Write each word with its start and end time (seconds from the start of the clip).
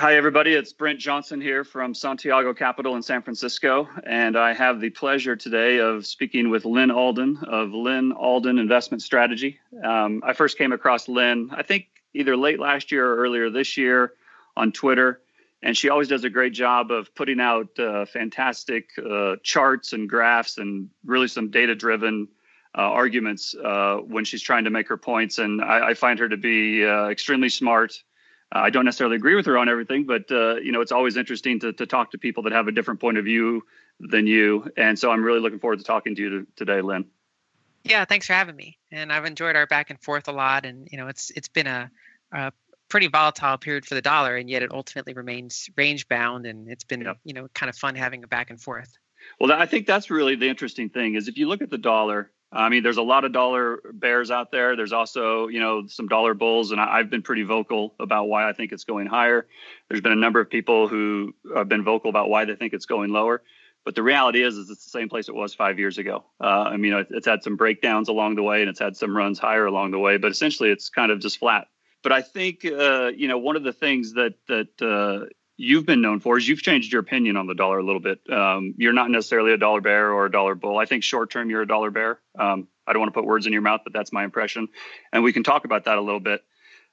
Hi, 0.00 0.16
everybody. 0.16 0.54
It's 0.54 0.72
Brent 0.72 0.98
Johnson 0.98 1.42
here 1.42 1.62
from 1.62 1.92
Santiago 1.92 2.54
Capital 2.54 2.96
in 2.96 3.02
San 3.02 3.20
Francisco. 3.20 3.86
And 4.06 4.34
I 4.34 4.54
have 4.54 4.80
the 4.80 4.88
pleasure 4.88 5.36
today 5.36 5.78
of 5.78 6.06
speaking 6.06 6.48
with 6.48 6.64
Lyn 6.64 6.90
Alden 6.90 7.36
of 7.46 7.74
Lyn 7.74 8.12
Alden 8.12 8.58
Investment 8.58 9.02
Strategy. 9.02 9.60
Um, 9.84 10.22
I 10.24 10.32
first 10.32 10.56
came 10.56 10.72
across 10.72 11.06
Lyn, 11.06 11.50
I 11.52 11.64
think 11.64 11.88
either 12.14 12.34
late 12.34 12.58
last 12.58 12.90
year 12.90 13.06
or 13.06 13.16
earlier 13.18 13.50
this 13.50 13.76
year 13.76 14.14
on 14.56 14.72
Twitter. 14.72 15.20
And 15.62 15.76
she 15.76 15.90
always 15.90 16.08
does 16.08 16.24
a 16.24 16.30
great 16.30 16.54
job 16.54 16.90
of 16.90 17.14
putting 17.14 17.38
out 17.38 17.78
uh, 17.78 18.06
fantastic 18.06 18.88
uh, 18.98 19.36
charts 19.42 19.92
and 19.92 20.08
graphs 20.08 20.56
and 20.56 20.88
really 21.04 21.28
some 21.28 21.50
data 21.50 21.74
driven 21.74 22.28
uh, 22.74 22.80
arguments 22.80 23.54
uh, 23.54 23.96
when 23.96 24.24
she's 24.24 24.40
trying 24.40 24.64
to 24.64 24.70
make 24.70 24.88
her 24.88 24.96
points. 24.96 25.36
And 25.36 25.60
I, 25.60 25.88
I 25.88 25.94
find 25.94 26.18
her 26.20 26.28
to 26.30 26.38
be 26.38 26.86
uh, 26.86 27.08
extremely 27.08 27.50
smart 27.50 28.02
I 28.52 28.70
don't 28.70 28.84
necessarily 28.84 29.16
agree 29.16 29.36
with 29.36 29.46
her 29.46 29.56
on 29.56 29.68
everything, 29.68 30.06
but 30.06 30.30
uh, 30.30 30.56
you 30.56 30.72
know, 30.72 30.80
it's 30.80 30.92
always 30.92 31.16
interesting 31.16 31.60
to, 31.60 31.72
to 31.74 31.86
talk 31.86 32.10
to 32.12 32.18
people 32.18 32.42
that 32.44 32.52
have 32.52 32.66
a 32.66 32.72
different 32.72 33.00
point 33.00 33.16
of 33.16 33.24
view 33.24 33.64
than 34.00 34.26
you. 34.26 34.70
And 34.76 34.98
so 34.98 35.10
I'm 35.10 35.22
really 35.22 35.40
looking 35.40 35.60
forward 35.60 35.78
to 35.78 35.84
talking 35.84 36.16
to 36.16 36.22
you 36.22 36.46
today, 36.56 36.80
Lyn. 36.80 37.04
Yeah, 37.84 38.04
thanks 38.04 38.26
for 38.26 38.32
having 38.32 38.56
me. 38.56 38.78
And 38.90 39.12
I've 39.12 39.24
enjoyed 39.24 39.56
our 39.56 39.66
back 39.66 39.90
and 39.90 40.00
forth 40.00 40.28
a 40.28 40.32
lot. 40.32 40.66
And 40.66 40.88
you 40.90 40.98
know, 40.98 41.06
it's 41.06 41.30
it's 41.30 41.48
been 41.48 41.66
a, 41.66 41.90
a 42.32 42.52
pretty 42.88 43.06
volatile 43.06 43.56
period 43.56 43.86
for 43.86 43.94
the 43.94 44.02
dollar, 44.02 44.36
and 44.36 44.50
yet 44.50 44.62
it 44.62 44.72
ultimately 44.72 45.14
remains 45.14 45.70
range 45.76 46.08
bound. 46.08 46.44
And 46.44 46.68
it's 46.68 46.84
been 46.84 47.06
you 47.24 47.34
know 47.34 47.48
kind 47.54 47.70
of 47.70 47.76
fun 47.76 47.94
having 47.94 48.24
a 48.24 48.26
back 48.26 48.50
and 48.50 48.60
forth. 48.60 48.98
Well, 49.38 49.52
I 49.52 49.66
think 49.66 49.86
that's 49.86 50.10
really 50.10 50.34
the 50.34 50.48
interesting 50.48 50.88
thing 50.88 51.14
is 51.14 51.28
if 51.28 51.38
you 51.38 51.46
look 51.46 51.62
at 51.62 51.70
the 51.70 51.78
dollar, 51.78 52.30
I 52.52 52.68
mean, 52.68 52.82
there's 52.82 52.96
a 52.96 53.02
lot 53.02 53.24
of 53.24 53.32
dollar 53.32 53.80
bears 53.92 54.30
out 54.30 54.50
there. 54.50 54.74
There's 54.74 54.92
also, 54.92 55.46
you 55.46 55.60
know, 55.60 55.86
some 55.86 56.08
dollar 56.08 56.34
bulls, 56.34 56.72
and 56.72 56.80
I've 56.80 57.08
been 57.08 57.22
pretty 57.22 57.44
vocal 57.44 57.94
about 58.00 58.28
why 58.28 58.48
I 58.48 58.52
think 58.52 58.72
it's 58.72 58.84
going 58.84 59.06
higher. 59.06 59.46
There's 59.88 60.00
been 60.00 60.12
a 60.12 60.16
number 60.16 60.40
of 60.40 60.50
people 60.50 60.88
who 60.88 61.32
have 61.54 61.68
been 61.68 61.84
vocal 61.84 62.10
about 62.10 62.28
why 62.28 62.44
they 62.44 62.56
think 62.56 62.72
it's 62.72 62.86
going 62.86 63.10
lower. 63.10 63.42
But 63.84 63.94
the 63.94 64.02
reality 64.02 64.42
is, 64.42 64.56
is 64.56 64.68
it's 64.68 64.84
the 64.84 64.90
same 64.90 65.08
place 65.08 65.28
it 65.28 65.34
was 65.34 65.54
five 65.54 65.78
years 65.78 65.96
ago. 65.96 66.24
Uh, 66.40 66.64
I 66.68 66.76
mean, 66.76 67.06
it's 67.10 67.26
had 67.26 67.42
some 67.42 67.56
breakdowns 67.56 68.08
along 68.08 68.34
the 68.34 68.42
way, 68.42 68.60
and 68.60 68.68
it's 68.68 68.80
had 68.80 68.96
some 68.96 69.16
runs 69.16 69.38
higher 69.38 69.64
along 69.64 69.92
the 69.92 69.98
way. 69.98 70.18
But 70.18 70.32
essentially, 70.32 70.70
it's 70.70 70.90
kind 70.90 71.10
of 71.10 71.20
just 71.20 71.38
flat. 71.38 71.68
But 72.02 72.12
I 72.12 72.22
think, 72.22 72.64
uh, 72.64 73.12
you 73.16 73.28
know, 73.28 73.38
one 73.38 73.56
of 73.56 73.62
the 73.62 73.72
things 73.72 74.14
that 74.14 74.34
that 74.48 74.82
uh, 74.82 75.26
you've 75.60 75.84
been 75.84 76.00
known 76.00 76.20
for 76.20 76.38
is 76.38 76.48
you've 76.48 76.62
changed 76.62 76.90
your 76.90 77.00
opinion 77.00 77.36
on 77.36 77.46
the 77.46 77.54
dollar 77.54 77.78
a 77.78 77.84
little 77.84 78.00
bit. 78.00 78.18
Um, 78.30 78.74
you're 78.78 78.94
not 78.94 79.10
necessarily 79.10 79.52
a 79.52 79.58
dollar 79.58 79.82
bear 79.82 80.10
or 80.10 80.24
a 80.24 80.30
dollar 80.30 80.54
bull. 80.54 80.78
I 80.78 80.86
think 80.86 81.04
short 81.04 81.30
term 81.30 81.50
you're 81.50 81.60
a 81.60 81.68
dollar 81.68 81.90
bear. 81.90 82.18
Um, 82.38 82.66
I 82.86 82.94
don't 82.94 83.00
want 83.00 83.12
to 83.12 83.20
put 83.20 83.26
words 83.26 83.46
in 83.46 83.52
your 83.52 83.62
mouth, 83.62 83.82
but 83.84 83.92
that's 83.92 84.12
my 84.12 84.24
impression, 84.24 84.68
and 85.12 85.22
we 85.22 85.32
can 85.32 85.42
talk 85.44 85.64
about 85.64 85.84
that 85.84 85.98
a 85.98 86.00
little 86.00 86.20
bit. 86.20 86.42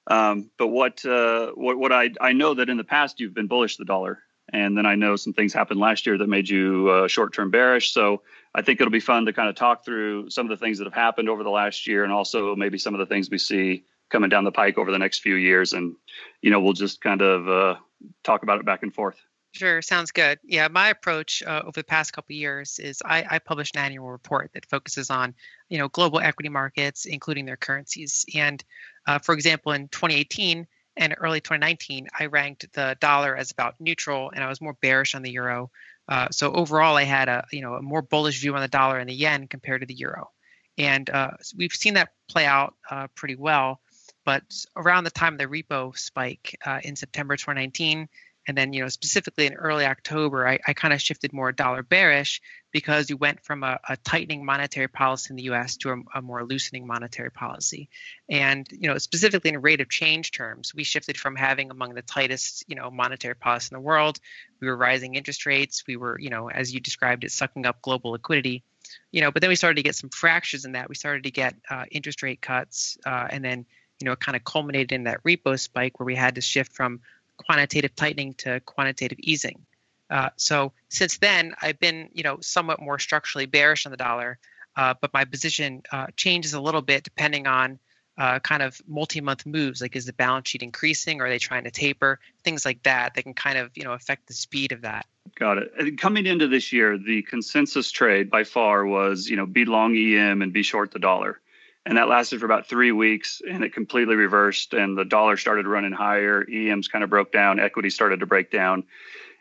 Um, 0.06 0.52
but 0.58 0.68
what 0.68 1.04
uh, 1.06 1.52
what 1.52 1.78
what 1.78 1.92
I 1.94 2.10
I 2.20 2.34
know 2.34 2.54
that 2.56 2.70
in 2.70 2.78
the 2.78 2.84
past 2.84 3.20
you've 3.20 3.34
been 3.34 3.48
bullish 3.48 3.78
the 3.78 3.86
dollar, 3.86 4.20
and 4.52 4.78
then 4.78 4.86
I 4.86 4.96
know 4.96 5.16
some 5.16 5.34
things 5.34 5.54
happened 5.54 5.80
last 5.80 6.06
year 6.06 6.18
that 6.18 6.28
made 6.28 6.50
you 6.50 6.90
uh, 6.90 7.08
short 7.08 7.34
term 7.34 7.52
bearish. 7.52 7.94
So 7.94 8.22
I 8.54 8.62
think 8.62 8.82
it'll 8.82 8.92
be 8.92 9.00
fun 9.00 9.26
to 9.26 9.34
kind 9.34 9.50
of 9.50 9.56
talk 9.56 9.86
through 9.86 10.30
some 10.30 10.46
of 10.46 10.50
the 10.50 10.64
things 10.64 10.78
that 10.80 10.86
have 10.86 10.94
happened 10.94 11.30
over 11.30 11.44
the 11.44 11.50
last 11.50 11.88
year, 11.88 12.04
and 12.04 12.12
also 12.12 12.56
maybe 12.56 12.78
some 12.78 12.94
of 12.94 13.00
the 13.00 13.06
things 13.06 13.30
we 13.30 13.38
see 13.38 13.86
coming 14.10 14.30
down 14.30 14.44
the 14.44 14.52
pike 14.52 14.78
over 14.78 14.92
the 14.92 15.00
next 15.00 15.20
few 15.20 15.36
years, 15.36 15.72
and 15.72 15.96
you 16.42 16.52
know 16.52 16.60
we'll 16.60 16.74
just 16.74 17.02
kind 17.02 17.22
of 17.22 17.48
uh, 17.48 17.80
talk 18.24 18.44
about 18.44 18.60
it 18.60 18.66
back 18.66 18.84
and 18.84 18.94
forth. 18.94 19.18
Sure, 19.54 19.82
sounds 19.82 20.12
good. 20.12 20.40
Yeah, 20.44 20.68
my 20.68 20.90
approach 20.90 21.42
uh, 21.42 21.64
over 21.66 21.80
the 21.80 21.84
past 21.84 22.14
couple 22.14 22.36
years 22.36 22.80
is 22.80 23.02
I, 23.04 23.26
I 23.28 23.40
publish 23.40 23.72
an 23.74 23.80
annual 23.80 24.12
report 24.12 24.52
that 24.54 24.68
focuses 24.68 25.10
on, 25.10 25.34
you 25.70 25.80
know, 25.80 25.88
global 25.88 26.20
equity 26.20 26.50
markets, 26.50 27.06
including 27.06 27.46
their 27.46 27.58
currencies. 27.58 28.26
And 28.36 28.64
uh, 29.08 29.20
for 29.20 29.34
example, 29.34 29.72
in 29.72 29.88
2018 29.88 30.68
and 30.98 31.16
early 31.18 31.40
2019, 31.40 32.08
I 32.20 32.26
ranked 32.26 32.72
the 32.74 32.98
dollar 33.00 33.36
as 33.36 33.52
about 33.52 33.76
neutral, 33.80 34.32
and 34.34 34.44
I 34.44 34.50
was 34.50 34.62
more 34.62 34.74
bearish 34.82 35.16
on 35.16 35.22
the 35.22 35.32
euro. 35.32 35.72
Uh, 36.08 36.28
so 36.32 36.52
overall, 36.52 36.96
I 36.96 37.04
had 37.04 37.28
a 37.28 37.46
you 37.52 37.62
know 37.62 37.74
a 37.76 37.82
more 37.82 38.02
bullish 38.02 38.40
view 38.40 38.56
on 38.56 38.62
the 38.62 38.68
dollar 38.68 38.98
and 39.00 39.10
the 39.10 39.14
yen 39.14 39.48
compared 39.48 39.82
to 39.82 39.88
the 39.88 39.96
euro. 39.96 40.30
And 40.78 41.10
uh, 41.10 41.32
we've 41.56 41.74
seen 41.74 41.96
that 41.96 42.10
play 42.30 42.46
out 42.46 42.76
uh, 42.90 43.08
pretty 43.16 43.36
well. 43.36 43.82
But 44.28 44.44
around 44.76 45.06
the 45.06 45.10
time 45.10 45.36
of 45.36 45.40
the 45.40 45.46
repo 45.46 45.98
spike 45.98 46.60
uh, 46.66 46.82
in 46.84 46.98
September 46.98 47.38
2019, 47.38 48.10
and 48.46 48.58
then 48.58 48.74
you 48.74 48.82
know 48.82 48.90
specifically 48.90 49.46
in 49.46 49.54
early 49.54 49.86
October, 49.86 50.46
I, 50.46 50.60
I 50.68 50.74
kind 50.74 50.94
of 50.94 51.02
shifted 51.02 51.32
more 51.32 51.54
dollar 51.54 51.82
bearish 51.82 52.42
because 52.74 53.10
you 53.10 53.16
went 53.16 53.46
from 53.46 53.64
a, 53.64 53.80
a 53.88 53.96
tightening 53.96 54.44
monetary 54.44 54.90
policy 54.90 55.28
in 55.30 55.38
the 55.38 55.44
U.S. 55.44 55.78
to 55.78 55.92
a, 55.92 56.20
a, 56.20 56.22
more 56.22 56.44
loosening 56.44 56.86
monetary 56.86 57.32
policy, 57.32 57.88
and 58.28 58.68
you 58.70 58.90
know 58.90 58.98
specifically 58.98 59.52
in 59.52 59.62
rate 59.62 59.80
of 59.80 59.90
change 59.90 60.32
terms, 60.32 60.76
we 60.76 60.84
shifted 60.84 61.18
from 61.18 61.38
having 61.38 61.72
among 61.72 61.94
the 61.94 62.02
tightest 62.02 62.66
you 62.68 62.76
know 62.76 62.92
monetary 62.92 63.36
policy 63.36 63.70
in 63.72 63.78
the 63.78 63.88
world. 63.88 64.20
We 64.60 64.68
were 64.68 64.76
rising 64.76 65.16
interest 65.16 65.46
rates. 65.46 65.86
We 65.88 65.96
were 65.96 66.20
you 66.20 66.32
know 66.32 66.50
as 66.50 66.74
you 66.74 66.82
described 66.82 67.24
it, 67.24 67.32
sucking 67.32 67.66
up 67.66 67.82
global 67.82 68.12
liquidity 68.12 68.66
you 69.12 69.20
know 69.22 69.32
but 69.32 69.42
then 69.42 69.50
we 69.50 69.56
started 69.56 69.76
to 69.76 69.84
get 69.84 69.96
some 69.96 70.10
fractures 70.10 70.64
in 70.64 70.72
that 70.72 70.88
we 70.88 70.96
started 70.96 71.24
to 71.24 71.32
get 71.32 71.56
uh, 71.70 71.84
interest 71.92 72.24
rate 72.24 72.42
cuts 72.42 72.98
uh, 73.06 73.28
and 73.30 73.44
then 73.44 73.66
you 74.00 74.06
know, 74.06 74.12
it 74.12 74.20
kind 74.20 74.36
of 74.36 74.44
culminated 74.44 74.92
in 74.92 75.04
that 75.06 75.24
repo 75.24 75.60
spike 75.60 76.00
where 76.00 76.06
we 76.06 76.16
had 76.16 76.36
to 76.36 76.42
shift 76.42 76.74
from 76.74 77.00
quantitative 77.38 77.96
tightening 77.96 78.34
to 78.36 78.60
quantitative 78.62 79.20
easing. 79.22 79.66
Uh, 80.10 80.30
so 80.38 80.72
since 80.90 81.18
then, 81.18 81.54
I've 81.62 81.80
been, 81.80 82.10
you 82.14 82.24
know, 82.24 82.38
somewhat 82.42 82.82
more 82.82 83.00
structurally 83.00 83.46
bearish 83.46 83.86
on 83.86 83.92
the 83.92 83.98
dollar, 83.98 84.40
uh, 84.76 84.94
but 85.00 85.14
my 85.14 85.26
position 85.26 85.84
uh, 85.92 86.08
changes 86.16 86.54
a 86.54 86.62
little 86.62 86.82
bit 86.82 87.04
depending 87.04 87.48
on 87.48 87.80
uh, 88.18 88.40
kind 88.40 88.64
of 88.64 88.82
multi-month 88.88 89.46
moves. 89.46 89.82
Like, 89.82 89.96
is 89.96 90.06
the 90.06 90.14
balance 90.14 90.50
sheet 90.50 90.64
increasing? 90.64 91.22
Or 91.22 91.26
are 91.26 91.30
they 91.30 91.38
trying 91.38 91.66
to 91.66 91.72
taper? 91.72 92.20
Things 92.44 92.66
like 92.66 92.82
that. 92.84 93.14
They 93.14 93.22
can 93.22 93.34
kind 93.34 93.58
of, 93.58 93.72
you 93.76 93.84
know, 93.84 93.94
affect 93.94 94.28
the 94.28 94.34
speed 94.34 94.72
of 94.72 94.82
that. 94.82 95.06
Got 95.36 95.60
it. 95.60 96.00
Coming 96.00 96.26
into 96.26 96.48
this 96.48 96.74
year, 96.74 96.98
the 96.98 97.22
consensus 97.24 97.92
trade 97.92 98.32
by 98.32 98.44
far 98.44 98.86
was, 98.86 99.28
you 99.28 99.36
know, 99.36 99.46
be 99.46 99.66
long 99.66 99.96
EM 99.96 100.42
and 100.42 100.52
be 100.52 100.64
short 100.64 100.92
the 100.92 101.00
dollar 101.00 101.40
and 101.88 101.98
that 101.98 102.10
lasted 102.10 102.42
for 102.42 102.46
about 102.46 102.68
three 102.68 102.92
weeks 102.92 103.42
and 103.50 103.64
it 103.64 103.74
completely 103.74 104.16
reversed 104.16 104.74
and 104.74 104.98
the 104.98 105.06
dollar 105.06 105.38
started 105.38 105.66
running 105.66 105.94
higher. 105.94 106.46
EMs 106.54 106.90
kind 106.90 107.02
of 107.02 107.10
broke 107.10 107.32
down 107.32 107.62
equity 107.62 107.90
started 107.90 108.20
to 108.20 108.26
break 108.26 108.52
down. 108.52 108.84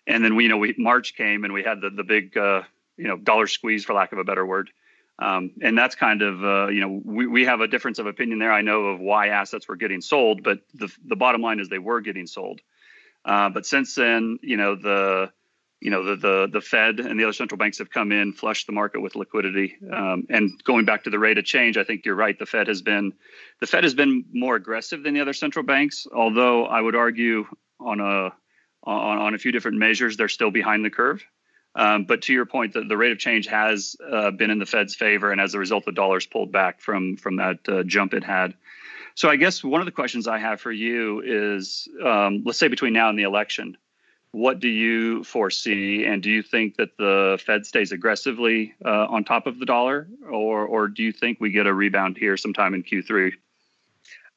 And 0.06 0.24
then 0.24 0.36
we 0.36 0.44
you 0.44 0.48
know 0.48 0.56
we 0.56 0.72
march 0.78 1.16
came 1.16 1.42
and 1.42 1.52
we 1.52 1.64
had 1.64 1.80
the 1.80 1.90
the 1.90 2.04
big 2.04 2.36
uh, 2.36 2.62
you 2.96 3.08
know 3.08 3.16
dollar 3.16 3.48
squeeze 3.48 3.84
for 3.84 3.94
lack 3.94 4.12
of 4.12 4.18
a 4.18 4.24
better 4.24 4.46
word. 4.46 4.70
Um, 5.18 5.50
and 5.60 5.76
that's 5.76 5.96
kind 5.96 6.22
of 6.22 6.44
uh, 6.44 6.68
you 6.68 6.80
know 6.80 7.00
we, 7.04 7.26
we 7.26 7.44
have 7.46 7.60
a 7.60 7.66
difference 7.66 7.98
of 7.98 8.06
opinion 8.06 8.38
there. 8.38 8.52
I 8.52 8.62
know 8.62 8.84
of 8.86 9.00
why 9.00 9.28
assets 9.28 9.66
were 9.66 9.76
getting 9.76 10.00
sold 10.00 10.44
but 10.44 10.60
the, 10.72 10.88
the 11.04 11.16
bottom 11.16 11.42
line 11.42 11.58
is 11.58 11.68
they 11.68 11.80
were 11.80 12.00
getting 12.00 12.28
sold. 12.28 12.60
Uh, 13.24 13.48
but 13.48 13.66
since 13.66 13.96
then 13.96 14.38
you 14.40 14.56
know 14.56 14.76
the 14.76 15.32
you 15.86 15.92
know 15.92 16.02
the, 16.02 16.16
the 16.16 16.48
the 16.52 16.60
Fed 16.60 16.98
and 16.98 17.18
the 17.18 17.22
other 17.22 17.32
central 17.32 17.58
banks 17.58 17.78
have 17.78 17.90
come 17.90 18.10
in, 18.10 18.32
flushed 18.32 18.66
the 18.66 18.72
market 18.72 19.00
with 19.00 19.14
liquidity. 19.14 19.76
Um, 19.92 20.26
and 20.28 20.50
going 20.64 20.84
back 20.84 21.04
to 21.04 21.10
the 21.10 21.18
rate 21.20 21.38
of 21.38 21.44
change, 21.44 21.76
I 21.76 21.84
think 21.84 22.04
you're 22.04 22.16
right. 22.16 22.36
The 22.36 22.44
Fed 22.44 22.66
has 22.66 22.82
been 22.82 23.12
the 23.60 23.68
Fed 23.68 23.84
has 23.84 23.94
been 23.94 24.24
more 24.32 24.56
aggressive 24.56 25.04
than 25.04 25.14
the 25.14 25.20
other 25.20 25.32
central 25.32 25.64
banks. 25.64 26.08
Although 26.12 26.66
I 26.66 26.80
would 26.80 26.96
argue 26.96 27.44
on 27.78 28.00
a 28.00 28.32
on, 28.82 29.18
on 29.18 29.34
a 29.36 29.38
few 29.38 29.52
different 29.52 29.78
measures, 29.78 30.16
they're 30.16 30.28
still 30.28 30.50
behind 30.50 30.84
the 30.84 30.90
curve. 30.90 31.24
Um, 31.76 32.04
but 32.04 32.22
to 32.22 32.32
your 32.32 32.46
point, 32.46 32.72
the, 32.72 32.80
the 32.80 32.96
rate 32.96 33.12
of 33.12 33.20
change 33.20 33.46
has 33.46 33.94
uh, 34.12 34.32
been 34.32 34.50
in 34.50 34.58
the 34.58 34.66
Fed's 34.66 34.96
favor, 34.96 35.30
and 35.30 35.40
as 35.40 35.54
a 35.54 35.60
result, 35.60 35.84
the 35.84 35.92
dollar's 35.92 36.26
pulled 36.26 36.50
back 36.50 36.80
from 36.80 37.16
from 37.16 37.36
that 37.36 37.58
uh, 37.68 37.84
jump 37.84 38.12
it 38.12 38.24
had. 38.24 38.54
So 39.14 39.28
I 39.28 39.36
guess 39.36 39.62
one 39.62 39.80
of 39.80 39.86
the 39.86 39.92
questions 39.92 40.26
I 40.26 40.38
have 40.38 40.60
for 40.60 40.72
you 40.72 41.22
is, 41.24 41.86
um, 42.04 42.42
let's 42.44 42.58
say 42.58 42.66
between 42.66 42.92
now 42.92 43.08
and 43.08 43.16
the 43.16 43.22
election, 43.22 43.76
what 44.36 44.60
do 44.60 44.68
you 44.68 45.24
foresee, 45.24 46.04
and 46.04 46.22
do 46.22 46.30
you 46.30 46.42
think 46.42 46.76
that 46.76 46.90
the 46.98 47.42
Fed 47.46 47.64
stays 47.64 47.90
aggressively 47.90 48.74
uh, 48.84 49.06
on 49.08 49.24
top 49.24 49.46
of 49.46 49.58
the 49.58 49.64
dollar, 49.64 50.08
or 50.30 50.66
or 50.66 50.88
do 50.88 51.02
you 51.02 51.10
think 51.10 51.38
we 51.40 51.50
get 51.50 51.66
a 51.66 51.72
rebound 51.72 52.18
here 52.18 52.36
sometime 52.36 52.74
in 52.74 52.82
Q3? 52.82 53.32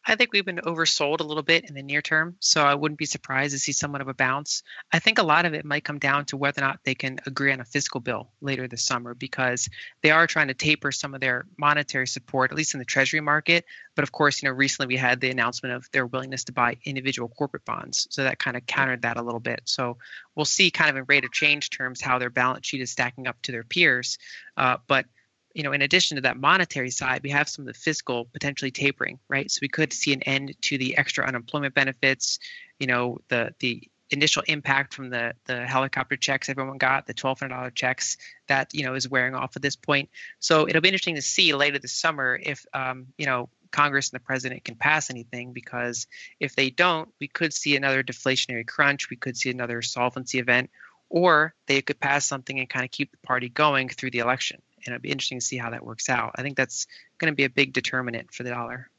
I 0.06 0.16
think 0.16 0.32
we've 0.32 0.46
been 0.46 0.58
oversold 0.58 1.20
a 1.20 1.24
little 1.24 1.44
bit 1.44 1.66
in 1.66 1.76
the 1.76 1.84
near 1.84 2.02
term, 2.02 2.36
so 2.40 2.64
I 2.64 2.74
wouldn't 2.74 2.98
be 2.98 3.06
surprised 3.06 3.54
to 3.54 3.60
see 3.60 3.74
somewhat 3.74 4.02
of 4.02 4.08
a 4.08 4.14
bounce. 4.14 4.64
I 4.92 5.00
think 5.00 5.20
a 5.20 5.24
lot 5.24 5.46
of 5.46 5.54
it 5.54 5.66
might 5.66 5.84
come 5.84 6.00
down 6.00 6.26
to 6.26 6.38
whether 6.38 6.62
or 6.62 6.68
not 6.68 6.80
they 6.84 6.96
can 6.96 7.20
agree 7.28 7.52
on 7.52 7.60
a 7.60 7.66
fiscal 7.66 8.00
bill 8.00 8.32
later 8.42 8.68
this 8.68 8.86
summer 8.86 9.14
because 9.14 9.70
they 10.02 10.12
are 10.12 10.26
trying 10.26 10.48
to 10.48 10.54
taper 10.54 10.92
some 10.92 11.14
of 11.14 11.22
their 11.22 11.46
monetary 11.58 12.08
support, 12.08 12.52
at 12.52 12.58
least 12.58 12.74
in 12.74 12.80
the 12.80 12.86
treasury 12.86 13.20
market. 13.20 13.66
But 13.96 14.04
of 14.04 14.12
course, 14.12 14.42
you 14.42 14.50
know, 14.50 14.56
recently 14.56 14.88
we 14.94 14.98
had 14.98 15.20
the 15.20 15.32
announcement 15.32 15.76
of 15.76 15.92
their 15.92 16.08
willingness 16.08 16.46
to 16.46 16.54
buy 16.54 16.78
individual 16.86 17.28
corporate 17.28 17.66
bonds, 17.66 18.08
so 18.10 18.24
that 18.24 18.40
kind 18.40 18.58
of 18.58 18.66
countered 18.66 19.02
that 19.02 19.18
a 19.18 19.22
little 19.22 19.42
bit. 19.42 19.62
So 19.66 19.98
we'll 20.36 20.46
see 20.46 20.72
kind 20.72 20.90
of 20.90 20.96
in 20.96 21.06
rate 21.08 21.26
of 21.26 21.32
change 21.32 21.70
terms 21.70 22.02
how 22.02 22.20
their 22.20 22.30
balance 22.30 22.66
sheet 22.66 22.82
is 22.82 22.90
stacking 22.90 23.28
up 23.28 23.40
to 23.44 23.52
their 23.52 23.64
peers. 23.64 24.18
Uh, 24.56 24.78
but 24.88 25.06
you 25.54 25.64
know, 25.64 25.72
in 25.72 25.82
addition 25.82 26.16
to 26.16 26.22
that 26.22 26.38
monetary 26.38 26.92
side, 26.92 27.22
we 27.24 27.32
have 27.32 27.50
some 27.50 27.68
of 27.68 27.74
the 27.74 27.80
fiscal 27.80 28.26
potentially 28.26 28.72
tapering, 28.72 29.20
right? 29.28 29.50
So 29.50 29.60
we 29.62 29.68
could 29.68 29.92
see 29.94 30.14
an 30.14 30.22
end 30.24 30.56
to 30.64 30.78
the 30.78 30.98
extra 30.98 31.26
unemployment 31.26 31.74
benefits, 31.74 32.40
you 32.80 32.88
know, 32.88 33.20
the 33.30 33.54
the 33.60 33.90
initial 34.12 34.44
impact 34.48 34.94
from 34.94 35.10
the 35.10 35.34
the 35.46 35.66
helicopter 35.66 36.16
checks 36.16 36.50
everyone 36.50 36.78
got, 36.78 37.08
the 37.08 37.14
twelve 37.14 37.40
hundred 37.40 37.56
dollar 37.56 37.72
checks 37.72 38.18
that 38.48 38.74
you 38.74 38.84
know 38.84 38.94
is 38.94 39.10
wearing 39.10 39.36
off 39.36 39.56
at 39.56 39.62
this 39.62 39.76
point. 39.76 40.10
So 40.40 40.68
it'll 40.68 40.82
be 40.82 40.90
interesting 40.90 41.16
to 41.16 41.22
see 41.22 41.54
later 41.54 41.80
this 41.80 41.94
summer 41.94 42.40
if 42.42 42.66
um, 42.74 43.08
you 43.18 43.26
know 43.26 43.50
Congress 43.72 44.10
and 44.10 44.20
the 44.20 44.24
president 44.24 44.64
can 44.64 44.76
pass 44.76 45.10
anything 45.10 45.54
because 45.54 46.08
if 46.40 46.56
they 46.56 46.70
don't, 46.70 47.10
we 47.20 47.28
could 47.28 47.54
see 47.54 47.76
another 47.76 48.04
deflationary 48.04 48.68
crunch. 48.68 49.10
We 49.10 49.18
could 49.18 49.38
see 49.38 49.50
another 49.50 49.82
solvency 49.82 50.40
event, 50.40 50.70
or 51.10 51.54
they 51.68 51.82
could 51.82 52.00
pass 52.00 52.26
something 52.26 52.60
and 52.60 52.70
kind 52.70 52.86
of 52.86 52.92
keep 52.92 53.12
the 53.12 53.18
party 53.18 53.50
going 53.50 53.90
through 53.90 54.12
the 54.12 54.20
election. 54.20 54.62
And 54.86 54.94
it'd 54.94 55.02
be 55.02 55.12
interesting 55.12 55.40
to 55.40 55.46
see 55.46 55.58
how 55.58 55.72
that 55.72 55.86
works 55.86 56.10
out. 56.10 56.34
I 56.36 56.42
think 56.42 56.58
that's 56.58 56.88
going 57.18 57.32
to 57.32 57.36
be 57.36 57.44
a 57.44 57.50
big 57.50 57.74
determinant 57.74 58.34
for 58.34 58.44
the 58.44 58.50
dollar. 58.50 58.90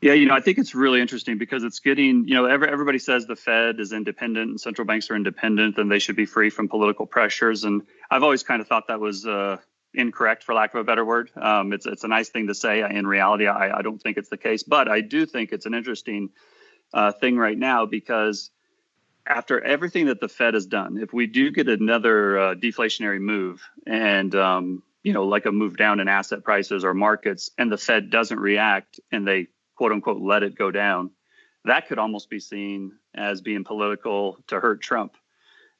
Yeah, 0.00 0.14
you 0.14 0.26
know, 0.26 0.34
I 0.34 0.40
think 0.40 0.56
it's 0.56 0.74
really 0.74 1.00
interesting 1.02 1.36
because 1.36 1.62
it's 1.62 1.80
getting, 1.80 2.26
you 2.26 2.34
know, 2.34 2.46
every, 2.46 2.68
everybody 2.70 2.98
says 2.98 3.26
the 3.26 3.36
Fed 3.36 3.80
is 3.80 3.92
independent 3.92 4.48
and 4.48 4.60
central 4.60 4.86
banks 4.86 5.10
are 5.10 5.16
independent 5.16 5.76
and 5.76 5.90
they 5.90 5.98
should 5.98 6.16
be 6.16 6.24
free 6.24 6.48
from 6.48 6.68
political 6.68 7.04
pressures. 7.04 7.64
And 7.64 7.82
I've 8.10 8.22
always 8.22 8.42
kind 8.42 8.62
of 8.62 8.68
thought 8.68 8.88
that 8.88 8.98
was 8.98 9.26
uh, 9.26 9.58
incorrect, 9.92 10.44
for 10.44 10.54
lack 10.54 10.72
of 10.72 10.80
a 10.80 10.84
better 10.84 11.04
word. 11.04 11.30
Um, 11.36 11.74
it's 11.74 11.84
it's 11.84 12.04
a 12.04 12.08
nice 12.08 12.30
thing 12.30 12.46
to 12.46 12.54
say. 12.54 12.80
In 12.80 13.06
reality, 13.06 13.46
I, 13.46 13.78
I 13.78 13.82
don't 13.82 14.00
think 14.00 14.16
it's 14.16 14.30
the 14.30 14.38
case, 14.38 14.62
but 14.62 14.88
I 14.88 15.02
do 15.02 15.26
think 15.26 15.52
it's 15.52 15.66
an 15.66 15.74
interesting 15.74 16.30
uh, 16.94 17.12
thing 17.12 17.36
right 17.36 17.58
now 17.58 17.84
because 17.84 18.50
after 19.26 19.60
everything 19.60 20.06
that 20.06 20.20
the 20.20 20.28
Fed 20.28 20.54
has 20.54 20.64
done, 20.64 20.96
if 20.96 21.12
we 21.12 21.26
do 21.26 21.50
get 21.50 21.68
another 21.68 22.38
uh, 22.38 22.54
deflationary 22.54 23.20
move 23.20 23.62
and 23.86 24.34
um, 24.34 24.82
you 25.02 25.12
know, 25.12 25.24
like 25.24 25.46
a 25.46 25.52
move 25.52 25.76
down 25.76 26.00
in 26.00 26.08
asset 26.08 26.44
prices 26.44 26.84
or 26.84 26.94
markets, 26.94 27.50
and 27.58 27.70
the 27.70 27.78
Fed 27.78 28.10
doesn't 28.10 28.38
react 28.38 29.00
and 29.10 29.26
they 29.26 29.48
quote 29.76 29.92
unquote 29.92 30.20
let 30.20 30.42
it 30.42 30.56
go 30.56 30.70
down, 30.70 31.10
that 31.64 31.88
could 31.88 31.98
almost 31.98 32.28
be 32.28 32.40
seen 32.40 32.92
as 33.14 33.40
being 33.40 33.64
political 33.64 34.38
to 34.48 34.60
hurt 34.60 34.82
Trump. 34.82 35.16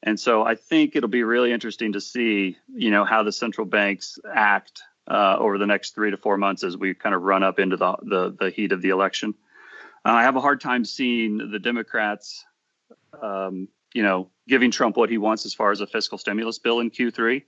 And 0.03 0.19
so 0.19 0.43
I 0.43 0.55
think 0.55 0.95
it'll 0.95 1.09
be 1.09 1.23
really 1.23 1.51
interesting 1.51 1.93
to 1.93 2.01
see, 2.01 2.57
you 2.73 2.89
know, 2.89 3.05
how 3.05 3.23
the 3.23 3.31
central 3.31 3.67
banks 3.67 4.17
act 4.33 4.81
uh, 5.07 5.37
over 5.39 5.57
the 5.57 5.67
next 5.67 5.93
three 5.93 6.11
to 6.11 6.17
four 6.17 6.37
months 6.37 6.63
as 6.63 6.75
we 6.75 6.93
kind 6.93 7.13
of 7.13 7.21
run 7.21 7.43
up 7.43 7.59
into 7.59 7.77
the 7.77 7.95
the, 8.01 8.35
the 8.39 8.49
heat 8.49 8.71
of 8.71 8.81
the 8.81 8.89
election. 8.89 9.35
Uh, 10.03 10.13
I 10.13 10.23
have 10.23 10.35
a 10.35 10.41
hard 10.41 10.61
time 10.61 10.83
seeing 10.83 11.51
the 11.51 11.59
Democrats, 11.59 12.43
um, 13.21 13.67
you 13.93 14.01
know, 14.01 14.31
giving 14.47 14.71
Trump 14.71 14.97
what 14.97 15.11
he 15.11 15.19
wants 15.19 15.45
as 15.45 15.53
far 15.53 15.71
as 15.71 15.81
a 15.81 15.87
fiscal 15.87 16.17
stimulus 16.17 16.57
bill 16.57 16.79
in 16.79 16.89
Q3. 16.89 17.43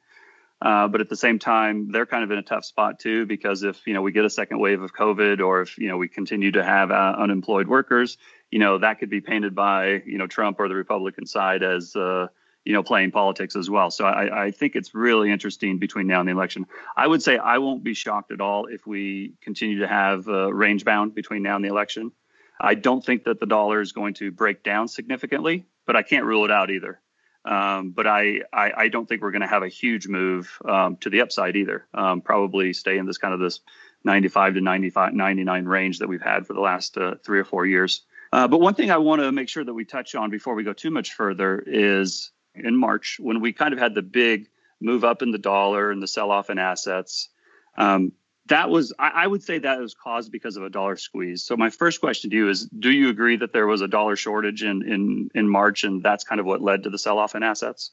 Uh, 0.63 0.87
but 0.87 1.01
at 1.01 1.09
the 1.09 1.15
same 1.17 1.39
time, 1.39 1.91
they're 1.91 2.05
kind 2.05 2.23
of 2.23 2.31
in 2.31 2.37
a 2.37 2.43
tough 2.43 2.63
spot 2.63 2.97
too 2.97 3.25
because 3.25 3.63
if 3.63 3.85
you 3.85 3.93
know 3.93 4.01
we 4.01 4.13
get 4.13 4.23
a 4.23 4.29
second 4.29 4.59
wave 4.59 4.81
of 4.81 4.93
COVID, 4.93 5.41
or 5.41 5.61
if 5.61 5.77
you 5.77 5.89
know 5.89 5.97
we 5.97 6.07
continue 6.07 6.51
to 6.51 6.63
have 6.63 6.89
uh, 6.89 7.15
unemployed 7.17 7.67
workers, 7.67 8.17
you 8.49 8.59
know 8.59 8.77
that 8.77 8.99
could 8.99 9.09
be 9.09 9.19
painted 9.19 9.53
by 9.53 10.01
you 10.05 10.17
know 10.17 10.25
Trump 10.25 10.61
or 10.61 10.69
the 10.69 10.75
Republican 10.75 11.25
side 11.25 11.63
as 11.63 11.97
uh, 11.97 12.27
you 12.63 12.71
know 12.71 12.81
playing 12.81 13.11
politics 13.11 13.57
as 13.57 13.69
well. 13.69 13.91
So 13.91 14.05
I, 14.05 14.45
I 14.45 14.51
think 14.51 14.77
it's 14.77 14.95
really 14.95 15.31
interesting 15.31 15.79
between 15.79 16.07
now 16.07 16.21
and 16.21 16.29
the 16.29 16.31
election. 16.31 16.65
I 16.95 17.07
would 17.07 17.21
say 17.21 17.37
I 17.37 17.57
won't 17.57 17.83
be 17.83 17.93
shocked 17.93 18.31
at 18.31 18.39
all 18.39 18.67
if 18.67 18.87
we 18.87 19.33
continue 19.41 19.79
to 19.79 19.87
have 19.89 20.29
uh, 20.29 20.53
range 20.53 20.85
bound 20.85 21.13
between 21.13 21.43
now 21.43 21.57
and 21.57 21.65
the 21.65 21.69
election. 21.69 22.13
I 22.61 22.75
don't 22.75 23.03
think 23.03 23.25
that 23.25 23.41
the 23.41 23.47
dollar 23.47 23.81
is 23.81 23.91
going 23.91 24.13
to 24.15 24.31
break 24.31 24.63
down 24.63 24.87
significantly, 24.87 25.65
but 25.85 25.97
I 25.97 26.03
can't 26.03 26.23
rule 26.23 26.45
it 26.45 26.51
out 26.51 26.71
either. 26.71 27.01
Um, 27.45 27.91
but 27.91 28.07
I, 28.07 28.41
I, 28.53 28.71
I, 28.75 28.87
don't 28.87 29.07
think 29.07 29.21
we're 29.21 29.31
going 29.31 29.41
to 29.41 29.47
have 29.47 29.63
a 29.63 29.67
huge 29.67 30.07
move 30.07 30.57
um, 30.63 30.95
to 31.01 31.09
the 31.09 31.19
upside 31.19 31.57
either. 31.57 31.85
Um, 31.93 32.21
probably 32.21 32.71
stay 32.71 32.97
in 32.97 33.05
this 33.05 33.17
kind 33.17 33.33
of 33.33 33.41
this 33.41 33.59
95 34.05 34.53
to 34.53 34.61
95, 34.61 35.13
99 35.13 35.65
range 35.65 35.99
that 35.99 36.07
we've 36.07 36.21
had 36.21 36.47
for 36.47 36.53
the 36.53 36.61
last 36.61 36.97
uh, 36.97 37.15
three 37.23 37.39
or 37.39 37.43
four 37.43 37.65
years. 37.65 38.03
Uh, 38.31 38.47
but 38.47 38.61
one 38.61 38.75
thing 38.75 38.91
I 38.91 38.97
want 38.97 39.21
to 39.21 39.31
make 39.31 39.49
sure 39.49 39.63
that 39.63 39.73
we 39.73 39.83
touch 39.83 40.15
on 40.15 40.29
before 40.29 40.55
we 40.55 40.63
go 40.63 40.73
too 40.73 40.89
much 40.89 41.13
further 41.13 41.61
is 41.65 42.31
in 42.55 42.77
March 42.77 43.17
when 43.19 43.41
we 43.41 43.51
kind 43.51 43.73
of 43.73 43.79
had 43.79 43.93
the 43.93 44.01
big 44.01 44.47
move 44.79 45.03
up 45.03 45.21
in 45.21 45.31
the 45.31 45.37
dollar 45.37 45.91
and 45.91 46.01
the 46.01 46.07
sell 46.07 46.31
off 46.31 46.49
in 46.49 46.59
assets. 46.59 47.29
Um, 47.77 48.13
that 48.47 48.69
was 48.69 48.93
I, 48.99 49.09
I, 49.09 49.27
would 49.27 49.43
say 49.43 49.59
that 49.59 49.79
was 49.79 49.93
caused 49.93 50.31
because 50.31 50.57
of 50.57 50.63
a 50.63 50.69
dollar 50.69 50.97
squeeze. 50.97 51.43
So 51.43 51.55
my 51.55 51.69
first 51.69 52.01
question 52.01 52.29
to 52.29 52.35
you 52.35 52.49
is 52.49 52.65
do 52.65 52.91
you 52.91 53.09
agree 53.09 53.37
that 53.37 53.53
there 53.53 53.67
was 53.67 53.81
a 53.81 53.87
dollar 53.87 54.15
shortage 54.15 54.63
in 54.63 54.81
in 54.81 55.29
in 55.33 55.49
March 55.49 55.83
and 55.83 56.03
that's 56.03 56.23
kind 56.23 56.39
of 56.39 56.45
what 56.45 56.61
led 56.61 56.83
to 56.83 56.89
the 56.89 56.97
sell 56.97 57.19
off 57.19 57.35
in 57.35 57.43
assets? 57.43 57.91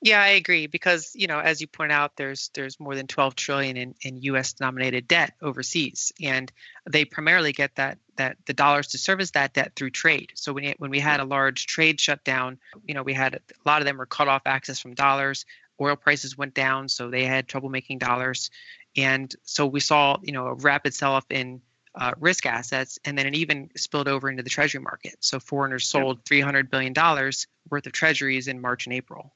Yeah, 0.00 0.22
I 0.22 0.28
agree 0.28 0.66
because 0.66 1.12
you 1.14 1.26
know 1.26 1.40
as 1.40 1.60
you 1.60 1.66
point 1.66 1.90
out 1.90 2.16
there's 2.16 2.50
there's 2.54 2.78
more 2.78 2.94
than 2.94 3.06
12 3.06 3.34
trillion 3.34 3.76
in, 3.76 3.94
in 4.02 4.22
US 4.22 4.52
denominated 4.52 5.08
debt 5.08 5.32
overseas 5.42 6.12
and 6.22 6.52
they 6.88 7.04
primarily 7.04 7.52
get 7.52 7.74
that 7.76 7.98
that 8.16 8.36
the 8.46 8.52
dollars 8.52 8.88
to 8.88 8.98
service 8.98 9.32
that 9.32 9.54
debt 9.54 9.72
through 9.74 9.90
trade. 9.90 10.32
So 10.34 10.52
when 10.52 10.74
when 10.78 10.90
we 10.90 11.00
had 11.00 11.20
a 11.20 11.24
large 11.24 11.66
trade 11.66 11.98
shutdown, 11.98 12.58
you 12.84 12.94
know, 12.94 13.02
we 13.02 13.14
had 13.14 13.34
a 13.34 13.40
lot 13.64 13.80
of 13.80 13.86
them 13.86 13.96
were 13.96 14.06
cut 14.06 14.28
off 14.28 14.42
access 14.44 14.78
from 14.78 14.94
dollars 14.94 15.46
oil 15.80 15.96
prices 15.96 16.36
went 16.36 16.54
down, 16.54 16.88
so 16.88 17.10
they 17.10 17.24
had 17.24 17.48
trouble 17.48 17.68
making 17.68 17.98
dollars. 17.98 18.50
And 18.98 19.32
so 19.44 19.66
we 19.66 19.80
saw, 19.80 20.18
you 20.22 20.32
know, 20.32 20.46
a 20.46 20.54
rapid 20.54 20.92
sell-off 20.92 21.24
in 21.30 21.60
uh, 21.94 22.12
risk 22.18 22.46
assets, 22.46 22.98
and 23.04 23.16
then 23.16 23.26
it 23.26 23.34
even 23.36 23.70
spilled 23.76 24.08
over 24.08 24.28
into 24.28 24.42
the 24.42 24.50
treasury 24.50 24.80
market. 24.80 25.16
So 25.20 25.38
foreigners 25.38 25.86
sold 25.86 26.24
300 26.24 26.70
billion 26.70 26.92
dollars 26.92 27.46
worth 27.70 27.86
of 27.86 27.92
treasuries 27.92 28.48
in 28.48 28.60
March 28.60 28.86
and 28.86 28.94
April 28.94 29.32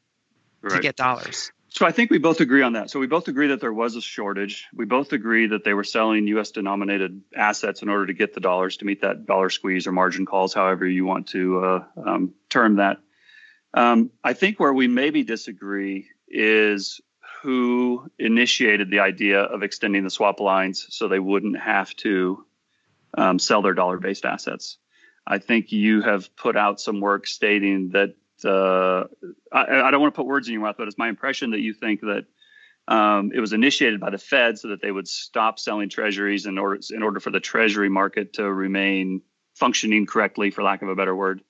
right. 0.62 0.76
to 0.76 0.80
get 0.80 0.96
dollars. 0.96 1.52
So 1.68 1.86
I 1.86 1.92
think 1.92 2.10
we 2.10 2.18
both 2.18 2.40
agree 2.40 2.62
on 2.62 2.74
that. 2.74 2.90
So 2.90 3.00
we 3.00 3.06
both 3.06 3.28
agree 3.28 3.48
that 3.48 3.60
there 3.60 3.72
was 3.72 3.96
a 3.96 4.02
shortage. 4.02 4.66
We 4.74 4.84
both 4.84 5.12
agree 5.12 5.46
that 5.46 5.64
they 5.64 5.72
were 5.72 5.84
selling 5.84 6.26
U.S. 6.26 6.50
denominated 6.50 7.22
assets 7.34 7.82
in 7.82 7.88
order 7.88 8.06
to 8.06 8.12
get 8.12 8.34
the 8.34 8.40
dollars 8.40 8.76
to 8.78 8.84
meet 8.84 9.00
that 9.00 9.26
dollar 9.26 9.48
squeeze 9.48 9.86
or 9.86 9.92
margin 9.92 10.26
calls, 10.26 10.52
however 10.52 10.86
you 10.86 11.06
want 11.06 11.28
to 11.28 11.64
uh, 11.64 11.84
um, 12.04 12.34
term 12.50 12.76
that. 12.76 12.98
Um, 13.74 14.10
I 14.22 14.34
think 14.34 14.60
where 14.60 14.72
we 14.72 14.86
maybe 14.86 15.24
disagree 15.24 16.08
is 16.28 17.00
who 17.42 18.08
initiated 18.18 18.90
the 18.90 19.00
idea 19.00 19.40
of 19.40 19.62
extending 19.62 20.04
the 20.04 20.10
swap 20.10 20.38
lines 20.38 20.86
so 20.90 21.08
they 21.08 21.18
wouldn't 21.18 21.58
have 21.58 21.94
to 21.96 22.44
um, 23.18 23.38
sell 23.38 23.62
their 23.62 23.74
dollar 23.74 23.98
based 23.98 24.24
assets. 24.24 24.78
I 25.26 25.38
think 25.38 25.72
you 25.72 26.02
have 26.02 26.34
put 26.36 26.56
out 26.56 26.80
some 26.80 27.00
work 27.00 27.26
stating 27.26 27.90
that 27.90 28.14
uh, 28.44 29.06
I, 29.52 29.82
I, 29.82 29.90
don't 29.90 30.00
want 30.00 30.14
to 30.14 30.16
put 30.16 30.26
words 30.26 30.48
in 30.48 30.54
your 30.54 30.62
mouth, 30.62 30.76
but 30.78 30.88
it's 30.88 30.98
my 30.98 31.08
impression 31.08 31.50
that 31.50 31.60
you 31.60 31.74
think 31.74 32.00
that 32.00 32.24
um, 32.88 33.30
it 33.32 33.40
was 33.40 33.52
initiated 33.52 34.00
by 34.00 34.10
the 34.10 34.18
Fed 34.18 34.58
so 34.58 34.68
that 34.68 34.80
they 34.80 34.90
would 34.90 35.06
stop 35.06 35.58
selling 35.58 35.88
treasuries 35.88 36.46
in 36.46 36.58
order 36.58 36.80
in 36.90 37.02
order 37.02 37.20
for 37.20 37.30
the 37.30 37.40
treasury 37.40 37.88
market 37.88 38.34
to 38.34 38.52
remain 38.52 39.22
functioning 39.54 40.06
correctly, 40.06 40.50
for 40.50 40.62
lack 40.62 40.82
of 40.82 40.88
a 40.88 40.96
better 40.96 41.14
word 41.14 41.42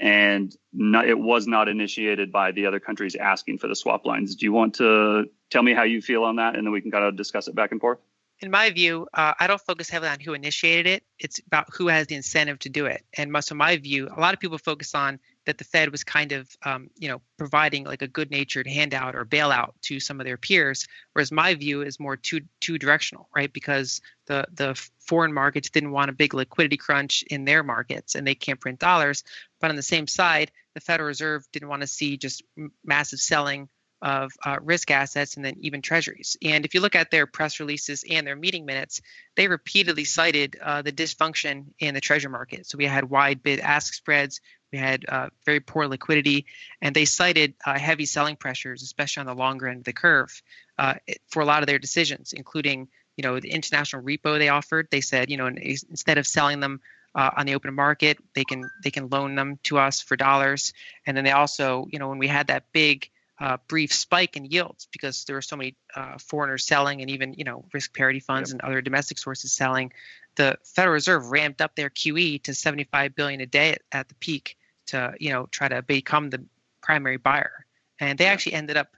and 0.00 0.56
not, 0.72 1.06
it 1.06 1.18
was 1.18 1.46
not 1.46 1.68
initiated 1.68 2.32
by 2.32 2.52
the 2.52 2.66
other 2.66 2.80
countries 2.80 3.14
asking 3.14 3.58
for 3.58 3.68
the 3.68 3.76
swap 3.76 4.06
lines. 4.06 4.34
Do 4.34 4.46
you 4.46 4.52
want 4.52 4.74
to 4.76 5.26
tell 5.50 5.62
me 5.62 5.74
how 5.74 5.82
you 5.82 6.00
feel 6.00 6.24
on 6.24 6.36
that, 6.36 6.56
and 6.56 6.66
then 6.66 6.72
we 6.72 6.80
can 6.80 6.90
kind 6.90 7.04
of 7.04 7.16
discuss 7.16 7.48
it 7.48 7.54
back 7.54 7.70
and 7.70 7.80
forth? 7.80 7.98
In 8.40 8.50
my 8.50 8.70
view, 8.70 9.06
uh, 9.12 9.34
I 9.38 9.46
don't 9.46 9.60
focus 9.60 9.90
heavily 9.90 10.10
on 10.10 10.18
who 10.18 10.32
initiated 10.32 10.86
it. 10.86 11.02
It's 11.18 11.40
about 11.46 11.66
who 11.74 11.88
has 11.88 12.06
the 12.06 12.14
incentive 12.14 12.58
to 12.60 12.70
do 12.70 12.86
it. 12.86 13.04
And 13.18 13.30
most 13.30 13.50
of 13.50 13.58
my 13.58 13.76
view, 13.76 14.08
a 14.08 14.18
lot 14.18 14.32
of 14.32 14.40
people 14.40 14.56
focus 14.56 14.94
on 14.94 15.20
that 15.50 15.58
the 15.58 15.64
Fed 15.64 15.90
was 15.90 16.04
kind 16.04 16.30
of, 16.30 16.48
um, 16.62 16.90
you 16.96 17.08
know, 17.08 17.20
providing 17.36 17.84
like 17.84 18.02
a 18.02 18.06
good-natured 18.06 18.68
handout 18.68 19.16
or 19.16 19.24
bailout 19.24 19.72
to 19.82 19.98
some 19.98 20.20
of 20.20 20.26
their 20.26 20.36
peers, 20.36 20.86
whereas 21.12 21.32
my 21.32 21.54
view 21.54 21.82
is 21.82 21.98
more 21.98 22.16
two 22.16 22.42
two-directional, 22.60 23.28
right? 23.34 23.52
Because 23.52 24.00
the 24.26 24.46
the 24.54 24.80
foreign 25.00 25.32
markets 25.32 25.70
didn't 25.70 25.90
want 25.90 26.10
a 26.10 26.14
big 26.14 26.34
liquidity 26.34 26.76
crunch 26.76 27.24
in 27.28 27.44
their 27.44 27.64
markets, 27.64 28.14
and 28.14 28.24
they 28.24 28.36
can't 28.36 28.60
print 28.60 28.78
dollars. 28.78 29.24
But 29.60 29.70
on 29.70 29.76
the 29.76 29.82
same 29.82 30.06
side, 30.06 30.52
the 30.74 30.80
Federal 30.80 31.08
Reserve 31.08 31.44
didn't 31.52 31.68
want 31.68 31.82
to 31.82 31.88
see 31.88 32.16
just 32.16 32.44
massive 32.84 33.18
selling 33.18 33.68
of 34.02 34.32
uh, 34.46 34.56
risk 34.62 34.90
assets 34.90 35.36
and 35.36 35.44
then 35.44 35.56
even 35.60 35.82
treasuries. 35.82 36.36
And 36.42 36.64
if 36.64 36.74
you 36.74 36.80
look 36.80 36.96
at 36.96 37.10
their 37.10 37.26
press 37.26 37.60
releases 37.60 38.02
and 38.08 38.26
their 38.26 38.36
meeting 38.36 38.64
minutes, 38.64 39.02
they 39.36 39.46
repeatedly 39.48 40.04
cited 40.04 40.56
uh, 40.62 40.80
the 40.80 40.92
dysfunction 40.92 41.66
in 41.78 41.94
the 41.94 42.00
treasury 42.00 42.30
market. 42.30 42.66
So 42.66 42.78
we 42.78 42.86
had 42.86 43.10
wide 43.10 43.42
bid 43.42 43.60
ask 43.60 43.92
spreads, 43.92 44.40
we 44.72 44.78
had 44.78 45.04
uh, 45.08 45.30
very 45.44 45.60
poor 45.60 45.86
liquidity, 45.86 46.46
and 46.80 46.94
they 46.94 47.04
cited 47.04 47.54
uh, 47.64 47.78
heavy 47.78 48.06
selling 48.06 48.36
pressures, 48.36 48.82
especially 48.82 49.22
on 49.22 49.26
the 49.26 49.34
longer 49.34 49.68
end 49.68 49.78
of 49.78 49.84
the 49.84 49.92
curve, 49.92 50.42
uh, 50.78 50.94
for 51.28 51.40
a 51.40 51.44
lot 51.44 51.62
of 51.62 51.66
their 51.66 51.78
decisions, 51.78 52.32
including 52.32 52.88
you 53.16 53.22
know 53.22 53.40
the 53.40 53.50
international 53.50 54.02
repo 54.02 54.38
they 54.38 54.48
offered. 54.48 54.88
They 54.90 55.00
said 55.00 55.30
you 55.30 55.36
know 55.36 55.46
instead 55.46 56.18
of 56.18 56.26
selling 56.26 56.60
them 56.60 56.80
uh, 57.14 57.30
on 57.36 57.46
the 57.46 57.54
open 57.54 57.74
market, 57.74 58.18
they 58.34 58.44
can 58.44 58.70
they 58.82 58.90
can 58.90 59.08
loan 59.08 59.34
them 59.34 59.58
to 59.64 59.78
us 59.78 60.00
for 60.00 60.16
dollars. 60.16 60.72
And 61.06 61.16
then 61.16 61.24
they 61.24 61.32
also, 61.32 61.86
you 61.90 61.98
know, 61.98 62.08
when 62.08 62.18
we 62.18 62.28
had 62.28 62.48
that 62.48 62.64
big 62.72 63.10
uh, 63.40 63.56
brief 63.68 63.92
spike 63.92 64.36
in 64.36 64.44
yields 64.44 64.86
because 64.92 65.24
there 65.24 65.34
were 65.34 65.42
so 65.42 65.56
many 65.56 65.74
uh, 65.96 66.18
foreigners 66.18 66.66
selling 66.66 67.00
and 67.00 67.10
even 67.10 67.32
you 67.34 67.44
know 67.44 67.64
risk 67.72 67.94
parity 67.94 68.20
funds 68.20 68.50
yep. 68.50 68.54
and 68.54 68.68
other 68.68 68.80
domestic 68.80 69.18
sources 69.18 69.52
selling, 69.52 69.92
the 70.36 70.58
Federal 70.64 70.94
Reserve 70.94 71.30
ramped 71.30 71.60
up 71.60 71.74
their 71.74 71.90
QE 71.90 72.42
to 72.42 72.54
75 72.54 73.14
billion 73.14 73.40
a 73.40 73.46
day 73.46 73.72
at, 73.72 73.82
at 73.92 74.08
the 74.08 74.14
peak 74.16 74.56
to 74.90 75.14
you 75.18 75.30
know 75.30 75.46
try 75.50 75.68
to 75.68 75.82
become 75.82 76.30
the 76.30 76.44
primary 76.82 77.16
buyer. 77.16 77.66
And 77.98 78.18
they 78.18 78.26
actually 78.26 78.54
ended 78.54 78.76
up 78.76 78.88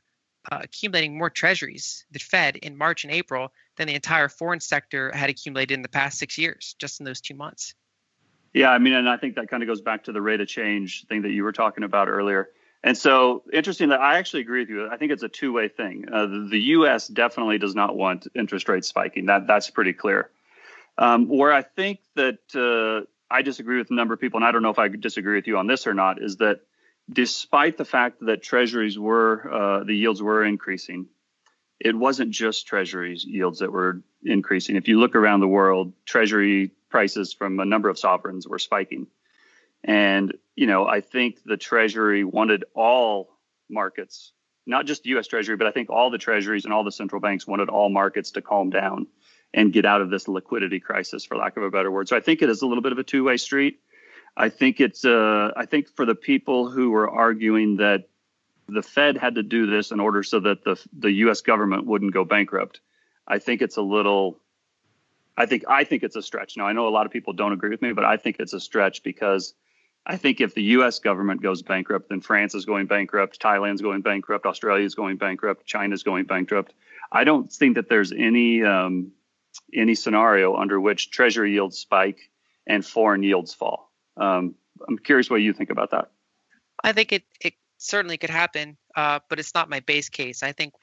uh, 0.51 0.61
accumulating 0.63 1.17
more 1.17 1.31
treasuries, 1.31 2.05
the 2.11 2.19
Fed, 2.19 2.57
in 2.57 2.77
March 2.77 3.05
and 3.05 3.13
April 3.13 3.53
than 3.77 3.89
the 3.89 3.95
entire 3.95 4.29
foreign 4.29 4.61
sector 4.61 5.11
had 5.15 5.31
accumulated 5.31 5.75
in 5.75 5.83
the 5.83 5.89
past 5.89 6.19
six 6.19 6.39
years, 6.39 6.75
just 6.79 7.01
in 7.01 7.07
those 7.07 7.21
two 7.21 7.35
months. 7.35 7.75
Yeah, 8.53 8.71
I 8.71 8.79
mean, 8.79 8.93
and 8.93 9.09
I 9.09 9.17
think 9.17 9.37
that 9.37 9.49
kind 9.49 9.63
of 9.63 9.67
goes 9.67 9.81
back 9.81 10.05
to 10.05 10.13
the 10.13 10.21
rate 10.21 10.41
of 10.41 10.49
change 10.49 11.07
thing 11.07 11.23
that 11.23 11.31
you 11.31 11.43
were 11.43 11.53
talking 11.53 11.85
about 11.85 12.09
earlier. 12.09 12.49
And 12.85 12.99
so, 12.99 13.45
interesting 13.53 13.91
that 13.91 14.01
I 14.01 14.19
actually 14.19 14.43
agree 14.43 14.61
with 14.61 14.69
you. 14.69 14.89
I 14.91 14.97
think 14.97 15.13
it's 15.13 15.23
a 15.23 15.29
two-way 15.29 15.69
thing. 15.69 16.07
Uh, 16.13 16.27
the, 16.27 16.49
the, 16.51 16.61
U.S. 16.61 17.07
definitely 17.07 17.59
does 17.59 17.77
not 17.77 17.97
want 17.97 18.27
interest 18.35 18.69
rates 18.69 18.89
spiking. 18.89 19.27
That 19.27 19.47
that's 19.47 19.71
pretty 19.71 19.93
clear. 19.93 20.31
Um, 20.99 21.29
where 21.29 21.53
I 21.53 21.63
think 21.63 22.01
that 22.17 22.41
uh, 22.55 23.07
I 23.33 23.43
disagree 23.43 23.79
with 23.79 23.91
a 23.91 23.95
number 23.95 24.15
of 24.15 24.21
people, 24.21 24.39
and 24.39 24.45
I 24.45 24.53
don't 24.53 24.63
know 24.63 24.71
if 24.71 24.79
I 24.79 24.89
disagree 24.89 25.37
with 25.37 25.47
you 25.47 25.57
on 25.57 25.67
this 25.67 25.87
or 25.87 25.95
not, 25.95 26.23
is 26.23 26.37
that 26.37 26.61
despite 27.11 27.79
the 27.79 27.85
fact 27.85 28.19
that 28.27 28.43
treasuries 28.43 28.99
were, 28.99 29.51
uh, 29.53 29.85
the 29.85 29.95
yields 29.95 30.23
were 30.23 30.45
increasing, 30.45 31.07
it 31.81 31.97
wasn't 31.97 32.31
just 32.31 32.67
treasuries 32.67 33.25
yields 33.25 33.61
that 33.61 33.73
were 33.73 34.03
increasing. 34.23 34.77
If 34.77 34.87
you 34.87 35.01
look 35.01 35.17
around 35.17 35.41
the 35.41 35.49
world, 35.49 35.95
treasury 36.05 36.73
prices 36.91 37.33
from 37.33 37.59
a 37.59 37.65
number 37.65 37.89
of 37.89 37.99
sovereigns 37.99 38.47
were 38.47 38.59
spiking. 38.59 39.07
And, 39.83 40.35
you 40.55 40.67
know, 40.67 40.87
I 40.87 41.01
think 41.01 41.39
the 41.45 41.57
treasury 41.57 42.25
wanted 42.25 42.65
all 42.75 43.31
markets, 43.69 44.33
not 44.67 44.87
just 44.87 45.07
US 45.07 45.27
treasury, 45.27 45.57
but 45.57 45.67
I 45.67 45.73
think 45.73 45.91
all 45.91 46.11
the 46.11 46.19
treasuries 46.19 46.67
and 46.67 46.73
all 46.73 46.85
the 46.85 46.93
central 46.93 47.21
banks 47.21 47.47
wanted 47.47 47.69
all 47.69 47.89
markets 47.89 48.33
to 48.33 48.43
calm 48.43 48.71
down 48.71 49.09
and 49.55 49.73
get 49.73 49.85
out 49.85 50.01
of 50.01 50.11
this 50.11 50.29
liquidity 50.29 50.81
crisis, 50.81 51.25
for 51.25 51.37
lack 51.37 51.57
of 51.57 51.63
a 51.63 51.71
better 51.71 51.91
word. 51.91 52.09
So 52.09 52.17
I 52.17 52.21
think 52.21 52.43
it 52.43 52.49
is 52.49 52.63
a 52.63 52.67
little 52.67 52.83
bit 52.83 52.93
of 52.93 52.99
a 52.99 53.05
two 53.05 53.25
way 53.25 53.37
street. 53.37 53.81
I 54.37 54.49
think 54.49 54.81
it's 54.81 55.05
uh, 55.05 55.53
I 55.57 55.67
think 55.67 55.89
for 55.89 56.07
the 56.07 56.15
people 56.15 56.71
who 56.71 56.91
were 56.91 57.09
arguing 57.09 57.77
that 57.77 58.09
the 58.69 58.83
Fed 58.83 59.17
had 59.17 59.35
to 59.35 59.43
do 59.43 59.67
this 59.67 59.91
in 59.91 60.01
order 60.01 60.23
so 60.23 60.41
that 60.41 60.65
the 60.65 60.83
the 60.99 61.11
U.S. 61.13 61.43
government 61.43 61.87
wouldn't 61.87 62.15
go 62.15 62.25
bankrupt. 62.25 62.81
I 63.27 63.39
think 63.39 63.63
it's 63.63 63.77
a 63.77 63.83
little. 63.83 64.39
I 65.37 65.47
think 65.47 65.65
I 65.69 65.85
think 65.85 66.03
it's 66.03 66.17
a 66.17 66.23
stretch. 66.23 66.57
Now 66.57 66.67
I 66.67 66.73
know 66.73 66.89
a 66.89 66.91
lot 66.91 67.07
of 67.07 67.13
people 67.13 67.33
don't 67.33 67.53
agree 67.53 67.71
with 67.71 67.83
me, 67.83 67.93
but 67.93 68.05
I 68.05 68.17
think 68.17 68.37
it's 68.39 68.53
a 68.53 68.61
stretch 68.61 69.03
because 69.03 69.55
I 70.05 70.17
think 70.17 70.41
if 70.41 70.55
the 70.55 70.63
U.S. 70.63 70.99
government 70.99 71.43
goes 71.43 71.63
bankrupt, 71.63 72.09
then 72.09 72.21
France 72.21 72.55
is 72.55 72.65
going 72.65 72.87
bankrupt, 72.87 73.41
Thailand's 73.41 73.83
going 73.83 74.03
bankrupt, 74.03 74.47
Australia's 74.47 74.95
going 74.95 75.17
bankrupt, 75.17 75.65
China's 75.65 76.03
going 76.03 76.25
bankrupt. 76.25 76.73
I 77.11 77.25
don't 77.25 77.53
think 77.53 77.77
that 77.77 77.89
there's 77.89 78.13
any 78.13 78.65
um, 78.65 79.13
any 79.75 79.95
scenario 79.95 80.57
under 80.57 80.81
which 80.81 81.11
Treasury 81.11 81.53
yields 81.53 81.79
spike 81.79 82.31
and 82.67 82.85
foreign 82.85 83.23
yields 83.23 83.55
fall. 83.55 83.91
Um, 84.17 84.55
I'm 84.87 84.99
curious 84.99 85.31
what 85.31 85.37
you 85.37 85.53
think 85.53 85.71
about 85.71 85.91
that. 85.91 86.11
I 86.83 86.93
think 86.93 87.13
it 87.13 87.25
it 87.41 87.55
certainly 87.79 88.17
could 88.17 88.31
happen, 88.31 88.77
uh, 88.97 89.21
but 89.29 89.39
it's 89.39 89.55
not 89.55 89.69
my 89.69 89.81
base 89.81 90.09
case. 90.09 90.43
I 90.43 90.53
think 90.53 90.75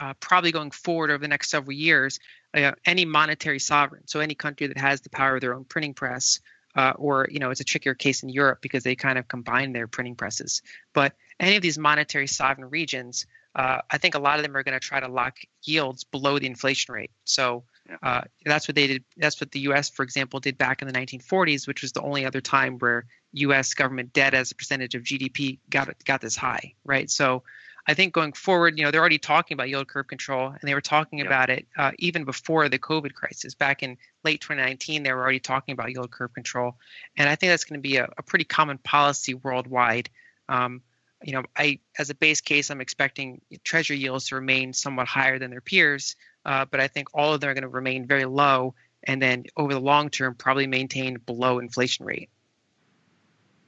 uh, 0.00 0.14
probably 0.20 0.52
going 0.52 0.70
forward 0.70 1.10
over 1.10 1.18
the 1.18 1.28
next 1.28 1.50
several 1.50 1.72
years, 1.72 2.18
uh, 2.54 2.72
any 2.84 3.04
monetary 3.04 3.58
sovereign, 3.58 4.06
so 4.06 4.20
any 4.20 4.34
country 4.34 4.66
that 4.66 4.78
has 4.78 5.00
the 5.00 5.10
power 5.10 5.36
of 5.36 5.40
their 5.40 5.54
own 5.54 5.64
printing 5.64 5.94
press, 5.94 6.40
uh, 6.76 6.92
or 6.96 7.28
you 7.30 7.38
know, 7.38 7.50
it's 7.50 7.60
a 7.60 7.64
trickier 7.64 7.94
case 7.94 8.22
in 8.22 8.28
Europe 8.28 8.58
because 8.60 8.82
they 8.82 8.96
kind 8.96 9.18
of 9.18 9.28
combine 9.28 9.72
their 9.72 9.86
printing 9.86 10.16
presses. 10.16 10.62
But 10.92 11.14
any 11.38 11.56
of 11.56 11.62
these 11.62 11.78
monetary 11.78 12.26
sovereign 12.26 12.68
regions, 12.70 13.26
uh, 13.54 13.78
I 13.90 13.98
think 13.98 14.14
a 14.14 14.18
lot 14.18 14.38
of 14.38 14.44
them 14.44 14.56
are 14.56 14.62
going 14.62 14.78
to 14.78 14.80
try 14.80 15.00
to 15.00 15.08
lock 15.08 15.36
yields 15.62 16.04
below 16.04 16.38
the 16.38 16.46
inflation 16.46 16.94
rate. 16.94 17.12
So 17.24 17.64
uh, 18.02 18.22
that's 18.44 18.66
what 18.66 18.74
they 18.74 18.86
did. 18.86 19.04
That's 19.16 19.40
what 19.40 19.50
the 19.50 19.60
U.S., 19.60 19.90
for 19.90 20.02
example, 20.02 20.40
did 20.40 20.56
back 20.56 20.82
in 20.82 20.88
the 20.88 20.94
1940s, 20.94 21.66
which 21.66 21.82
was 21.82 21.92
the 21.92 22.02
only 22.02 22.24
other 22.24 22.40
time 22.40 22.78
where 22.78 23.06
U.S. 23.32 23.74
government 23.74 24.12
debt 24.12 24.34
as 24.34 24.50
a 24.50 24.54
percentage 24.54 24.94
of 24.94 25.02
GDP 25.02 25.58
got 25.68 25.92
got 26.04 26.20
this 26.20 26.36
high, 26.36 26.74
right? 26.84 27.10
So, 27.10 27.42
I 27.86 27.94
think 27.94 28.14
going 28.14 28.32
forward, 28.32 28.78
you 28.78 28.84
know, 28.84 28.90
they're 28.90 29.00
already 29.00 29.18
talking 29.18 29.54
about 29.54 29.68
yield 29.68 29.88
curve 29.88 30.06
control, 30.06 30.48
and 30.48 30.60
they 30.62 30.74
were 30.74 30.80
talking 30.80 31.18
yeah. 31.18 31.26
about 31.26 31.50
it 31.50 31.66
uh, 31.76 31.92
even 31.98 32.24
before 32.24 32.68
the 32.68 32.78
COVID 32.78 33.12
crisis. 33.14 33.54
Back 33.54 33.82
in 33.82 33.98
late 34.24 34.40
2019, 34.40 35.02
they 35.02 35.12
were 35.12 35.22
already 35.22 35.40
talking 35.40 35.74
about 35.74 35.90
yield 35.90 36.10
curve 36.10 36.32
control, 36.32 36.76
and 37.16 37.28
I 37.28 37.36
think 37.36 37.50
that's 37.52 37.64
going 37.64 37.78
to 37.78 37.86
be 37.86 37.96
a, 37.96 38.08
a, 38.16 38.22
pretty 38.22 38.46
common 38.46 38.78
policy 38.78 39.34
worldwide. 39.34 40.08
Um, 40.48 40.80
you 41.22 41.32
know, 41.32 41.42
I 41.56 41.80
as 41.98 42.08
a 42.08 42.14
base 42.14 42.40
case, 42.40 42.70
I'm 42.70 42.80
expecting 42.80 43.42
treasury 43.64 43.98
yields 43.98 44.28
to 44.28 44.36
remain 44.36 44.72
somewhat 44.72 45.06
higher 45.06 45.38
than 45.38 45.50
their 45.50 45.60
peers, 45.60 46.16
uh, 46.44 46.64
but 46.70 46.80
I 46.80 46.88
think 46.88 47.08
all 47.14 47.34
of 47.34 47.40
them 47.40 47.50
are 47.50 47.54
going 47.54 47.62
to 47.62 47.68
remain 47.68 48.06
very 48.06 48.24
low, 48.24 48.74
and 49.02 49.20
then 49.20 49.44
over 49.56 49.72
the 49.72 49.80
long 49.80 50.10
term, 50.10 50.34
probably 50.34 50.66
maintain 50.66 51.18
below 51.18 51.58
inflation 51.58 52.06
rate. 52.06 52.30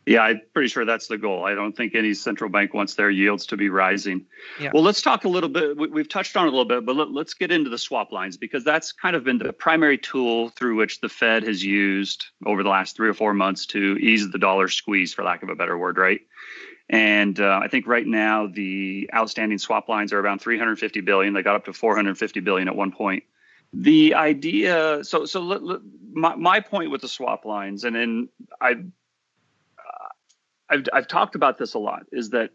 Yeah, 0.07 0.21
I'm 0.21 0.41
pretty 0.55 0.69
sure 0.69 0.85
that's 0.85 1.09
the 1.09 1.19
goal. 1.19 1.45
I 1.45 1.57
don't 1.57 1.77
think 1.77 1.97
any 1.97 2.15
central 2.15 2.49
bank 2.49 2.73
wants 2.73 2.95
their 2.95 3.11
yields 3.11 3.47
to 3.47 3.57
be 3.57 3.71
rising. 3.71 4.27
Yeah. 4.61 4.71
Well, 4.73 4.85
let's 4.85 5.03
talk 5.03 5.25
a 5.25 5.29
little 5.29 5.49
bit. 5.49 5.77
We've 5.77 6.09
touched 6.09 6.37
on 6.37 6.45
it 6.47 6.49
a 6.49 6.57
little 6.57 6.65
bit, 6.65 6.87
but 6.87 6.95
let, 6.95 7.09
us 7.27 7.35
get 7.35 7.51
into 7.51 7.71
the 7.71 7.79
swap 7.79 8.13
lines 8.13 8.37
because 8.37 8.63
that's 8.63 8.93
kind 8.93 9.17
of 9.17 9.25
been 9.25 9.39
the 9.39 9.53
primary 9.53 9.99
tool 9.99 10.51
through 10.51 10.77
which 10.77 11.01
the 11.01 11.09
Fed 11.09 11.43
has 11.43 11.65
used 11.65 12.27
over 12.47 12.63
the 12.63 12.69
last 12.69 12.95
three 12.95 13.09
or 13.09 13.15
four 13.15 13.35
months 13.35 13.67
to 13.67 13.97
ease 13.97 14.31
the 14.31 14.39
dollar 14.39 14.69
squeeze, 14.69 15.13
for 15.13 15.25
lack 15.25 15.43
of 15.43 15.49
a 15.49 15.57
better 15.57 15.77
word, 15.77 15.99
right? 15.99 16.21
And 16.89 17.39
uh, 17.41 17.61
I 17.63 17.69
think 17.69 17.87
right 17.87 18.07
now 18.07 18.47
the 18.47 19.11
outstanding 19.15 19.59
swap 19.59 19.89
lines 19.89 20.13
are 20.13 20.21
around 20.21 20.41
350 20.41 21.01
billion. 21.01 21.35
They 21.35 21.43
got 21.43 21.57
up 21.57 21.65
to 21.65 21.73
450 21.73 22.41
billion 22.41 22.69
at 22.69 22.77
one 22.77 22.93
point. 22.93 23.25
The 23.73 24.15
idea, 24.15 25.03
so 25.03 25.27
so 25.27 25.83
my 26.13 26.37
my 26.37 26.61
point 26.61 26.91
with 26.93 27.01
the 27.01 27.09
swap 27.09 27.45
lines, 27.45 27.85
and 27.85 27.97
then 27.97 28.29
I've, 28.61 28.79
uh, 29.79 30.09
I've 30.71 30.85
I've 30.93 31.09
talked 31.09 31.35
about 31.35 31.59
this 31.59 31.75
a 31.75 31.79
lot, 31.81 32.05
is 32.13 32.31
that 32.31 32.51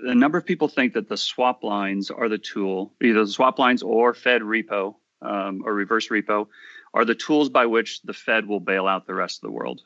a 0.00 0.14
number 0.14 0.38
of 0.38 0.46
people 0.46 0.68
think 0.68 0.94
that 0.94 1.08
the 1.08 1.18
swap 1.18 1.62
lines 1.62 2.10
are 2.10 2.30
the 2.30 2.38
tool, 2.38 2.94
either 3.02 3.24
the 3.24 3.30
swap 3.30 3.58
lines 3.58 3.82
or 3.82 4.14
Fed 4.14 4.40
repo 4.40 4.94
um, 5.20 5.62
or 5.64 5.74
reverse 5.74 6.08
repo, 6.08 6.48
are 6.94 7.04
the 7.04 7.14
tools 7.14 7.50
by 7.50 7.66
which 7.66 8.00
the 8.02 8.14
Fed 8.14 8.46
will 8.46 8.60
bail 8.60 8.86
out 8.86 9.06
the 9.06 9.14
rest 9.14 9.38
of 9.38 9.48
the 9.48 9.52
world. 9.52 9.82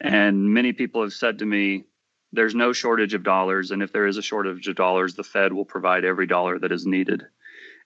And 0.00 0.54
many 0.54 0.72
people 0.72 1.02
have 1.02 1.12
said 1.12 1.40
to 1.40 1.46
me, 1.46 1.84
there's 2.32 2.54
no 2.54 2.72
shortage 2.72 3.14
of 3.14 3.22
dollars. 3.22 3.70
And 3.70 3.82
if 3.82 3.92
there 3.92 4.06
is 4.06 4.16
a 4.16 4.22
shortage 4.22 4.68
of 4.68 4.76
dollars, 4.76 5.14
the 5.14 5.24
Fed 5.24 5.52
will 5.52 5.64
provide 5.64 6.04
every 6.04 6.26
dollar 6.26 6.58
that 6.58 6.72
is 6.72 6.86
needed. 6.86 7.24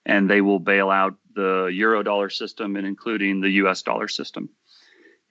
And 0.05 0.29
they 0.29 0.41
will 0.41 0.59
bail 0.59 0.89
out 0.89 1.15
the 1.33 1.65
euro 1.65 2.03
dollar 2.03 2.29
system 2.29 2.75
and 2.75 2.85
including 2.85 3.41
the 3.41 3.49
US 3.51 3.81
dollar 3.81 4.07
system. 4.07 4.49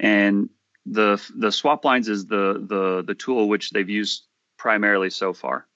And 0.01 0.51
the 0.87 1.23
the 1.35 1.53
swap 1.53 1.85
lines 1.85 2.09
is 2.09 2.27
the 2.27 2.65
the 2.69 3.03
the 3.07 3.15
tool 3.15 3.49
which 3.49 3.71
they've 3.71 3.89
used 3.89 4.27
primarily 4.59 5.11
so 5.11 5.33
far. 5.33 5.67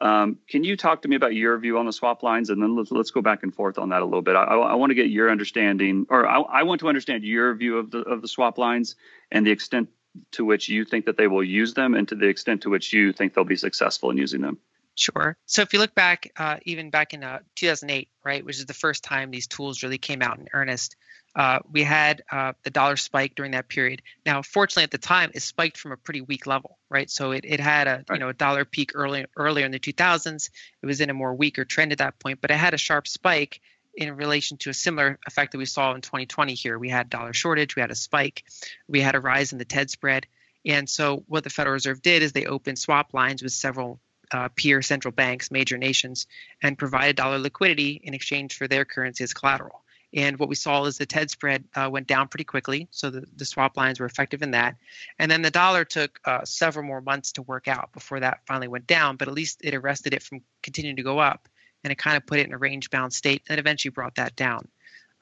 Um, 0.00 0.38
can 0.48 0.64
you 0.64 0.76
talk 0.76 1.02
to 1.02 1.08
me 1.08 1.16
about 1.16 1.34
your 1.34 1.58
view 1.58 1.76
on 1.76 1.84
the 1.84 1.92
swap 1.92 2.22
lines, 2.22 2.48
and 2.48 2.62
then 2.62 2.74
let's, 2.74 2.90
let's 2.90 3.10
go 3.10 3.20
back 3.20 3.42
and 3.42 3.54
forth 3.54 3.78
on 3.78 3.90
that 3.90 4.00
a 4.00 4.04
little 4.04 4.22
bit. 4.22 4.34
I, 4.34 4.44
I, 4.44 4.74
want 4.74 4.90
to 4.90 4.94
get 4.94 5.10
your 5.10 5.30
understanding, 5.30 6.06
or 6.08 6.26
I, 6.26 6.40
I, 6.40 6.62
want 6.62 6.80
to 6.80 6.88
understand 6.88 7.22
your 7.22 7.54
view 7.54 7.76
of 7.76 7.90
the 7.90 7.98
of 7.98 8.22
the 8.22 8.28
swap 8.28 8.56
lines 8.56 8.96
and 9.30 9.46
the 9.46 9.50
extent 9.50 9.90
to 10.32 10.44
which 10.44 10.68
you 10.68 10.84
think 10.84 11.06
that 11.06 11.16
they 11.16 11.26
will 11.26 11.44
use 11.44 11.74
them 11.74 11.94
and 11.94 12.08
to 12.08 12.14
the 12.14 12.26
extent 12.26 12.62
to 12.62 12.70
which 12.70 12.92
you 12.92 13.12
think 13.12 13.34
they'll 13.34 13.44
be 13.44 13.56
successful 13.56 14.10
in 14.10 14.16
using 14.16 14.40
them. 14.40 14.58
Sure. 14.96 15.36
So 15.46 15.62
if 15.62 15.72
you 15.72 15.78
look 15.78 15.94
back, 15.94 16.30
uh, 16.36 16.58
even 16.64 16.90
back 16.90 17.14
in 17.14 17.24
uh, 17.24 17.38
2008, 17.54 18.08
right, 18.24 18.44
which 18.44 18.58
is 18.58 18.66
the 18.66 18.74
first 18.74 19.02
time 19.04 19.30
these 19.30 19.46
tools 19.46 19.82
really 19.82 19.98
came 19.98 20.20
out 20.20 20.38
in 20.38 20.48
earnest, 20.52 20.96
uh, 21.36 21.60
we 21.70 21.84
had 21.84 22.22
uh, 22.30 22.52
the 22.64 22.70
dollar 22.70 22.96
spike 22.96 23.34
during 23.36 23.52
that 23.52 23.68
period. 23.68 24.02
Now, 24.26 24.42
fortunately, 24.42 24.82
at 24.82 24.90
the 24.90 24.98
time, 24.98 25.30
it 25.32 25.42
spiked 25.42 25.78
from 25.78 25.92
a 25.92 25.96
pretty 25.96 26.20
weak 26.22 26.46
level, 26.46 26.76
right? 26.90 27.08
So 27.08 27.30
it, 27.30 27.44
it 27.46 27.60
had 27.60 27.86
a 27.86 28.04
right. 28.08 28.16
you 28.16 28.18
know 28.18 28.30
a 28.30 28.34
dollar 28.34 28.64
peak 28.64 28.92
early 28.94 29.26
earlier 29.36 29.64
in 29.64 29.70
the 29.70 29.78
2000s. 29.78 30.50
It 30.82 30.86
was 30.86 31.00
in 31.00 31.08
a 31.08 31.14
more 31.14 31.34
weaker 31.34 31.64
trend 31.64 31.92
at 31.92 31.98
that 31.98 32.18
point, 32.18 32.40
but 32.40 32.50
it 32.50 32.56
had 32.56 32.74
a 32.74 32.78
sharp 32.78 33.06
spike 33.06 33.60
in 34.00 34.16
relation 34.16 34.56
to 34.56 34.70
a 34.70 34.74
similar 34.74 35.18
effect 35.26 35.52
that 35.52 35.58
we 35.58 35.66
saw 35.66 35.94
in 35.94 36.00
2020 36.00 36.54
here. 36.54 36.78
We 36.78 36.88
had 36.88 37.10
dollar 37.10 37.34
shortage, 37.34 37.76
we 37.76 37.82
had 37.82 37.90
a 37.90 37.94
spike, 37.94 38.44
we 38.88 39.00
had 39.00 39.14
a 39.14 39.20
rise 39.20 39.52
in 39.52 39.58
the 39.58 39.64
TED 39.66 39.90
spread. 39.90 40.26
And 40.64 40.88
so 40.88 41.22
what 41.28 41.44
the 41.44 41.50
Federal 41.50 41.74
Reserve 41.74 42.00
did 42.00 42.22
is 42.22 42.32
they 42.32 42.46
opened 42.46 42.78
swap 42.78 43.12
lines 43.12 43.42
with 43.42 43.52
several 43.52 44.00
uh, 44.32 44.48
peer 44.56 44.80
central 44.80 45.12
banks, 45.12 45.50
major 45.50 45.76
nations, 45.76 46.26
and 46.62 46.78
provided 46.78 47.16
dollar 47.16 47.38
liquidity 47.38 48.00
in 48.02 48.14
exchange 48.14 48.56
for 48.56 48.66
their 48.66 48.86
currency 48.86 49.22
as 49.22 49.34
collateral. 49.34 49.82
And 50.14 50.38
what 50.38 50.48
we 50.48 50.54
saw 50.54 50.84
is 50.86 50.96
the 50.96 51.06
TED 51.06 51.30
spread 51.30 51.64
uh, 51.74 51.88
went 51.92 52.06
down 52.06 52.28
pretty 52.28 52.44
quickly. 52.44 52.88
So 52.90 53.10
the, 53.10 53.26
the 53.36 53.44
swap 53.44 53.76
lines 53.76 54.00
were 54.00 54.06
effective 54.06 54.42
in 54.42 54.52
that. 54.52 54.76
And 55.18 55.30
then 55.30 55.42
the 55.42 55.50
dollar 55.50 55.84
took 55.84 56.18
uh, 56.24 56.44
several 56.44 56.84
more 56.84 57.00
months 57.00 57.32
to 57.32 57.42
work 57.42 57.68
out 57.68 57.92
before 57.92 58.20
that 58.20 58.40
finally 58.46 58.66
went 58.66 58.86
down, 58.86 59.16
but 59.16 59.28
at 59.28 59.34
least 59.34 59.60
it 59.62 59.74
arrested 59.74 60.14
it 60.14 60.22
from 60.22 60.40
continuing 60.62 60.96
to 60.96 61.02
go 61.02 61.18
up 61.18 61.48
and 61.84 61.92
it 61.92 61.98
kind 61.98 62.16
of 62.16 62.26
put 62.26 62.38
it 62.38 62.46
in 62.46 62.52
a 62.52 62.58
range 62.58 62.90
bound 62.90 63.12
state 63.12 63.42
and 63.48 63.58
eventually 63.58 63.90
brought 63.90 64.16
that 64.16 64.36
down. 64.36 64.68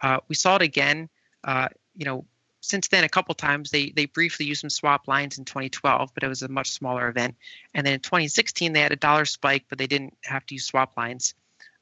Uh, 0.00 0.18
we 0.28 0.34
saw 0.34 0.56
it 0.56 0.62
again, 0.62 1.08
uh, 1.44 1.68
you 1.96 2.04
know, 2.04 2.24
since 2.60 2.88
then 2.88 3.04
a 3.04 3.08
couple 3.08 3.34
times. 3.34 3.70
They 3.70 3.90
they 3.90 4.06
briefly 4.06 4.46
used 4.46 4.60
some 4.60 4.70
swap 4.70 5.08
lines 5.08 5.38
in 5.38 5.44
2012, 5.44 6.10
but 6.14 6.22
it 6.22 6.28
was 6.28 6.42
a 6.42 6.48
much 6.48 6.70
smaller 6.70 7.08
event. 7.08 7.36
And 7.74 7.86
then 7.86 7.94
in 7.94 8.00
2016 8.00 8.72
they 8.72 8.80
had 8.80 8.92
a 8.92 8.96
dollar 8.96 9.24
spike, 9.24 9.64
but 9.68 9.78
they 9.78 9.86
didn't 9.86 10.16
have 10.24 10.44
to 10.46 10.54
use 10.54 10.66
swap 10.66 10.96
lines. 10.96 11.34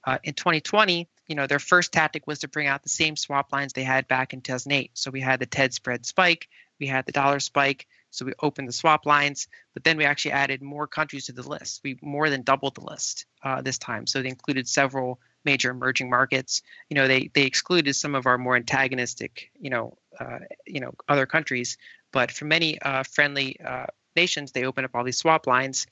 Uh, 0.05 0.19
in 0.23 0.35
2020, 0.35 1.09
you 1.27 1.35
know, 1.35 1.49
their 1.49 1.59
first 1.59 1.93
tactic 1.93 2.27
was 2.29 2.41
to 2.41 2.49
bring 2.49 2.69
out 2.69 2.85
the 2.85 2.89
same 2.89 3.17
swap 3.17 3.53
lines 3.53 3.73
they 3.73 3.83
had 3.83 4.07
back 4.07 4.33
in 4.33 4.41
2008. 4.41 4.93
So 4.95 5.11
we 5.11 5.21
had 5.21 5.41
the 5.41 5.47
TED 5.47 5.75
spread 5.75 6.07
spike, 6.07 6.49
we 6.79 6.87
had 6.87 7.07
the 7.07 7.13
dollar 7.13 7.41
spike, 7.41 7.89
so 8.17 8.25
we 8.25 8.33
opened 8.41 8.67
the 8.67 8.73
swap 8.73 9.05
lines, 9.05 9.47
but 9.75 9.85
then 9.85 9.99
we 9.99 10.07
actually 10.07 10.33
added 10.33 10.63
more 10.63 10.87
countries 10.87 11.27
to 11.27 11.33
the 11.33 11.47
list. 11.47 11.83
We 11.85 11.99
more 12.01 12.31
than 12.31 12.43
doubled 12.43 12.75
the 12.75 12.81
list 12.81 13.27
uh, 13.43 13.61
this 13.61 13.77
time. 13.77 14.07
So 14.07 14.23
they 14.23 14.31
included 14.31 14.67
several 14.67 15.21
major 15.45 15.71
emerging 15.71 16.09
markets. 16.09 16.63
You 16.89 16.95
know, 16.95 17.09
they 17.09 17.31
they 17.35 17.43
excluded 17.43 17.95
some 17.95 18.15
of 18.15 18.27
our 18.27 18.39
more 18.39 18.57
antagonistic, 18.57 19.51
you 19.61 19.69
know, 19.69 19.99
uh, 20.19 20.39
you 20.67 20.81
know, 20.81 20.95
other 21.07 21.27
countries. 21.27 21.77
But 22.11 22.31
for 22.31 22.47
many 22.47 22.81
uh, 22.81 23.03
friendly 23.03 23.61
uh, 23.61 23.87
nations, 24.17 24.53
they 24.53 24.65
opened 24.65 24.87
up 24.87 24.95
all 24.95 25.05
these 25.05 25.19
swap 25.19 25.47
lines, 25.47 25.87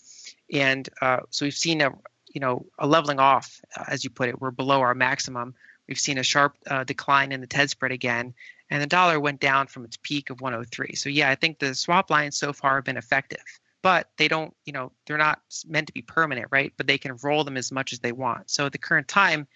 and 0.51 0.89
uh, 1.03 1.21
so 1.29 1.45
we've 1.45 1.53
seen 1.53 1.83
a 1.83 1.91
you 2.33 2.41
know 2.41 2.65
a 2.79 2.87
leveling 2.87 3.19
off, 3.19 3.61
uh, 3.77 3.85
as 3.87 4.03
you 4.03 4.09
put 4.09 4.31
it. 4.31 4.41
We're 4.41 4.51
below 4.51 4.81
our 4.81 4.95
maximum. 4.95 5.55
We've 5.87 5.99
seen 5.99 6.17
a 6.17 6.23
sharp 6.23 6.57
decline 6.87 7.31
in 7.31 7.43
the 7.43 7.47
TED 7.47 7.69
spread 7.69 7.93
again, 7.93 8.33
and 8.71 8.83
the 8.83 8.87
dollar 8.87 9.21
went 9.21 9.41
down 9.41 9.67
from 9.67 9.85
its 9.85 9.99
peak 10.03 10.31
of 10.31 10.41
103. 10.41 10.95
So 10.95 11.09
yeah, 11.09 11.31
I 11.31 11.35
think 11.35 11.59
the 11.59 11.75
swap 11.75 12.11
lines 12.11 12.37
so 12.37 12.53
far 12.53 12.77
have 12.77 12.85
been 12.85 12.97
effective, 12.97 13.45
but 13.83 14.09
they 14.17 14.29
don't, 14.29 14.55
you 14.65 14.73
know, 14.73 14.93
they're 15.07 15.19
not 15.19 15.41
meant 15.67 15.89
to 15.89 15.93
be 15.93 16.03
permanent, 16.03 16.49
right? 16.51 16.73
But 16.77 16.87
they 16.87 16.99
can 16.99 17.17
roll 17.23 17.45
them 17.45 17.57
as 17.57 17.71
much 17.71 17.93
as 17.93 18.01
they 18.01 18.13
want. 18.13 18.51
So 18.51 18.67
at 18.67 18.73
the 18.73 18.79
current 18.79 19.09
time, 19.09 19.47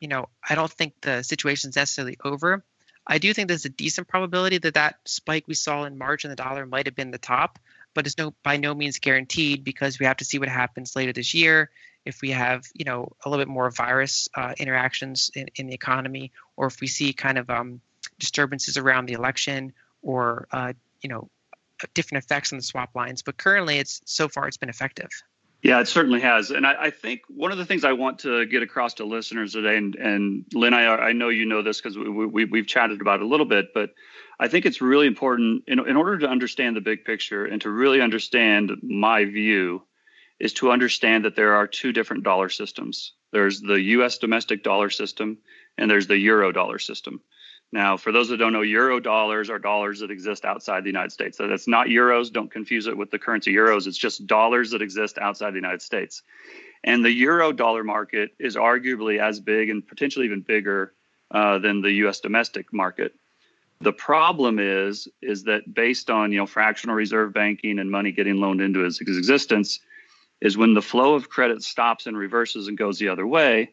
you 0.00 0.08
know, 0.08 0.28
I 0.48 0.54
don't 0.54 0.70
think 0.70 0.94
the 1.00 1.22
situation 1.22 1.70
is 1.70 1.76
necessarily 1.76 2.16
over. 2.24 2.64
I 3.06 3.18
do 3.18 3.32
think 3.32 3.48
there's 3.48 3.64
a 3.64 3.70
decent 3.70 4.08
probability 4.08 4.58
that 4.58 4.74
that 4.74 4.96
spike 5.04 5.44
we 5.46 5.54
saw 5.54 5.84
in 5.84 5.98
March 5.98 6.24
in 6.24 6.30
the 6.30 6.36
dollar 6.36 6.66
might 6.66 6.86
have 6.86 6.94
been 6.94 7.10
the 7.10 7.18
top, 7.18 7.58
but 7.94 8.06
it's 8.06 8.18
no 8.18 8.34
by 8.42 8.56
no 8.56 8.74
means 8.74 8.98
guaranteed 8.98 9.64
because 9.64 9.98
we 9.98 10.06
have 10.06 10.18
to 10.18 10.24
see 10.24 10.38
what 10.38 10.48
happens 10.48 10.94
later 10.96 11.12
this 11.12 11.34
year 11.34 11.70
if 12.04 12.22
we 12.22 12.30
have 12.30 12.64
you 12.74 12.84
know 12.84 13.12
a 13.24 13.28
little 13.28 13.44
bit 13.44 13.50
more 13.50 13.70
virus 13.70 14.28
uh, 14.34 14.54
interactions 14.58 15.30
in, 15.34 15.48
in 15.56 15.66
the 15.66 15.74
economy 15.74 16.32
or 16.56 16.66
if 16.66 16.80
we 16.80 16.86
see 16.86 17.12
kind 17.12 17.38
of 17.38 17.50
um, 17.50 17.80
disturbances 18.18 18.76
around 18.76 19.06
the 19.06 19.12
election 19.14 19.72
or 20.02 20.46
uh, 20.52 20.72
you 21.02 21.08
know 21.08 21.28
different 21.94 22.22
effects 22.22 22.52
on 22.52 22.58
the 22.58 22.62
swap 22.62 22.94
lines 22.94 23.22
but 23.22 23.36
currently 23.36 23.78
it's 23.78 24.02
so 24.04 24.28
far 24.28 24.46
it's 24.46 24.58
been 24.58 24.68
effective 24.68 25.08
yeah, 25.62 25.80
it 25.80 25.88
certainly 25.88 26.22
has, 26.22 26.50
and 26.50 26.66
I, 26.66 26.84
I, 26.84 26.90
think 26.90 27.20
one 27.28 27.52
of 27.52 27.58
the 27.58 27.66
things 27.66 27.84
I 27.84 27.92
want 27.92 28.20
to 28.20 28.46
get 28.46 28.62
across 28.62 28.94
to 28.94 29.04
listeners 29.04 29.52
today, 29.52 29.76
and, 29.76 29.94
and 29.94 30.44
Lyn, 30.54 30.72
I, 30.72 30.86
I 30.86 31.12
know 31.12 31.28
you 31.28 31.44
know 31.44 31.60
this 31.60 31.82
because 31.82 31.98
we, 31.98 32.08
we, 32.08 32.44
we've 32.46 32.66
chatted 32.66 33.02
about 33.02 33.20
it 33.20 33.24
a 33.24 33.26
little 33.26 33.44
bit, 33.44 33.74
but 33.74 33.90
I 34.38 34.48
think 34.48 34.64
it's 34.64 34.80
really 34.80 35.06
important 35.06 35.64
in, 35.66 35.86
in 35.86 35.96
order 35.96 36.16
to 36.20 36.28
understand 36.28 36.76
the 36.76 36.80
big 36.80 37.04
picture 37.04 37.44
and 37.44 37.60
to 37.60 37.68
really 37.68 38.00
understand 38.00 38.70
my 38.82 39.26
view, 39.26 39.82
is 40.38 40.54
to 40.54 40.72
understand 40.72 41.26
that 41.26 41.36
there 41.36 41.52
are 41.54 41.66
two 41.66 41.92
different 41.92 42.24
dollar 42.24 42.48
systems. 42.48 43.12
There's 43.30 43.60
the 43.60 43.80
U.S. 43.82 44.16
domestic 44.16 44.62
dollar 44.62 44.88
system, 44.88 45.38
and 45.76 45.90
there's 45.90 46.06
the 46.06 46.16
euro 46.16 46.52
dollar 46.52 46.78
system. 46.78 47.20
Now, 47.72 47.96
for 47.96 48.10
those 48.10 48.28
that 48.28 48.38
don't 48.38 48.52
know, 48.52 48.62
euro 48.62 48.98
dollars 48.98 49.48
are 49.48 49.58
dollars 49.58 50.00
that 50.00 50.10
exist 50.10 50.44
outside 50.44 50.82
the 50.82 50.88
United 50.88 51.12
States. 51.12 51.38
So 51.38 51.46
that's 51.46 51.68
not 51.68 51.86
euros. 51.86 52.32
Don't 52.32 52.50
confuse 52.50 52.88
it 52.88 52.96
with 52.96 53.10
the 53.12 53.18
currency 53.18 53.54
euros. 53.54 53.86
It's 53.86 53.96
just 53.96 54.26
dollars 54.26 54.70
that 54.72 54.82
exist 54.82 55.18
outside 55.18 55.52
the 55.52 55.58
United 55.58 55.82
States. 55.82 56.22
And 56.82 57.04
the 57.04 57.12
euro 57.12 57.52
dollar 57.52 57.84
market 57.84 58.32
is 58.40 58.56
arguably 58.56 59.20
as 59.20 59.38
big 59.38 59.70
and 59.70 59.86
potentially 59.86 60.24
even 60.24 60.40
bigger 60.40 60.94
uh, 61.30 61.58
than 61.58 61.80
the 61.80 61.92
U.S. 61.92 62.18
domestic 62.18 62.72
market. 62.72 63.14
The 63.82 63.92
problem 63.92 64.58
is, 64.58 65.06
is 65.22 65.44
that 65.44 65.72
based 65.72 66.10
on 66.10 66.32
you 66.32 66.38
know 66.38 66.46
fractional 66.46 66.96
reserve 66.96 67.32
banking 67.32 67.78
and 67.78 67.90
money 67.90 68.10
getting 68.10 68.36
loaned 68.36 68.60
into 68.60 68.84
its 68.84 69.00
existence, 69.00 69.78
is 70.40 70.58
when 70.58 70.74
the 70.74 70.82
flow 70.82 71.14
of 71.14 71.30
credit 71.30 71.62
stops 71.62 72.06
and 72.06 72.16
reverses 72.16 72.66
and 72.66 72.76
goes 72.76 72.98
the 72.98 73.08
other 73.08 73.26
way 73.26 73.72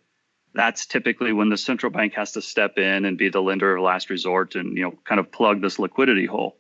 that's 0.53 0.85
typically 0.85 1.33
when 1.33 1.49
the 1.49 1.57
central 1.57 1.91
bank 1.91 2.13
has 2.13 2.31
to 2.33 2.41
step 2.41 2.77
in 2.77 3.05
and 3.05 3.17
be 3.17 3.29
the 3.29 3.41
lender 3.41 3.75
of 3.75 3.83
last 3.83 4.09
resort 4.09 4.55
and 4.55 4.77
you 4.77 4.83
know 4.83 4.93
kind 5.03 5.19
of 5.19 5.31
plug 5.31 5.61
this 5.61 5.79
liquidity 5.79 6.25
hole. 6.25 6.57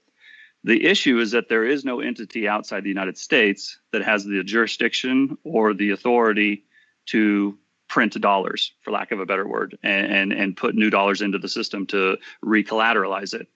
The 0.63 0.85
issue 0.85 1.19
is 1.19 1.31
that 1.31 1.49
there 1.49 1.63
is 1.63 1.85
no 1.85 2.01
entity 2.01 2.47
outside 2.47 2.83
the 2.83 2.89
United 2.89 3.17
States 3.17 3.79
that 3.91 4.03
has 4.03 4.25
the 4.25 4.43
jurisdiction 4.43 5.37
or 5.43 5.73
the 5.73 5.91
authority 5.91 6.65
to 7.07 7.57
print 7.87 8.19
dollars, 8.19 8.73
for 8.81 8.91
lack 8.91 9.11
of 9.11 9.19
a 9.19 9.25
better 9.25 9.47
word, 9.47 9.77
and 9.83 10.11
and, 10.11 10.33
and 10.33 10.57
put 10.57 10.75
new 10.75 10.89
dollars 10.89 11.21
into 11.21 11.37
the 11.37 11.49
system 11.49 11.85
to 11.87 12.17
recollateralize 12.43 13.33
it. 13.33 13.47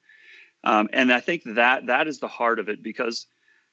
Um, 0.63 0.89
and 0.93 1.11
I 1.11 1.19
think 1.19 1.43
that 1.45 1.87
that 1.87 2.07
is 2.07 2.19
the 2.19 2.27
heart 2.27 2.59
of 2.59 2.69
it 2.69 2.83
because, 2.83 3.25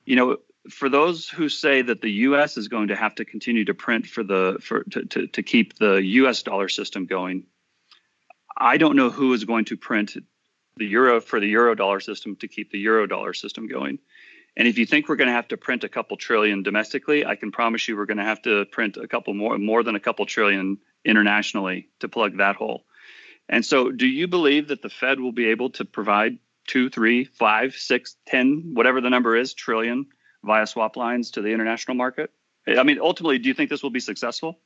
you 0.04 0.16
know, 0.16 0.38
for 0.70 0.88
those 0.88 1.28
who 1.28 1.48
say 1.48 1.82
that 1.82 2.00
the 2.00 2.10
U.S. 2.10 2.56
is 2.56 2.68
going 2.68 2.88
to 2.88 2.96
have 2.96 3.14
to 3.16 3.24
continue 3.24 3.64
to 3.64 3.74
print 3.74 4.06
for 4.06 4.22
the 4.22 4.58
for 4.60 4.84
to, 4.84 5.04
to, 5.04 5.26
to 5.28 5.42
keep 5.42 5.78
the 5.78 5.96
U.S. 5.96 6.42
dollar 6.42 6.68
system 6.68 7.06
going, 7.06 7.44
I 8.56 8.76
don't 8.76 8.96
know 8.96 9.10
who 9.10 9.32
is 9.32 9.44
going 9.44 9.66
to 9.66 9.76
print 9.76 10.16
the 10.76 10.86
euro 10.86 11.20
for 11.20 11.40
the 11.40 11.48
euro 11.48 11.74
dollar 11.74 12.00
system 12.00 12.36
to 12.36 12.48
keep 12.48 12.70
the 12.70 12.78
euro 12.78 13.06
dollar 13.06 13.32
system 13.32 13.66
going. 13.66 13.98
And 14.56 14.66
if 14.66 14.78
you 14.78 14.86
think 14.86 15.08
we're 15.08 15.16
going 15.16 15.28
to 15.28 15.34
have 15.34 15.48
to 15.48 15.56
print 15.56 15.84
a 15.84 15.88
couple 15.88 16.16
trillion 16.16 16.64
domestically, 16.64 17.24
I 17.24 17.36
can 17.36 17.52
promise 17.52 17.86
you 17.86 17.96
we're 17.96 18.06
going 18.06 18.18
to 18.18 18.24
have 18.24 18.42
to 18.42 18.64
print 18.66 18.96
a 18.96 19.06
couple 19.06 19.32
more, 19.34 19.56
more 19.56 19.84
than 19.84 19.94
a 19.94 20.00
couple 20.00 20.26
trillion 20.26 20.78
internationally 21.04 21.88
to 22.00 22.08
plug 22.08 22.38
that 22.38 22.56
hole. 22.56 22.84
And 23.48 23.64
so, 23.64 23.90
do 23.90 24.06
you 24.06 24.26
believe 24.26 24.68
that 24.68 24.82
the 24.82 24.90
Fed 24.90 25.20
will 25.20 25.32
be 25.32 25.46
able 25.46 25.70
to 25.70 25.84
provide 25.84 26.38
two, 26.66 26.90
three, 26.90 27.24
five, 27.24 27.74
six, 27.74 28.16
ten, 28.26 28.72
whatever 28.74 29.00
the 29.00 29.10
number 29.10 29.36
is, 29.36 29.54
trillion 29.54 30.06
via 30.44 30.66
swap 30.66 30.96
lines 30.96 31.30
to 31.32 31.42
the 31.42 31.50
international 31.50 31.96
market? 31.96 32.30
I 32.66 32.82
mean, 32.82 32.98
ultimately, 33.00 33.38
do 33.38 33.48
you 33.48 33.54
think 33.54 33.70
this 33.70 33.82
will 33.82 33.90
be 33.90 34.00
successful? 34.00 34.58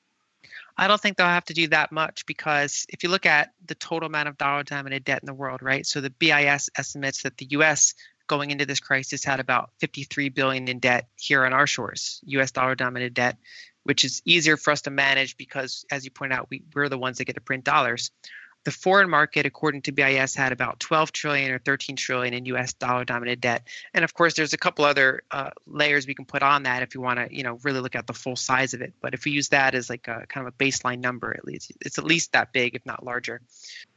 I 0.77 0.89
don't 0.89 1.01
think 1.01 1.17
they'll 1.17 1.27
have 1.27 1.45
to 1.45 1.55
do 1.55 1.69
that 1.69 1.93
much 1.93 2.27
because 2.27 2.87
if 2.89 3.03
you 3.03 3.11
look 3.11 3.27
at 3.27 3.53
the 3.67 3.75
total 3.75 4.07
amount 4.07 4.29
of 4.29 4.39
dollar 4.39 4.63
denominated 4.63 5.05
debt 5.05 5.21
in 5.23 5.27
the 5.27 5.35
world, 5.35 5.63
right? 5.63 5.87
So 5.87 6.01
the 6.01 6.11
BIS 6.11 6.71
estimates 6.77 7.23
that 7.23 7.37
the 7.37 7.47
US 7.51 7.95
going 8.27 8.51
into 8.51 8.65
this 8.65 8.81
crisis 8.81 9.25
had 9.25 9.41
about 9.41 9.71
53 9.81 10.31
billion 10.31 10.69
in 10.69 10.79
debt 10.79 11.09
here 11.17 11.45
on 11.45 11.53
our 11.53 11.67
shores, 11.67 12.21
US 12.25 12.51
dollar 12.51 12.75
denominated 12.75 13.15
debt, 13.15 13.37
which 13.85 14.05
is 14.05 14.23
easier 14.25 14.57
for 14.57 14.71
us 14.71 14.83
to 14.83 14.91
manage 14.91 15.37
because 15.37 15.85
as 15.91 16.05
you 16.05 16.11
point 16.11 16.33
out, 16.33 16.49
we, 16.51 16.63
we're 16.75 16.89
the 16.89 16.99
ones 16.99 17.19
that 17.19 17.27
get 17.27 17.35
to 17.35 17.41
print 17.41 17.65
dollars 17.65 18.11
the 18.65 18.71
foreign 18.71 19.11
market, 19.11 19.47
according 19.47 19.83
to 19.83 19.93
BIS, 19.93 20.35
had 20.35 20.53
about 20.53 20.79
12 20.81 21.13
trillion 21.13 21.51
or 21.51 21.59
13 21.59 21.97
trillion 21.97 22.35
in 22.35 22.47
U.S. 22.47 22.73
dollar-denominated 22.75 23.41
debt. 23.41 23.67
And 23.93 24.05
of 24.05 24.15
course, 24.15 24.35
there's 24.35 24.53
a 24.53 24.59
couple 24.59 24.85
other 24.85 25.23
uh, 25.31 25.51
layers 25.67 26.07
we 26.07 26.15
can 26.15 26.25
put 26.25 26.43
on 26.43 26.63
that 26.63 26.83
if 26.83 26.95
you 26.95 27.01
want 27.01 27.19
to, 27.19 27.35
you 27.35 27.43
know, 27.43 27.59
really 27.63 27.81
look 27.81 27.97
at 27.97 28.07
the 28.07 28.13
full 28.13 28.37
size 28.37 28.75
of 28.75 28.81
it. 28.81 28.93
But 29.01 29.15
if 29.15 29.25
we 29.25 29.33
use 29.33 29.49
that 29.49 29.75
as 29.75 29.91
like 29.91 30.07
a 30.07 30.25
kind 30.29 30.47
of 30.47 30.55
a 30.55 30.65
baseline 30.65 31.01
number, 31.01 31.35
at 31.37 31.45
least 31.45 31.73
it's 31.81 31.99
at 31.99 32.05
least 32.05 32.33
that 32.33 32.53
big, 32.53 32.75
if 32.75 32.87
not 32.87 33.05
larger. 33.05 33.41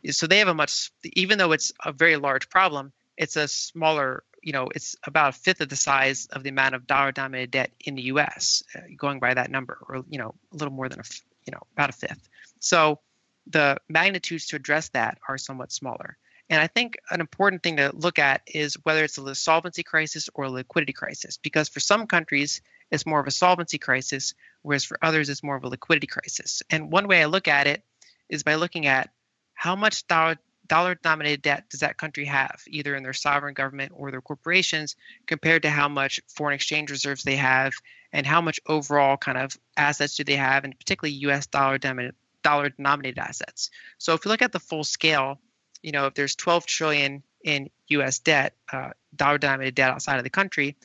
So 0.10 0.28
they 0.28 0.39
have 0.39 0.47
a 0.47 0.54
much, 0.54 0.91
even 1.04 1.38
though 1.38 1.51
it's 1.51 1.71
a 1.84 1.91
very 1.91 2.17
large 2.17 2.49
problem, 2.49 2.91
it's 3.17 3.36
a 3.36 3.47
smaller. 3.47 4.23
You 4.41 4.54
know, 4.54 4.69
it's 4.75 4.95
about 5.04 5.30
a 5.30 5.38
fifth 5.38 5.62
of 5.62 5.69
the 5.69 5.75
size 5.75 6.28
of 6.28 6.43
the 6.43 6.49
amount 6.49 6.75
of 6.75 6.86
dollar 6.86 7.12
dominated 7.12 7.49
debt 7.49 7.71
in 7.80 7.95
the 7.95 8.04
U.S. 8.04 8.63
Uh, 8.75 8.82
going 8.95 9.19
by 9.19 9.34
that 9.34 9.49
number, 9.49 9.80
or 9.89 10.06
you 10.08 10.19
know, 10.19 10.36
a 10.54 10.56
little 10.56 10.73
more 10.73 10.88
than 10.88 10.99
a, 10.99 11.04
you 11.47 11.51
know, 11.51 11.62
about 11.73 11.89
a 11.89 11.93
fifth. 11.93 12.30
So 12.60 12.99
the 13.48 13.78
magnitudes 13.90 14.48
to 14.48 14.56
address 14.56 14.90
that 14.90 15.18
are 15.28 15.38
somewhat 15.38 15.72
smaller. 15.72 16.18
And 16.50 16.62
I 16.62 16.68
think 16.68 16.98
an 17.10 17.22
important 17.22 17.64
thing 17.64 17.78
to 17.78 17.92
look 17.96 18.20
at 18.20 18.42
is 18.48 18.78
whether 18.84 19.04
it's 19.04 19.18
a 19.18 19.36
solvency 19.36 19.84
crisis 19.84 20.30
or 20.34 20.46
a 20.46 20.50
liquidity 20.50 20.94
crisis, 20.94 21.38
because 21.38 21.70
for 21.70 21.80
some 21.80 22.06
countries, 22.06 22.62
it's 22.92 23.06
more 23.06 23.20
of 23.20 23.28
a 23.28 23.32
solvency 23.32 23.80
crisis, 23.80 24.36
whereas 24.62 24.84
for 24.84 25.00
others, 25.02 25.30
it's 25.30 25.44
more 25.44 25.56
of 25.56 25.64
a 25.64 25.70
liquidity 25.70 26.08
crisis. 26.08 26.62
And 26.70 26.92
one 26.92 27.08
way 27.08 27.22
I 27.22 27.26
look 27.26 27.48
at 27.48 27.66
it 27.66 27.84
is 28.30 28.44
by 28.44 28.56
looking 28.56 28.86
at 28.86 29.10
how 29.56 29.76
much 29.76 30.06
dollar, 30.08 30.38
dollar 30.68 30.94
denominated 30.94 31.42
debt 31.42 31.66
does 31.70 31.80
that 31.80 31.98
country 31.98 32.26
have, 32.26 32.62
either 32.68 32.96
in 32.96 33.02
their 33.02 33.14
sovereign 33.14 33.56
government 33.56 33.94
or 33.96 34.12
their 34.12 34.22
corporations, 34.22 34.96
compared 35.26 35.64
to 35.64 35.72
how 35.72 35.90
much 35.90 36.22
foreign 36.28 36.54
exchange 36.54 36.92
reserves 36.92 37.24
they 37.24 37.38
have 37.38 37.74
and 38.14 38.28
how 38.28 38.42
much 38.42 38.60
overall 38.68 39.18
kind 39.18 39.38
of 39.38 39.58
assets 39.76 40.16
do 40.16 40.24
they 40.24 40.36
have, 40.36 40.64
and 40.64 40.78
particularly 40.78 41.18
US 41.18 41.48
dollar 41.48 41.80
denominated 41.80 42.16
dollar 42.46 42.70
denominated 42.70 43.18
assets. 43.18 43.72
So 43.98 44.14
if 44.14 44.24
you 44.24 44.30
look 44.30 44.44
at 44.44 44.52
the 44.52 44.60
full 44.60 44.84
scale, 44.84 45.40
you 45.82 45.92
know, 45.92 46.06
if 46.06 46.14
there's 46.14 46.36
12 46.36 46.68
trillion 46.68 47.24
in 47.44 47.72
U.S. 47.88 48.20
debt, 48.20 48.54
uh, 48.72 48.92
dollar 49.16 49.40
denominated 49.40 49.74
debt 49.74 49.90
outside 49.90 50.20
of 50.20 50.24
the 50.24 50.30
country, 50.30 50.78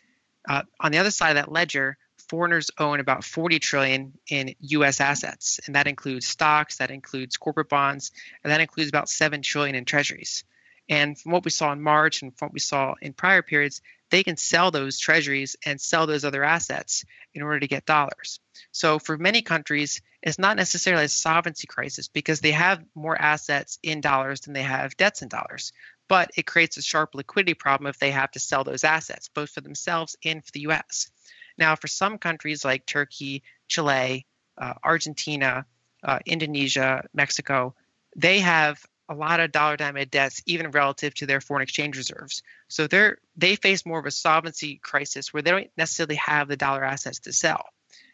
uh, 0.49 0.63
on 0.81 0.91
the 0.91 0.97
other 0.97 1.11
side 1.11 1.31
of 1.31 1.37
that 1.37 1.53
ledger, 1.53 1.99
foreigners 2.29 2.71
own 2.79 2.99
about 2.99 3.25
40 3.25 3.59
trillion 3.59 4.15
in 4.31 4.55
U.S. 4.61 5.03
assets, 5.03 5.61
and 5.67 5.75
that 5.75 5.87
includes 5.87 6.27
stocks, 6.27 6.79
that 6.79 6.91
includes 6.91 7.37
corporate 7.37 7.69
bonds, 7.69 8.11
and 8.43 8.51
that 8.51 8.63
includes 8.63 8.89
about 8.89 9.11
7 9.11 9.43
trillion 9.43 9.75
in 9.75 9.85
treasuries. 9.85 10.45
And 10.89 11.19
from 11.19 11.33
what 11.33 11.45
we 11.45 11.51
saw 11.51 11.73
in 11.73 11.83
March 11.83 12.23
and 12.23 12.35
from 12.35 12.47
what 12.47 12.55
we 12.55 12.61
saw 12.61 12.95
in 13.03 13.13
prior 13.13 13.43
periods, 13.43 13.83
they 14.11 14.23
can 14.23 14.39
sell 14.39 14.71
those 14.71 14.99
treasuries 14.99 15.57
and 15.67 15.79
sell 15.79 16.07
those 16.07 16.25
other 16.25 16.43
assets 16.43 17.05
in 17.35 17.43
order 17.43 17.61
to 17.61 17.69
get 17.69 17.85
dollars. 17.85 18.41
So 18.73 18.99
for 18.99 19.19
many 19.19 19.43
countries, 19.43 20.01
it's 20.23 20.39
not 20.39 20.57
necessarily 20.57 21.05
a 21.05 21.09
sovereignty 21.09 21.67
crisis 21.67 22.09
because 22.09 22.41
they 22.41 22.53
have 22.53 22.85
more 22.95 23.21
assets 23.21 23.79
in 23.83 24.01
dollars 24.01 24.41
than 24.41 24.53
they 24.53 24.63
have 24.63 24.97
debts 24.97 25.23
in 25.23 25.29
dollars. 25.29 25.73
But 26.09 26.31
it 26.37 26.47
creates 26.47 26.77
a 26.77 26.83
sharp 26.83 27.15
liquidity 27.15 27.55
problem 27.55 27.89
if 27.89 27.99
they 27.99 28.11
have 28.11 28.31
to 28.33 28.39
sell 28.39 28.65
those 28.65 28.85
assets, 28.85 29.29
both 29.29 29.51
for 29.51 29.61
themselves 29.61 30.17
and 30.25 30.45
for 30.45 30.53
the 30.53 30.67
US. 30.69 31.11
Now, 31.57 31.77
for 31.77 31.87
some 31.87 32.19
countries 32.19 32.65
like 32.65 32.87
Turkey, 32.87 33.43
Chile, 33.69 34.27
uh, 34.59 34.75
Argentina, 34.83 35.65
uh, 36.03 36.19
Indonesia, 36.27 37.07
Mexico, 37.15 37.75
they 38.17 38.41
have 38.41 38.85
a 39.09 39.15
lot 39.15 39.41
of 39.41 39.53
dollar 39.53 39.77
denominated 39.77 40.11
debts, 40.11 40.43
even 40.47 40.71
relative 40.71 41.15
to 41.15 41.27
their 41.27 41.41
foreign 41.41 41.63
exchange 41.63 41.97
reserves. 41.97 42.43
So 42.69 42.87
they're 42.87 43.19
they 43.37 43.57
face 43.57 43.85
more 43.85 43.99
of 43.99 44.07
a 44.07 44.11
solvency 44.11 44.77
crisis 44.77 45.33
where 45.33 45.43
they 45.43 45.51
don't 45.51 45.71
necessarily 45.77 46.17
have 46.17 46.49
the 46.49 46.57
dollar 46.57 46.85
assets 46.85 47.21
to 47.21 47.33
sell, 47.33 47.67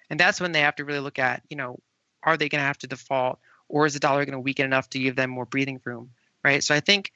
and 0.09 0.19
that's 0.19 0.41
when 0.41 0.53
they 0.53 0.61
have 0.61 0.77
to 0.77 0.85
really 0.85 1.01
look 1.01 1.19
at, 1.19 1.43
you 1.51 1.57
know, 1.57 1.79
are 2.27 2.37
they 2.37 2.51
going 2.51 2.61
to 2.61 2.67
have 2.67 2.79
to 2.79 2.87
default, 2.87 3.39
or 3.69 3.87
is 3.87 3.95
the 3.95 4.01
dollar 4.01 4.27
going 4.27 4.33
to 4.33 4.41
weaken 4.41 4.67
enough 4.67 4.91
to 4.91 4.99
give 4.99 5.17
them 5.17 5.31
more 5.31 5.47
breathing 5.47 5.81
room, 5.85 6.11
right? 6.45 6.63
So 6.63 6.75
I 6.75 6.81
think 6.81 7.13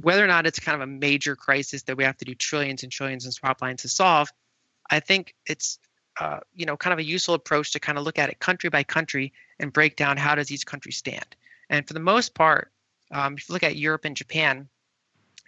whether 0.00 0.22
or 0.22 0.26
not 0.26 0.46
it's 0.46 0.58
kind 0.58 0.74
of 0.74 0.82
a 0.82 0.86
major 0.86 1.36
crisis 1.36 1.84
that 1.84 1.96
we 1.96 2.04
have 2.04 2.18
to 2.18 2.24
do 2.24 2.34
trillions 2.34 2.82
and 2.82 2.92
trillions 2.92 3.24
in 3.24 3.32
swap 3.32 3.62
lines 3.62 3.82
to 3.82 3.88
solve, 3.88 4.30
I 4.90 5.00
think 5.00 5.34
it's 5.46 5.78
uh, 6.20 6.40
you 6.54 6.66
know 6.66 6.76
kind 6.76 6.92
of 6.92 6.98
a 6.98 7.04
useful 7.04 7.34
approach 7.34 7.72
to 7.72 7.80
kind 7.80 7.96
of 7.96 8.04
look 8.04 8.18
at 8.18 8.28
it 8.28 8.38
country 8.38 8.68
by 8.68 8.82
country 8.82 9.32
and 9.58 9.72
break 9.72 9.96
down 9.96 10.18
how 10.18 10.34
does 10.34 10.50
each 10.50 10.66
country 10.66 10.92
stand. 10.92 11.36
And 11.70 11.86
for 11.86 11.94
the 11.94 12.00
most 12.00 12.34
part, 12.34 12.70
um, 13.10 13.34
if 13.34 13.48
you 13.48 13.54
look 13.54 13.62
at 13.62 13.76
Europe 13.76 14.04
and 14.04 14.16
Japan, 14.16 14.68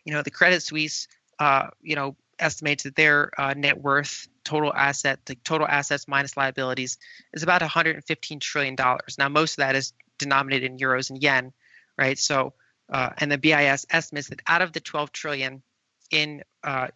You 0.04 0.12
know, 0.12 0.22
the 0.22 0.30
Credit 0.30 0.62
Suisse, 0.62 1.08
uh, 1.38 1.68
you 1.80 1.96
know, 1.96 2.14
estimates 2.44 2.84
that 2.84 2.94
their 2.94 3.30
uh, 3.40 3.54
net 3.56 3.80
worth, 3.80 4.28
total 4.44 4.72
asset, 4.72 5.18
the 5.24 5.34
total 5.36 5.66
assets 5.66 6.06
minus 6.06 6.36
liabilities, 6.36 6.98
is 7.32 7.42
about 7.42 7.62
115 7.62 8.40
trillion 8.40 8.76
dollars. 8.76 9.16
Now, 9.18 9.28
most 9.28 9.52
of 9.52 9.56
that 9.58 9.74
is 9.74 9.92
denominated 10.18 10.70
in 10.70 10.78
euros 10.78 11.10
and 11.10 11.20
yen, 11.22 11.52
right? 11.98 12.18
So, 12.18 12.52
uh, 12.92 13.10
and 13.18 13.32
the 13.32 13.38
BIS 13.38 13.86
estimates 13.90 14.28
that 14.28 14.42
out 14.46 14.62
of 14.62 14.72
the 14.72 14.80
12 14.80 15.10
trillion 15.12 15.62
in 16.10 16.42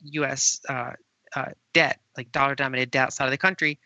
U.S. 0.01 0.61
Uh, 0.69 0.73
uh, 0.73 0.93
uh, 1.37 1.51
debt, 1.75 2.01
like 2.17 2.33
dollar-denominated 2.33 2.91
debt 2.91 3.05
outside 3.05 3.27
of 3.27 3.31
the 3.31 3.39
country, 3.39 3.79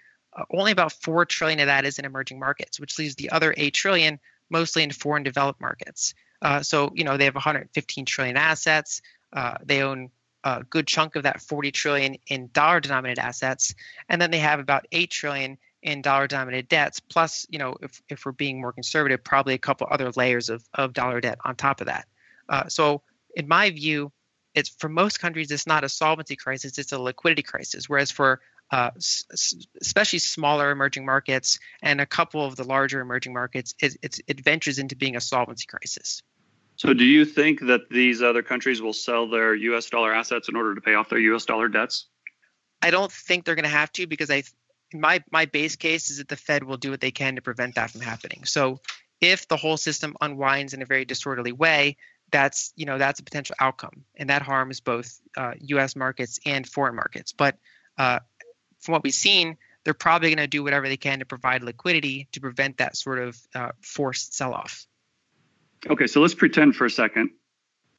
only 0.51 0.73
about 0.73 0.93
four 0.93 1.25
trillion 1.25 1.61
of 1.61 1.67
that 1.67 1.85
is 1.85 1.99
in 1.99 2.05
emerging 2.05 2.39
markets, 2.39 2.81
which 2.81 2.99
leaves 2.99 3.17
the 3.17 3.31
other 3.31 3.53
eight 3.57 3.75
trillion 3.75 4.19
mostly 4.49 4.83
in 4.83 4.91
foreign 4.91 5.23
developed 5.23 5.61
markets. 5.61 6.15
so, 6.63 6.93
you 6.95 7.05
know, 7.05 7.17
they 7.17 7.25
have 7.25 7.35
115 7.35 8.05
trillion 8.05 8.37
assets. 8.37 9.03
they 9.65 9.83
own 9.83 10.11
a 10.45 10.65
good 10.69 10.87
chunk 10.87 11.17
of 11.17 11.23
that 11.25 11.41
40 11.41 11.71
trillion 11.71 12.17
in 12.27 12.51
dollar 12.53 12.81
denominated 12.81 13.21
assets 13.21 13.75
and 14.09 14.21
then 14.21 14.31
they 14.31 14.39
have 14.39 14.61
about 14.61 14.87
8 14.93 15.11
trillion 15.11 15.59
in 15.83 16.03
dollar 16.03 16.27
denominated 16.27 16.69
debts 16.69 17.01
plus 17.01 17.47
you 17.51 17.59
know 17.59 17.77
if, 17.83 18.03
if 18.09 18.25
we're 18.25 18.33
being 18.33 18.61
more 18.61 18.73
conservative 18.73 19.23
probably 19.23 19.55
a 19.55 19.59
couple 19.59 19.87
other 19.91 20.11
layers 20.13 20.49
of, 20.49 20.65
of 20.75 20.93
dollar 20.93 21.21
debt 21.21 21.39
on 21.45 21.57
top 21.57 21.81
of 21.81 21.87
that. 21.87 22.07
Uh, 22.49 22.69
so 22.69 23.03
in 23.35 23.49
my 23.49 23.71
view 23.71 24.13
it's 24.55 24.69
for 24.69 24.89
most 24.89 25.21
countries 25.21 25.51
it's 25.51 25.67
not 25.67 25.85
a 25.85 25.89
solvency 25.89 26.37
crisis 26.37 26.79
it's 26.79 26.93
a 26.93 26.99
liquidity 26.99 27.43
crisis 27.43 27.89
whereas 27.89 28.11
for 28.11 28.41
uh, 28.71 28.91
especially 29.83 30.19
smaller 30.19 30.71
emerging 30.71 31.05
markets 31.05 31.59
and 31.83 32.01
a 32.01 32.07
couple 32.07 32.45
of 32.45 32.57
the 32.57 32.65
larger 32.65 33.01
emerging 33.01 33.35
markets 33.35 33.75
it, 33.81 34.19
it 34.27 34.41
ventures 34.41 34.79
into 34.79 34.97
being 34.97 35.15
a 35.15 35.21
solvency 35.21 35.67
crisis 35.67 36.23
so, 36.83 36.93
do 36.95 37.05
you 37.05 37.25
think 37.25 37.61
that 37.61 37.89
these 37.91 38.23
other 38.23 38.43
countries 38.43 38.83
will 38.83 38.93
sell 38.93 39.29
their 39.29 39.55
U.S. 39.55 39.89
dollar 39.89 40.13
assets 40.13 40.49
in 40.49 40.57
order 40.57 40.75
to 40.75 40.81
pay 40.81 40.95
off 40.95 41.09
their 41.09 41.21
U.S. 41.21 41.45
dollar 41.45 41.69
debts? 41.69 42.07
I 42.83 42.91
don't 42.91 43.13
think 43.13 43.45
they're 43.45 43.55
going 43.55 43.63
to 43.63 43.69
have 43.69 43.93
to 43.93 44.09
because 44.09 44.33
I, 44.33 44.43
my 44.93 45.23
my 45.31 45.45
base 45.45 45.77
case 45.77 46.11
is 46.11 46.19
that 46.19 46.27
the 46.27 46.35
Fed 46.35 46.65
will 46.65 46.79
do 46.79 46.91
what 46.91 47.01
they 47.01 47.13
can 47.13 47.37
to 47.37 47.41
prevent 47.41 47.77
that 47.77 47.93
from 47.93 48.01
happening. 48.01 48.47
So, 48.47 48.81
if 49.21 49.47
the 49.47 49.57
whole 49.57 49.77
system 49.77 50.17
unwinds 50.21 50.75
in 50.75 50.83
a 50.83 50.85
very 50.85 51.05
disorderly 51.05 51.53
way, 51.53 51.99
that's 52.33 52.73
you 52.75 52.85
know 52.85 52.99
that's 52.99 53.21
a 53.21 53.23
potential 53.23 53.55
outcome, 53.61 54.03
and 54.17 54.31
that 54.31 54.43
harms 54.43 54.81
both 54.81 55.21
uh, 55.37 55.53
U.S. 55.61 55.95
markets 55.95 56.41
and 56.45 56.67
foreign 56.67 56.97
markets. 56.97 57.31
But 57.33 57.59
uh, 57.97 58.19
from 58.81 58.95
what 58.95 59.05
we've 59.05 59.15
seen, 59.15 59.57
they're 59.85 59.95
probably 59.95 60.31
going 60.31 60.39
to 60.39 60.49
do 60.49 60.65
whatever 60.65 60.89
they 60.89 60.97
can 60.97 61.21
to 61.21 61.27
provide 61.27 61.63
liquidity 61.63 62.27
to 62.33 62.41
prevent 62.41 62.79
that 62.79 62.97
sort 62.97 63.21
of 63.21 63.39
uh, 63.55 63.71
forced 63.83 64.35
sell-off. 64.35 64.85
Okay, 65.89 66.07
so 66.07 66.21
let's 66.21 66.35
pretend 66.35 66.77
for 66.77 66.85
a 66.85 66.91
second, 66.91 67.31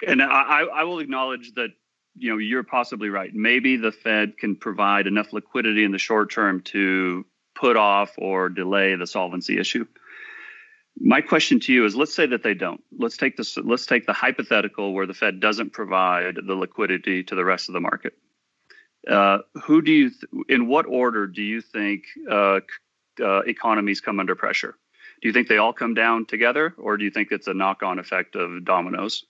and 0.06 0.22
I, 0.22 0.62
I 0.63 0.84
will 0.86 1.00
acknowledge 1.00 1.54
that 1.56 1.69
you 2.15 2.30
know 2.32 2.38
you're 2.38 2.63
possibly 2.63 3.10
right. 3.10 3.34
Maybe 3.34 3.76
the 3.76 3.91
Fed 3.91 4.38
can 4.38 4.56
provide 4.56 5.06
enough 5.06 5.34
liquidity 5.34 5.84
in 5.84 5.91
the 5.91 5.98
short 5.98 6.32
term 6.32 6.62
to 6.62 7.26
put 7.56 7.76
off 7.76 8.13
or 8.17 8.50
delay 8.50 8.96
the 8.96 9.08
solvency 9.08 9.60
issue. 9.60 9.86
My 10.98 11.19
question 11.19 11.60
to 11.62 11.74
you 11.74 11.86
is: 11.86 11.96
Let's 11.96 12.13
say 12.13 12.26
that 12.28 12.43
they 12.43 12.54
don't. 12.54 12.82
Let's 12.98 13.17
take 13.17 13.36
this. 13.36 13.58
Let's 13.58 13.86
take 13.86 14.06
the 14.06 14.13
hypothetical 14.13 14.93
where 14.93 15.06
the 15.06 15.13
Fed 15.13 15.41
doesn't 15.41 15.74
provide 15.74 16.38
the 16.46 16.56
liquidity 16.56 17.24
to 17.24 17.36
the 17.36 17.43
rest 17.43 17.67
of 17.67 17.74
the 17.74 17.82
market. 17.82 18.13
Uh, 19.06 19.39
who 19.63 19.82
do 19.82 19.91
you? 19.91 20.10
Th- 20.10 20.46
in 20.48 20.67
what 20.67 20.86
order 20.86 21.28
do 21.28 21.41
you 21.41 21.60
think 21.60 22.04
uh, 22.32 22.62
uh, 23.22 23.39
economies 23.41 24.00
come 24.00 24.22
under 24.22 24.36
pressure? 24.36 24.76
Do 25.23 25.29
you 25.29 25.33
think 25.33 25.47
they 25.47 25.57
all 25.57 25.71
come 25.71 25.93
down 25.93 26.25
together, 26.25 26.75
or 26.77 26.97
do 26.97 27.05
you 27.05 27.09
think 27.09 27.31
it's 27.31 27.47
a 27.47 27.53
knock-on 27.53 27.97
effect 27.97 28.36
of 28.36 28.65
dominoes? 28.65 29.23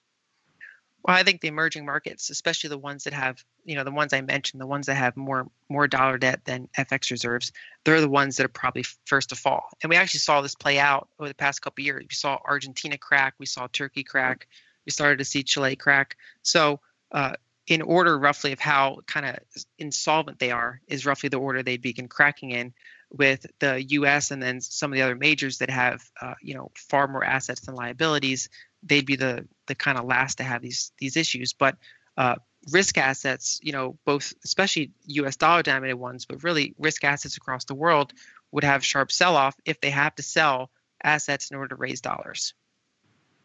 Well, 1.03 1.15
I 1.15 1.21
think 1.21 1.39
the 1.39 1.49
emerging 1.49 1.85
markets, 1.85 2.31
especially 2.31 2.71
the 2.71 2.79
ones 2.79 3.03
that 3.03 3.13
have, 3.13 3.43
you 3.63 3.75
know, 3.75 3.83
the 3.83 3.91
ones 3.91 4.11
I 4.11 4.21
mentioned, 4.21 4.59
the 4.59 4.65
ones 4.65 4.87
that 4.87 4.95
have 4.95 5.15
more 5.15 5.45
more 5.69 5.87
dollar 5.87 6.17
debt 6.17 6.45
than 6.45 6.67
FX 6.75 7.11
reserves, 7.11 7.51
they're 7.83 8.01
the 8.01 8.09
ones 8.09 8.37
that 8.37 8.45
are 8.45 8.49
probably 8.49 8.85
first 9.05 9.29
to 9.29 9.35
fall. 9.35 9.67
And 9.83 9.91
we 9.91 9.95
actually 9.95 10.21
saw 10.21 10.41
this 10.41 10.55
play 10.55 10.79
out 10.79 11.09
over 11.19 11.29
the 11.29 11.35
past 11.35 11.61
couple 11.61 11.83
of 11.83 11.85
years. 11.85 12.05
We 12.09 12.15
saw 12.15 12.39
Argentina 12.43 12.97
crack, 12.97 13.35
we 13.37 13.45
saw 13.45 13.67
Turkey 13.67 14.03
crack, 14.03 14.47
we 14.87 14.91
started 14.91 15.19
to 15.19 15.25
see 15.25 15.43
Chile 15.43 15.75
crack. 15.75 16.17
So, 16.41 16.79
uh, 17.11 17.33
in 17.67 17.83
order 17.83 18.17
roughly 18.17 18.51
of 18.51 18.59
how 18.59 19.01
kind 19.05 19.27
of 19.27 19.37
insolvent 19.77 20.39
they 20.39 20.49
are, 20.49 20.81
is 20.87 21.05
roughly 21.05 21.29
the 21.29 21.37
order 21.37 21.61
they'd 21.61 21.83
begin 21.83 22.07
cracking 22.07 22.49
in 22.49 22.73
with 23.13 23.45
the 23.59 23.83
U.S. 23.83 24.31
and 24.31 24.41
then 24.41 24.59
some 24.59 24.91
of 24.91 24.95
the 24.95 25.03
other 25.03 25.15
majors 25.15 25.59
that 25.59 25.69
have 25.69 26.03
uh, 26.19 26.33
you 26.41 26.55
know 26.55 26.71
far 26.75 27.07
more 27.07 27.23
assets 27.23 27.61
than 27.61 27.75
liabilities, 27.75 28.49
they'd 28.81 29.05
be 29.05 29.15
the 29.15 29.47
the 29.67 29.75
kind 29.75 29.97
of 29.97 30.05
last 30.05 30.39
to 30.39 30.43
have 30.43 30.61
these 30.61 30.91
these 30.97 31.15
issues. 31.15 31.53
But 31.53 31.77
uh, 32.17 32.35
risk 32.71 32.97
assets, 32.97 33.59
you 33.61 33.71
know, 33.71 33.97
both 34.05 34.33
especially 34.43 34.91
U.S. 35.05 35.35
dollar 35.35 35.63
denominated 35.63 35.97
ones, 35.97 36.25
but 36.25 36.43
really 36.43 36.73
risk 36.77 37.03
assets 37.03 37.37
across 37.37 37.65
the 37.65 37.75
world 37.75 38.13
would 38.51 38.63
have 38.63 38.83
sharp 38.83 39.11
sell 39.11 39.35
off 39.35 39.55
if 39.65 39.79
they 39.79 39.89
have 39.89 40.15
to 40.15 40.23
sell 40.23 40.69
assets 41.03 41.51
in 41.51 41.57
order 41.57 41.69
to 41.69 41.75
raise 41.75 42.01
dollars. 42.01 42.53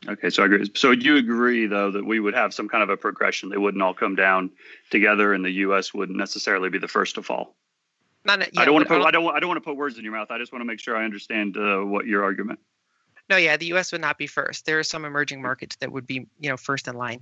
Okay, 0.07 0.31
so 0.31 0.45
I 0.45 0.47
agree. 0.47 0.71
So 0.75 0.93
you 0.93 1.17
agree 1.17 1.67
though 1.67 1.91
that 1.91 2.05
we 2.05 2.21
would 2.21 2.35
have 2.35 2.55
some 2.55 2.69
kind 2.69 2.83
of 2.83 2.91
a 2.91 2.97
progression? 2.97 3.49
They 3.49 3.57
wouldn't 3.57 3.83
all 3.83 3.95
come 3.95 4.15
down 4.15 4.51
together, 4.91 5.35
and 5.35 5.45
the 5.45 5.51
U.S. 5.51 5.93
wouldn't 5.93 6.19
necessarily 6.19 6.71
be 6.71 6.79
the 6.79 6.89
first 6.89 7.17
to 7.17 7.23
fall. 7.23 7.57
Not, 8.25 8.41
yeah, 8.41 8.61
I 8.61 8.65
don't 8.65 8.75
want 8.75 8.89
to 8.89 8.95
put. 8.95 9.03
I 9.03 9.11
don't. 9.11 9.27
I 9.35 9.41
don't 9.41 9.49
want 9.49 9.63
to 9.63 9.65
put 9.65 9.77
words 9.77 9.97
in 9.97 10.05
your 10.05 10.13
mouth. 10.13 10.31
I 10.31 10.39
just 10.39 10.53
want 10.53 10.61
to 10.61 10.67
make 10.67 10.81
sure 10.81 10.97
I 10.97 11.05
understand 11.05 11.57
uh, 11.57 11.81
what 11.81 12.07
your 12.07 12.25
argument. 12.25 12.59
No, 13.31 13.37
yeah, 13.37 13.57
the 13.57 13.67
U.S. 13.67 13.93
would 13.93 14.01
not 14.01 14.19
be 14.19 14.27
first. 14.27 14.65
There 14.67 14.79
are 14.79 14.85
some 14.85 15.05
emerging 15.05 15.43
markets 15.43 15.77
that 15.77 15.93
would 15.93 16.07
be, 16.07 16.27
you 16.41 16.51
know, 16.51 16.57
first 16.57 16.89
in 16.89 16.97
line. 16.97 17.21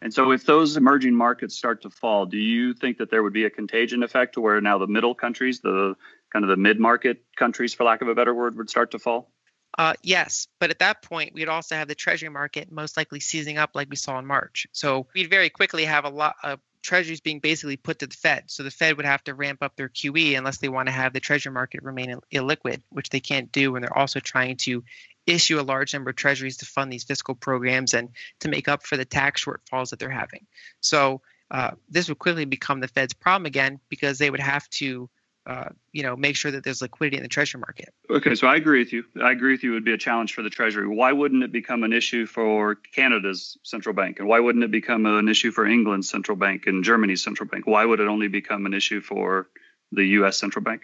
And 0.00 0.12
so, 0.12 0.30
if 0.30 0.44
those 0.44 0.76
emerging 0.76 1.14
markets 1.14 1.56
start 1.56 1.82
to 1.82 1.90
fall, 1.90 2.26
do 2.26 2.36
you 2.36 2.74
think 2.74 2.98
that 2.98 3.10
there 3.10 3.22
would 3.22 3.32
be 3.32 3.44
a 3.44 3.50
contagion 3.50 4.02
effect 4.02 4.34
to 4.34 4.40
where 4.40 4.60
now 4.60 4.78
the 4.78 4.86
middle 4.86 5.14
countries, 5.14 5.60
the 5.60 5.94
kind 6.32 6.44
of 6.44 6.48
the 6.48 6.56
mid-market 6.56 7.24
countries, 7.36 7.74
for 7.74 7.84
lack 7.84 8.02
of 8.02 8.08
a 8.08 8.14
better 8.14 8.34
word, 8.34 8.56
would 8.56 8.70
start 8.70 8.92
to 8.92 8.98
fall? 8.98 9.30
Uh, 9.76 9.94
yes, 10.02 10.48
but 10.60 10.70
at 10.70 10.78
that 10.78 11.02
point, 11.02 11.34
we'd 11.34 11.48
also 11.48 11.74
have 11.74 11.88
the 11.88 11.94
treasury 11.94 12.28
market 12.28 12.70
most 12.70 12.96
likely 12.96 13.20
seizing 13.20 13.58
up 13.58 13.70
like 13.74 13.88
we 13.90 13.96
saw 13.96 14.18
in 14.18 14.26
March. 14.26 14.66
So 14.72 15.06
we'd 15.14 15.30
very 15.30 15.50
quickly 15.50 15.84
have 15.84 16.04
a 16.04 16.08
lot, 16.08 16.36
of 16.42 16.60
treasuries 16.82 17.20
being 17.20 17.40
basically 17.40 17.76
put 17.76 17.98
to 18.00 18.06
the 18.06 18.16
Fed. 18.16 18.44
So 18.46 18.62
the 18.62 18.70
Fed 18.70 18.96
would 18.96 19.06
have 19.06 19.24
to 19.24 19.34
ramp 19.34 19.62
up 19.62 19.76
their 19.76 19.88
QE 19.88 20.36
unless 20.36 20.58
they 20.58 20.68
want 20.68 20.88
to 20.88 20.92
have 20.92 21.12
the 21.12 21.20
treasury 21.20 21.52
market 21.52 21.82
remain 21.82 22.16
illiquid, 22.32 22.82
which 22.90 23.10
they 23.10 23.20
can't 23.20 23.50
do 23.52 23.72
when 23.72 23.82
they're 23.82 23.98
also 23.98 24.20
trying 24.20 24.56
to 24.58 24.84
issue 25.26 25.60
a 25.60 25.62
large 25.62 25.92
number 25.92 26.10
of 26.10 26.16
treasuries 26.16 26.56
to 26.58 26.66
fund 26.66 26.92
these 26.92 27.04
fiscal 27.04 27.34
programs 27.34 27.94
and 27.94 28.08
to 28.40 28.48
make 28.48 28.68
up 28.68 28.84
for 28.84 28.96
the 28.96 29.04
tax 29.04 29.44
shortfalls 29.44 29.90
that 29.90 29.98
they're 29.98 30.10
having. 30.10 30.46
So 30.80 31.20
uh, 31.50 31.72
this 31.88 32.08
would 32.08 32.18
quickly 32.18 32.44
become 32.44 32.80
the 32.80 32.88
Fed's 32.88 33.14
problem 33.14 33.46
again 33.46 33.80
because 33.88 34.18
they 34.18 34.30
would 34.30 34.40
have 34.40 34.68
to 34.70 35.08
uh, 35.48 35.70
you 35.92 36.02
know, 36.02 36.14
make 36.14 36.36
sure 36.36 36.50
that 36.50 36.62
there's 36.62 36.82
liquidity 36.82 37.16
in 37.16 37.22
the 37.22 37.28
treasury 37.28 37.58
market. 37.58 37.94
Okay, 38.10 38.34
so 38.34 38.46
I 38.46 38.56
agree 38.56 38.80
with 38.80 38.92
you. 38.92 39.04
I 39.22 39.32
agree 39.32 39.52
with 39.52 39.62
you. 39.62 39.70
It 39.70 39.74
would 39.74 39.84
be 39.84 39.94
a 39.94 39.98
challenge 39.98 40.34
for 40.34 40.42
the 40.42 40.50
treasury. 40.50 40.86
Why 40.86 41.10
wouldn't 41.12 41.42
it 41.42 41.50
become 41.50 41.84
an 41.84 41.94
issue 41.94 42.26
for 42.26 42.74
Canada's 42.94 43.56
central 43.62 43.94
bank, 43.94 44.18
and 44.18 44.28
why 44.28 44.40
wouldn't 44.40 44.62
it 44.62 44.70
become 44.70 45.06
an 45.06 45.26
issue 45.26 45.50
for 45.50 45.66
England's 45.66 46.08
central 46.08 46.36
bank 46.36 46.66
and 46.66 46.84
Germany's 46.84 47.24
central 47.24 47.48
bank? 47.48 47.66
Why 47.66 47.82
would 47.82 47.98
it 47.98 48.08
only 48.08 48.28
become 48.28 48.66
an 48.66 48.74
issue 48.74 49.00
for 49.00 49.48
the 49.90 50.04
U.S. 50.04 50.36
central 50.36 50.62
bank? 50.62 50.82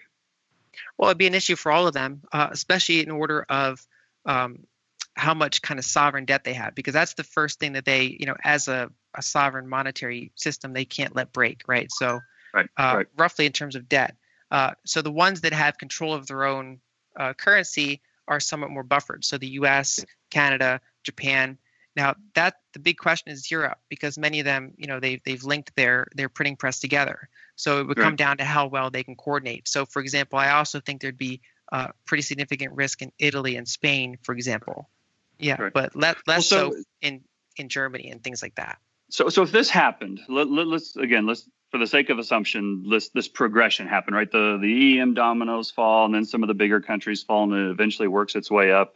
Well, 0.97 1.11
it'd 1.11 1.19
be 1.19 1.27
an 1.27 1.35
issue 1.35 1.57
for 1.57 1.71
all 1.71 1.87
of 1.87 1.93
them, 1.93 2.23
uh, 2.33 2.49
especially 2.51 3.01
in 3.01 3.11
order 3.11 3.45
of 3.49 3.87
um, 4.25 4.61
how 5.15 5.35
much 5.35 5.61
kind 5.61 5.79
of 5.79 5.85
sovereign 5.85 6.25
debt 6.25 6.45
they 6.45 6.55
have, 6.55 6.75
because 6.75 6.95
that's 6.95 7.15
the 7.15 7.23
first 7.23 7.61
thing 7.61 7.75
that 7.75 7.85
they, 7.85 8.17
you 8.19 8.25
know, 8.25 8.37
as 8.43 8.69
a, 8.69 8.91
a 9.15 9.21
sovereign 9.21 9.69
monetary 9.69 10.33
system, 10.37 10.73
they 10.73 10.87
can't 10.87 11.15
let 11.15 11.33
break, 11.35 11.63
right? 11.69 11.93
So, 11.93 12.21
right, 12.55 12.67
uh, 12.79 12.95
right. 12.97 13.07
roughly 13.17 13.45
in 13.45 13.53
terms 13.53 13.77
of 13.77 13.89
debt. 13.89 14.17
Uh, 14.55 14.71
so 14.87 15.03
the 15.03 15.11
ones 15.11 15.41
that 15.41 15.53
have 15.53 15.77
control 15.79 16.15
of 16.15 16.29
their 16.29 16.45
own 16.45 16.79
uh, 17.19 17.33
currency 17.33 18.01
are 18.29 18.39
somewhat 18.39 18.71
more 18.71 18.85
buffered. 18.85 19.25
So 19.25 19.37
the 19.37 19.49
U.S., 19.49 20.05
Canada, 20.31 20.81
Japan. 21.03 21.59
Now 21.97 22.15
that 22.37 22.55
the 22.73 22.79
big 22.79 22.97
question 22.97 23.33
is 23.33 23.51
Europe 23.51 23.79
because 23.89 24.17
many 24.17 24.39
of 24.39 24.45
them, 24.45 24.73
you 24.77 24.87
know, 24.87 25.01
they've 25.01 25.21
they've 25.25 25.43
linked 25.43 25.75
their 25.75 26.07
their 26.15 26.29
printing 26.29 26.55
press 26.55 26.79
together. 26.79 27.29
So 27.57 27.81
it 27.81 27.89
would 27.89 27.99
right. 27.99 28.05
come 28.05 28.15
down 28.15 28.37
to 28.37 28.45
how 28.45 28.69
well 28.69 28.91
they 28.91 29.03
can 29.03 29.17
coordinate. 29.17 29.67
So 29.67 29.87
for 29.87 30.01
example, 30.01 30.39
I 30.39 30.51
also 30.51 30.79
think 30.79 31.03
there'd 31.03 31.19
be 31.19 31.41
uh, 31.73 31.89
pretty 32.05 32.23
significant 32.23 32.75
risk 32.75 33.03
in 33.03 33.11
Italy 33.19 33.57
and 33.57 33.67
Spain, 33.67 34.19
for 34.23 34.37
example. 34.37 34.89
Yeah, 35.37 35.61
right. 35.61 35.73
but 35.73 35.97
let, 35.97 36.17
less 36.29 36.49
well, 36.53 36.71
so, 36.71 36.77
so 36.77 36.83
in 37.03 37.23
in 37.57 37.69
Germany 37.69 38.09
and 38.09 38.23
things 38.23 38.41
like 38.41 38.55
that. 38.55 38.79
So 39.11 39.29
so 39.31 39.43
if 39.43 39.51
this 39.51 39.69
happened, 39.69 40.21
let, 40.29 40.49
let, 40.49 40.69
let's 40.69 40.95
again 40.95 41.27
let's 41.27 41.49
for 41.75 41.79
the 41.79 41.89
sake 41.89 42.09
of 42.09 42.21
assumption, 42.21 42.89
this 42.89 43.09
this 43.09 43.27
progression 43.27 43.89
happened, 43.89 44.15
right? 44.15 44.31
The 44.31 44.61
the 44.63 45.01
EM 45.01 45.13
dominoes 45.13 45.73
fall, 45.73 46.05
and 46.05 46.15
then 46.15 46.25
some 46.25 46.45
of 46.45 46.47
the 46.47 46.55
bigger 46.55 46.81
countries 46.81 47.25
fall, 47.25 47.43
and 47.43 47.53
it 47.53 47.69
eventually 47.69 48.07
works 48.07 48.37
its 48.37 48.49
way 48.49 48.71
up 48.71 48.95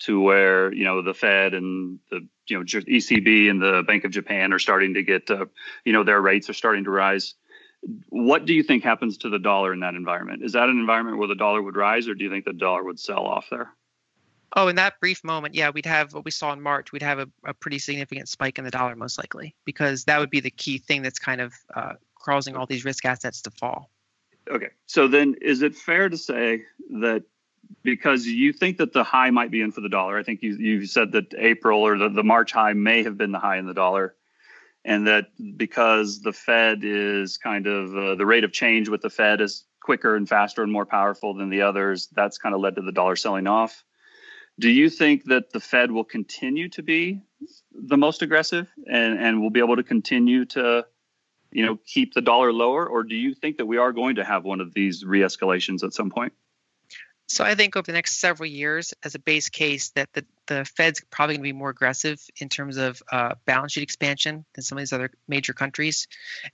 to 0.00 0.20
where 0.20 0.72
you 0.72 0.82
know 0.82 1.00
the 1.00 1.14
Fed 1.14 1.54
and 1.54 2.00
the 2.10 2.26
you 2.48 2.58
know 2.58 2.64
ECB 2.64 3.48
and 3.48 3.62
the 3.62 3.84
Bank 3.86 4.02
of 4.02 4.10
Japan 4.10 4.52
are 4.52 4.58
starting 4.58 4.94
to 4.94 5.04
get 5.04 5.30
uh, 5.30 5.46
you 5.84 5.92
know 5.92 6.02
their 6.02 6.20
rates 6.20 6.50
are 6.50 6.54
starting 6.54 6.82
to 6.82 6.90
rise. 6.90 7.34
What 8.08 8.46
do 8.46 8.52
you 8.52 8.64
think 8.64 8.82
happens 8.82 9.18
to 9.18 9.28
the 9.28 9.38
dollar 9.38 9.72
in 9.72 9.78
that 9.80 9.94
environment? 9.94 10.42
Is 10.42 10.54
that 10.54 10.68
an 10.68 10.76
environment 10.76 11.18
where 11.18 11.28
the 11.28 11.36
dollar 11.36 11.62
would 11.62 11.76
rise, 11.76 12.08
or 12.08 12.14
do 12.14 12.24
you 12.24 12.30
think 12.30 12.46
the 12.46 12.52
dollar 12.52 12.82
would 12.82 12.98
sell 12.98 13.26
off 13.26 13.46
there? 13.48 13.70
Oh, 14.56 14.68
in 14.68 14.76
that 14.76 14.98
brief 14.98 15.22
moment, 15.24 15.54
yeah, 15.54 15.70
we'd 15.70 15.86
have 15.86 16.14
what 16.14 16.24
we 16.24 16.30
saw 16.30 16.52
in 16.52 16.60
March. 16.60 16.90
We'd 16.90 17.02
have 17.02 17.18
a, 17.18 17.28
a 17.44 17.54
pretty 17.54 17.78
significant 17.78 18.28
spike 18.28 18.58
in 18.58 18.64
the 18.64 18.70
dollar, 18.70 18.96
most 18.96 19.18
likely, 19.18 19.54
because 19.64 20.04
that 20.04 20.18
would 20.18 20.30
be 20.30 20.40
the 20.40 20.50
key 20.50 20.78
thing 20.78 21.02
that's 21.02 21.18
kind 21.18 21.40
of 21.40 21.52
uh, 21.76 21.92
causing 22.22 22.56
all 22.56 22.66
these 22.66 22.84
risk 22.84 23.04
assets 23.04 23.42
to 23.42 23.50
fall. 23.50 23.90
Okay, 24.50 24.70
so 24.86 25.08
then 25.08 25.36
is 25.40 25.62
it 25.62 25.74
fair 25.74 26.08
to 26.08 26.16
say 26.16 26.62
that 27.00 27.22
because 27.82 28.26
you 28.26 28.52
think 28.52 28.78
that 28.78 28.92
the 28.92 29.04
high 29.04 29.30
might 29.30 29.50
be 29.50 29.60
in 29.60 29.72
for 29.72 29.80
the 29.80 29.88
dollar? 29.88 30.18
I 30.18 30.22
think 30.22 30.42
you 30.42 30.56
you 30.56 30.86
said 30.86 31.12
that 31.12 31.34
April 31.36 31.82
or 31.82 31.98
the, 31.98 32.08
the 32.08 32.22
March 32.22 32.52
high 32.52 32.72
may 32.72 33.02
have 33.02 33.18
been 33.18 33.32
the 33.32 33.38
high 33.38 33.58
in 33.58 33.66
the 33.66 33.74
dollar, 33.74 34.14
and 34.84 35.06
that 35.06 35.26
because 35.56 36.20
the 36.20 36.32
Fed 36.32 36.80
is 36.82 37.36
kind 37.36 37.66
of 37.66 37.94
uh, 37.94 38.14
the 38.14 38.24
rate 38.24 38.44
of 38.44 38.52
change 38.52 38.88
with 38.88 39.02
the 39.02 39.10
Fed 39.10 39.40
is 39.40 39.64
quicker 39.88 40.16
and 40.16 40.28
faster 40.28 40.62
and 40.62 40.70
more 40.70 40.84
powerful 40.84 41.34
than 41.34 41.48
the 41.48 41.62
others, 41.62 42.08
that's 42.12 42.36
kind 42.36 42.54
of 42.54 42.60
led 42.60 42.74
to 42.76 42.82
the 42.82 42.92
dollar 42.92 43.16
selling 43.16 43.46
off. 43.46 43.84
Do 44.58 44.68
you 44.68 44.90
think 44.90 45.24
that 45.26 45.50
the 45.52 45.60
Fed 45.60 45.90
will 45.90 46.04
continue 46.04 46.68
to 46.70 46.82
be 46.82 47.22
the 47.72 47.96
most 47.96 48.22
aggressive 48.22 48.68
and, 48.86 49.18
and 49.18 49.40
will 49.40 49.50
be 49.50 49.60
able 49.60 49.76
to 49.76 49.82
continue 49.82 50.44
to, 50.46 50.84
you 51.50 51.64
know, 51.64 51.78
keep 51.86 52.14
the 52.14 52.20
dollar 52.20 52.52
lower? 52.52 52.86
Or 52.86 53.02
do 53.02 53.14
you 53.14 53.34
think 53.34 53.58
that 53.58 53.66
we 53.66 53.78
are 53.78 53.92
going 53.92 54.16
to 54.16 54.24
have 54.24 54.44
one 54.44 54.60
of 54.60 54.74
these 54.74 55.04
re-escalations 55.04 55.82
at 55.82 55.94
some 55.94 56.10
point? 56.10 56.32
So 57.30 57.44
I 57.44 57.54
think 57.54 57.76
over 57.76 57.84
the 57.84 57.92
next 57.92 58.20
several 58.20 58.48
years, 58.48 58.94
as 59.02 59.14
a 59.14 59.18
base 59.18 59.50
case, 59.50 59.90
that 59.90 60.10
the, 60.14 60.24
the 60.46 60.64
Fed's 60.64 61.02
probably 61.10 61.34
going 61.34 61.42
to 61.42 61.52
be 61.52 61.58
more 61.58 61.68
aggressive 61.68 62.18
in 62.40 62.48
terms 62.48 62.78
of 62.78 63.02
uh, 63.12 63.34
balance 63.44 63.72
sheet 63.72 63.82
expansion 63.82 64.46
than 64.54 64.64
some 64.64 64.78
of 64.78 64.80
these 64.80 64.94
other 64.94 65.10
major 65.28 65.52
countries, 65.52 66.08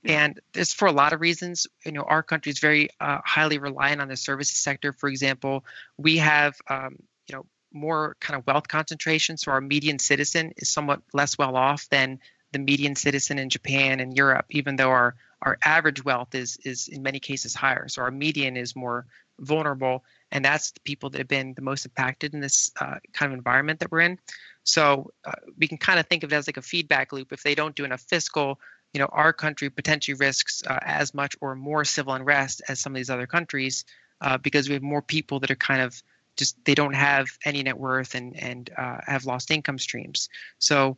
and 0.05 0.41
it's 0.53 0.75
for 0.75 0.87
a 0.87 0.93
lot 0.93 1.13
of 1.13 1.21
reasons. 1.21 1.69
You 1.87 1.93
know, 1.93 2.03
our 2.03 2.25
country 2.25 2.51
is 2.51 2.59
very 2.59 2.89
uh, 3.01 3.21
highly 3.25 3.59
reliant 3.59 4.01
on 4.01 4.09
the 4.09 4.17
services 4.17 4.57
sector. 4.57 4.93
For 4.93 5.09
example, 5.09 5.65
we 5.97 6.17
have 6.17 6.57
um, 6.69 6.97
you 7.29 7.37
know 7.37 7.47
more 7.73 8.17
kind 8.21 8.37
of 8.37 8.45
wealth 8.45 8.67
concentration. 8.67 9.37
So 9.37 9.53
our 9.53 9.61
median 9.61 10.01
citizen 10.01 10.55
is 10.57 10.71
somewhat 10.71 11.03
less 11.13 11.39
well 11.39 11.57
off 11.57 11.89
than 11.89 12.19
the 12.55 12.59
median 12.61 12.95
citizen 12.95 13.39
in 13.39 13.51
Japan 13.51 14.01
and 14.01 14.17
Europe, 14.17 14.47
even 14.51 14.77
though 14.77 14.91
our 14.91 15.17
our 15.43 15.59
average 15.65 16.03
wealth 16.05 16.35
is 16.35 16.57
is 16.65 16.89
in 16.89 17.03
many 17.03 17.21
cases 17.21 17.55
higher. 17.55 17.89
So 17.89 18.01
our 18.01 18.11
median 18.11 18.57
is 18.57 18.75
more 18.75 19.07
vulnerable, 19.41 20.05
and 20.31 20.45
that's 20.45 20.71
the 20.71 20.81
people 20.81 21.11
that 21.11 21.19
have 21.19 21.29
been 21.29 21.53
the 21.55 21.63
most 21.63 21.85
impacted 21.85 22.33
in 22.33 22.41
this 22.41 22.73
uh, 22.81 22.99
kind 23.13 23.33
of 23.33 23.37
environment 23.37 23.81
that 23.81 23.91
we're 23.91 24.01
in. 24.01 24.19
So 24.63 25.11
uh, 25.25 25.33
we 25.59 25.69
can 25.69 25.79
kind 25.79 25.99
of 25.99 26.07
think 26.07 26.23
of 26.23 26.33
it 26.33 26.37
as 26.37 26.47
like 26.47 26.57
a 26.57 26.63
feedback 26.63 27.13
loop. 27.13 27.33
If 27.33 27.43
they 27.43 27.55
don't 27.55 27.75
do 27.75 27.85
enough 27.85 28.03
fiscal, 28.03 28.61
you 28.95 29.01
know, 29.01 29.09
our 29.11 29.33
country 29.33 29.69
potentially 29.69 30.15
risks 30.15 30.63
uh, 30.67 30.79
as 30.83 31.13
much 31.13 31.37
or 31.41 31.57
more 31.57 31.85
civil 31.85 32.15
unrest 32.15 32.63
as 32.69 32.81
some 32.81 32.93
of 32.93 32.97
these 32.97 33.11
other 33.11 33.27
countries 33.27 33.85
uh, 34.21 34.39
because 34.39 34.69
we 34.69 34.75
have 34.75 34.83
more 34.83 35.03
people 35.03 35.41
that 35.41 35.51
are 35.51 35.57
kind 35.57 35.83
of 35.83 36.01
just 36.37 36.57
they 36.65 36.75
don't 36.75 36.95
have 36.95 37.27
any 37.45 37.63
net 37.65 37.79
worth 37.79 38.15
and 38.15 38.37
and 38.37 38.71
uh, 38.79 38.99
have 39.07 39.27
lost 39.27 39.51
income 39.51 39.79
streams. 39.79 40.29
So 40.59 40.97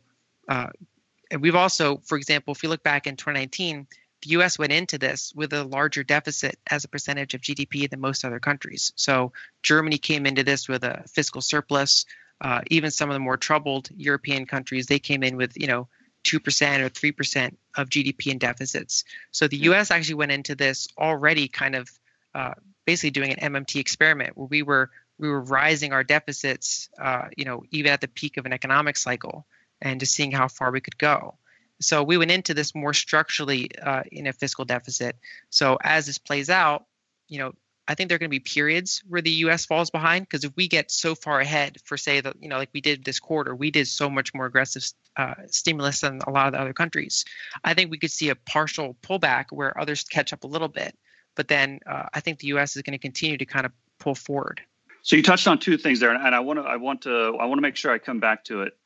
uh, 1.33 1.39
we've 1.39 1.55
also, 1.55 2.01
for 2.05 2.17
example, 2.17 2.53
if 2.53 2.63
you 2.63 2.69
look 2.69 2.83
back 2.83 3.07
in 3.07 3.15
2019, 3.15 3.87
the 4.23 4.29
U.S. 4.31 4.57
went 4.57 4.73
into 4.73 4.97
this 4.97 5.31
with 5.35 5.53
a 5.53 5.63
larger 5.63 6.03
deficit 6.03 6.57
as 6.69 6.83
a 6.83 6.87
percentage 6.87 7.33
of 7.33 7.41
GDP 7.41 7.89
than 7.89 7.99
most 7.99 8.25
other 8.25 8.39
countries. 8.39 8.91
So 8.95 9.31
Germany 9.61 9.97
came 9.97 10.25
into 10.25 10.43
this 10.43 10.67
with 10.67 10.83
a 10.83 11.03
fiscal 11.07 11.41
surplus. 11.41 12.05
Uh, 12.41 12.61
even 12.69 12.91
some 12.91 13.09
of 13.09 13.13
the 13.13 13.19
more 13.19 13.37
troubled 13.37 13.89
European 13.95 14.45
countries, 14.45 14.87
they 14.87 14.99
came 14.99 15.23
in 15.23 15.37
with 15.37 15.53
you 15.55 15.67
know 15.67 15.87
two 16.23 16.39
percent 16.39 16.83
or 16.83 16.89
three 16.89 17.11
percent 17.11 17.57
of 17.75 17.89
GDP 17.89 18.31
in 18.31 18.37
deficits. 18.37 19.03
So 19.31 19.47
the 19.47 19.57
U.S. 19.57 19.91
actually 19.91 20.15
went 20.15 20.31
into 20.31 20.55
this 20.55 20.87
already 20.97 21.47
kind 21.47 21.75
of 21.75 21.89
uh, 22.33 22.53
basically 22.85 23.11
doing 23.11 23.33
an 23.33 23.53
MMT 23.53 23.79
experiment 23.79 24.35
where 24.35 24.47
we 24.47 24.61
were 24.63 24.89
we 25.19 25.29
were 25.29 25.41
rising 25.41 25.93
our 25.93 26.03
deficits, 26.03 26.89
uh, 27.01 27.27
you 27.35 27.45
know, 27.45 27.63
even 27.71 27.91
at 27.91 28.01
the 28.01 28.07
peak 28.07 28.37
of 28.37 28.45
an 28.45 28.53
economic 28.53 28.97
cycle, 28.97 29.47
and 29.81 29.99
just 29.99 30.13
seeing 30.13 30.31
how 30.31 30.47
far 30.47 30.71
we 30.71 30.81
could 30.81 30.97
go. 30.97 31.35
So 31.79 32.03
we 32.03 32.17
went 32.17 32.31
into 32.31 32.53
this 32.53 32.73
more 32.73 32.93
structurally 32.93 33.69
uh, 33.79 34.03
in 34.11 34.27
a 34.27 34.33
fiscal 34.33 34.65
deficit. 34.65 35.15
So 35.49 35.77
as 35.83 36.07
this 36.07 36.17
plays 36.17 36.49
out, 36.49 36.85
you 37.27 37.39
know, 37.39 37.53
I 37.87 37.95
think 37.95 38.09
there 38.09 38.17
are 38.17 38.19
going 38.19 38.29
to 38.29 38.35
be 38.35 38.39
periods 38.39 39.01
where 39.07 39.21
the 39.21 39.31
U.S. 39.31 39.65
falls 39.65 39.89
behind 39.89 40.23
because 40.23 40.43
if 40.43 40.51
we 40.57 40.67
get 40.67 40.91
so 40.91 41.15
far 41.15 41.39
ahead, 41.39 41.77
for 41.85 41.95
say 41.95 42.19
that 42.19 42.35
you 42.41 42.49
know, 42.49 42.57
like 42.57 42.69
we 42.73 42.81
did 42.81 43.05
this 43.05 43.19
quarter, 43.19 43.55
we 43.55 43.71
did 43.71 43.87
so 43.87 44.09
much 44.09 44.33
more 44.33 44.45
aggressive 44.45 44.83
uh, 45.15 45.35
stimulus 45.47 46.01
than 46.01 46.19
a 46.27 46.29
lot 46.29 46.47
of 46.47 46.53
the 46.53 46.59
other 46.59 46.73
countries. 46.73 47.23
I 47.63 47.73
think 47.73 47.89
we 47.89 47.97
could 47.97 48.11
see 48.11 48.29
a 48.29 48.35
partial 48.35 48.97
pullback 49.01 49.45
where 49.51 49.79
others 49.79 50.03
catch 50.03 50.33
up 50.33 50.43
a 50.43 50.47
little 50.47 50.67
bit, 50.67 50.97
but 51.35 51.47
then 51.47 51.79
uh, 51.89 52.07
I 52.13 52.19
think 52.19 52.39
the 52.39 52.47
U.S. 52.47 52.75
is 52.75 52.81
going 52.81 52.91
to 52.91 52.97
continue 52.97 53.37
to 53.37 53.45
kind 53.45 53.65
of 53.65 53.71
pull 53.99 54.15
forward. 54.15 54.59
So 55.03 55.15
you 55.15 55.23
touched 55.23 55.47
on 55.47 55.57
two 55.57 55.77
things 55.77 56.01
there, 56.01 56.13
and 56.13 56.35
I 56.35 56.41
want 56.41 56.59
to 56.59 56.63
I 56.63 56.75
want 56.75 57.03
to 57.03 57.37
I 57.39 57.45
want 57.45 57.57
to 57.57 57.61
make 57.61 57.77
sure 57.77 57.93
I 57.93 57.99
come 57.99 58.19
back 58.19 58.43
to 58.45 58.63
it. 58.63 58.77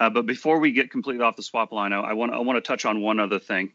Uh, 0.00 0.08
but 0.08 0.24
before 0.24 0.58
we 0.58 0.72
get 0.72 0.90
completely 0.90 1.22
off 1.22 1.36
the 1.36 1.42
swap 1.42 1.72
line, 1.72 1.92
I, 1.92 2.14
want 2.14 2.32
I 2.32 2.38
want 2.38 2.56
to 2.56 2.66
touch 2.66 2.86
on 2.86 3.02
one 3.02 3.20
other 3.20 3.38
thing. 3.38 3.72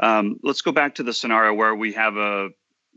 Um, 0.00 0.40
let's 0.42 0.62
go 0.62 0.72
back 0.72 0.96
to 0.96 1.04
the 1.04 1.12
scenario 1.12 1.54
where 1.54 1.74
we 1.74 1.92
have 1.92 2.16
a 2.16 2.48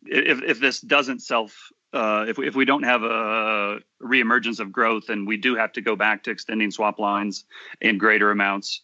if 0.06 0.42
if 0.42 0.60
this 0.60 0.82
doesn't 0.82 1.22
self 1.22 1.72
uh, 1.94 2.26
if 2.28 2.40
we, 2.40 2.48
if 2.48 2.56
we 2.56 2.66
don't 2.66 2.84
have 2.84 3.04
a 3.04 3.80
reemergence 4.02 4.60
of 4.60 4.72
growth 4.72 5.10
and 5.10 5.28
we 5.28 5.38
do 5.38 5.56
have 5.56 5.72
to 5.74 5.82
go 5.82 5.96
back 5.96 6.24
to 6.24 6.32
extending 6.32 6.72
swap 6.72 6.98
lines 6.98 7.46
in 7.80 8.00
greater 8.00 8.32
amounts, 8.32 8.82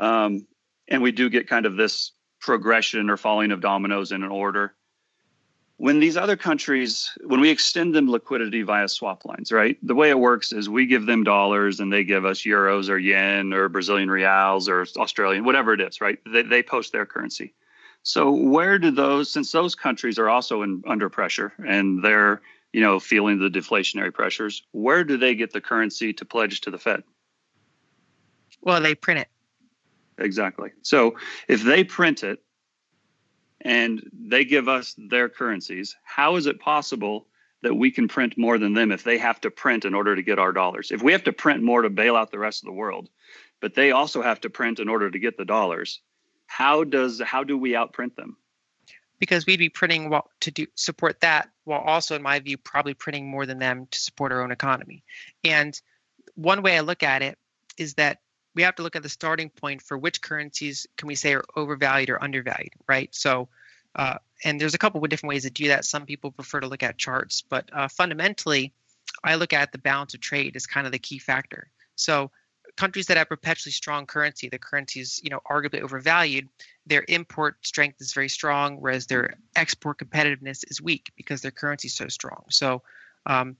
um, 0.00 0.44
and 0.88 1.00
we 1.00 1.12
do 1.12 1.30
get 1.30 1.48
kind 1.48 1.66
of 1.66 1.76
this 1.76 2.10
progression 2.40 3.08
or 3.08 3.16
falling 3.16 3.52
of 3.52 3.60
dominoes 3.60 4.10
in 4.10 4.24
an 4.24 4.30
order 4.30 4.74
when 5.76 5.98
these 5.98 6.16
other 6.16 6.36
countries 6.36 7.10
when 7.24 7.40
we 7.40 7.50
extend 7.50 7.94
them 7.94 8.10
liquidity 8.10 8.62
via 8.62 8.88
swap 8.88 9.24
lines 9.24 9.50
right? 9.50 9.76
The 9.82 9.94
way 9.94 10.10
it 10.10 10.18
works 10.18 10.52
is 10.52 10.68
we 10.68 10.86
give 10.86 11.06
them 11.06 11.24
dollars 11.24 11.80
and 11.80 11.92
they 11.92 12.04
give 12.04 12.24
us 12.24 12.42
euros 12.42 12.88
or 12.88 12.98
yen 12.98 13.52
or 13.52 13.68
brazilian 13.68 14.10
reals 14.10 14.68
or 14.68 14.86
australian 14.96 15.44
whatever 15.44 15.72
it 15.72 15.80
is 15.80 16.00
right? 16.00 16.18
They, 16.26 16.42
they 16.42 16.62
post 16.62 16.92
their 16.92 17.06
currency. 17.06 17.54
So 18.02 18.30
where 18.30 18.78
do 18.78 18.90
those 18.90 19.32
since 19.32 19.50
those 19.50 19.74
countries 19.74 20.18
are 20.18 20.28
also 20.28 20.62
in, 20.62 20.82
under 20.86 21.08
pressure 21.08 21.52
and 21.66 22.04
they're 22.04 22.40
you 22.72 22.80
know 22.80 23.00
feeling 23.00 23.38
the 23.38 23.48
deflationary 23.48 24.12
pressures 24.12 24.62
where 24.72 25.04
do 25.04 25.16
they 25.16 25.34
get 25.34 25.52
the 25.52 25.60
currency 25.60 26.12
to 26.12 26.24
pledge 26.24 26.60
to 26.62 26.70
the 26.70 26.78
fed? 26.78 27.02
Well 28.60 28.80
they 28.80 28.94
print 28.94 29.20
it. 29.20 29.28
Exactly. 30.16 30.70
So 30.82 31.16
if 31.48 31.64
they 31.64 31.82
print 31.82 32.22
it 32.22 32.40
and 33.64 34.02
they 34.12 34.44
give 34.44 34.68
us 34.68 34.94
their 34.98 35.28
currencies, 35.28 35.96
how 36.02 36.36
is 36.36 36.46
it 36.46 36.60
possible 36.60 37.26
that 37.62 37.74
we 37.74 37.90
can 37.90 38.08
print 38.08 38.36
more 38.36 38.58
than 38.58 38.74
them 38.74 38.92
if 38.92 39.04
they 39.04 39.16
have 39.16 39.40
to 39.40 39.50
print 39.50 39.86
in 39.86 39.94
order 39.94 40.14
to 40.14 40.22
get 40.22 40.38
our 40.38 40.52
dollars? 40.52 40.90
If 40.90 41.02
we 41.02 41.12
have 41.12 41.24
to 41.24 41.32
print 41.32 41.62
more 41.62 41.82
to 41.82 41.90
bail 41.90 42.14
out 42.14 42.30
the 42.30 42.38
rest 42.38 42.62
of 42.62 42.66
the 42.66 42.72
world, 42.72 43.08
but 43.60 43.74
they 43.74 43.90
also 43.90 44.20
have 44.20 44.40
to 44.42 44.50
print 44.50 44.80
in 44.80 44.88
order 44.88 45.10
to 45.10 45.18
get 45.18 45.38
the 45.38 45.46
dollars, 45.46 46.00
how 46.46 46.84
does 46.84 47.22
how 47.24 47.42
do 47.42 47.56
we 47.56 47.72
outprint 47.72 48.14
them? 48.16 48.36
Because 49.18 49.46
we'd 49.46 49.58
be 49.58 49.70
printing 49.70 50.12
to 50.40 50.50
do 50.50 50.66
support 50.74 51.20
that 51.20 51.48
while 51.64 51.80
also, 51.80 52.14
in 52.14 52.22
my 52.22 52.38
view, 52.40 52.58
probably 52.58 52.92
printing 52.92 53.30
more 53.30 53.46
than 53.46 53.58
them 53.58 53.86
to 53.90 53.98
support 53.98 54.32
our 54.32 54.42
own 54.42 54.50
economy. 54.50 55.02
And 55.42 55.80
one 56.34 56.62
way 56.62 56.76
I 56.76 56.80
look 56.80 57.02
at 57.02 57.22
it 57.22 57.38
is 57.78 57.94
that 57.94 58.18
we 58.54 58.62
have 58.62 58.76
to 58.76 58.82
look 58.82 58.96
at 58.96 59.02
the 59.02 59.08
starting 59.08 59.50
point 59.50 59.82
for 59.82 59.98
which 59.98 60.22
currencies 60.22 60.86
can 60.96 61.08
we 61.08 61.14
say 61.14 61.34
are 61.34 61.44
overvalued 61.56 62.10
or 62.10 62.22
undervalued, 62.22 62.72
right? 62.88 63.12
So, 63.14 63.48
uh, 63.96 64.18
and 64.44 64.60
there's 64.60 64.74
a 64.74 64.78
couple 64.78 65.02
of 65.02 65.10
different 65.10 65.30
ways 65.30 65.42
to 65.42 65.50
do 65.50 65.68
that. 65.68 65.84
Some 65.84 66.06
people 66.06 66.30
prefer 66.30 66.60
to 66.60 66.66
look 66.66 66.82
at 66.82 66.98
charts, 66.98 67.42
but 67.42 67.68
uh, 67.72 67.88
fundamentally, 67.88 68.72
I 69.22 69.34
look 69.36 69.52
at 69.52 69.72
the 69.72 69.78
balance 69.78 70.14
of 70.14 70.20
trade 70.20 70.56
as 70.56 70.66
kind 70.66 70.86
of 70.86 70.92
the 70.92 70.98
key 70.98 71.18
factor. 71.18 71.68
So, 71.96 72.30
countries 72.76 73.06
that 73.06 73.16
have 73.16 73.28
perpetually 73.28 73.72
strong 73.72 74.04
currency, 74.06 74.48
the 74.48 74.58
currency 74.58 75.00
is 75.00 75.20
you 75.22 75.30
know 75.30 75.40
arguably 75.50 75.80
overvalued. 75.80 76.48
Their 76.86 77.04
import 77.08 77.64
strength 77.66 78.00
is 78.00 78.12
very 78.12 78.28
strong, 78.28 78.80
whereas 78.80 79.06
their 79.06 79.34
export 79.54 79.98
competitiveness 79.98 80.64
is 80.70 80.80
weak 80.82 81.12
because 81.16 81.40
their 81.40 81.52
currency 81.52 81.86
is 81.86 81.94
so 81.94 82.08
strong. 82.08 82.44
So, 82.50 82.82
um, 83.26 83.56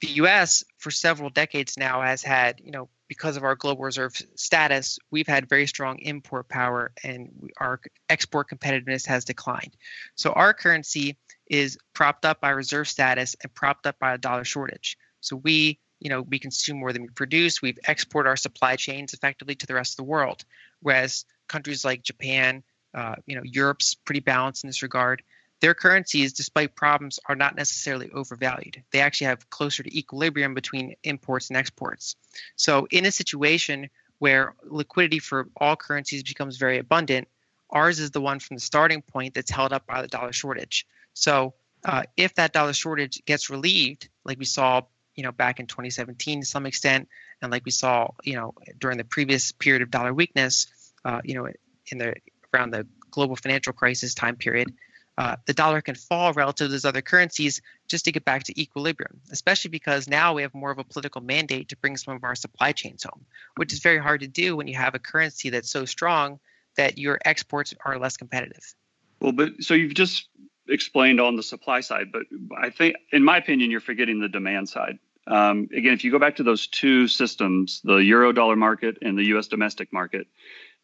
the 0.00 0.08
U.S. 0.08 0.64
for 0.78 0.90
several 0.90 1.30
decades 1.30 1.76
now 1.76 2.02
has 2.02 2.22
had 2.22 2.60
you 2.64 2.70
know 2.70 2.88
because 3.08 3.36
of 3.36 3.44
our 3.44 3.54
global 3.54 3.84
reserve 3.84 4.16
status, 4.34 4.98
we've 5.10 5.26
had 5.26 5.48
very 5.48 5.66
strong 5.66 5.98
import 5.98 6.48
power 6.48 6.92
and 7.04 7.50
our 7.58 7.80
export 8.08 8.48
competitiveness 8.50 9.06
has 9.06 9.24
declined. 9.24 9.76
So 10.14 10.32
our 10.32 10.52
currency 10.52 11.16
is 11.48 11.78
propped 11.94 12.24
up 12.24 12.40
by 12.40 12.50
reserve 12.50 12.88
status 12.88 13.36
and 13.42 13.54
propped 13.54 13.86
up 13.86 13.98
by 13.98 14.14
a 14.14 14.18
dollar 14.18 14.44
shortage. 14.44 14.96
So 15.20 15.36
we, 15.36 15.78
you 16.00 16.10
know, 16.10 16.22
we 16.22 16.38
consume 16.38 16.78
more 16.78 16.92
than 16.92 17.02
we 17.02 17.08
produce. 17.08 17.62
We've 17.62 17.78
exported 17.88 18.28
our 18.28 18.36
supply 18.36 18.76
chains 18.76 19.14
effectively 19.14 19.54
to 19.54 19.66
the 19.66 19.74
rest 19.74 19.92
of 19.92 19.96
the 19.98 20.10
world, 20.10 20.44
whereas 20.80 21.24
countries 21.48 21.84
like 21.84 22.02
Japan, 22.02 22.62
uh, 22.94 23.16
you 23.26 23.36
know, 23.36 23.42
Europe's 23.44 23.94
pretty 23.94 24.20
balanced 24.20 24.64
in 24.64 24.68
this 24.68 24.82
regard 24.82 25.22
their 25.60 25.74
currencies, 25.74 26.32
despite 26.32 26.76
problems, 26.76 27.18
are 27.28 27.34
not 27.34 27.56
necessarily 27.56 28.10
overvalued. 28.10 28.82
They 28.92 29.00
actually 29.00 29.28
have 29.28 29.48
closer 29.50 29.82
to 29.82 29.98
equilibrium 29.98 30.54
between 30.54 30.96
imports 31.02 31.48
and 31.48 31.56
exports. 31.56 32.16
So, 32.56 32.86
in 32.90 33.06
a 33.06 33.12
situation 33.12 33.88
where 34.18 34.54
liquidity 34.64 35.18
for 35.18 35.48
all 35.56 35.76
currencies 35.76 36.22
becomes 36.22 36.56
very 36.56 36.78
abundant, 36.78 37.28
ours 37.70 37.98
is 37.98 38.10
the 38.10 38.20
one 38.20 38.38
from 38.38 38.56
the 38.56 38.62
starting 38.62 39.02
point 39.02 39.34
that's 39.34 39.50
held 39.50 39.72
up 39.72 39.86
by 39.86 40.02
the 40.02 40.08
dollar 40.08 40.32
shortage. 40.32 40.86
So, 41.14 41.54
uh, 41.84 42.02
if 42.16 42.34
that 42.34 42.52
dollar 42.52 42.72
shortage 42.72 43.24
gets 43.24 43.50
relieved, 43.50 44.08
like 44.24 44.38
we 44.38 44.44
saw 44.44 44.82
you 45.16 45.22
know, 45.22 45.32
back 45.32 45.58
in 45.58 45.66
2017 45.66 46.40
to 46.40 46.46
some 46.46 46.66
extent, 46.66 47.08
and 47.42 47.50
like 47.50 47.64
we 47.64 47.70
saw, 47.70 48.08
you 48.22 48.34
know, 48.34 48.54
during 48.78 48.98
the 48.98 49.04
previous 49.04 49.50
period 49.52 49.82
of 49.82 49.90
dollar 49.90 50.12
weakness, 50.12 50.66
uh, 51.04 51.20
you 51.24 51.34
know, 51.34 51.48
in 51.90 51.98
the 51.98 52.14
around 52.54 52.70
the 52.70 52.86
global 53.10 53.34
financial 53.34 53.72
crisis 53.72 54.14
time 54.14 54.36
period, 54.36 54.72
uh, 55.18 55.36
the 55.46 55.54
dollar 55.54 55.80
can 55.80 55.94
fall 55.94 56.32
relative 56.34 56.66
to 56.66 56.72
those 56.72 56.84
other 56.84 57.00
currencies 57.00 57.62
just 57.88 58.04
to 58.04 58.12
get 58.12 58.24
back 58.24 58.44
to 58.44 58.60
equilibrium, 58.60 59.20
especially 59.30 59.70
because 59.70 60.08
now 60.08 60.34
we 60.34 60.42
have 60.42 60.54
more 60.54 60.70
of 60.70 60.78
a 60.78 60.84
political 60.84 61.22
mandate 61.22 61.68
to 61.70 61.76
bring 61.76 61.96
some 61.96 62.14
of 62.14 62.24
our 62.24 62.34
supply 62.34 62.72
chains 62.72 63.02
home, 63.02 63.24
which 63.56 63.72
is 63.72 63.80
very 63.80 63.98
hard 63.98 64.20
to 64.20 64.28
do 64.28 64.56
when 64.56 64.68
you 64.68 64.76
have 64.76 64.94
a 64.94 64.98
currency 64.98 65.50
that's 65.50 65.70
so 65.70 65.84
strong 65.84 66.38
that 66.76 66.98
your 66.98 67.18
exports 67.24 67.72
are 67.84 67.98
less 67.98 68.16
competitive. 68.16 68.74
Well, 69.20 69.32
but 69.32 69.52
so 69.60 69.72
you've 69.72 69.94
just 69.94 70.28
explained 70.68 71.20
on 71.20 71.36
the 71.36 71.42
supply 71.42 71.80
side, 71.80 72.12
but 72.12 72.22
I 72.56 72.70
think, 72.70 72.96
in 73.12 73.24
my 73.24 73.38
opinion, 73.38 73.70
you're 73.70 73.80
forgetting 73.80 74.20
the 74.20 74.28
demand 74.28 74.68
side. 74.68 74.98
Um, 75.26 75.68
again, 75.74 75.94
if 75.94 76.04
you 76.04 76.10
go 76.10 76.18
back 76.18 76.36
to 76.36 76.42
those 76.42 76.66
two 76.66 77.08
systems, 77.08 77.80
the 77.82 77.96
euro 77.96 78.32
dollar 78.32 78.56
market 78.56 78.98
and 79.02 79.18
the 79.18 79.24
U.S. 79.26 79.48
domestic 79.48 79.92
market, 79.92 80.26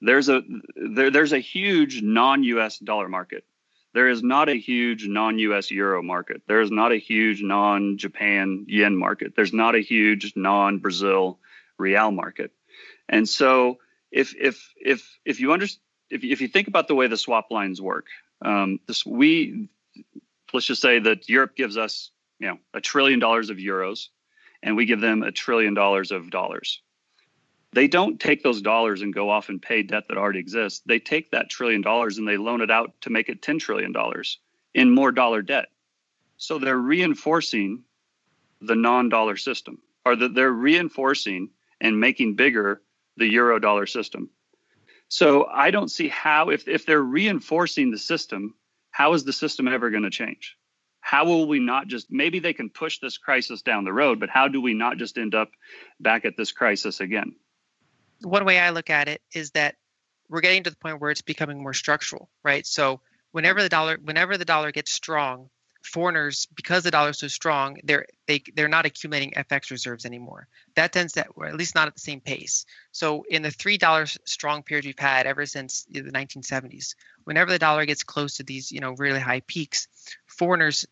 there's 0.00 0.28
a 0.28 0.42
there, 0.74 1.10
there's 1.10 1.32
a 1.32 1.38
huge 1.38 2.02
non-U.S. 2.02 2.78
dollar 2.78 3.08
market. 3.08 3.44
There 3.94 4.08
is 4.08 4.22
not 4.22 4.48
a 4.48 4.54
huge 4.54 5.06
non-U.S. 5.06 5.70
euro 5.70 6.02
market. 6.02 6.42
There 6.46 6.60
is 6.60 6.70
not 6.70 6.92
a 6.92 6.96
huge 6.96 7.42
non-Japan 7.42 8.64
yen 8.68 8.96
market. 8.96 9.34
There's 9.36 9.52
not 9.52 9.74
a 9.74 9.80
huge 9.80 10.32
non-Brazil 10.34 11.38
real 11.78 12.10
market. 12.10 12.52
And 13.08 13.28
so, 13.28 13.78
if 14.10 14.34
if 14.38 14.72
if 14.76 15.18
if 15.24 15.40
you 15.40 15.52
understand 15.52 15.82
if, 16.10 16.24
if 16.24 16.40
you 16.40 16.48
think 16.48 16.68
about 16.68 16.88
the 16.88 16.94
way 16.94 17.06
the 17.06 17.16
swap 17.16 17.50
lines 17.50 17.80
work, 17.80 18.06
um, 18.42 18.80
this 18.86 19.04
we 19.04 19.68
let's 20.52 20.66
just 20.66 20.82
say 20.82 20.98
that 20.98 21.28
Europe 21.28 21.56
gives 21.56 21.76
us 21.76 22.10
you 22.38 22.48
know 22.48 22.58
a 22.72 22.80
trillion 22.80 23.18
dollars 23.18 23.50
of 23.50 23.56
euros, 23.56 24.08
and 24.62 24.76
we 24.76 24.86
give 24.86 25.00
them 25.00 25.22
a 25.22 25.32
trillion 25.32 25.74
dollars 25.74 26.12
of 26.12 26.30
dollars. 26.30 26.80
They 27.74 27.88
don't 27.88 28.20
take 28.20 28.42
those 28.42 28.60
dollars 28.60 29.00
and 29.00 29.14
go 29.14 29.30
off 29.30 29.48
and 29.48 29.60
pay 29.60 29.82
debt 29.82 30.04
that 30.08 30.18
already 30.18 30.40
exists. 30.40 30.82
They 30.84 30.98
take 30.98 31.30
that 31.30 31.48
trillion 31.48 31.80
dollars 31.80 32.18
and 32.18 32.28
they 32.28 32.36
loan 32.36 32.60
it 32.60 32.70
out 32.70 32.92
to 33.02 33.10
make 33.10 33.28
it 33.28 33.40
ten 33.40 33.58
trillion 33.58 33.92
dollars 33.92 34.38
in 34.74 34.90
more 34.90 35.10
dollar 35.10 35.42
debt. 35.42 35.66
So 36.36 36.58
they're 36.58 36.76
reinforcing 36.76 37.84
the 38.60 38.74
non-dollar 38.76 39.36
system, 39.36 39.78
or 40.04 40.16
that 40.16 40.34
they're 40.34 40.52
reinforcing 40.52 41.50
and 41.80 41.98
making 41.98 42.36
bigger 42.36 42.82
the 43.16 43.26
euro 43.26 43.58
dollar 43.58 43.86
system. 43.86 44.30
So 45.08 45.46
I 45.46 45.70
don't 45.70 45.90
see 45.90 46.08
how, 46.08 46.50
if, 46.50 46.68
if 46.68 46.86
they're 46.86 47.02
reinforcing 47.02 47.90
the 47.90 47.98
system, 47.98 48.54
how 48.90 49.14
is 49.14 49.24
the 49.24 49.32
system 49.32 49.68
ever 49.68 49.90
going 49.90 50.04
to 50.04 50.10
change? 50.10 50.56
How 51.00 51.24
will 51.24 51.46
we 51.46 51.58
not 51.58 51.88
just, 51.88 52.06
maybe 52.10 52.38
they 52.38 52.52
can 52.52 52.70
push 52.70 52.98
this 52.98 53.18
crisis 53.18 53.62
down 53.62 53.84
the 53.84 53.92
road, 53.92 54.20
but 54.20 54.30
how 54.30 54.48
do 54.48 54.60
we 54.60 54.74
not 54.74 54.96
just 54.96 55.18
end 55.18 55.34
up 55.34 55.50
back 56.00 56.24
at 56.24 56.36
this 56.36 56.52
crisis 56.52 57.00
again? 57.00 57.34
One 58.22 58.44
way 58.44 58.58
I 58.58 58.70
look 58.70 58.90
at 58.90 59.08
it 59.08 59.22
is 59.32 59.50
that 59.52 59.76
we're 60.28 60.40
getting 60.40 60.64
to 60.64 60.70
the 60.70 60.76
point 60.76 61.00
where 61.00 61.10
it's 61.10 61.22
becoming 61.22 61.62
more 61.62 61.74
structural, 61.74 62.30
right? 62.42 62.66
So 62.66 63.00
whenever 63.32 63.62
the 63.62 63.68
dollar, 63.68 63.98
whenever 64.02 64.38
the 64.38 64.44
dollar 64.44 64.72
gets 64.72 64.92
strong, 64.92 65.50
foreigners, 65.82 66.46
because 66.54 66.84
the 66.84 66.90
dollar 66.90 67.10
is 67.10 67.18
so 67.18 67.28
strong, 67.28 67.78
they're 67.84 68.06
they 68.26 68.42
they're 68.54 68.68
not 68.68 68.86
accumulating 68.86 69.32
FX 69.32 69.70
reserves 69.70 70.06
anymore. 70.06 70.46
That 70.74 70.92
tends 70.92 71.14
to, 71.14 71.26
or 71.34 71.46
at 71.46 71.56
least 71.56 71.74
not 71.74 71.88
at 71.88 71.94
the 71.94 72.00
same 72.00 72.20
pace. 72.20 72.64
So 72.92 73.24
in 73.28 73.42
the 73.42 73.50
three 73.50 73.78
dollar 73.78 74.06
strong 74.06 74.62
period 74.62 74.86
we've 74.86 74.98
had 74.98 75.26
ever 75.26 75.44
since 75.46 75.84
the 75.90 76.02
1970s, 76.02 76.94
whenever 77.24 77.50
the 77.50 77.58
dollar 77.58 77.84
gets 77.84 78.04
close 78.04 78.36
to 78.36 78.42
these 78.42 78.70
you 78.70 78.80
know 78.80 78.92
really 78.92 79.20
high 79.20 79.40
peaks, 79.40 79.88
foreigners, 80.26 80.86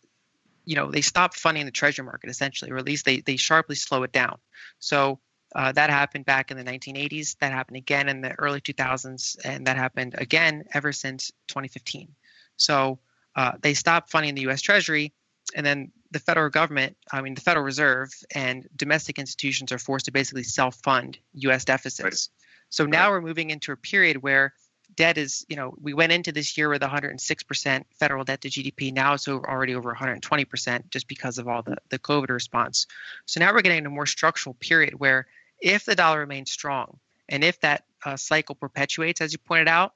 you 0.65 0.77
know, 0.77 0.91
they 0.91 1.01
stop 1.01 1.35
funding 1.35 1.67
the 1.67 1.73
treasury 1.73 2.05
market 2.05 2.31
essentially, 2.31 2.71
or 2.71 2.79
at 2.79 2.85
least 2.85 3.05
they 3.05 3.21
they 3.21 3.37
sharply 3.37 3.77
slow 3.77 4.03
it 4.03 4.13
down. 4.13 4.39
So 4.79 5.21
uh, 5.55 5.73
that 5.73 5.91
happened 5.91 6.25
back 6.25 6.51
in 6.51 6.57
the 6.57 6.65
1980s. 6.65 7.37
That 7.39 7.53
happened 7.53 7.77
again 7.77 8.09
in 8.09 8.21
the 8.21 8.33
early 8.39 8.61
2000s, 8.61 9.37
and 9.45 9.67
that 9.67 9.77
happened 9.77 10.15
again 10.19 10.65
ever 10.73 10.93
since 10.93 11.33
2015. 11.49 12.09
So 12.57 12.99
uh, 13.37 13.53
they 13.61 13.75
stopped 13.75 14.11
funding 14.11 14.35
the 14.35 14.43
U.S. 14.43 14.61
Treasury, 14.61 15.13
and 15.55 15.65
then 15.65 15.93
the 16.11 16.19
federal 16.19 16.51
government, 16.51 16.97
I 17.13 17.21
mean 17.21 17.35
the 17.35 17.41
Federal 17.41 17.65
Reserve 17.65 18.11
and 18.35 18.69
domestic 18.77 19.19
institutions 19.19 19.73
are 19.73 19.79
forced 19.79 20.07
to 20.07 20.13
basically 20.13 20.43
self-fund 20.43 21.19
U.S. 21.35 21.65
deficits. 21.65 22.03
Right. 22.03 22.29
So 22.69 22.87
now 22.87 23.07
right. 23.07 23.11
we're 23.11 23.27
moving 23.27 23.51
into 23.51 23.73
a 23.73 23.77
period 23.77 24.23
where 24.23 24.55
debt 24.97 25.19
is, 25.19 25.45
you 25.49 25.57
know, 25.57 25.75
we 25.81 25.95
went 25.95 26.13
into 26.13 26.33
this 26.33 26.57
year 26.59 26.69
with 26.69 26.83
106% 26.83 27.85
federal 27.99 28.25
debt 28.25 28.41
to 28.43 28.49
GDP. 28.49 28.93
Now 28.93 29.15
it's 29.15 29.29
over, 29.29 29.49
already 29.49 29.75
over 29.75 29.95
120% 29.95 30.91
just 30.91 31.09
because 31.09 31.39
of 31.39 31.49
all 31.49 31.63
the, 31.63 31.77
the 31.91 31.99
COVID 31.99 32.31
response. 32.31 32.87
So 33.27 33.41
now 33.41 33.53
we're 33.53 33.63
getting 33.63 33.79
into 33.79 33.91
a 33.91 33.95
more 33.95 34.07
structural 34.07 34.55
period 34.55 34.95
where 34.99 35.27
if 35.61 35.85
the 35.85 35.95
dollar 35.95 36.21
remains 36.21 36.51
strong 36.51 36.99
and 37.29 37.45
if 37.45 37.61
that 37.61 37.85
uh, 38.05 38.17
cycle 38.17 38.55
perpetuates, 38.55 39.21
as 39.21 39.33
you 39.33 39.39
pointed 39.39 39.69
out, 39.69 39.95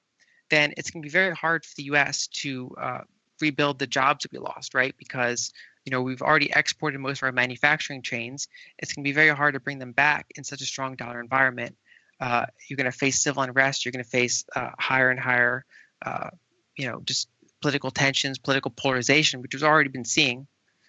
then 0.50 0.74
it's 0.76 0.90
going 0.90 1.02
to 1.02 1.06
be 1.06 1.10
very 1.10 1.34
hard 1.34 1.64
for 1.64 1.74
the 1.76 1.84
U.S. 1.84 2.28
to 2.28 2.74
uh, 2.80 3.00
rebuild 3.40 3.78
the 3.78 3.86
jobs 3.86 4.22
that 4.22 4.32
we 4.32 4.38
lost, 4.38 4.74
right? 4.74 4.94
Because 4.98 5.52
you 5.84 5.90
know 5.90 6.02
we've 6.02 6.22
already 6.22 6.50
exported 6.54 6.98
most 6.98 7.18
of 7.18 7.24
our 7.24 7.32
manufacturing 7.32 8.02
chains. 8.02 8.48
It's 8.78 8.92
going 8.92 9.04
to 9.04 9.08
be 9.08 9.14
very 9.14 9.30
hard 9.30 9.54
to 9.54 9.60
bring 9.60 9.78
them 9.78 9.92
back 9.92 10.26
in 10.36 10.44
such 10.44 10.60
a 10.60 10.66
strong 10.66 10.96
dollar 10.96 11.20
environment. 11.20 11.76
Uh, 12.20 12.46
you're 12.68 12.76
going 12.76 12.90
to 12.90 12.96
face 12.96 13.20
civil 13.20 13.42
unrest. 13.42 13.84
You're 13.84 13.92
going 13.92 14.04
to 14.04 14.10
face 14.10 14.44
uh, 14.54 14.70
higher 14.78 15.10
and 15.10 15.18
higher, 15.18 15.64
uh, 16.04 16.30
you 16.76 16.86
know, 16.88 17.00
just 17.04 17.28
political 17.60 17.90
tensions, 17.90 18.38
political 18.38 18.70
polarization, 18.70 19.42
which 19.42 19.54
we've 19.54 19.64
already 19.64 19.90
been 19.90 20.04
seeing. 20.04 20.46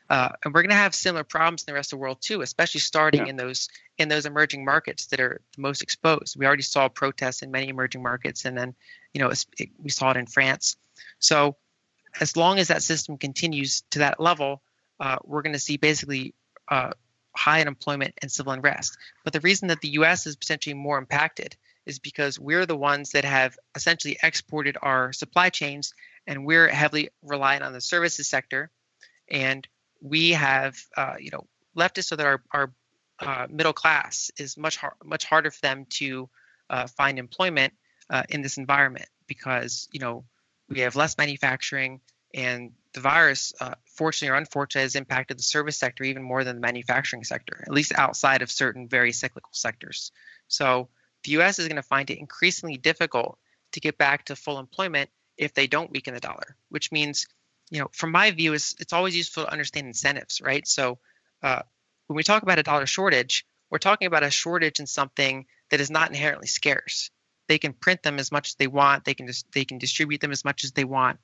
Uh, 0.10 0.30
and 0.44 0.54
we're 0.54 0.62
going 0.62 0.70
to 0.70 0.76
have 0.76 0.94
similar 0.94 1.24
problems 1.24 1.64
in 1.64 1.72
the 1.72 1.74
rest 1.74 1.92
of 1.92 1.98
the 1.98 2.02
world 2.02 2.22
too, 2.22 2.42
especially 2.42 2.82
starting 2.82 3.22
yeah. 3.22 3.30
in 3.30 3.36
those 3.36 3.70
in 3.98 4.08
those 4.10 4.26
emerging 4.26 4.64
markets 4.64 5.08
that 5.08 5.20
are 5.20 5.42
the 5.56 5.62
most 5.62 5.82
exposed. 5.82 6.38
We 6.38 6.46
already 6.46 6.64
saw 6.64 6.90
protests 6.90 7.42
in 7.42 7.52
many 7.52 7.70
emerging 7.70 8.04
markets, 8.04 8.46
and 8.46 8.58
then 8.58 8.76
you 9.14 9.22
know 9.22 9.30
it, 9.30 9.46
we 9.82 9.90
saw 9.90 10.12
it 10.12 10.18
in 10.18 10.28
France. 10.28 10.76
So 11.20 11.56
as 12.20 12.38
long 12.38 12.60
as 12.60 12.68
that 12.68 12.84
system 12.84 13.18
continues 13.18 13.84
to 13.92 14.00
that 14.00 14.20
level, 14.20 14.62
uh, 15.00 15.18
we're 15.24 15.42
going 15.42 15.54
to 15.54 15.60
see 15.60 15.78
basically 15.78 16.34
uh, 16.70 16.92
high 17.36 17.62
unemployment 17.62 18.14
and 18.22 18.32
civil 18.32 18.54
unrest. 18.54 18.98
But 19.24 19.34
the 19.34 19.42
reason 19.42 19.68
that 19.70 19.82
the 19.82 19.90
U.S. 19.90 20.26
is 20.28 20.36
potentially 20.36 20.74
more 20.74 20.98
impacted 20.98 21.56
is 21.86 22.00
because 22.00 22.40
we're 22.40 22.66
the 22.66 22.78
ones 22.78 23.12
that 23.12 23.26
have 23.26 23.58
essentially 23.76 24.18
exported 24.24 24.78
our 24.82 25.14
supply 25.14 25.50
chains, 25.50 25.94
and 26.26 26.46
we're 26.46 26.68
heavily 26.68 27.10
reliant 27.22 27.64
on 27.64 27.74
the 27.74 27.82
services 27.82 28.28
sector, 28.28 28.72
and 29.30 29.68
we 30.02 30.32
have, 30.32 30.78
uh, 30.96 31.16
you 31.20 31.32
know, 31.32 31.48
left 31.74 31.98
it 31.98 32.04
so 32.04 32.16
that 32.16 32.26
our 32.26 32.42
our 32.52 32.72
uh, 33.20 33.48
middle 33.50 33.74
class 33.74 34.32
is 34.38 34.58
much 34.58 34.78
har- 34.78 34.98
much 35.04 35.26
harder 35.26 35.52
for 35.52 35.62
them 35.62 35.86
to 35.90 36.30
uh, 36.70 36.88
find 36.88 37.18
employment 37.18 37.74
uh, 38.10 38.24
in 38.30 38.42
this 38.42 38.58
environment 38.58 39.08
because 39.28 39.88
you 39.92 40.00
know 40.00 40.26
we 40.70 40.82
have 40.82 40.96
less 40.96 41.18
manufacturing, 41.18 42.02
and 42.34 42.72
the 42.94 43.02
virus, 43.02 43.54
uh, 43.60 43.76
fortunately 43.86 44.34
or 44.34 44.38
unfortunately, 44.38 44.84
has 44.84 44.96
impacted 44.96 45.38
the 45.38 45.44
service 45.44 45.78
sector 45.78 46.04
even 46.04 46.24
more 46.24 46.44
than 46.44 46.56
the 46.56 46.62
manufacturing 46.62 47.24
sector, 47.24 47.64
at 47.68 47.74
least 47.74 47.92
outside 47.96 48.42
of 48.42 48.50
certain 48.50 48.88
very 48.88 49.12
cyclical 49.12 49.52
sectors. 49.52 50.12
So 50.48 50.90
the 51.24 51.32
U.S. 51.32 51.60
is 51.60 51.68
going 51.68 51.76
to 51.76 51.84
find 51.84 52.10
it 52.10 52.20
increasingly 52.20 52.78
difficult 52.78 53.38
to 53.74 53.80
get 53.80 53.98
back 53.98 54.26
to 54.26 54.36
full 54.36 54.60
employment 54.60 55.10
if 55.38 55.54
they 55.54 55.68
don't 55.68 55.92
weaken 55.92 56.14
the 56.14 56.20
dollar, 56.20 56.56
which 56.70 56.92
means, 56.92 57.28
you 57.70 57.80
know, 57.80 57.90
from 57.92 58.12
my 58.12 58.32
view, 58.32 58.54
it's, 58.54 58.76
it's 58.80 58.94
always 58.94 59.16
useful 59.16 59.46
to 59.46 59.52
understand 59.52 59.88
incentives, 59.88 60.42
right? 60.42 60.68
So 60.68 61.00
uh, 61.42 61.62
when 62.08 62.16
we 62.16 62.24
talk 62.24 62.44
about 62.44 62.60
a 62.60 62.64
dollar 62.64 62.86
shortage, 62.86 63.46
we're 63.70 63.80
talking 63.80 64.08
about 64.08 64.24
a 64.24 64.30
shortage 64.30 64.80
in 64.80 64.88
something 64.88 65.46
that 65.72 65.80
is 65.80 65.90
not 65.90 66.10
inherently 66.10 66.48
scarce 66.48 67.10
they 67.48 67.58
can 67.58 67.74
print 67.74 68.04
them 68.04 68.20
as 68.20 68.32
much 68.32 68.50
as 68.50 68.56
they 68.56 68.68
want. 68.68 69.06
They 69.06 69.14
can 69.14 69.28
just 69.28 69.52
they 69.52 69.66
can 69.66 69.78
distribute 69.78 70.22
them 70.22 70.32
as 70.32 70.46
much 70.46 70.64
as 70.64 70.72
they 70.72 70.84
want, 70.84 71.20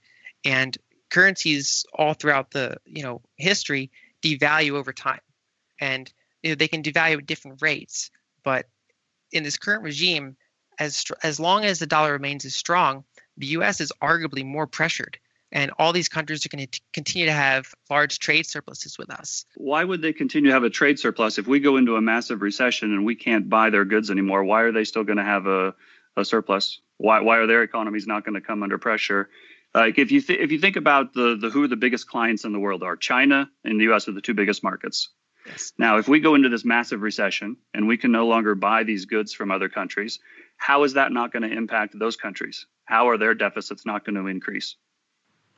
and 0.45 0.77
currencies 1.09 1.85
all 1.93 2.13
throughout 2.13 2.51
the 2.51 2.77
you 2.85 3.03
know 3.03 3.21
history 3.37 3.91
devalue 4.21 4.73
over 4.73 4.93
time, 4.93 5.21
and 5.79 6.11
you 6.43 6.51
know, 6.51 6.55
they 6.55 6.67
can 6.67 6.83
devalue 6.83 7.17
at 7.17 7.25
different 7.25 7.61
rates. 7.61 8.11
But 8.43 8.67
in 9.31 9.43
this 9.43 9.57
current 9.57 9.83
regime, 9.83 10.37
as 10.79 11.05
as 11.23 11.39
long 11.39 11.65
as 11.65 11.79
the 11.79 11.87
dollar 11.87 12.13
remains 12.13 12.45
as 12.45 12.55
strong, 12.55 13.03
the 13.37 13.47
U.S. 13.47 13.81
is 13.81 13.91
arguably 14.01 14.45
more 14.45 14.67
pressured 14.67 15.19
and 15.51 15.71
all 15.77 15.93
these 15.93 16.09
countries 16.09 16.45
are 16.45 16.49
going 16.49 16.67
to 16.67 16.81
continue 16.93 17.25
to 17.25 17.33
have 17.33 17.73
large 17.89 18.19
trade 18.19 18.45
surpluses 18.45 18.97
with 18.97 19.09
us. 19.09 19.45
Why 19.55 19.83
would 19.83 20.01
they 20.01 20.13
continue 20.13 20.49
to 20.49 20.53
have 20.53 20.63
a 20.63 20.69
trade 20.69 20.99
surplus 20.99 21.37
if 21.37 21.47
we 21.47 21.59
go 21.59 21.77
into 21.77 21.95
a 21.95 22.01
massive 22.01 22.41
recession 22.41 22.93
and 22.93 23.05
we 23.05 23.15
can't 23.15 23.49
buy 23.49 23.69
their 23.69 23.85
goods 23.85 24.09
anymore? 24.09 24.43
Why 24.43 24.61
are 24.61 24.71
they 24.71 24.83
still 24.83 25.03
going 25.03 25.17
to 25.17 25.23
have 25.23 25.47
a 25.47 25.73
a 26.17 26.25
surplus? 26.25 26.79
Why 26.97 27.21
why 27.21 27.37
are 27.37 27.47
their 27.47 27.63
economies 27.63 28.07
not 28.07 28.25
going 28.25 28.35
to 28.35 28.41
come 28.41 28.63
under 28.63 28.77
pressure? 28.77 29.29
Like 29.73 29.97
if 29.97 30.11
you 30.11 30.21
th- 30.21 30.39
if 30.39 30.51
you 30.51 30.59
think 30.59 30.75
about 30.75 31.13
the 31.13 31.37
the 31.39 31.49
who 31.49 31.67
the 31.67 31.77
biggest 31.77 32.07
clients 32.07 32.43
in 32.43 32.51
the 32.51 32.59
world 32.59 32.83
are, 32.83 32.95
China 32.95 33.49
and 33.63 33.79
the 33.79 33.85
U.S. 33.85 34.07
are 34.07 34.13
the 34.13 34.21
two 34.21 34.33
biggest 34.33 34.63
markets. 34.63 35.09
Yes. 35.45 35.73
Now, 35.77 35.97
if 35.97 36.07
we 36.07 36.19
go 36.19 36.35
into 36.35 36.49
this 36.49 36.63
massive 36.63 37.01
recession 37.01 37.57
and 37.73 37.87
we 37.87 37.97
can 37.97 38.11
no 38.11 38.27
longer 38.27 38.53
buy 38.53 38.83
these 38.83 39.05
goods 39.05 39.33
from 39.33 39.49
other 39.49 39.69
countries, 39.69 40.19
how 40.57 40.83
is 40.83 40.93
that 40.93 41.11
not 41.11 41.31
going 41.31 41.41
to 41.41 41.51
impact 41.51 41.97
those 41.97 42.15
countries? 42.15 42.67
How 42.85 43.09
are 43.09 43.17
their 43.17 43.33
deficits 43.33 43.83
not 43.83 44.05
going 44.05 44.15
to 44.15 44.27
increase? 44.27 44.75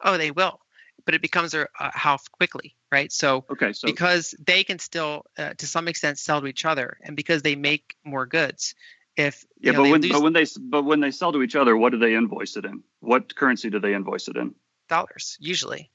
Oh, 0.04 0.18
they 0.18 0.32
will, 0.32 0.60
but 1.06 1.16
it 1.16 1.22
becomes 1.22 1.54
a, 1.54 1.68
a 1.80 1.97
how 1.97 2.18
quickly, 2.32 2.76
right? 2.91 3.12
So, 3.12 3.45
okay, 3.49 3.74
so 3.74 3.88
because 3.88 4.36
they 4.45 4.64
can 4.64 4.80
still, 4.80 5.26
uh, 5.38 5.54
to 5.58 5.68
some 5.68 5.88
extent, 5.88 6.20
sell 6.20 6.41
to 6.41 6.47
each 6.47 6.66
other, 6.66 6.97
and 7.01 7.16
because 7.16 7.41
they 7.41 7.56
make 7.56 7.95
more 8.04 8.26
goods, 8.26 8.76
if 9.16 9.45
yeah, 9.60 9.72
know, 9.72 9.84
but 9.84 9.89
when 9.89 10.01
lose 10.01 10.12
but 10.12 10.22
when 10.22 10.34
they 10.34 10.45
but 10.60 10.84
when 10.84 10.99
they 10.99 11.12
sell 11.12 11.32
to 11.32 11.41
each 11.41 11.56
other, 11.56 11.76
what 11.78 11.91
do 11.91 11.97
they 11.99 12.16
invoice 12.16 12.58
it 12.58 12.66
in? 12.66 12.84
What 12.99 13.36
currency 13.36 13.70
do 13.70 13.80
they 13.80 13.93
invoice 13.93 14.28
it 14.28 14.38
in? 14.38 14.56
dollars 14.89 15.38
usually, 15.39 15.89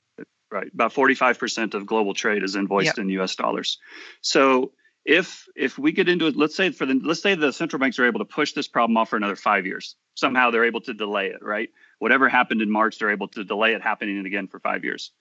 Right, 0.50 0.72
about 0.72 0.92
forty 0.92 1.14
five 1.14 1.38
percent 1.38 1.74
of 1.74 1.84
global 1.84 2.14
trade 2.14 2.42
is 2.42 2.56
invoiced 2.56 2.86
Yep. 2.86 2.98
in 2.98 3.08
U.S. 3.10 3.36
dollars. 3.36 3.78
So 4.22 4.72
if 5.04 5.46
if 5.54 5.78
we 5.78 5.92
get 5.92 6.08
into 6.08 6.26
it, 6.26 6.36
let's 6.36 6.54
say 6.54 6.70
for 6.70 6.86
the 6.86 6.98
let's 7.04 7.20
say 7.20 7.34
the 7.34 7.52
central 7.52 7.80
banks 7.80 7.98
are 7.98 8.06
able 8.06 8.20
to 8.20 8.24
push 8.24 8.52
this 8.52 8.66
problem 8.66 8.96
off 8.96 9.10
for 9.10 9.16
another 9.16 9.36
five 9.36 9.66
years. 9.66 9.96
Somehow 10.14 10.50
they're 10.50 10.64
able 10.64 10.80
to 10.82 10.94
delay 10.94 11.26
it. 11.26 11.42
Right, 11.42 11.68
whatever 11.98 12.28
happened 12.28 12.62
in 12.62 12.70
March, 12.70 12.98
they're 12.98 13.10
able 13.10 13.28
to 13.28 13.44
delay 13.44 13.74
it 13.74 13.82
happening 13.82 14.24
again 14.26 14.48
for 14.48 14.58
five 14.58 14.84
years. 14.84 15.12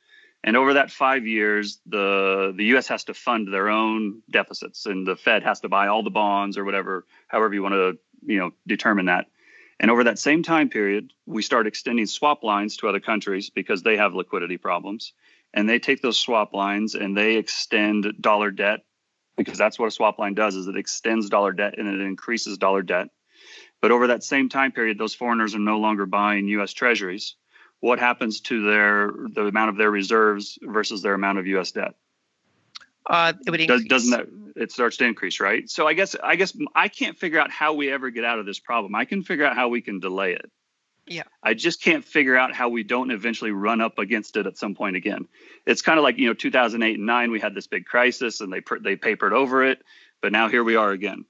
And 0.43 0.55
over 0.55 0.75
that 0.75 0.91
five 0.91 1.25
years, 1.25 1.79
the 1.85 2.53
the 2.55 2.65
U.S. 2.65 2.87
has 2.87 3.05
to 3.05 3.13
fund 3.13 3.51
their 3.51 3.69
own 3.69 4.21
deficits, 4.29 4.85
and 4.85 5.05
the 5.05 5.15
Fed 5.15 5.43
has 5.43 5.61
to 5.61 5.69
buy 5.69 5.87
all 5.87 6.03
the 6.03 6.11
bonds 6.11 6.57
or 6.57 6.63
whatever, 6.63 7.05
however 7.27 7.53
you 7.53 7.63
want 7.63 7.73
to 7.73 7.97
you 8.25 8.39
know 8.39 8.51
determine 8.67 9.07
that. 9.07 9.25
And 9.79 9.91
over 9.91 10.03
that 10.05 10.19
same 10.19 10.43
time 10.43 10.69
period, 10.69 11.13
we 11.25 11.41
start 11.43 11.67
extending 11.67 12.05
swap 12.05 12.43
lines 12.43 12.77
to 12.77 12.87
other 12.87 12.99
countries 12.99 13.49
because 13.49 13.83
they 13.83 13.97
have 13.97 14.15
liquidity 14.15 14.57
problems. 14.57 15.13
And 15.53 15.69
they 15.69 15.79
take 15.79 16.01
those 16.01 16.17
swap 16.17 16.53
lines 16.53 16.95
and 16.95 17.15
they 17.15 17.35
extend 17.35 18.13
dollar 18.19 18.51
debt 18.51 18.81
because 19.37 19.57
that's 19.57 19.77
what 19.77 19.87
a 19.87 19.91
swap 19.91 20.17
line 20.17 20.33
does 20.33 20.55
is 20.55 20.67
it 20.67 20.77
extends 20.77 21.29
dollar 21.29 21.51
debt 21.51 21.75
and 21.77 21.87
it 21.87 22.01
increases 22.01 22.57
dollar 22.57 22.81
debt. 22.81 23.09
But 23.81 23.91
over 23.91 24.07
that 24.07 24.23
same 24.23 24.49
time 24.49 24.71
period, 24.71 24.97
those 24.97 25.13
foreigners 25.13 25.55
are 25.55 25.59
no 25.59 25.79
longer 25.79 26.05
buying 26.05 26.47
US 26.47 26.73
treasuries. 26.73 27.35
What 27.79 27.99
happens 27.99 28.41
to 28.41 28.63
their 28.63 29.11
the 29.29 29.45
amount 29.47 29.69
of 29.69 29.77
their 29.77 29.91
reserves 29.91 30.57
versus 30.61 31.01
their 31.01 31.13
amount 31.13 31.39
of 31.39 31.47
US 31.47 31.71
debt? 31.71 31.93
uh, 33.09 33.33
it 33.45 33.49
would 33.49 33.57
Does, 33.57 33.81
increase. 33.81 33.89
doesn't 33.89 34.11
that 34.11 34.61
it 34.61 34.71
starts 34.71 34.97
to 34.97 35.05
increase, 35.05 35.39
right? 35.39 35.69
So 35.69 35.87
I 35.87 35.93
guess 35.93 36.15
I 36.21 36.35
guess 36.35 36.55
I 36.75 36.87
can't 36.87 37.17
figure 37.17 37.39
out 37.39 37.51
how 37.51 37.73
we 37.73 37.91
ever 37.91 38.09
get 38.09 38.25
out 38.25 38.39
of 38.39 38.45
this 38.45 38.59
problem. 38.59 38.95
I 38.95 39.05
can 39.05 39.23
figure 39.23 39.45
out 39.45 39.55
how 39.55 39.69
we 39.69 39.81
can 39.81 39.99
delay 39.99 40.33
it. 40.33 40.49
Yeah. 41.05 41.23
I 41.41 41.53
just 41.53 41.81
can't 41.81 42.03
figure 42.03 42.35
out 42.35 42.53
how 42.53 42.67
we 42.67 42.83
don't 42.83 43.11
eventually 43.11 43.51
run 43.51 43.79
up 43.79 43.97
against 43.97 44.35
it 44.35 44.45
at 44.45 44.57
some 44.57 44.75
point 44.75 44.97
again. 44.97 45.27
It's 45.65 45.81
kind 45.81 45.97
of 45.97 46.03
like 46.03 46.17
you 46.17 46.27
know 46.27 46.33
2008 46.33 46.97
and 46.97 47.05
9 47.05 47.31
we 47.31 47.39
had 47.39 47.55
this 47.55 47.67
big 47.67 47.85
crisis 47.85 48.41
and 48.41 48.51
they 48.51 48.61
they 48.81 48.95
papered 48.97 49.33
over 49.33 49.63
it, 49.63 49.81
but 50.21 50.31
now 50.31 50.49
here 50.49 50.63
we 50.63 50.75
are 50.75 50.91
again. 50.91 51.25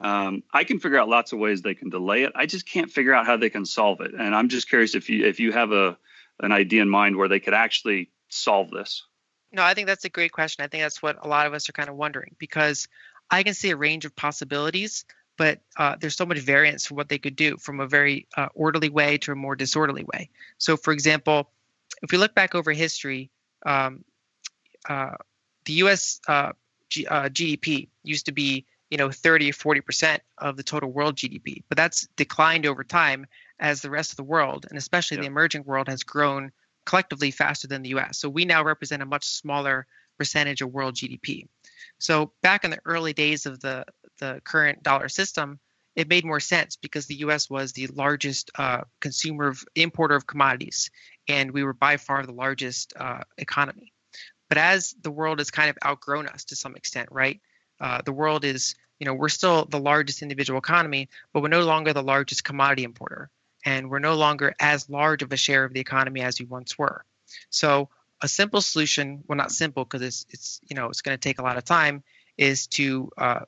Um, 0.00 0.42
I 0.52 0.64
can 0.64 0.78
figure 0.78 0.98
out 0.98 1.08
lots 1.08 1.32
of 1.32 1.38
ways 1.38 1.62
they 1.62 1.74
can 1.74 1.88
delay 1.88 2.24
it. 2.24 2.32
I 2.34 2.46
just 2.46 2.68
can't 2.68 2.90
figure 2.90 3.14
out 3.14 3.26
how 3.26 3.36
they 3.36 3.50
can 3.50 3.64
solve 3.64 4.00
it. 4.00 4.12
And 4.12 4.34
I'm 4.34 4.48
just 4.48 4.68
curious 4.68 4.94
if 4.94 5.08
you 5.08 5.24
if 5.24 5.40
you 5.40 5.52
have 5.52 5.72
a 5.72 5.96
an 6.40 6.52
idea 6.52 6.82
in 6.82 6.88
mind 6.88 7.16
where 7.16 7.28
they 7.28 7.40
could 7.40 7.54
actually 7.54 8.10
solve 8.28 8.70
this. 8.70 9.04
No, 9.52 9.62
I 9.62 9.74
think 9.74 9.86
that's 9.86 10.04
a 10.04 10.10
great 10.10 10.32
question. 10.32 10.64
I 10.64 10.68
think 10.68 10.82
that's 10.82 11.02
what 11.02 11.24
a 11.24 11.28
lot 11.28 11.46
of 11.46 11.54
us 11.54 11.68
are 11.68 11.72
kind 11.72 11.88
of 11.88 11.96
wondering 11.96 12.36
because 12.38 12.88
I 13.30 13.42
can 13.42 13.54
see 13.54 13.70
a 13.70 13.76
range 13.76 14.04
of 14.04 14.14
possibilities, 14.14 15.04
but 15.38 15.60
uh, 15.76 15.96
there's 15.98 16.16
so 16.16 16.26
much 16.26 16.38
variance 16.38 16.86
for 16.86 16.94
what 16.94 17.08
they 17.08 17.18
could 17.18 17.36
do 17.36 17.56
from 17.56 17.80
a 17.80 17.86
very 17.86 18.26
uh, 18.36 18.48
orderly 18.54 18.88
way 18.88 19.18
to 19.18 19.32
a 19.32 19.34
more 19.34 19.56
disorderly 19.56 20.04
way. 20.04 20.30
So, 20.58 20.76
for 20.76 20.92
example, 20.92 21.50
if 22.02 22.12
we 22.12 22.18
look 22.18 22.34
back 22.34 22.54
over 22.54 22.72
history, 22.72 23.30
um, 23.64 24.04
uh, 24.88 25.12
the 25.64 25.72
U.S. 25.74 26.20
Uh, 26.28 26.52
G, 26.88 27.06
uh, 27.06 27.28
GDP 27.28 27.88
used 28.02 28.26
to 28.26 28.32
be, 28.32 28.66
you 28.90 28.98
know, 28.98 29.10
30 29.10 29.50
or 29.50 29.52
40 29.52 29.80
percent 29.80 30.22
of 30.38 30.56
the 30.56 30.62
total 30.62 30.90
world 30.90 31.16
GDP, 31.16 31.62
but 31.68 31.76
that's 31.76 32.06
declined 32.16 32.66
over 32.66 32.84
time 32.84 33.26
as 33.58 33.80
the 33.80 33.90
rest 33.90 34.10
of 34.12 34.16
the 34.16 34.24
world, 34.24 34.66
and 34.68 34.78
especially 34.78 35.16
the 35.16 35.26
emerging 35.26 35.64
world, 35.64 35.88
has 35.88 36.02
grown 36.02 36.52
collectively 36.84 37.30
faster 37.30 37.66
than 37.66 37.82
the 37.82 37.90
US. 37.90 38.18
So 38.18 38.28
we 38.28 38.44
now 38.44 38.62
represent 38.62 39.02
a 39.02 39.06
much 39.06 39.26
smaller 39.26 39.86
percentage 40.18 40.62
of 40.62 40.72
world 40.72 40.94
GDP. 40.94 41.46
So 41.98 42.32
back 42.42 42.64
in 42.64 42.70
the 42.70 42.80
early 42.84 43.12
days 43.12 43.46
of 43.46 43.60
the, 43.60 43.84
the 44.18 44.40
current 44.44 44.82
dollar 44.82 45.08
system, 45.08 45.58
it 45.94 46.08
made 46.08 46.24
more 46.24 46.40
sense 46.40 46.76
because 46.76 47.06
the 47.06 47.16
US 47.16 47.48
was 47.48 47.72
the 47.72 47.86
largest 47.88 48.50
uh, 48.56 48.82
consumer 49.00 49.48
of 49.48 49.64
importer 49.74 50.14
of 50.14 50.26
commodities, 50.26 50.90
and 51.26 51.50
we 51.50 51.64
were 51.64 51.72
by 51.72 51.96
far 51.96 52.24
the 52.24 52.32
largest 52.32 52.92
uh, 52.96 53.20
economy. 53.38 53.92
But 54.48 54.58
as 54.58 54.94
the 55.00 55.10
world 55.10 55.38
has 55.40 55.50
kind 55.50 55.70
of 55.70 55.78
outgrown 55.84 56.28
us 56.28 56.44
to 56.46 56.56
some 56.56 56.76
extent, 56.76 57.08
right? 57.10 57.40
Uh, 57.80 58.00
the 58.04 58.12
world 58.12 58.44
is, 58.44 58.74
you 58.98 59.06
know, 59.06 59.14
we're 59.14 59.28
still 59.28 59.64
the 59.64 59.78
largest 59.78 60.22
individual 60.22 60.58
economy, 60.58 61.08
but 61.32 61.42
we're 61.42 61.48
no 61.48 61.64
longer 61.64 61.92
the 61.92 62.02
largest 62.02 62.44
commodity 62.44 62.84
importer 62.84 63.30
and 63.66 63.90
we're 63.90 63.98
no 63.98 64.14
longer 64.14 64.54
as 64.60 64.88
large 64.88 65.22
of 65.22 65.32
a 65.32 65.36
share 65.36 65.64
of 65.64 65.74
the 65.74 65.80
economy 65.80 66.22
as 66.22 66.38
we 66.38 66.46
once 66.46 66.78
were. 66.78 67.04
So 67.50 67.90
a 68.22 68.28
simple 68.28 68.60
solution, 68.60 69.24
well, 69.26 69.36
not 69.36 69.50
simple 69.52 69.84
because 69.84 70.02
it's 70.02 70.26
it's 70.30 70.60
you 70.70 70.76
know 70.76 70.88
it's 70.88 71.02
going 71.02 71.16
to 71.16 71.20
take 71.20 71.38
a 71.38 71.42
lot 71.42 71.58
of 71.58 71.64
time, 71.64 72.02
is 72.38 72.68
to 72.68 73.10
uh, 73.18 73.40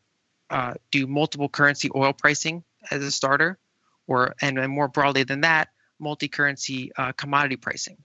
uh, 0.51 0.75
do 0.91 1.07
multiple 1.07 1.49
currency 1.49 1.89
oil 1.95 2.13
pricing 2.13 2.65
as 2.91 3.03
a 3.03 3.11
starter, 3.11 3.59
or 4.07 4.35
and 4.43 4.59
then 4.59 4.71
more 4.71 4.89
broadly 4.89 5.23
than 5.23 5.43
that, 5.43 5.69
multi-currency 5.99 6.93
uh, 6.97 7.13
commodity 7.13 7.57
pricing. 7.57 7.97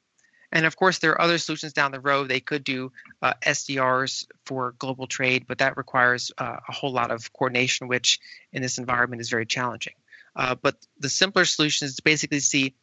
And 0.54 0.68
of 0.68 0.76
course, 0.76 1.00
there 1.00 1.12
are 1.14 1.22
other 1.22 1.40
solutions 1.40 1.74
down 1.74 1.92
the 1.92 2.00
road. 2.00 2.30
They 2.30 2.40
could 2.40 2.64
do 2.64 2.92
uh, 3.24 3.34
SDRs 3.42 4.28
for 4.46 4.76
global 4.78 5.08
trade, 5.08 5.46
but 5.48 5.58
that 5.58 5.78
requires 5.78 6.32
uh, 6.38 6.58
a 6.70 6.72
whole 6.72 6.92
lot 6.92 7.10
of 7.10 7.34
coordination, 7.34 7.88
which 7.88 8.20
in 8.54 8.62
this 8.62 8.78
environment 8.78 9.20
is 9.20 9.32
very 9.32 9.48
challenging. 9.48 9.96
Uh, 10.36 10.54
but 10.54 10.76
the 11.00 11.10
simpler 11.10 11.46
solution 11.46 11.88
is 11.88 11.96
to 11.96 12.04
basically 12.04 12.40
see, 12.40 12.76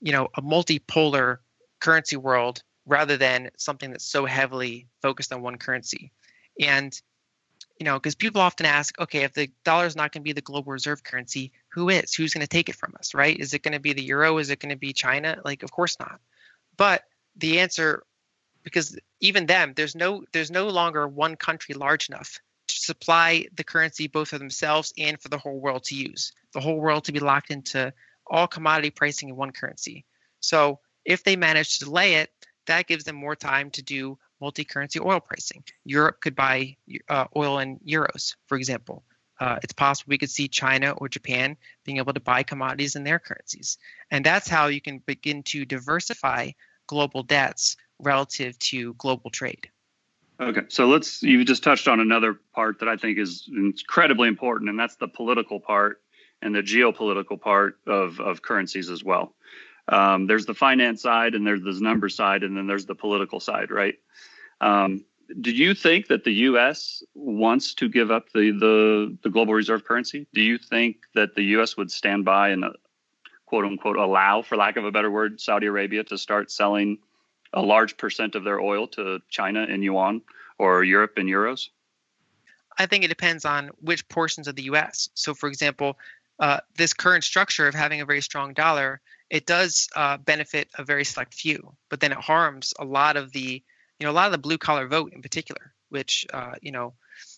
you 0.00 0.12
know, 0.12 0.28
a 0.34 0.40
multipolar 0.40 1.38
currency 1.78 2.16
world 2.16 2.62
rather 2.86 3.18
than 3.18 3.50
something 3.58 3.90
that's 3.90 4.06
so 4.06 4.24
heavily 4.24 4.86
focused 5.02 5.30
on 5.30 5.42
one 5.42 5.58
currency. 5.58 6.10
And, 6.58 6.98
you 7.78 7.84
know, 7.84 7.98
because 7.98 8.14
people 8.14 8.40
often 8.40 8.64
ask, 8.64 8.98
okay, 8.98 9.24
if 9.24 9.34
the 9.34 9.50
dollar 9.62 9.84
is 9.84 9.96
not 9.96 10.10
going 10.12 10.22
to 10.22 10.24
be 10.24 10.32
the 10.32 10.40
global 10.40 10.72
reserve 10.72 11.04
currency, 11.04 11.52
who 11.68 11.90
is? 11.90 12.14
Who's 12.14 12.32
going 12.32 12.40
to 12.40 12.48
take 12.48 12.70
it 12.70 12.76
from 12.76 12.94
us, 12.98 13.12
right? 13.12 13.38
Is 13.38 13.52
it 13.52 13.62
going 13.62 13.72
to 13.72 13.80
be 13.80 13.92
the 13.92 14.02
euro? 14.04 14.38
Is 14.38 14.48
it 14.48 14.58
going 14.58 14.70
to 14.70 14.78
be 14.78 14.94
China? 14.94 15.38
Like, 15.44 15.62
of 15.62 15.70
course 15.70 15.98
not. 16.00 16.18
But 16.76 17.02
the 17.36 17.60
answer, 17.60 18.02
because 18.62 18.98
even 19.20 19.46
them, 19.46 19.72
there's 19.76 19.94
no, 19.94 20.24
there's 20.32 20.50
no 20.50 20.68
longer 20.68 21.06
one 21.06 21.36
country 21.36 21.74
large 21.74 22.08
enough 22.08 22.38
to 22.68 22.74
supply 22.74 23.46
the 23.54 23.64
currency 23.64 24.06
both 24.06 24.28
for 24.28 24.38
themselves 24.38 24.92
and 24.98 25.20
for 25.20 25.28
the 25.28 25.38
whole 25.38 25.60
world 25.60 25.84
to 25.84 25.94
use. 25.94 26.32
The 26.52 26.60
whole 26.60 26.80
world 26.80 27.04
to 27.04 27.12
be 27.12 27.20
locked 27.20 27.50
into 27.50 27.92
all 28.26 28.46
commodity 28.46 28.90
pricing 28.90 29.28
in 29.28 29.36
one 29.36 29.52
currency. 29.52 30.04
So 30.40 30.80
if 31.04 31.24
they 31.24 31.36
manage 31.36 31.78
to 31.78 31.84
delay 31.84 32.14
it, 32.14 32.30
that 32.66 32.86
gives 32.86 33.04
them 33.04 33.16
more 33.16 33.36
time 33.36 33.70
to 33.72 33.82
do 33.82 34.18
multi-currency 34.40 35.00
oil 35.00 35.20
pricing. 35.20 35.64
Europe 35.84 36.20
could 36.20 36.34
buy 36.34 36.76
uh, 37.08 37.26
oil 37.36 37.58
in 37.58 37.78
euros, 37.86 38.36
for 38.46 38.56
example. 38.56 39.04
Uh, 39.40 39.58
it's 39.62 39.72
possible 39.72 40.10
we 40.10 40.18
could 40.18 40.30
see 40.30 40.48
China 40.48 40.92
or 40.92 41.08
Japan 41.08 41.56
being 41.84 41.98
able 41.98 42.12
to 42.12 42.20
buy 42.20 42.42
commodities 42.42 42.96
in 42.96 43.04
their 43.04 43.18
currencies, 43.18 43.78
and 44.10 44.24
that's 44.24 44.48
how 44.48 44.66
you 44.66 44.80
can 44.80 44.98
begin 44.98 45.42
to 45.44 45.64
diversify 45.64 46.50
global 46.86 47.22
debts 47.22 47.76
relative 47.98 48.58
to 48.58 48.94
global 48.94 49.30
trade. 49.30 49.68
Okay, 50.40 50.62
so 50.68 50.86
let's. 50.86 51.22
You 51.22 51.44
just 51.44 51.62
touched 51.62 51.86
on 51.88 52.00
another 52.00 52.34
part 52.54 52.80
that 52.80 52.88
I 52.88 52.96
think 52.96 53.18
is 53.18 53.48
incredibly 53.48 54.28
important, 54.28 54.70
and 54.70 54.78
that's 54.78 54.96
the 54.96 55.08
political 55.08 55.60
part 55.60 56.00
and 56.42 56.54
the 56.54 56.60
geopolitical 56.60 57.40
part 57.40 57.78
of 57.86 58.20
of 58.20 58.42
currencies 58.42 58.90
as 58.90 59.04
well. 59.04 59.34
Um, 59.88 60.26
there's 60.26 60.46
the 60.46 60.54
finance 60.54 61.02
side, 61.02 61.34
and 61.34 61.46
there's 61.46 61.62
the 61.62 61.78
number 61.80 62.08
side, 62.08 62.42
and 62.42 62.56
then 62.56 62.66
there's 62.66 62.86
the 62.86 62.94
political 62.94 63.38
side, 63.38 63.70
right? 63.70 63.94
Um, 64.60 65.04
do 65.40 65.50
you 65.50 65.74
think 65.74 66.08
that 66.08 66.24
the 66.24 66.32
U.S. 66.32 67.02
wants 67.14 67.74
to 67.74 67.88
give 67.88 68.10
up 68.10 68.30
the, 68.32 68.50
the 68.50 69.16
the 69.22 69.30
global 69.30 69.54
reserve 69.54 69.84
currency? 69.84 70.26
Do 70.34 70.40
you 70.40 70.58
think 70.58 70.96
that 71.14 71.34
the 71.34 71.42
U.S. 71.56 71.76
would 71.76 71.90
stand 71.90 72.24
by 72.24 72.50
and 72.50 72.64
uh, 72.64 72.70
quote 73.46 73.64
unquote 73.64 73.96
allow, 73.96 74.42
for 74.42 74.56
lack 74.56 74.76
of 74.76 74.84
a 74.84 74.92
better 74.92 75.10
word, 75.10 75.40
Saudi 75.40 75.66
Arabia 75.66 76.04
to 76.04 76.18
start 76.18 76.50
selling 76.50 76.98
a 77.52 77.62
large 77.62 77.96
percent 77.96 78.34
of 78.34 78.44
their 78.44 78.60
oil 78.60 78.86
to 78.88 79.20
China 79.28 79.64
in 79.64 79.82
yuan 79.82 80.22
or 80.58 80.84
Europe 80.84 81.18
in 81.18 81.26
euros? 81.26 81.68
I 82.78 82.86
think 82.86 83.04
it 83.04 83.08
depends 83.08 83.44
on 83.44 83.70
which 83.80 84.08
portions 84.08 84.48
of 84.48 84.56
the 84.56 84.64
U.S. 84.64 85.08
So, 85.14 85.34
for 85.34 85.48
example, 85.48 85.98
uh, 86.40 86.58
this 86.76 86.92
current 86.92 87.24
structure 87.24 87.68
of 87.68 87.74
having 87.74 88.00
a 88.00 88.04
very 88.04 88.20
strong 88.20 88.52
dollar, 88.52 89.00
it 89.30 89.46
does 89.46 89.88
uh, 89.94 90.16
benefit 90.16 90.68
a 90.76 90.84
very 90.84 91.04
select 91.04 91.34
few, 91.34 91.74
but 91.88 92.00
then 92.00 92.12
it 92.12 92.18
harms 92.18 92.74
a 92.78 92.84
lot 92.84 93.16
of 93.16 93.32
the, 93.32 93.62
you 93.98 94.06
know, 94.06 94.12
a 94.12 94.14
lot 94.14 94.26
of 94.26 94.32
the 94.32 94.38
blue 94.38 94.58
collar 94.58 94.86
vote 94.86 95.12
in 95.12 95.22
particular, 95.22 95.72
which, 95.88 96.26
uh, 96.32 96.54
you 96.60 96.72
know, 96.72 96.94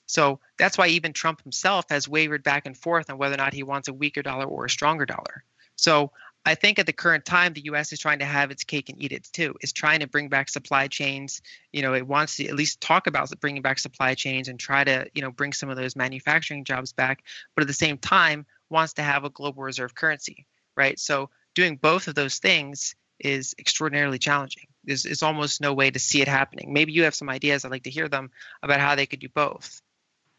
so 0.06 0.40
that's 0.58 0.78
why 0.78 0.88
even 0.88 1.12
Trump 1.12 1.42
himself 1.42 1.86
has 1.90 2.08
wavered 2.08 2.42
back 2.42 2.66
and 2.66 2.76
forth 2.76 3.10
on 3.10 3.18
whether 3.18 3.34
or 3.34 3.38
not 3.38 3.52
he 3.52 3.62
wants 3.62 3.88
a 3.88 3.92
weaker 3.92 4.22
dollar 4.22 4.46
or 4.46 4.64
a 4.64 4.70
stronger 4.70 5.04
dollar. 5.04 5.44
So 5.76 6.12
I 6.46 6.54
think 6.54 6.78
at 6.78 6.86
the 6.86 6.92
current 6.92 7.24
time, 7.24 7.52
the 7.52 7.64
U.S. 7.64 7.92
is 7.92 7.98
trying 7.98 8.20
to 8.20 8.24
have 8.24 8.52
its 8.52 8.62
cake 8.62 8.88
and 8.88 9.02
eat 9.02 9.10
it 9.10 9.28
too. 9.32 9.56
Is 9.62 9.72
trying 9.72 10.00
to 10.00 10.06
bring 10.06 10.28
back 10.28 10.48
supply 10.48 10.86
chains. 10.86 11.42
You 11.72 11.82
know, 11.82 11.92
it 11.92 12.06
wants 12.06 12.36
to 12.36 12.46
at 12.46 12.54
least 12.54 12.80
talk 12.80 13.08
about 13.08 13.28
bringing 13.40 13.62
back 13.62 13.80
supply 13.80 14.14
chains 14.14 14.46
and 14.48 14.58
try 14.58 14.84
to, 14.84 15.10
you 15.12 15.22
know, 15.22 15.32
bring 15.32 15.52
some 15.52 15.70
of 15.70 15.76
those 15.76 15.96
manufacturing 15.96 16.64
jobs 16.64 16.92
back. 16.92 17.24
But 17.54 17.62
at 17.62 17.66
the 17.66 17.74
same 17.74 17.98
time, 17.98 18.46
wants 18.70 18.94
to 18.94 19.02
have 19.02 19.24
a 19.24 19.30
global 19.30 19.64
reserve 19.64 19.96
currency, 19.96 20.46
right? 20.76 20.98
So 21.00 21.30
doing 21.54 21.76
both 21.76 22.06
of 22.06 22.14
those 22.14 22.38
things 22.38 22.94
is 23.18 23.54
extraordinarily 23.58 24.18
challenging. 24.18 24.68
There's, 24.86 25.02
there's 25.02 25.22
almost 25.22 25.60
no 25.60 25.74
way 25.74 25.90
to 25.90 25.98
see 25.98 26.22
it 26.22 26.28
happening. 26.28 26.72
Maybe 26.72 26.92
you 26.92 27.04
have 27.04 27.14
some 27.14 27.28
ideas. 27.28 27.64
I'd 27.64 27.70
like 27.70 27.84
to 27.84 27.90
hear 27.90 28.08
them 28.08 28.30
about 28.62 28.80
how 28.80 28.94
they 28.94 29.06
could 29.06 29.20
do 29.20 29.28
both. 29.28 29.82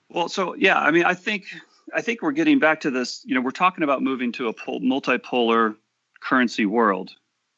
Well, 0.09 0.29
so 0.29 0.55
yeah, 0.55 0.79
I 0.79 0.91
mean, 0.91 1.03
I 1.03 1.13
think 1.13 1.45
I 1.93 2.01
think 2.01 2.21
we're 2.21 2.31
getting 2.31 2.59
back 2.59 2.81
to 2.81 2.91
this. 2.91 3.21
You 3.25 3.35
know, 3.35 3.41
we're 3.41 3.51
talking 3.51 3.83
about 3.83 4.01
moving 4.01 4.31
to 4.33 4.47
a 4.47 4.53
multipolar 4.53 5.75
currency 6.21 6.65
world, 6.65 7.11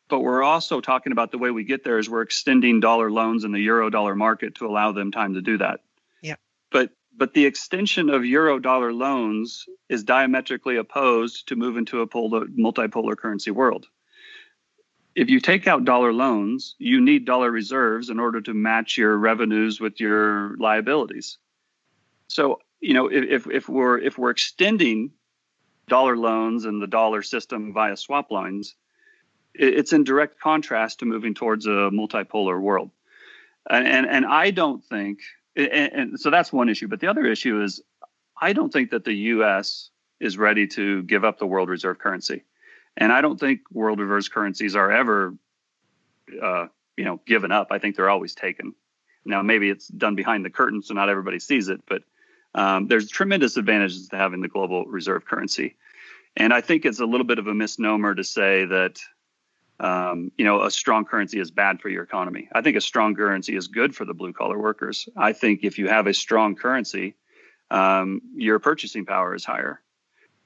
but 0.09 0.19
we're 0.21 0.43
also 0.43 0.81
talking 0.81 1.11
about 1.11 1.31
the 1.31 1.37
way 1.37 1.51
we 1.51 1.63
get 1.63 1.83
there 1.83 1.99
is 1.99 2.09
we're 2.09 2.23
extending 2.23 2.79
dollar 2.79 3.11
loans 3.11 3.43
in 3.43 3.51
the 3.51 3.59
euro 3.59 3.89
dollar 3.89 4.15
market 4.15 4.55
to 4.55 4.65
allow 4.65 4.91
them 4.91 5.11
time 5.11 5.35
to 5.35 5.41
do 5.41 5.59
that. 5.59 5.81
Yeah. 6.21 6.35
But 6.71 6.89
but 7.15 7.33
the 7.35 7.45
extension 7.45 8.09
of 8.09 8.25
euro 8.25 8.57
dollar 8.57 8.93
loans 8.93 9.65
is 9.87 10.03
diametrically 10.03 10.77
opposed 10.77 11.47
to 11.49 11.55
moving 11.55 11.85
to 11.85 12.01
a 12.01 12.07
multipolar 12.07 13.15
currency 13.15 13.51
world. 13.51 13.87
If 15.15 15.29
you 15.29 15.39
take 15.39 15.67
out 15.67 15.85
dollar 15.85 16.13
loans, 16.13 16.75
you 16.77 17.01
need 17.01 17.25
dollar 17.25 17.51
reserves 17.51 18.09
in 18.09 18.19
order 18.19 18.41
to 18.41 18.53
match 18.53 18.97
your 18.97 19.17
revenues 19.17 19.79
with 19.79 19.99
your 19.99 20.55
liabilities. 20.57 21.37
So, 22.27 22.59
you 22.79 22.93
know, 22.93 23.07
if, 23.07 23.47
if 23.47 23.67
we're 23.67 23.97
if 23.97 24.17
we're 24.17 24.29
extending 24.29 25.11
dollar 25.87 26.15
loans 26.15 26.65
and 26.65 26.81
the 26.81 26.87
dollar 26.87 27.21
system 27.21 27.73
via 27.73 27.97
swap 27.97 28.31
lines, 28.31 28.75
it's 29.53 29.91
in 29.91 30.03
direct 30.03 30.39
contrast 30.39 30.99
to 30.99 31.05
moving 31.05 31.33
towards 31.33 31.65
a 31.65 31.89
multipolar 31.91 32.61
world. 32.61 32.91
And 33.69 33.87
and, 33.87 34.05
and 34.05 34.25
I 34.25 34.51
don't 34.51 34.83
think 34.83 35.19
and, 35.55 35.93
and 35.93 36.19
so 36.19 36.29
that's 36.29 36.53
one 36.53 36.69
issue. 36.69 36.87
But 36.87 36.99
the 36.99 37.07
other 37.07 37.25
issue 37.25 37.61
is 37.61 37.81
I 38.41 38.53
don't 38.53 38.71
think 38.71 38.91
that 38.91 39.03
the 39.03 39.13
U.S. 39.13 39.89
is 40.19 40.37
ready 40.37 40.67
to 40.67 41.03
give 41.03 41.25
up 41.25 41.39
the 41.39 41.47
world 41.47 41.69
reserve 41.69 41.99
currency, 41.99 42.43
and 42.97 43.11
I 43.11 43.21
don't 43.21 43.39
think 43.39 43.61
world 43.71 43.99
reserve 43.99 44.33
currencies 44.33 44.75
are 44.75 44.91
ever, 44.91 45.35
uh, 46.41 46.67
you 46.97 47.05
know, 47.05 47.21
given 47.25 47.51
up. 47.51 47.67
I 47.71 47.79
think 47.79 47.95
they're 47.95 48.09
always 48.09 48.35
taken. 48.35 48.73
Now 49.25 49.41
maybe 49.41 49.69
it's 49.69 49.87
done 49.87 50.15
behind 50.15 50.45
the 50.45 50.49
curtain, 50.49 50.81
so 50.81 50.93
not 50.93 51.09
everybody 51.09 51.39
sees 51.39 51.69
it, 51.69 51.81
but 51.87 52.03
um, 52.55 52.87
there's 52.87 53.09
tremendous 53.09 53.57
advantages 53.57 54.09
to 54.09 54.17
having 54.17 54.41
the 54.41 54.47
global 54.47 54.85
reserve 54.85 55.25
currency, 55.25 55.75
and 56.35 56.53
I 56.53 56.61
think 56.61 56.85
it's 56.85 56.99
a 56.99 57.05
little 57.05 57.27
bit 57.27 57.39
of 57.39 57.47
a 57.47 57.53
misnomer 57.53 58.15
to 58.15 58.23
say 58.23 58.65
that 58.65 58.99
um, 59.79 60.31
you 60.37 60.43
know, 60.43 60.63
a 60.63 60.71
strong 60.71 61.05
currency 61.05 61.39
is 61.39 61.51
bad 61.51 61.79
for 61.79 61.89
your 61.89 62.03
economy. 62.03 62.49
I 62.51 62.61
think 62.61 62.75
a 62.75 62.81
strong 62.81 63.15
currency 63.15 63.55
is 63.55 63.67
good 63.67 63.95
for 63.95 64.03
the 64.05 64.13
blue 64.13 64.33
collar 64.33 64.59
workers. 64.59 65.07
I 65.15 65.33
think 65.33 65.61
if 65.63 65.77
you 65.77 65.87
have 65.87 66.07
a 66.07 66.13
strong 66.13 66.55
currency, 66.55 67.15
um, 67.71 68.21
your 68.35 68.59
purchasing 68.59 69.05
power 69.05 69.35
is 69.35 69.45
higher. 69.45 69.81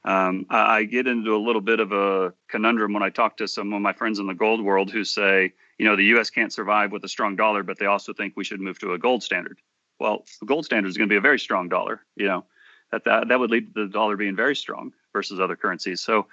Um, 0.06 0.46
I, 0.50 0.78
I, 0.78 0.84
get 0.84 1.08
into 1.08 1.34
a 1.34 1.38
little 1.38 1.62
bit 1.62 1.80
of 1.80 1.94
a 1.94 2.34
conundrum 2.50 2.92
when 2.92 3.04
I 3.04 3.10
talk 3.10 3.38
to 3.38 3.48
some 3.48 3.72
of 3.72 3.82
my 3.82 3.94
friends 3.94 4.20
in 4.20 4.28
the 4.28 4.34
gold 4.34 4.62
world 4.62 4.92
who 4.92 5.06
say, 5.06 5.54
you 5.78 5.86
know, 5.86 5.96
the 5.96 6.04
U.S. 6.06 6.30
can't 6.30 6.52
survive 6.52 6.92
with 6.92 7.06
a 7.06 7.08
strong 7.08 7.38
dollar, 7.38 7.64
but 7.64 7.80
they 7.80 7.86
also 7.86 8.12
think 8.12 8.34
we 8.36 8.44
should 8.44 8.60
move 8.60 8.78
to 8.80 8.94
a 8.94 9.00
gold 9.00 9.24
standard. 9.24 9.60
Well, 10.00 10.26
the 10.42 10.46
gold 10.46 10.66
standard 10.66 10.90
is 10.90 10.98
going 10.98 11.08
to 11.08 11.14
be 11.14 11.18
a 11.18 11.22
very 11.22 11.40
strong 11.40 11.70
dollar. 11.70 12.02
You 12.18 12.28
know, 12.28 12.46
that 12.92 13.06
that, 13.06 13.30
that 13.30 13.40
would 13.40 13.50
lead 13.50 13.74
to 13.76 13.86
the 13.86 13.92
dollar 13.92 14.18
being 14.18 14.36
very 14.36 14.58
strong 14.58 14.92
versus 15.14 15.40
other 15.40 15.56
currencies. 15.56 16.02
So 16.02 16.28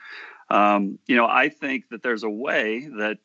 um, 0.50 0.98
you 1.06 1.16
know, 1.16 1.26
I 1.26 1.48
think 1.48 1.88
that 1.90 2.02
there's 2.02 2.24
a 2.24 2.30
way 2.30 2.88
that, 2.98 3.18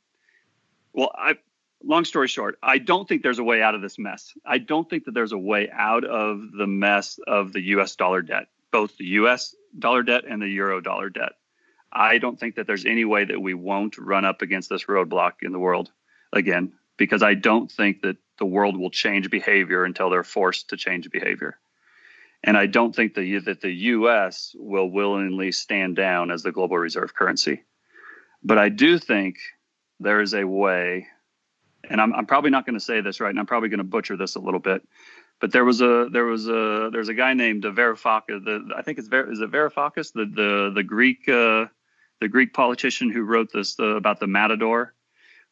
well, 0.94 1.12
I, 1.16 1.38
long 1.84 2.06
story 2.06 2.28
short, 2.28 2.58
I 2.62 2.78
don't 2.78 3.10
think 3.10 3.24
there's 3.24 3.40
a 3.40 3.44
way 3.44 3.62
out 3.62 3.76
of 3.76 3.82
this 3.82 3.98
mess. 3.98 4.34
I 4.46 4.60
don't 4.60 4.88
think 4.90 5.06
that 5.06 5.14
there's 5.14 5.32
a 5.32 5.38
way 5.38 5.70
out 5.72 6.06
of 6.06 6.52
the 6.52 6.68
mess 6.68 7.20
of 7.28 7.52
the 7.52 7.62
US 7.62 7.96
dollar 7.96 8.22
debt, 8.22 8.48
both 8.72 8.96
the 8.98 9.06
US 9.06 9.56
dollar 9.78 10.04
debt 10.04 10.24
and 10.28 10.42
the 10.42 10.48
euro 10.48 10.82
dollar 10.82 11.10
debt. 11.10 11.34
I 11.92 12.18
don't 12.18 12.40
think 12.40 12.56
that 12.56 12.68
there's 12.68 12.86
any 12.86 13.06
way 13.06 13.24
that 13.24 13.42
we 13.42 13.54
won't 13.54 13.98
run 13.98 14.26
up 14.26 14.42
against 14.42 14.70
this 14.70 14.86
roadblock 14.86 15.34
in 15.42 15.52
the 15.52 15.60
world 15.60 15.92
again, 16.34 16.74
because 16.98 17.24
I 17.24 17.34
don't 17.34 17.72
think 17.72 18.02
that 18.02 18.18
the 18.38 18.46
world 18.46 18.78
will 18.78 18.90
change 18.90 19.30
behavior 19.30 19.86
until 19.86 20.10
they're 20.10 20.24
forced 20.24 20.70
to 20.70 20.78
change 20.78 21.10
behavior. 21.10 21.58
And 22.44 22.58
I 22.58 22.68
don't 22.68 22.96
think 22.96 23.16
the, 23.16 23.40
that 23.40 23.62
the 23.62 23.72
U.S. 23.72 24.56
will 24.58 24.90
willingly 24.90 25.52
stand 25.52 25.96
down 25.96 26.32
as 26.32 26.44
the 26.44 26.52
global 26.52 26.78
reserve 26.78 27.16
currency. 27.16 27.64
But 28.44 28.58
I 28.60 28.70
do 28.70 29.00
think 29.00 29.38
there 30.00 30.22
is 30.22 30.34
a 30.34 30.44
way, 30.44 31.08
and 31.90 32.00
I'm, 32.00 32.14
I'm 32.14 32.26
probably 32.26 32.52
not 32.52 32.66
going 32.66 32.78
to 32.78 32.84
say 32.84 33.02
this 33.02 33.20
right, 33.20 33.30
and 33.30 33.40
I'm 33.40 33.48
probably 33.48 33.70
going 33.70 33.80
to 33.80 33.84
butcher 33.84 34.18
this 34.18 34.36
a 34.36 34.40
little 34.40 34.60
bit. 34.60 34.88
But 35.42 35.52
there 35.52 35.66
was 35.66 35.82
a 35.82 36.08
there 36.12 36.26
was 36.26 36.48
a 36.48 36.90
there's 36.92 37.10
a 37.10 37.14
guy 37.14 37.34
named 37.34 37.64
Varoufakis. 37.64 38.46
The, 38.46 38.74
I 38.76 38.82
think 38.82 38.98
it's 39.00 39.08
Ver, 39.08 39.32
is 39.32 39.42
it 39.42 39.52
Varoufakis, 39.52 40.14
the 40.14 40.26
the 40.26 40.72
the 40.74 40.84
Greek 40.84 41.28
uh, 41.28 41.66
the 42.22 42.28
Greek 42.30 42.54
politician 42.54 43.12
who 43.12 43.24
wrote 43.24 43.52
this 43.52 43.76
the, 43.76 43.96
about 43.96 44.20
the 44.20 44.28
Matador, 44.28 44.94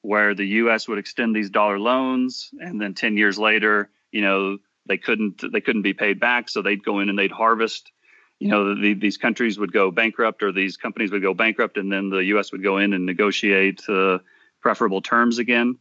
where 0.01 0.33
the 0.33 0.45
U.S. 0.45 0.87
would 0.87 0.97
extend 0.97 1.35
these 1.35 1.49
dollar 1.49 1.79
loans, 1.79 2.51
and 2.59 2.79
then 2.79 2.93
10 2.93 3.17
years 3.17 3.37
later, 3.37 3.89
you 4.11 4.21
know, 4.21 4.57
they 4.85 4.97
couldn't 4.97 5.43
they 5.51 5.61
couldn't 5.61 5.81
be 5.81 5.93
paid 5.93 6.19
back, 6.19 6.49
so 6.49 6.61
they'd 6.61 6.83
go 6.83 6.99
in 6.99 7.09
and 7.09 7.17
they'd 7.19 7.31
harvest. 7.31 7.91
You 8.39 8.49
know, 8.49 8.75
the, 8.75 8.93
these 8.93 9.17
countries 9.17 9.57
would 9.59 9.71
go 9.71 9.91
bankrupt, 9.91 10.43
or 10.43 10.51
these 10.51 10.75
companies 10.75 11.11
would 11.11 11.21
go 11.21 11.33
bankrupt, 11.33 11.77
and 11.77 11.91
then 11.91 12.09
the 12.09 12.23
U.S. 12.25 12.51
would 12.51 12.63
go 12.63 12.77
in 12.77 12.93
and 12.93 13.05
negotiate 13.05 13.87
uh, 13.87 14.19
preferable 14.61 15.01
terms 15.01 15.39
again. 15.39 15.77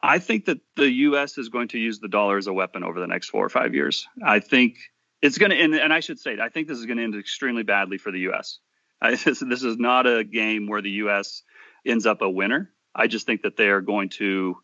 I 0.00 0.18
think 0.18 0.44
that 0.46 0.58
the 0.76 0.90
U.S. 0.90 1.38
is 1.38 1.48
going 1.48 1.68
to 1.68 1.78
use 1.78 1.98
the 1.98 2.08
dollar 2.08 2.38
as 2.38 2.46
a 2.46 2.52
weapon 2.52 2.84
over 2.84 3.00
the 3.00 3.06
next 3.06 3.30
four 3.30 3.44
or 3.44 3.48
five 3.48 3.74
years. 3.74 4.06
I 4.24 4.38
think 4.38 4.76
it's 5.22 5.38
going 5.38 5.50
to, 5.50 5.56
and, 5.56 5.74
and 5.74 5.92
I 5.92 6.00
should 6.00 6.20
say, 6.20 6.38
I 6.40 6.48
think 6.48 6.68
this 6.68 6.78
is 6.78 6.86
going 6.86 6.98
to 6.98 7.04
end 7.04 7.16
extremely 7.16 7.64
badly 7.64 7.98
for 7.98 8.12
the 8.12 8.20
U.S. 8.20 8.58
I, 9.00 9.10
this, 9.24 9.40
this 9.40 9.62
is 9.62 9.76
not 9.76 10.06
a 10.06 10.24
game 10.24 10.68
where 10.68 10.82
the 10.82 10.90
U.S. 10.90 11.42
ends 11.84 12.06
up 12.06 12.22
a 12.22 12.30
winner. 12.30 12.70
I 12.94 13.06
just 13.06 13.26
think 13.26 13.42
that 13.42 13.56
they 13.56 13.68
are 13.68 13.80
going 13.80 14.08
to 14.10 14.56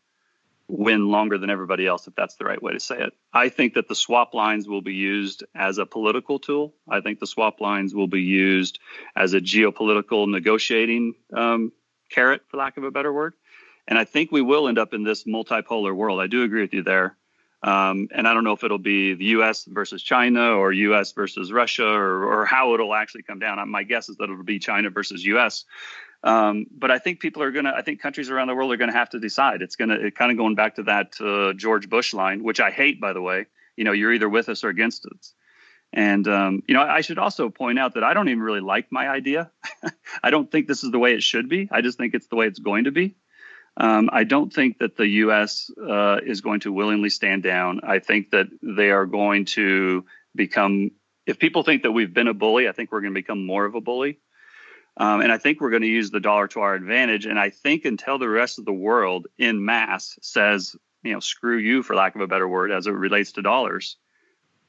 win 0.66 1.08
longer 1.08 1.36
than 1.36 1.50
everybody 1.50 1.86
else, 1.86 2.06
if 2.06 2.14
that's 2.14 2.36
the 2.36 2.44
right 2.44 2.62
way 2.62 2.72
to 2.72 2.80
say 2.80 2.98
it. 2.98 3.12
I 3.32 3.48
think 3.48 3.74
that 3.74 3.86
the 3.86 3.94
swap 3.94 4.32
lines 4.34 4.66
will 4.66 4.80
be 4.80 4.94
used 4.94 5.44
as 5.54 5.78
a 5.78 5.84
political 5.84 6.38
tool. 6.38 6.74
I 6.88 7.00
think 7.00 7.20
the 7.20 7.26
swap 7.26 7.60
lines 7.60 7.94
will 7.94 8.06
be 8.06 8.22
used 8.22 8.78
as 9.14 9.34
a 9.34 9.40
geopolitical 9.40 10.28
negotiating 10.28 11.14
um, 11.36 11.72
carrot, 12.10 12.42
for 12.48 12.56
lack 12.56 12.76
of 12.76 12.84
a 12.84 12.90
better 12.90 13.12
word. 13.12 13.34
And 13.86 13.98
I 13.98 14.04
think 14.04 14.32
we 14.32 14.42
will 14.42 14.68
end 14.68 14.78
up 14.78 14.94
in 14.94 15.02
this 15.02 15.24
multipolar 15.24 15.94
world. 15.94 16.20
I 16.20 16.26
do 16.26 16.42
agree 16.42 16.62
with 16.62 16.72
you 16.72 16.82
there. 16.82 17.16
Um, 17.62 18.08
and 18.14 18.28
I 18.28 18.34
don't 18.34 18.44
know 18.44 18.52
if 18.52 18.62
it'll 18.62 18.78
be 18.78 19.14
the 19.14 19.24
U.S. 19.26 19.64
versus 19.64 20.02
China 20.02 20.52
or 20.52 20.70
U.S. 20.72 21.12
versus 21.12 21.50
Russia 21.50 21.86
or, 21.86 22.24
or 22.24 22.44
how 22.44 22.74
it'll 22.74 22.94
actually 22.94 23.22
come 23.22 23.38
down. 23.38 23.66
My 23.70 23.84
guess 23.84 24.10
is 24.10 24.16
that 24.16 24.24
it'll 24.24 24.42
be 24.42 24.58
China 24.58 24.90
versus 24.90 25.24
U.S. 25.24 25.64
Um, 26.22 26.66
but 26.70 26.90
I 26.90 26.98
think 26.98 27.20
people 27.20 27.42
are 27.42 27.50
going 27.50 27.64
to, 27.64 27.74
I 27.74 27.80
think 27.80 28.00
countries 28.00 28.30
around 28.30 28.48
the 28.48 28.54
world 28.54 28.70
are 28.72 28.76
going 28.76 28.90
to 28.90 28.96
have 28.96 29.10
to 29.10 29.18
decide. 29.18 29.62
It's 29.62 29.76
going 29.76 29.88
to, 29.88 30.06
it 30.06 30.14
kind 30.14 30.30
of 30.30 30.36
going 30.36 30.54
back 30.54 30.76
to 30.76 30.82
that 30.84 31.14
uh, 31.20 31.54
George 31.54 31.88
Bush 31.88 32.12
line, 32.12 32.42
which 32.42 32.60
I 32.60 32.70
hate, 32.70 33.00
by 33.00 33.14
the 33.14 33.22
way. 33.22 33.46
You 33.76 33.84
know, 33.84 33.92
you're 33.92 34.12
either 34.12 34.28
with 34.28 34.50
us 34.50 34.62
or 34.62 34.68
against 34.68 35.06
us. 35.06 35.34
And, 35.92 36.26
um, 36.28 36.62
you 36.66 36.74
know, 36.74 36.82
I 36.82 37.02
should 37.02 37.18
also 37.18 37.48
point 37.48 37.78
out 37.78 37.94
that 37.94 38.04
I 38.04 38.14
don't 38.14 38.28
even 38.28 38.42
really 38.42 38.60
like 38.60 38.90
my 38.90 39.08
idea. 39.08 39.50
I 40.22 40.30
don't 40.30 40.50
think 40.50 40.66
this 40.66 40.82
is 40.82 40.90
the 40.90 40.98
way 40.98 41.14
it 41.14 41.22
should 41.22 41.48
be. 41.48 41.68
I 41.70 41.82
just 41.82 41.98
think 41.98 42.14
it's 42.14 42.26
the 42.26 42.36
way 42.36 42.46
it's 42.46 42.58
going 42.58 42.84
to 42.84 42.90
be. 42.90 43.14
Um, 43.76 44.08
I 44.12 44.24
don't 44.24 44.52
think 44.52 44.78
that 44.78 44.96
the 44.96 45.06
U.S. 45.06 45.70
Uh, 45.78 46.18
is 46.24 46.40
going 46.40 46.60
to 46.60 46.72
willingly 46.72 47.10
stand 47.10 47.42
down. 47.42 47.80
I 47.82 47.98
think 47.98 48.30
that 48.30 48.46
they 48.62 48.90
are 48.90 49.06
going 49.06 49.46
to 49.46 50.04
become, 50.34 50.92
if 51.26 51.38
people 51.38 51.64
think 51.64 51.82
that 51.82 51.92
we've 51.92 52.14
been 52.14 52.28
a 52.28 52.34
bully, 52.34 52.68
I 52.68 52.72
think 52.72 52.92
we're 52.92 53.00
going 53.00 53.14
to 53.14 53.20
become 53.20 53.44
more 53.44 53.64
of 53.64 53.74
a 53.74 53.80
bully. 53.80 54.20
Um, 54.96 55.22
and 55.22 55.32
I 55.32 55.38
think 55.38 55.60
we're 55.60 55.70
going 55.70 55.82
to 55.82 55.88
use 55.88 56.10
the 56.10 56.20
dollar 56.20 56.46
to 56.48 56.60
our 56.60 56.74
advantage. 56.74 57.26
And 57.26 57.38
I 57.38 57.50
think 57.50 57.84
until 57.84 58.18
the 58.18 58.28
rest 58.28 58.60
of 58.60 58.64
the 58.64 58.72
world 58.72 59.26
in 59.38 59.64
mass 59.64 60.16
says, 60.22 60.76
you 61.02 61.12
know, 61.12 61.20
screw 61.20 61.58
you, 61.58 61.82
for 61.82 61.96
lack 61.96 62.14
of 62.14 62.20
a 62.20 62.28
better 62.28 62.46
word, 62.46 62.70
as 62.70 62.86
it 62.86 62.92
relates 62.92 63.32
to 63.32 63.42
dollars, 63.42 63.96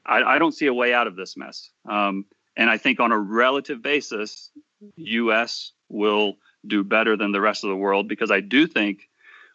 I, 0.04 0.22
I 0.22 0.38
don't 0.38 0.52
see 0.52 0.66
a 0.66 0.74
way 0.74 0.92
out 0.92 1.06
of 1.06 1.14
this 1.14 1.36
mess. 1.36 1.70
Um, 1.88 2.24
and 2.56 2.68
I 2.68 2.78
think 2.78 2.98
on 2.98 3.12
a 3.12 3.18
relative 3.18 3.82
basis, 3.82 4.50
U.S. 4.96 5.72
will 5.88 6.36
do 6.68 6.84
better 6.84 7.16
than 7.16 7.32
the 7.32 7.40
rest 7.40 7.64
of 7.64 7.70
the 7.70 7.76
world 7.76 8.08
because 8.08 8.30
I 8.30 8.40
do 8.40 8.66
think 8.66 9.08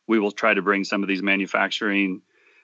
we 0.08 0.20
will 0.20 0.32
try 0.32 0.54
to 0.54 0.62
bring 0.62 0.84
some 0.84 1.04
of 1.04 1.08
these 1.08 1.22
manufacturing 1.22 2.22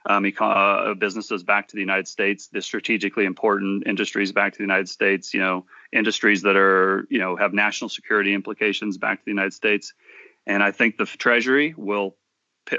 um, 0.08 0.32
uh, 0.40 0.94
businesses 0.94 1.44
back 1.44 1.68
to 1.68 1.76
the 1.76 1.82
United 1.82 2.08
States, 2.08 2.48
the 2.48 2.62
strategically 2.62 3.26
important 3.26 3.86
industries 3.86 4.32
back 4.32 4.54
to 4.54 4.58
the 4.58 4.64
United 4.64 4.88
States, 4.88 5.34
you 5.34 5.40
know, 5.40 5.66
industries 5.92 6.44
that 6.44 6.56
are, 6.56 7.06
you 7.10 7.20
know, 7.20 7.36
have 7.36 7.54
national 7.54 7.90
security 7.90 8.34
implications 8.34 8.98
back 8.98 9.20
to 9.20 9.26
the 9.26 9.32
United 9.32 9.54
States. 9.54 9.94
And 10.46 10.64
I 10.64 10.72
think 10.72 10.98
the 10.98 11.06
Treasury 11.06 11.74
will, 11.76 12.16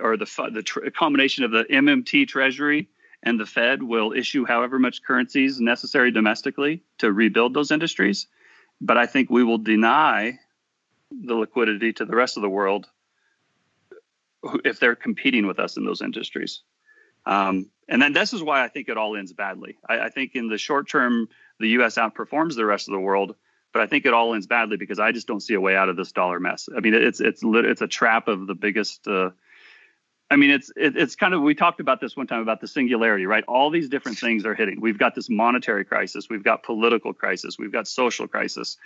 or 0.00 0.16
the, 0.16 0.50
the 0.52 0.62
tr- 0.62 0.88
combination 0.96 1.44
of 1.44 1.50
the 1.50 1.64
MMT 1.64 2.26
Treasury 2.28 2.88
and 3.22 3.38
the 3.38 3.46
Fed 3.46 3.82
will 3.82 4.12
issue 4.12 4.46
however 4.46 4.78
much 4.78 5.02
currencies 5.02 5.60
necessary 5.60 6.10
domestically 6.10 6.82
to 6.98 7.12
rebuild 7.12 7.52
those 7.52 7.70
industries. 7.70 8.26
But 8.80 8.96
I 8.96 9.06
think 9.06 9.28
we 9.28 9.44
will 9.44 9.58
deny 9.58 10.38
the 11.10 11.34
liquidity 11.34 11.92
to 11.94 12.04
the 12.04 12.16
rest 12.16 12.36
of 12.36 12.42
the 12.42 12.48
world 12.48 12.86
if 14.64 14.78
they're 14.78 14.96
competing 14.96 15.46
with 15.46 15.58
us 15.58 15.76
in 15.76 15.84
those 15.84 16.02
industries. 16.02 16.62
Um, 17.26 17.70
and 17.88 18.00
then 18.00 18.12
this 18.12 18.32
is 18.32 18.42
why 18.42 18.62
I 18.62 18.68
think 18.68 18.88
it 18.88 18.96
all 18.96 19.16
ends 19.16 19.32
badly. 19.32 19.76
I, 19.88 20.00
I, 20.00 20.08
think 20.08 20.34
in 20.34 20.48
the 20.48 20.56
short 20.56 20.88
term, 20.88 21.28
the 21.58 21.68
U.S. 21.70 21.96
outperforms 21.96 22.54
the 22.54 22.64
rest 22.64 22.88
of 22.88 22.92
the 22.92 23.00
world, 23.00 23.34
but 23.72 23.82
I 23.82 23.86
think 23.86 24.06
it 24.06 24.14
all 24.14 24.34
ends 24.34 24.46
badly 24.46 24.76
because 24.76 24.98
I 24.98 25.12
just 25.12 25.26
don't 25.26 25.40
see 25.40 25.54
a 25.54 25.60
way 25.60 25.76
out 25.76 25.88
of 25.88 25.96
this 25.96 26.12
dollar 26.12 26.40
mess. 26.40 26.68
I 26.74 26.80
mean, 26.80 26.94
it's 26.94 27.20
it's 27.20 27.42
it's 27.44 27.82
a 27.82 27.86
trap 27.88 28.28
of 28.28 28.46
the 28.46 28.54
biggest 28.54 29.06
uh, 29.08 29.30
I 30.30 30.36
mean, 30.36 30.50
it's 30.50 30.70
it, 30.76 30.96
it's 30.96 31.16
kind 31.16 31.32
of 31.32 31.42
we 31.42 31.54
talked 31.54 31.80
about 31.80 32.00
this 32.00 32.16
one 32.16 32.26
time 32.26 32.40
about 32.40 32.60
the 32.60 32.68
singularity, 32.68 33.26
right? 33.26 33.44
All 33.48 33.70
these 33.70 33.88
different 33.88 34.18
things 34.18 34.44
are 34.44 34.54
hitting. 34.54 34.80
We've 34.80 34.98
got 34.98 35.14
this 35.14 35.30
monetary 35.30 35.84
crisis, 35.84 36.28
we've 36.28 36.44
got 36.44 36.62
political 36.62 37.14
crisis, 37.14 37.58
we've 37.58 37.72
got 37.72 37.88
social 37.88 38.28
crisis, 38.28 38.76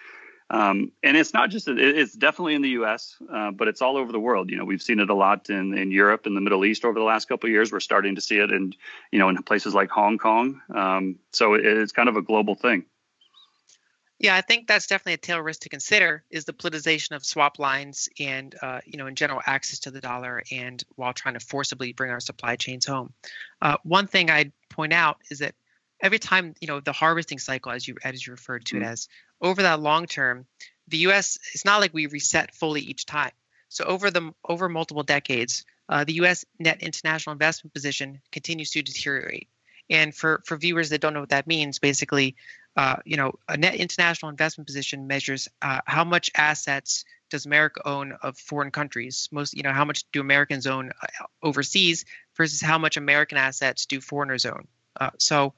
um, 0.53 0.93
and 1.03 1.17
it's 1.17 1.33
not 1.33 1.49
just 1.49 1.67
it's 1.67 2.13
definitely 2.13 2.55
in 2.55 2.61
the 2.61 2.69
U.S., 2.71 3.17
uh, 3.33 3.51
but 3.53 3.69
it's 3.69 3.81
all 3.81 3.97
over 3.97 4.13
the 4.13 4.21
world. 4.21 4.51
You 4.51 4.59
know, 4.59 4.67
we've 4.67 4.83
seen 4.83 5.01
it 5.01 5.09
a 5.09 5.15
lot 5.15 5.49
in 5.49 5.77
in 5.77 5.91
Europe 5.91 6.27
and 6.27 6.37
the 6.37 6.43
Middle 6.43 6.67
East 6.67 6.85
over 6.85 6.99
the 6.99 7.05
last 7.05 7.27
couple 7.27 7.49
of 7.49 7.53
years. 7.53 7.73
We're 7.73 7.81
starting 7.81 8.17
to 8.17 8.21
see 8.21 8.37
it 8.37 8.51
in 8.51 8.75
you 9.11 9.19
know 9.19 9.31
in 9.31 9.43
places 9.43 9.75
like 9.75 9.89
Hong 9.89 10.19
Kong. 10.19 10.61
Um, 10.73 11.19
so 11.33 11.55
it, 11.55 11.65
it's 11.65 11.93
kind 11.93 12.11
of 12.11 12.17
a 12.17 12.23
global 12.23 12.55
thing. 12.55 12.85
Yeah, 14.19 14.37
I 14.37 14.43
think 14.43 14.69
that's 14.69 14.87
definitely 14.87 15.15
a 15.15 15.17
tail 15.17 15.41
risk 15.41 15.63
to 15.63 15.71
consider 15.71 16.23
is 16.31 16.45
the 16.45 16.53
politicization 16.53 17.17
of 17.17 17.25
swap 17.25 17.59
lines 17.59 18.11
and 18.21 18.55
uh, 18.61 18.81
you 18.85 18.99
know 18.99 19.07
in 19.07 19.15
general 19.15 19.41
access 19.47 19.79
to 19.81 19.91
the 19.91 20.03
dollar 20.03 20.43
and 20.53 20.85
while 20.97 21.15
trying 21.15 21.35
to 21.35 21.41
forcibly 21.41 21.95
bring 21.95 22.11
our 22.11 22.21
supply 22.21 22.57
chains 22.57 22.85
home. 22.85 23.15
Uh, 23.63 23.79
one 23.85 24.07
thing 24.07 24.29
I'd 24.29 24.53
point 24.69 24.93
out 24.93 25.17
is 25.31 25.39
that 25.39 25.55
every 26.03 26.19
time 26.19 26.55
you 26.61 26.69
know 26.69 26.81
the 26.81 26.93
harvesting 26.93 27.39
cycle, 27.39 27.73
as 27.73 27.89
you 27.89 27.97
as 28.05 28.27
you 28.27 28.33
referred 28.33 28.67
to 28.67 28.77
mm-hmm. 28.77 28.85
it 28.85 28.89
as, 28.89 29.09
over 29.43 29.63
that 29.63 29.81
long 29.81 30.07
term, 30.07 30.47
the 30.89 30.99
U.S. 30.99 31.39
it's 31.53 31.65
not 31.65 31.81
like 31.81 31.93
we 31.93 32.07
reset 32.07 32.55
fully 32.55 32.81
each 32.81 33.07
time. 33.07 33.33
So 33.69 33.85
over 33.85 34.11
the 34.11 34.33
over 34.49 34.69
multiple 34.69 35.03
decades, 35.03 35.65
uh, 35.89 36.05
the 36.05 36.15
U.S. 36.15 36.45
net 36.59 36.83
international 36.83 37.33
investment 37.33 37.75
position 37.75 38.21
continues 38.31 38.71
to 38.71 38.83
deteriorate. 38.83 39.49
And 39.91 40.15
for 40.15 40.43
for 40.47 40.57
viewers 40.57 40.91
that 40.91 41.01
don't 41.01 41.15
know 41.15 41.21
what 41.21 41.31
that 41.31 41.47
means, 41.47 41.79
basically 41.79 42.37
uh, 42.77 42.97
you 43.05 43.17
know, 43.17 43.35
a 43.49 43.57
net 43.57 43.75
international 43.75 44.31
investment 44.31 44.67
position 44.67 45.07
measures 45.07 45.49
uh, 45.61 45.81
how 45.87 46.05
much 46.05 46.31
assets 46.35 47.05
does 47.29 47.45
America 47.45 47.83
own 47.87 48.13
of 48.23 48.39
foreign 48.39 48.71
countries. 48.71 49.29
Most, 49.31 49.55
you 49.55 49.63
know, 49.63 49.73
how 49.73 49.85
much 49.85 50.11
do 50.13 50.21
Americans 50.21 50.67
own 50.67 50.91
uh, 51.03 51.25
overseas 51.43 52.05
versus 52.37 52.61
how 52.61 52.79
much 52.79 52.97
American 52.97 53.37
assets 53.37 53.87
do 53.87 54.01
foreigners 54.01 54.47
own. 54.47 54.67
Uh, 54.99 55.11
so, 55.19 55.53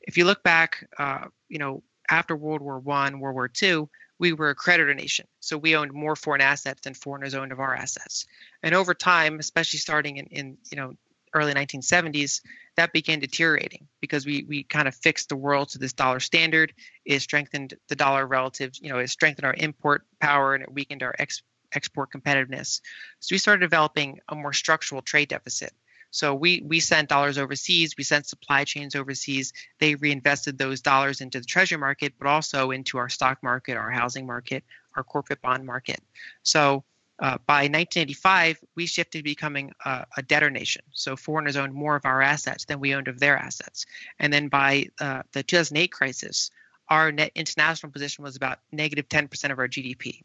if 0.00 0.16
you 0.16 0.24
look 0.24 0.42
back, 0.42 0.88
uh, 0.98 1.26
you 1.48 1.58
know, 1.58 1.82
after 2.10 2.36
World 2.36 2.62
War 2.62 2.78
One, 2.78 3.20
World 3.20 3.34
War 3.34 3.48
Two, 3.48 3.88
we 4.18 4.32
were 4.32 4.50
a 4.50 4.54
creditor 4.54 4.94
nation, 4.94 5.26
so 5.40 5.58
we 5.58 5.76
owned 5.76 5.92
more 5.92 6.16
foreign 6.16 6.40
assets 6.40 6.82
than 6.82 6.94
foreigners 6.94 7.34
owned 7.34 7.52
of 7.52 7.60
our 7.60 7.74
assets. 7.74 8.26
And 8.62 8.74
over 8.74 8.94
time, 8.94 9.38
especially 9.38 9.78
starting 9.78 10.16
in, 10.16 10.26
in 10.26 10.58
you 10.70 10.76
know 10.76 10.94
early 11.34 11.52
1970s, 11.52 12.40
that 12.76 12.92
began 12.92 13.20
deteriorating 13.20 13.86
because 14.00 14.26
we 14.26 14.44
we 14.48 14.62
kind 14.64 14.88
of 14.88 14.94
fixed 14.94 15.28
the 15.28 15.36
world 15.36 15.68
to 15.70 15.78
this 15.78 15.92
dollar 15.92 16.20
standard. 16.20 16.72
It 17.04 17.20
strengthened 17.20 17.74
the 17.88 17.96
dollar 17.96 18.26
relative, 18.26 18.72
you 18.80 18.88
know, 18.88 18.98
it 18.98 19.08
strengthened 19.08 19.46
our 19.46 19.54
import 19.56 20.04
power 20.20 20.54
and 20.54 20.62
it 20.62 20.72
weakened 20.72 21.02
our 21.02 21.14
ex, 21.18 21.42
export 21.72 22.10
competitiveness. 22.12 22.80
So 23.20 23.34
we 23.34 23.38
started 23.38 23.60
developing 23.60 24.20
a 24.28 24.34
more 24.34 24.52
structural 24.52 25.02
trade 25.02 25.28
deficit. 25.28 25.72
So 26.10 26.34
we 26.34 26.62
we 26.64 26.80
sent 26.80 27.08
dollars 27.08 27.38
overseas, 27.38 27.94
we 27.96 28.04
sent 28.04 28.26
supply 28.26 28.64
chains 28.64 28.94
overseas. 28.94 29.52
They 29.78 29.94
reinvested 29.94 30.58
those 30.58 30.80
dollars 30.80 31.20
into 31.20 31.40
the 31.40 31.46
treasury 31.46 31.78
market, 31.78 32.14
but 32.18 32.28
also 32.28 32.70
into 32.70 32.98
our 32.98 33.08
stock 33.08 33.42
market, 33.42 33.76
our 33.76 33.90
housing 33.90 34.26
market, 34.26 34.64
our 34.96 35.04
corporate 35.04 35.42
bond 35.42 35.66
market. 35.66 36.00
So 36.42 36.84
uh, 37.18 37.38
by 37.46 37.62
1985, 37.62 38.60
we 38.74 38.86
shifted 38.86 39.18
to 39.18 39.24
becoming 39.24 39.72
a, 39.84 40.04
a, 40.18 40.22
debtor 40.22 40.50
nation. 40.50 40.82
So 40.92 41.16
foreigners 41.16 41.56
owned 41.56 41.72
more 41.72 41.96
of 41.96 42.04
our 42.04 42.20
assets 42.20 42.66
than 42.66 42.78
we 42.78 42.94
owned 42.94 43.08
of 43.08 43.18
their 43.18 43.38
assets. 43.38 43.86
And 44.18 44.30
then 44.30 44.48
by 44.48 44.88
uh, 45.00 45.22
the 45.32 45.42
2008 45.42 45.90
crisis, 45.90 46.50
our 46.90 47.10
net 47.12 47.32
international 47.34 47.90
position 47.90 48.22
was 48.22 48.36
about 48.36 48.58
negative 48.70 49.08
10% 49.08 49.50
of 49.50 49.58
our 49.58 49.66
GDP. 49.66 50.24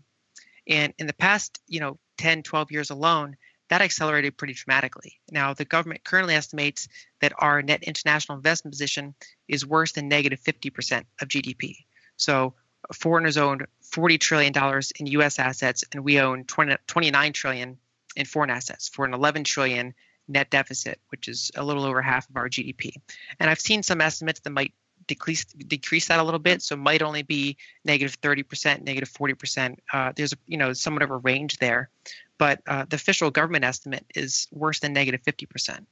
And 0.68 0.94
in 0.98 1.08
the 1.08 1.14
past, 1.14 1.60
you 1.68 1.80
know, 1.80 1.98
10, 2.18 2.44
12 2.44 2.72
years 2.72 2.90
alone, 2.90 3.38
that 3.72 3.82
accelerated 3.82 4.36
pretty 4.36 4.54
dramatically. 4.54 5.18
Now, 5.32 5.54
the 5.54 5.64
government 5.64 6.04
currently 6.04 6.36
estimates 6.36 6.90
that 7.22 7.32
our 7.38 7.62
net 7.62 7.84
international 7.84 8.36
investment 8.36 8.74
position 8.74 9.16
is 9.48 9.66
worse 9.66 9.94
than 9.94 10.10
negative 10.10 10.42
50% 10.42 11.06
of 11.22 11.30
GDP. 11.30 11.78
So 12.18 12.54
foreigners 12.94 13.38
owned 13.38 13.66
40 13.82 14.18
trillion 14.18 14.52
dollars 14.52 14.92
in 15.00 15.08
U.S. 15.08 15.40
assets, 15.40 15.86
and 15.94 16.04
we 16.04 16.20
own 16.20 16.44
20, 16.44 16.76
29 16.86 17.32
trillion 17.32 17.78
in 18.18 18.26
foreign 18.26 18.50
assets 18.50 18.90
for 18.90 19.06
an 19.06 19.14
11 19.14 19.46
trillion 19.46 19.94
net 20.28 20.50
deficit, 20.50 21.00
which 21.08 21.30
is 21.30 21.50
a 21.56 21.64
little 21.64 21.86
over 21.86 22.02
half 22.02 22.30
of 22.30 22.36
our 22.36 22.50
GDP. 22.50 22.92
And 23.40 23.50
I've 23.50 23.62
seen 23.62 23.84
some 23.84 24.02
estimates 24.02 24.42
that 24.42 24.50
might 24.50 24.74
decrease 25.14 25.44
decrease 25.46 26.08
that 26.08 26.20
a 26.20 26.24
little 26.24 26.40
bit, 26.40 26.62
so 26.62 26.76
it 26.76 26.80
might 26.80 27.02
only 27.02 27.24
be 27.24 27.58
negative 27.84 28.20
30%, 28.22 28.84
negative 28.84 29.10
40%. 29.10 29.78
Uh, 29.92 30.14
there's 30.16 30.34
you 30.48 30.58
know 30.58 30.74
somewhat 30.74 31.04
of 31.04 31.12
a 31.12 31.18
range 31.18 31.58
there, 31.58 31.90
but 32.38 32.62
uh, 32.68 32.86
the 32.90 32.96
official 32.96 33.30
government 33.30 33.66
estimate 33.66 34.06
is 34.16 34.48
worse 34.52 34.80
than 34.80 34.94
negative 34.94 35.22
50%. 35.24 35.86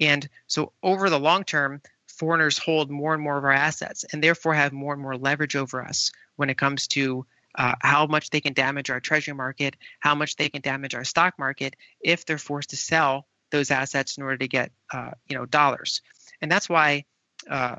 And 0.00 0.28
so 0.46 0.72
over 0.82 1.10
the 1.10 1.18
long 1.18 1.44
term, 1.44 1.82
foreigners 2.06 2.58
hold 2.58 2.90
more 2.90 3.14
and 3.14 3.22
more 3.22 3.38
of 3.38 3.44
our 3.44 3.52
assets 3.52 4.04
and 4.12 4.22
therefore 4.22 4.54
have 4.54 4.72
more 4.72 4.92
and 4.92 5.02
more 5.02 5.16
leverage 5.16 5.56
over 5.56 5.82
us 5.82 6.10
when 6.36 6.50
it 6.50 6.58
comes 6.58 6.86
to 6.88 7.26
uh, 7.56 7.74
how 7.80 8.06
much 8.06 8.30
they 8.30 8.40
can 8.40 8.52
damage 8.52 8.90
our 8.90 9.00
treasury 9.00 9.34
market, 9.34 9.74
how 9.98 10.14
much 10.14 10.36
they 10.36 10.48
can 10.48 10.60
damage 10.60 10.94
our 10.94 11.04
stock 11.04 11.38
market 11.38 11.74
if 12.00 12.24
they're 12.24 12.38
forced 12.38 12.70
to 12.70 12.76
sell 12.76 13.26
those 13.50 13.70
assets 13.72 14.16
in 14.16 14.22
order 14.22 14.36
to 14.36 14.48
get 14.48 14.70
uh, 14.92 15.10
you 15.28 15.36
know 15.36 15.44
dollars. 15.46 16.02
And 16.40 16.50
that's 16.50 16.68
why 16.68 17.04
uh, 17.48 17.76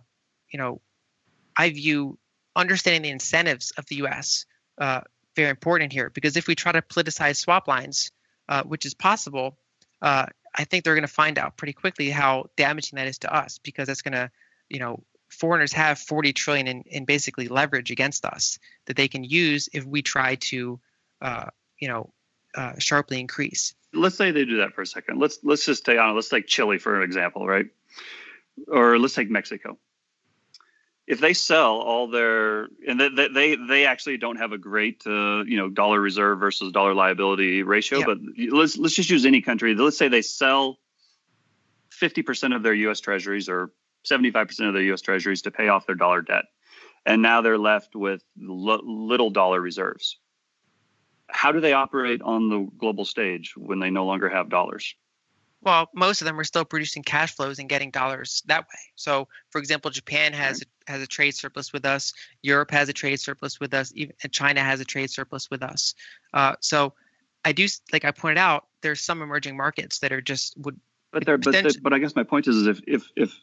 you 0.51 0.59
know 0.59 0.81
I 1.55 1.69
view 1.69 2.17
understanding 2.55 3.01
the 3.01 3.09
incentives 3.09 3.71
of 3.77 3.85
the 3.85 3.97
U.S. 3.97 4.45
Uh, 4.77 5.01
very 5.35 5.49
important 5.49 5.93
here 5.93 6.09
because 6.09 6.37
if 6.37 6.47
we 6.47 6.55
try 6.55 6.71
to 6.71 6.81
politicize 6.81 7.37
swap 7.37 7.67
lines, 7.67 8.11
uh, 8.49 8.63
which 8.63 8.85
is 8.85 8.93
possible, 8.93 9.57
uh, 10.01 10.25
I 10.53 10.63
think 10.65 10.83
they're 10.83 10.95
going 10.95 11.07
to 11.07 11.13
find 11.13 11.37
out 11.37 11.57
pretty 11.57 11.73
quickly 11.73 12.09
how 12.09 12.47
damaging 12.57 12.97
that 12.97 13.07
is 13.07 13.19
to 13.19 13.33
us 13.33 13.59
because 13.59 13.87
that's 13.87 14.01
going 14.01 14.13
to, 14.13 14.31
you 14.69 14.79
know, 14.79 15.03
foreigners 15.29 15.71
have 15.73 15.97
40 15.97 16.33
trillion 16.33 16.67
in, 16.67 16.81
in 16.85 17.05
basically 17.05 17.47
leverage 17.47 17.91
against 17.91 18.25
us 18.25 18.59
that 18.85 18.97
they 18.97 19.07
can 19.07 19.23
use 19.23 19.69
if 19.71 19.85
we 19.85 20.01
try 20.01 20.35
to, 20.35 20.79
uh, 21.21 21.45
you 21.79 21.87
know, 21.87 22.11
uh, 22.53 22.73
sharply 22.79 23.19
increase. 23.19 23.73
Let's 23.93 24.17
say 24.17 24.31
they 24.31 24.43
do 24.43 24.57
that 24.57 24.73
for 24.73 24.81
a 24.81 24.85
second. 24.85 25.19
Let's 25.19 25.39
let's 25.43 25.65
just 25.65 25.85
take 25.85 25.99
on. 25.99 26.15
Let's 26.15 26.29
take 26.29 26.47
Chile 26.47 26.77
for 26.77 26.97
an 26.97 27.03
example, 27.03 27.47
right? 27.47 27.67
Or 28.67 28.99
let's 28.99 29.13
take 29.13 29.29
Mexico 29.29 29.77
if 31.07 31.19
they 31.19 31.33
sell 31.33 31.77
all 31.77 32.07
their 32.07 32.67
and 32.87 32.99
they 32.99 33.27
they, 33.27 33.55
they 33.55 33.85
actually 33.85 34.17
don't 34.17 34.37
have 34.37 34.51
a 34.51 34.57
great 34.57 35.03
uh, 35.05 35.43
you 35.43 35.57
know 35.57 35.69
dollar 35.69 35.99
reserve 35.99 36.39
versus 36.39 36.71
dollar 36.71 36.93
liability 36.93 37.63
ratio 37.63 37.99
yeah. 37.99 38.05
but 38.05 38.17
let's 38.51 38.77
let's 38.77 38.95
just 38.95 39.09
use 39.09 39.25
any 39.25 39.41
country. 39.41 39.75
Let's 39.75 39.97
say 39.97 40.07
they 40.07 40.21
sell 40.21 40.77
50% 42.01 42.55
of 42.55 42.63
their 42.63 42.73
US 42.73 42.99
treasuries 42.99 43.49
or 43.49 43.71
75% 44.09 44.67
of 44.67 44.73
their 44.73 44.83
US 44.93 45.01
treasuries 45.01 45.43
to 45.43 45.51
pay 45.51 45.67
off 45.67 45.85
their 45.85 45.95
dollar 45.95 46.21
debt 46.21 46.45
and 47.05 47.21
now 47.21 47.41
they're 47.41 47.57
left 47.57 47.95
with 47.95 48.23
l- 48.41 48.81
little 48.83 49.29
dollar 49.29 49.59
reserves. 49.59 50.17
How 51.27 51.51
do 51.51 51.61
they 51.61 51.73
operate 51.73 52.21
on 52.21 52.49
the 52.49 52.67
global 52.77 53.05
stage 53.05 53.53
when 53.55 53.79
they 53.79 53.89
no 53.89 54.05
longer 54.05 54.29
have 54.29 54.49
dollars 54.49 54.95
well, 55.63 55.89
most 55.93 56.21
of 56.21 56.25
them 56.25 56.39
are 56.39 56.43
still 56.43 56.65
producing 56.65 57.03
cash 57.03 57.35
flows 57.35 57.59
and 57.59 57.69
getting 57.69 57.91
dollars 57.91 58.41
that 58.47 58.61
way. 58.61 58.79
So, 58.95 59.27
for 59.49 59.59
example, 59.59 59.91
Japan 59.91 60.33
has 60.33 60.61
a, 60.61 60.91
has 60.91 61.01
a 61.01 61.07
trade 61.07 61.35
surplus 61.35 61.71
with 61.71 61.85
us. 61.85 62.13
Europe 62.41 62.71
has 62.71 62.89
a 62.89 62.93
trade 62.93 63.19
surplus 63.19 63.59
with 63.59 63.73
us. 63.73 63.91
Even 63.95 64.15
China 64.31 64.61
has 64.61 64.79
a 64.79 64.85
trade 64.85 65.11
surplus 65.11 65.49
with 65.51 65.61
us. 65.61 65.93
Uh, 66.33 66.55
so, 66.59 66.93
I 67.43 67.51
do 67.51 67.67
like 67.91 68.05
I 68.05 68.11
pointed 68.11 68.37
out, 68.37 68.67
there's 68.81 69.01
some 69.01 69.21
emerging 69.21 69.57
markets 69.57 69.99
that 69.99 70.11
are 70.11 70.21
just 70.21 70.57
would. 70.57 70.79
But 71.11 71.25
they're, 71.25 71.37
but, 71.37 71.51
they, 71.51 71.63
but 71.81 71.93
I 71.93 71.99
guess 71.99 72.15
my 72.15 72.23
point 72.23 72.47
is, 72.47 72.55
is 72.55 72.67
if 72.67 72.81
if 72.87 73.03
if 73.15 73.33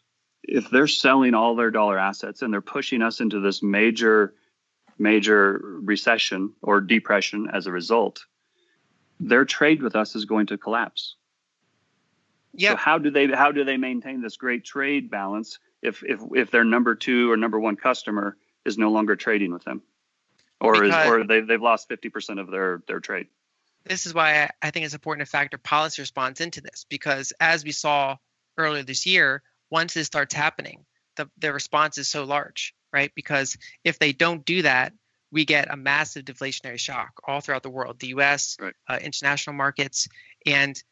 if 0.43 0.71
they're 0.71 0.87
selling 0.87 1.35
all 1.35 1.57
their 1.57 1.71
dollar 1.71 1.99
assets 1.99 2.43
and 2.43 2.53
they're 2.53 2.61
pushing 2.61 3.03
us 3.03 3.21
into 3.21 3.41
this 3.41 3.62
major 3.62 4.35
major 4.99 5.61
recession 5.62 6.53
or 6.62 6.81
depression 6.81 7.49
as 7.53 7.66
a 7.66 7.73
result, 7.73 8.25
their 9.21 9.45
trade 9.45 9.83
with 9.83 9.95
us 9.95 10.16
is 10.16 10.25
going 10.25 10.47
to 10.47 10.59
collapse. 10.59 11.16
Yeah. 12.59 12.70
So 12.70 12.76
how 12.76 12.98
do 12.98 13.11
they 13.11 13.28
how 13.28 13.52
do 13.52 13.64
they 13.64 13.76
maintain 13.76 14.20
this 14.20 14.36
great 14.36 14.64
trade 14.64 15.11
balance 15.11 15.61
if 15.80 16.02
if 16.02 16.20
if 16.34 16.50
their 16.50 16.64
number 16.64 16.96
two 16.96 17.30
or 17.30 17.36
number 17.36 17.59
one 17.59 17.76
customer 17.76 18.36
is 18.64 18.76
no 18.76 18.90
longer 18.90 19.14
trading 19.14 19.52
with 19.52 19.62
them, 19.62 19.80
or 20.61 20.72
because 20.72 21.04
is 21.04 21.11
or 21.11 21.24
they 21.24 21.40
they've 21.40 21.62
lost 21.62 21.86
fifty 21.86 22.09
percent 22.09 22.40
of 22.40 22.50
their 22.50 22.82
their 22.88 22.98
trade? 22.98 23.28
This 23.84 24.06
is 24.06 24.12
why 24.12 24.50
I 24.61 24.72
think 24.72 24.84
it's 24.84 24.94
important 24.94 25.24
to 25.24 25.30
factor 25.30 25.56
policy 25.56 26.02
response 26.02 26.40
into 26.40 26.61
this 26.61 26.84
because 26.88 27.32
as 27.38 27.64
we 27.64 27.70
saw 27.70 28.16
earlier 28.56 28.82
this 28.82 29.06
year, 29.06 29.40
once 29.70 29.94
this 29.94 30.09
starts 30.09 30.34
happening, 30.34 30.84
the 31.16 31.30
the 31.38 31.52
response 31.52 31.96
is 31.96 32.09
so 32.09 32.24
large, 32.24 32.74
right? 32.92 33.12
Because 33.14 33.56
if 33.84 34.00
they 34.00 34.12
don't 34.12 34.44
do 34.44 34.62
that, 34.62 34.92
we 35.30 35.44
get 35.44 35.72
a 35.72 35.76
massive 35.76 36.24
deflationary 36.24 36.78
shock 36.80 37.12
all 37.24 37.40
throughout 37.40 37.62
the 37.62 37.70
world, 37.70 38.00
the 38.00 38.09
U.S., 38.09 38.56
right. 38.61 38.74
uh, 38.88 38.98
international 39.00 39.54
markets, 39.54 40.09
and 40.44 40.82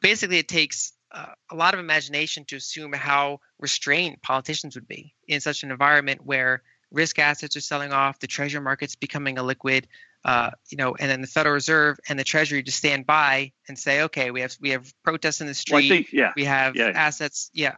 basically 0.00 0.38
it 0.38 0.48
takes 0.48 0.92
uh, 1.14 1.26
a 1.50 1.54
lot 1.54 1.74
of 1.74 1.80
imagination 1.80 2.44
to 2.46 2.56
assume 2.56 2.92
how 2.92 3.38
restrained 3.58 4.20
politicians 4.22 4.74
would 4.74 4.88
be 4.88 5.14
in 5.28 5.40
such 5.40 5.62
an 5.62 5.70
environment 5.70 6.20
where 6.24 6.62
risk 6.90 7.18
assets 7.18 7.56
are 7.56 7.60
selling 7.60 7.92
off, 7.92 8.18
the 8.18 8.26
treasury 8.26 8.60
market's 8.60 8.96
becoming 8.96 9.36
illiquid, 9.36 9.84
uh, 10.24 10.50
you 10.70 10.76
know, 10.76 10.94
and 10.98 11.10
then 11.10 11.20
the 11.20 11.26
Federal 11.26 11.54
Reserve 11.54 11.98
and 12.08 12.18
the 12.18 12.24
Treasury 12.24 12.62
just 12.62 12.78
stand 12.78 13.06
by 13.06 13.52
and 13.68 13.78
say, 13.78 14.02
okay, 14.02 14.30
we 14.30 14.40
have 14.40 14.56
we 14.60 14.70
have 14.70 14.92
protests 15.02 15.40
in 15.40 15.46
the 15.46 15.54
street, 15.54 15.90
well, 15.90 15.98
think, 15.98 16.12
yeah, 16.12 16.32
we 16.34 16.44
have 16.44 16.76
yeah. 16.76 16.92
assets, 16.94 17.50
yeah. 17.52 17.76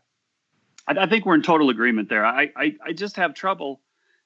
I, 0.87 0.93
I, 1.01 1.07
think 1.07 1.27
we're 1.27 1.35
in 1.35 1.43
total 1.43 1.71
agreement 1.71 2.09
there. 2.09 2.25
I 2.25 2.53
I, 2.57 2.77
I 2.85 2.93
just 2.93 3.17
have 3.17 3.35
trouble. 3.35 3.81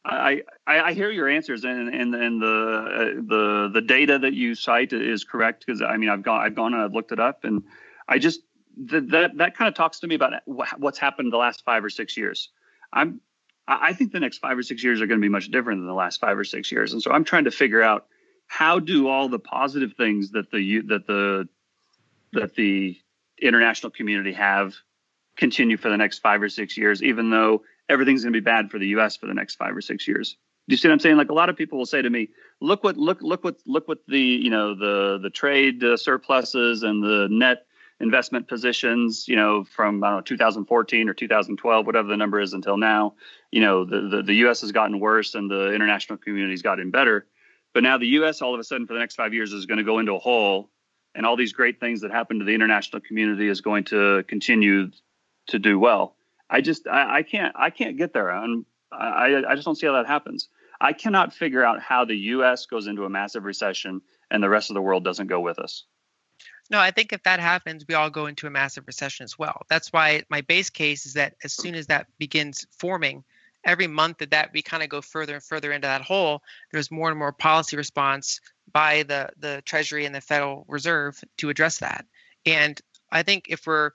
I, 0.05 0.43
I, 0.67 0.81
I 0.81 0.93
hear 0.93 1.11
your 1.11 1.29
answers 1.29 1.65
and 1.65 1.95
and 1.95 2.15
and 2.15 2.43
the 2.43 2.47
uh, 2.47 3.05
the 3.27 3.71
the 3.75 3.81
data 3.81 4.19
that 4.19 4.35
you 4.35 4.55
cite 4.55 4.93
is 4.93 5.25
correct 5.25 5.65
because 5.65 5.83
I 5.83 5.97
mean 5.97 6.09
I've 6.09 6.23
gone 6.23 6.41
I've 6.41 6.55
gone 6.55 6.75
and 6.75 6.83
I've 6.83 6.95
looked 6.95 7.13
it 7.13 7.21
up 7.21 7.45
and 7.45 7.65
I 8.09 8.19
just 8.19 8.41
that 8.77 9.37
that 9.37 9.57
kind 9.57 9.69
of 9.69 9.75
talks 9.75 10.01
to 10.01 10.07
me 10.07 10.15
about 10.15 10.35
what's 10.47 10.99
happened 10.99 11.33
the 11.33 11.37
last 11.37 11.65
five 11.65 11.85
or 11.85 11.91
six 11.91 12.17
years. 12.17 12.51
I'm 12.93 13.21
I 13.69 13.93
think 13.93 14.13
the 14.13 14.21
next 14.21 14.39
five 14.39 14.59
or 14.59 14.63
six 14.63 14.83
years 14.83 15.01
are 15.01 15.07
going 15.07 15.21
to 15.21 15.25
be 15.25 15.29
much 15.29 15.51
different 15.51 15.81
than 15.81 15.87
the 15.87 15.95
last 15.95 16.21
five 16.21 16.37
or 16.37 16.45
six 16.45 16.73
years, 16.73 16.93
and 16.93 17.03
so 17.03 17.13
I'm 17.13 17.25
trying 17.25 17.45
to 17.45 17.51
figure 17.51 17.83
out 17.83 18.07
how 18.47 18.81
do 18.81 19.09
all 19.09 19.29
the 19.29 19.39
positive 19.39 19.95
things 19.97 20.33
that 20.33 20.51
the 20.51 20.81
that 20.89 21.07
the 21.07 21.49
that 22.33 22.55
the 22.55 22.97
international 23.41 23.91
community 23.91 24.33
have 24.33 24.75
continue 25.37 25.77
for 25.77 25.89
the 25.89 25.97
next 25.97 26.19
five 26.19 26.43
or 26.43 26.49
six 26.49 26.77
years, 26.77 27.03
even 27.03 27.31
though 27.31 27.63
everything's 27.89 28.23
going 28.23 28.33
to 28.33 28.41
be 28.41 28.45
bad 28.45 28.71
for 28.71 28.79
the 28.79 28.89
U.S. 28.89 29.17
for 29.17 29.27
the 29.27 29.35
next 29.35 29.55
five 29.55 29.77
or 29.77 29.81
six 29.81 30.07
years. 30.07 30.37
Do 30.69 30.75
you 30.75 30.77
see 30.77 30.89
what 30.89 30.95
I'm 30.95 31.01
saying? 31.01 31.17
Like 31.17 31.31
a 31.31 31.35
lot 31.35 31.49
of 31.49 31.57
people 31.57 31.79
will 31.79 31.87
say 31.87 32.03
to 32.03 32.11
me, 32.11 32.29
"Look 32.61 32.85
what 32.85 32.97
look 32.97 33.23
look 33.23 33.45
what 33.45 33.57
look 33.67 33.89
what 33.89 34.01
the 34.07 34.21
you 34.21 34.51
know 34.51 34.75
the 34.75 35.19
the 35.23 35.31
trade 35.31 35.83
uh, 35.83 35.97
surpluses 35.97 36.83
and 36.83 37.03
the 37.03 37.29
net 37.31 37.67
investment 38.01 38.49
positions, 38.49 39.29
you 39.29 39.37
know, 39.37 39.65
from 39.65 40.03
I 40.03 40.09
don't 40.09 40.17
know 40.19 40.23
2014 40.23 41.09
or 41.09 41.15
2012, 41.15 41.87
whatever 41.87 42.09
the 42.09 42.17
number 42.17 42.41
is 42.41 42.55
until 42.55 42.77
now, 42.77 43.15
you 43.51 43.61
know, 43.61 43.85
the, 43.85 44.01
the, 44.01 44.23
the 44.23 44.35
U.S. 44.37 44.63
has 44.63 44.73
gotten 44.73 44.99
worse 45.01 45.35
and 45.35 45.51
the 45.51 45.73
international 45.73 46.19
community's 46.19 46.63
gotten 46.63 46.91
better. 46.91 47.27
But 47.75 47.83
now 47.83 47.99
the 47.99 48.07
U.S. 48.07 48.43
all 48.43 48.55
of 48.55 48.61
a 48.61 48.65
sudden 48.65 48.87
for 48.87 48.95
the 48.95 48.99
next 48.99 49.15
five 49.15 49.35
years 49.35 49.53
is 49.53 49.67
going 49.67 49.79
to 49.79 49.85
go 49.85 49.99
into 49.99 50.15
a 50.15 50.19
hole, 50.19 50.71
and 51.15 51.27
all 51.27 51.37
these 51.37 51.53
great 51.53 51.79
things 51.79 52.01
that 52.01 52.11
happen 52.11 52.39
to 52.39 52.45
the 52.45 52.55
international 52.55 53.01
community 53.01 53.49
is 53.49 53.61
going 53.61 53.85
to 53.85 54.25
continue 54.25 54.91
to 55.49 55.59
do 55.59 55.79
well. 55.79 56.17
I 56.49 56.63
just 56.63 56.89
I, 56.89 57.19
I 57.19 57.23
can't 57.23 57.55
I 57.57 57.71
can't 57.71 57.97
get 57.97 58.13
there, 58.13 58.31
and 58.31 58.65
I 58.91 59.43
I 59.47 59.55
just 59.55 59.67
don't 59.67 59.77
see 59.77 59.87
how 59.87 59.93
that 59.93 60.07
happens. 60.07 60.49
I 60.81 60.95
cannot 60.95 61.35
figure 61.35 61.63
out 61.63 61.81
how 61.81 62.07
the 62.07 62.17
U.S. 62.17 62.65
goes 62.67 62.87
into 62.87 63.05
a 63.05 63.11
massive 63.11 63.45
recession 63.45 64.01
and 64.31 64.43
the 64.43 64.49
rest 64.49 64.71
of 64.71 64.75
the 64.75 64.83
world 64.83 65.05
doesn't 65.05 65.27
go 65.27 65.41
with 65.41 65.59
us. 65.59 65.85
No, 66.71 66.79
I 66.79 66.93
think 66.93 67.13
if 67.13 67.23
that 67.25 67.41
happens, 67.41 67.85
we 67.89 67.95
all 67.95 68.11
go 68.11 68.27
into 68.27 68.47
a 68.47 68.51
massive 68.51 68.87
recession 68.87 69.25
as 69.25 69.37
well. 69.37 69.63
That's 69.69 69.93
why 69.93 70.23
my 70.31 70.41
base 70.41 70.71
case 70.71 71.05
is 71.05 71.15
that 71.15 71.35
as 71.43 71.53
soon 71.53 71.75
as 71.75 71.89
that 71.89 72.07
begins 72.19 72.65
forming, 72.79 73.25
every 73.65 73.89
month 73.89 74.19
that 74.19 74.31
that 74.31 74.51
we 74.55 74.63
kind 74.63 74.83
of 74.83 74.89
go 74.89 75.03
further 75.03 75.35
and 75.35 75.43
further 75.43 75.73
into 75.73 75.89
that 75.89 76.03
hole, 76.03 76.43
there's 76.71 76.91
more 76.91 77.11
and 77.11 77.19
more 77.19 77.33
policy 77.33 77.77
response 77.77 78.41
by 78.73 79.03
the 79.03 79.31
the 79.39 79.63
Treasury 79.67 80.07
and 80.07 80.15
the 80.15 80.21
Federal 80.21 80.65
Reserve 80.69 81.21
to 81.39 81.51
address 81.51 81.79
that. 81.79 82.07
And 82.47 82.81
I 83.11 83.25
think 83.25 83.47
if 83.49 83.67
we're 83.67 83.91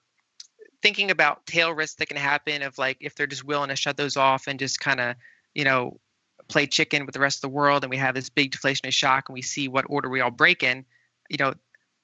thinking 0.82 1.10
about 1.12 1.46
tail 1.46 1.72
risks 1.72 1.96
that 1.96 2.08
can 2.08 2.18
happen 2.18 2.62
of 2.62 2.78
like 2.78 2.98
if 3.00 3.16
they're 3.16 3.26
just 3.26 3.46
willing 3.46 3.70
to 3.70 3.76
shut 3.76 3.98
those 3.98 4.18
off 4.18 4.48
and 4.48 4.60
just 4.60 4.80
kind 4.80 5.00
of, 5.00 5.16
you 5.54 5.64
know, 5.64 6.00
play 6.48 6.68
chicken 6.68 7.06
with 7.06 7.14
the 7.14 7.20
rest 7.20 7.38
of 7.38 7.42
the 7.42 7.56
world 7.56 7.84
and 7.84 7.90
we 7.90 7.98
have 7.98 8.14
this 8.14 8.30
big 8.30 8.52
deflationary 8.52 8.92
shock 8.94 9.30
and 9.30 9.34
we 9.34 9.42
see 9.42 9.68
what 9.68 9.86
order 9.88 10.10
we 10.10 10.22
all 10.22 10.30
break 10.30 10.62
in, 10.62 10.86
you 11.30 11.38
know, 11.40 11.54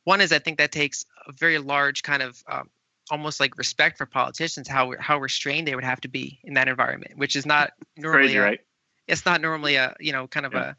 one 0.04 0.22
is 0.22 0.32
I 0.32 0.39
think 0.39 0.58
that 0.58 0.72
takes 0.72 1.06
a 1.28 1.32
very 1.32 1.58
large 1.58 2.04
kind 2.04 2.22
of 2.22 2.43
um, 2.47 2.70
almost 3.10 3.39
like 3.39 3.58
respect 3.58 3.97
for 3.97 4.06
politicians, 4.06 4.68
how 4.68 4.93
how 4.99 5.20
restrained 5.20 5.68
they 5.68 5.76
would 5.76 5.84
have 5.84 6.02
to 6.02 6.08
be 6.08 6.39
in 6.43 6.56
that 6.56 6.68
environment, 6.68 7.18
which 7.18 7.36
is 7.36 7.45
not 7.45 7.72
normally 7.97 8.24
Crazy, 8.24 8.38
a, 8.38 8.41
right? 8.41 8.60
It's 9.08 9.26
not 9.26 9.41
normally 9.41 9.76
a 9.76 9.95
you 9.99 10.12
know 10.12 10.28
kind 10.28 10.45
of 10.45 10.54
yeah. 10.54 10.74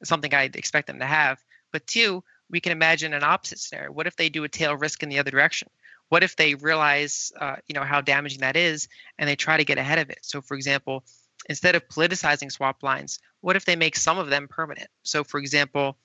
a 0.00 0.04
something 0.04 0.32
I'd 0.32 0.56
expect 0.56 0.86
them 0.86 1.00
to 1.00 1.06
have. 1.06 1.42
But 1.72 1.86
two, 1.86 2.22
we 2.50 2.60
can 2.60 2.72
imagine 2.72 3.12
an 3.12 3.24
opposite 3.24 3.58
scenario. 3.58 3.92
What 3.92 4.06
if 4.06 4.16
they 4.16 4.28
do 4.28 4.44
a 4.44 4.48
tail 4.48 4.76
risk 4.76 5.02
in 5.02 5.08
the 5.08 5.18
other 5.18 5.30
direction? 5.30 5.68
What 6.08 6.22
if 6.22 6.36
they 6.36 6.54
realize 6.54 7.32
uh, 7.38 7.56
you 7.66 7.74
know 7.74 7.84
how 7.84 8.00
damaging 8.00 8.40
that 8.40 8.56
is 8.56 8.88
and 9.18 9.28
they 9.28 9.36
try 9.36 9.56
to 9.56 9.64
get 9.64 9.78
ahead 9.78 9.98
of 9.98 10.10
it? 10.10 10.20
So, 10.22 10.40
for 10.40 10.54
example, 10.54 11.04
instead 11.48 11.74
of 11.74 11.88
politicizing 11.88 12.52
swap 12.52 12.82
lines, 12.82 13.18
what 13.40 13.56
if 13.56 13.64
they 13.64 13.76
make 13.76 13.96
some 13.96 14.18
of 14.18 14.30
them 14.30 14.48
permanent? 14.48 14.88
So, 15.02 15.24
for 15.24 15.38
example, 15.38 15.96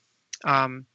um, 0.43 0.85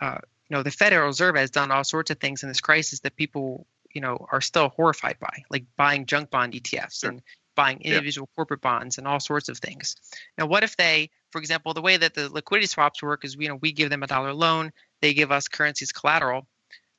uh, 0.00 0.18
you 0.50 0.56
know 0.56 0.62
the 0.62 0.70
Federal 0.70 1.06
Reserve 1.06 1.36
has 1.36 1.50
done 1.50 1.70
all 1.70 1.84
sorts 1.84 2.10
of 2.10 2.18
things 2.18 2.42
in 2.42 2.48
this 2.48 2.60
crisis 2.60 3.00
that 3.00 3.16
people 3.16 3.66
you 3.92 4.00
know 4.00 4.26
are 4.30 4.40
still 4.40 4.68
horrified 4.70 5.16
by, 5.20 5.44
like 5.48 5.64
buying 5.76 6.06
junk 6.06 6.30
bond 6.30 6.52
ETFs 6.52 7.00
sure. 7.00 7.10
and 7.10 7.22
buying 7.54 7.80
individual 7.80 8.26
yep. 8.28 8.36
corporate 8.36 8.60
bonds 8.60 8.98
and 8.98 9.06
all 9.06 9.20
sorts 9.20 9.48
of 9.48 9.58
things. 9.58 9.96
Now, 10.36 10.46
what 10.46 10.64
if 10.64 10.76
they, 10.76 11.10
for 11.30 11.40
example, 11.40 11.72
the 11.72 11.82
way 11.82 11.96
that 11.96 12.14
the 12.14 12.28
liquidity 12.28 12.66
swaps 12.66 13.02
work 13.02 13.24
is 13.24 13.36
you 13.36 13.48
know 13.48 13.56
we 13.56 13.72
give 13.72 13.90
them 13.90 14.02
a 14.02 14.08
dollar 14.08 14.34
loan, 14.34 14.72
they 15.00 15.14
give 15.14 15.30
us 15.30 15.48
currencies 15.48 15.92
collateral. 15.92 16.46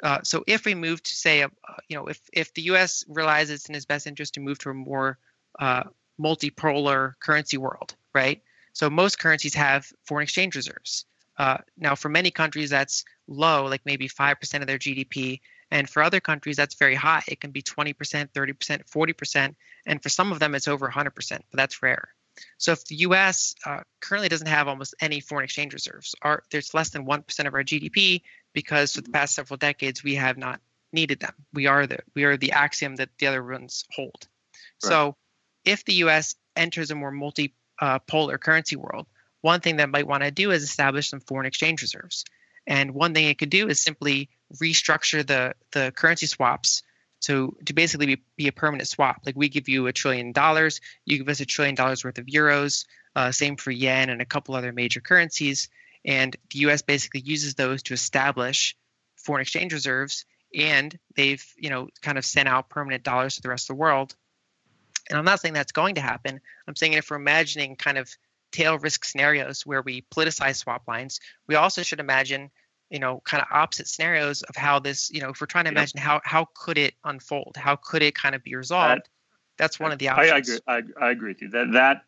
Uh, 0.02 0.20
so 0.24 0.44
if 0.48 0.66
we 0.66 0.74
move 0.74 1.04
to 1.04 1.12
say, 1.12 1.44
uh, 1.44 1.48
you 1.90 1.96
know, 1.96 2.08
if 2.08 2.20
if 2.32 2.54
the 2.54 2.64
U.S. 2.64 3.04
realizes 3.08 3.56
it's 3.56 3.70
in 3.70 3.76
its 3.76 3.86
best 3.86 4.08
interest 4.08 4.36
to 4.36 4.40
move 4.40 4.58
to 4.60 4.70
a 4.70 4.74
more 4.74 5.18
uh, 5.60 5.84
multipolar 6.20 7.14
currency 7.20 7.58
world, 7.58 7.96
right? 8.16 8.42
So 8.74 8.90
most 8.90 9.20
currencies 9.20 9.54
have 9.56 9.92
foreign 10.06 10.24
exchange 10.24 10.56
reserves. 10.56 11.06
Uh, 11.42 11.58
now, 11.76 11.96
for 11.96 12.08
many 12.08 12.30
countries, 12.30 12.70
that's 12.70 13.04
low, 13.28 13.66
like 13.66 13.82
maybe 13.84 14.08
5% 14.08 14.62
of 14.62 14.68
their 14.68 14.78
GDP. 14.78 15.40
And 15.72 15.90
for 15.90 16.04
other 16.04 16.20
countries, 16.20 16.56
that's 16.56 16.76
very 16.76 16.94
high. 16.94 17.24
It 17.28 17.42
can 17.42 17.50
be 17.50 17.64
20%, 17.64 17.96
30%, 17.96 18.84
40%. 18.88 19.56
And 19.88 20.04
for 20.04 20.10
some 20.10 20.32
of 20.32 20.38
them, 20.38 20.54
it's 20.54 20.68
over 20.68 20.88
100%, 20.88 21.12
but 21.32 21.42
that's 21.54 21.82
rare. 21.82 22.10
So 22.60 22.74
if 22.74 22.86
the 22.86 22.98
US 23.08 23.56
uh, 23.66 23.80
currently 24.02 24.30
doesn't 24.30 24.50
have 24.50 24.68
almost 24.68 24.94
any 25.02 25.20
foreign 25.20 25.46
exchange 25.46 25.74
reserves, 25.74 26.14
our, 26.22 26.44
there's 26.52 26.76
less 26.76 26.92
than 26.92 27.08
1% 27.08 27.48
of 27.48 27.54
our 27.56 27.64
GDP 27.64 28.22
because 28.54 28.94
for 28.94 29.02
the 29.02 29.10
past 29.10 29.34
several 29.34 29.58
decades, 29.58 30.04
we 30.04 30.14
have 30.16 30.38
not 30.38 30.62
needed 30.94 31.22
them. 31.22 31.34
We 31.54 31.66
are 31.66 31.88
the, 31.88 32.02
we 32.14 32.24
are 32.26 32.38
the 32.38 32.52
axiom 32.52 32.98
that 32.98 33.10
the 33.18 33.26
other 33.26 33.44
ones 33.44 33.84
hold. 33.96 34.28
Right. 34.84 34.90
So 34.90 35.16
if 35.66 35.86
the 35.86 35.96
US 36.06 36.36
enters 36.56 36.92
a 36.92 36.96
more 36.96 37.12
multipolar 37.12 37.50
uh, 37.80 38.38
currency 38.38 38.76
world, 38.76 39.08
one 39.42 39.60
thing 39.60 39.78
that 39.78 39.90
might 39.90 40.08
want 40.08 40.24
to 40.24 40.32
do 40.32 40.52
is 40.52 40.64
establish 40.64 41.10
some 41.10 41.20
foreign 41.20 41.46
exchange 41.46 41.82
reserves. 41.82 42.26
And 42.68 42.94
one 42.94 43.14
thing 43.14 43.28
it 43.28 43.38
could 43.38 43.50
do 43.50 43.68
is 43.68 43.82
simply 43.82 44.30
restructure 44.62 45.26
the, 45.26 45.56
the 45.72 45.92
currency 45.96 46.28
swaps 46.28 46.84
to, 47.22 47.56
to 47.66 47.74
basically 47.74 48.06
be, 48.06 48.24
be 48.38 48.48
a 48.48 48.52
permanent 48.52 48.88
swap. 48.88 49.22
Like 49.26 49.36
we 49.36 49.50
give 49.50 49.70
you 49.70 49.88
a 49.88 49.94
trillion 49.94 50.32
dollars, 50.32 50.82
you 51.06 51.18
give 51.18 51.30
us 51.30 51.40
a 51.40 51.46
trillion 51.46 51.76
dollars 51.76 52.04
worth 52.04 52.18
of 52.18 52.26
euros, 52.26 52.86
uh, 53.16 53.32
same 53.32 53.56
for 53.58 53.72
yen 53.72 54.10
and 54.10 54.22
a 54.22 54.26
couple 54.26 54.56
other 54.56 54.72
major 54.72 55.02
currencies. 55.02 55.70
And 56.06 56.36
the 56.52 56.60
US 56.60 56.82
basically 56.82 57.22
uses 57.22 57.56
those 57.56 57.84
to 57.84 57.94
establish 57.94 58.76
foreign 59.18 59.42
exchange 59.42 59.74
reserves. 59.74 60.26
And 60.56 60.98
they've, 61.16 61.46
you 61.58 61.70
know, 61.70 61.90
kind 62.02 62.18
of 62.18 62.26
sent 62.26 62.48
out 62.48 62.70
permanent 62.70 63.04
dollars 63.04 63.36
to 63.36 63.42
the 63.42 63.50
rest 63.50 63.70
of 63.70 63.76
the 63.76 63.80
world. 63.80 64.16
And 65.10 65.18
I'm 65.18 65.26
not 65.26 65.40
saying 65.40 65.54
that's 65.54 65.72
going 65.72 65.96
to 65.96 66.02
happen. 66.02 66.42
I'm 66.68 66.76
saying 66.76 66.94
if 66.94 67.10
we're 67.10 67.18
imagining 67.18 67.76
kind 67.76 67.98
of 67.98 68.10
tail 68.52 68.78
risk 68.80 69.06
scenarios 69.06 69.66
where 69.66 69.82
we 69.82 70.06
politicize 70.14 70.58
swap 70.58 70.88
lines, 70.88 71.20
we 71.48 71.56
also 71.56 71.84
should 71.84 72.00
imagine, 72.00 72.50
you 72.90 73.00
know, 73.00 73.22
kind 73.26 73.42
of 73.42 73.48
opposite 73.52 73.88
scenarios 73.88 74.42
of 74.44 74.56
how 74.56 74.80
this, 74.80 75.10
you 75.12 75.22
know, 75.22 75.30
if 75.30 75.42
we're 75.42 75.48
trying 75.48 75.66
to 75.66 75.72
imagine 75.72 76.00
how 76.00 76.22
how 76.24 76.48
could 76.56 76.78
it 76.78 76.94
unfold, 77.04 77.56
how 77.58 77.76
could 77.76 78.02
it 78.02 78.16
kind 78.16 78.36
of 78.36 78.44
be 78.44 78.56
resolved. 78.56 79.02
That, 79.04 79.08
that's 79.58 79.80
one 79.80 79.92
of 79.92 80.00
the 80.00 80.10
options. 80.10 80.62
I, 80.68 80.74
I 80.74 80.78
agree. 80.78 80.94
I, 81.00 81.06
I 81.06 81.12
agree 81.12 81.32
with 81.32 81.42
you. 81.42 81.50
That 81.50 81.72
that 81.74 82.04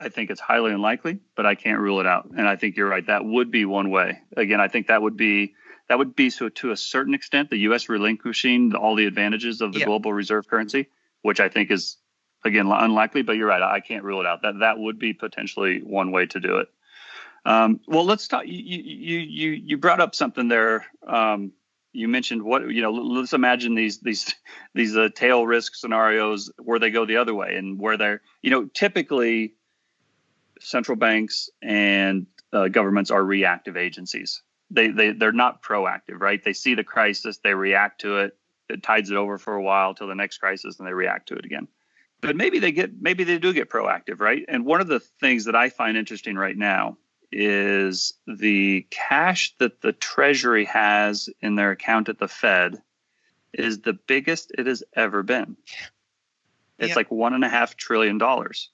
I 0.00 0.08
think 0.08 0.30
it's 0.30 0.40
highly 0.40 0.72
unlikely, 0.72 1.20
but 1.36 1.46
I 1.46 1.54
can't 1.54 1.80
rule 1.80 2.00
it 2.00 2.06
out. 2.06 2.28
And 2.36 2.48
I 2.48 2.56
think 2.56 2.76
you're 2.76 2.88
right. 2.88 3.06
That 3.06 3.24
would 3.24 3.50
be 3.50 3.64
one 3.64 3.90
way. 3.90 4.20
Again, 4.36 4.60
I 4.60 4.68
think 4.68 4.88
that 4.88 5.02
would 5.02 5.16
be 5.16 5.54
that 5.88 5.98
would 5.98 6.16
be 6.16 6.30
so 6.30 6.48
to 6.48 6.70
a 6.70 6.76
certain 6.76 7.14
extent 7.14 7.50
the 7.50 7.58
U.S. 7.58 7.88
relinquishing 7.88 8.74
all 8.74 8.96
the 8.96 9.06
advantages 9.06 9.60
of 9.60 9.72
the 9.72 9.80
yep. 9.80 9.86
global 9.86 10.12
reserve 10.12 10.46
currency, 10.48 10.88
which 11.22 11.40
I 11.40 11.48
think 11.48 11.70
is 11.70 11.96
again 12.44 12.66
unlikely, 12.70 13.22
but 13.22 13.36
you're 13.36 13.48
right. 13.48 13.62
I 13.62 13.80
can't 13.80 14.04
rule 14.04 14.20
it 14.20 14.26
out. 14.26 14.42
That 14.42 14.60
that 14.60 14.78
would 14.78 14.98
be 14.98 15.12
potentially 15.12 15.80
one 15.82 16.12
way 16.12 16.26
to 16.26 16.40
do 16.40 16.58
it. 16.58 16.68
Um, 17.44 17.80
well, 17.86 18.04
let's 18.04 18.28
talk. 18.28 18.46
You 18.46 18.58
you 18.58 19.18
you 19.18 19.50
you 19.50 19.76
brought 19.76 20.00
up 20.00 20.14
something 20.14 20.48
there. 20.48 20.86
Um, 21.06 21.52
you 21.92 22.08
mentioned 22.08 22.42
what 22.42 22.68
you 22.70 22.82
know. 22.82 22.92
Let's 22.92 23.32
imagine 23.32 23.74
these 23.74 24.00
these 24.00 24.34
these 24.74 24.96
uh, 24.96 25.08
tail 25.14 25.46
risk 25.46 25.74
scenarios 25.74 26.50
where 26.58 26.78
they 26.78 26.90
go 26.90 27.04
the 27.04 27.16
other 27.16 27.34
way 27.34 27.56
and 27.56 27.78
where 27.78 27.96
they're 27.96 28.22
you 28.42 28.50
know 28.50 28.66
typically 28.66 29.54
central 30.60 30.96
banks 30.96 31.50
and 31.62 32.26
uh, 32.52 32.68
governments 32.68 33.10
are 33.10 33.22
reactive 33.22 33.76
agencies. 33.76 34.42
They 34.70 34.88
they 34.88 35.12
they're 35.12 35.32
not 35.32 35.62
proactive, 35.62 36.20
right? 36.20 36.42
They 36.42 36.54
see 36.54 36.74
the 36.74 36.84
crisis, 36.84 37.38
they 37.38 37.54
react 37.54 38.00
to 38.02 38.18
it. 38.18 38.36
It 38.70 38.82
tides 38.82 39.10
it 39.10 39.16
over 39.16 39.36
for 39.36 39.54
a 39.54 39.62
while 39.62 39.94
till 39.94 40.06
the 40.06 40.14
next 40.14 40.38
crisis, 40.38 40.78
and 40.78 40.88
they 40.88 40.94
react 40.94 41.28
to 41.28 41.34
it 41.34 41.44
again 41.44 41.68
but 42.26 42.36
maybe 42.36 42.58
they 42.58 42.72
get 42.72 43.00
maybe 43.00 43.24
they 43.24 43.38
do 43.38 43.52
get 43.52 43.70
proactive 43.70 44.20
right 44.20 44.44
and 44.48 44.64
one 44.64 44.80
of 44.80 44.88
the 44.88 45.00
things 45.00 45.44
that 45.44 45.56
i 45.56 45.68
find 45.68 45.96
interesting 45.96 46.36
right 46.36 46.56
now 46.56 46.96
is 47.32 48.14
the 48.26 48.86
cash 48.90 49.54
that 49.58 49.80
the 49.80 49.92
treasury 49.92 50.64
has 50.64 51.28
in 51.40 51.56
their 51.56 51.72
account 51.72 52.08
at 52.08 52.18
the 52.18 52.28
fed 52.28 52.80
is 53.52 53.80
the 53.80 53.98
biggest 54.06 54.52
it 54.56 54.66
has 54.66 54.82
ever 54.94 55.22
been 55.22 55.56
it's 56.78 56.88
yep. 56.88 56.96
like 56.96 57.10
one 57.10 57.34
and 57.34 57.44
a 57.44 57.48
half 57.48 57.76
trillion 57.76 58.18
dollars 58.18 58.70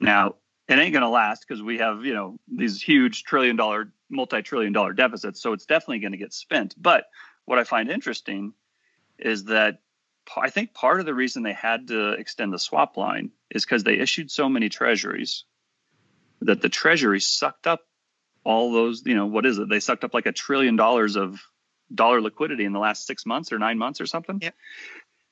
Now, 0.00 0.36
it 0.68 0.78
ain't 0.78 0.92
going 0.92 1.02
to 1.02 1.08
last 1.08 1.44
because 1.46 1.62
we 1.62 1.78
have, 1.78 2.04
you 2.04 2.14
know, 2.14 2.38
these 2.46 2.80
huge 2.82 3.24
trillion 3.24 3.56
dollar, 3.56 3.92
multi 4.10 4.42
trillion 4.42 4.72
dollar 4.72 4.92
deficits. 4.92 5.40
So 5.40 5.52
it's 5.52 5.66
definitely 5.66 6.00
going 6.00 6.12
to 6.12 6.18
get 6.18 6.32
spent. 6.32 6.74
But 6.80 7.06
what 7.46 7.58
I 7.58 7.64
find 7.64 7.90
interesting 7.90 8.52
is 9.18 9.44
that 9.44 9.80
I 10.36 10.50
think 10.50 10.74
part 10.74 11.00
of 11.00 11.06
the 11.06 11.14
reason 11.14 11.42
they 11.42 11.52
had 11.52 11.88
to 11.88 12.12
extend 12.12 12.52
the 12.52 12.58
swap 12.58 12.96
line 12.96 13.30
is 13.50 13.64
because 13.64 13.84
they 13.84 13.98
issued 13.98 14.30
so 14.30 14.48
many 14.48 14.68
treasuries 14.68 15.44
that 16.40 16.60
the 16.60 16.68
treasury 16.68 17.20
sucked 17.20 17.66
up 17.66 17.80
all 18.44 18.72
those, 18.72 19.02
you 19.04 19.14
know, 19.14 19.26
what 19.26 19.46
is 19.46 19.58
it? 19.58 19.68
They 19.68 19.80
sucked 19.80 20.04
up 20.04 20.14
like 20.14 20.26
a 20.26 20.32
trillion 20.32 20.76
dollars 20.76 21.16
of 21.16 21.40
dollar 21.92 22.20
liquidity 22.20 22.64
in 22.64 22.72
the 22.72 22.78
last 22.78 23.06
six 23.06 23.26
months 23.26 23.52
or 23.52 23.58
nine 23.58 23.78
months 23.78 24.00
or 24.00 24.06
something. 24.06 24.38
Yep. 24.40 24.54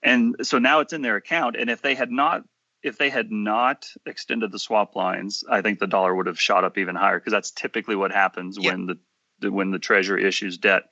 And 0.02 0.36
so 0.42 0.58
now 0.58 0.80
it's 0.80 0.92
in 0.92 1.02
their 1.02 1.16
account. 1.16 1.56
And 1.56 1.70
if 1.70 1.82
they 1.82 1.94
had 1.94 2.10
not 2.10 2.42
if 2.82 2.98
they 2.98 3.10
had 3.10 3.32
not 3.32 3.88
extended 4.04 4.52
the 4.52 4.58
swap 4.58 4.94
lines, 4.94 5.42
I 5.50 5.60
think 5.60 5.78
the 5.78 5.88
dollar 5.88 6.14
would 6.14 6.26
have 6.26 6.40
shot 6.40 6.62
up 6.62 6.78
even 6.78 6.94
higher 6.94 7.18
because 7.18 7.32
that's 7.32 7.50
typically 7.50 7.96
what 7.96 8.12
happens 8.12 8.58
yep. 8.60 8.72
when 8.72 8.86
the, 8.86 8.98
the 9.40 9.50
when 9.50 9.70
the 9.70 9.78
treasury 9.78 10.24
issues 10.24 10.58
debt. 10.58 10.84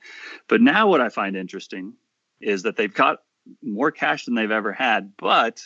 But 0.47 0.61
now 0.61 0.89
what 0.89 0.99
I 0.99 1.09
find 1.09 1.37
interesting 1.37 1.93
is 2.41 2.63
that 2.63 2.75
they've 2.75 2.93
got 2.93 3.19
more 3.61 3.91
cash 3.91 4.25
than 4.25 4.35
they've 4.35 4.51
ever 4.51 4.71
had, 4.71 5.13
but 5.17 5.61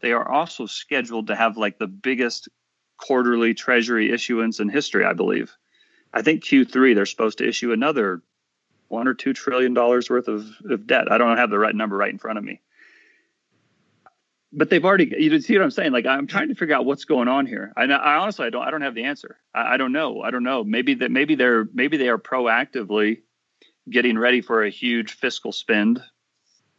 they 0.00 0.12
are 0.12 0.28
also 0.28 0.66
scheduled 0.66 1.28
to 1.28 1.36
have 1.36 1.56
like 1.56 1.78
the 1.78 1.86
biggest 1.86 2.48
quarterly 2.98 3.54
treasury 3.54 4.12
issuance 4.12 4.60
in 4.60 4.68
history, 4.68 5.04
I 5.04 5.12
believe. 5.12 5.52
I 6.12 6.22
think 6.22 6.44
Q3 6.44 6.94
they're 6.94 7.06
supposed 7.06 7.38
to 7.38 7.48
issue 7.48 7.72
another 7.72 8.22
one 8.88 9.08
or 9.08 9.14
two 9.14 9.32
trillion 9.32 9.74
dollars 9.74 10.08
worth 10.08 10.28
of, 10.28 10.46
of 10.68 10.86
debt. 10.86 11.10
I 11.10 11.18
don't 11.18 11.36
have 11.36 11.50
the 11.50 11.58
right 11.58 11.74
number 11.74 11.96
right 11.96 12.12
in 12.12 12.18
front 12.18 12.38
of 12.38 12.44
me. 12.44 12.60
But 14.52 14.70
they've 14.70 14.84
already 14.84 15.12
you 15.18 15.40
see 15.40 15.56
what 15.56 15.64
i'm 15.64 15.70
saying? 15.72 15.90
Like 15.90 16.06
i'm 16.06 16.28
trying 16.28 16.48
to 16.48 16.54
figure 16.54 16.76
out 16.76 16.84
what's 16.84 17.04
going 17.04 17.26
on 17.26 17.46
here. 17.46 17.72
I, 17.76 17.84
I 17.84 18.16
honestly 18.16 18.46
i 18.46 18.50
don't 18.50 18.62
i 18.62 18.70
don't 18.70 18.82
have 18.82 18.94
the 18.94 19.04
answer. 19.04 19.38
I, 19.52 19.74
I, 19.74 19.76
don't 19.76 19.90
know. 19.90 20.22
I 20.22 20.30
don't 20.30 20.44
know. 20.44 20.62
Maybe 20.62 20.94
that 20.94 21.10
maybe 21.10 21.34
they're 21.34 21.66
maybe 21.74 21.96
they 21.96 22.08
are 22.08 22.18
proactively 22.18 23.22
getting 23.90 24.16
ready 24.16 24.40
for 24.40 24.62
a 24.62 24.70
huge 24.70 25.14
fiscal 25.14 25.50
spend 25.50 26.00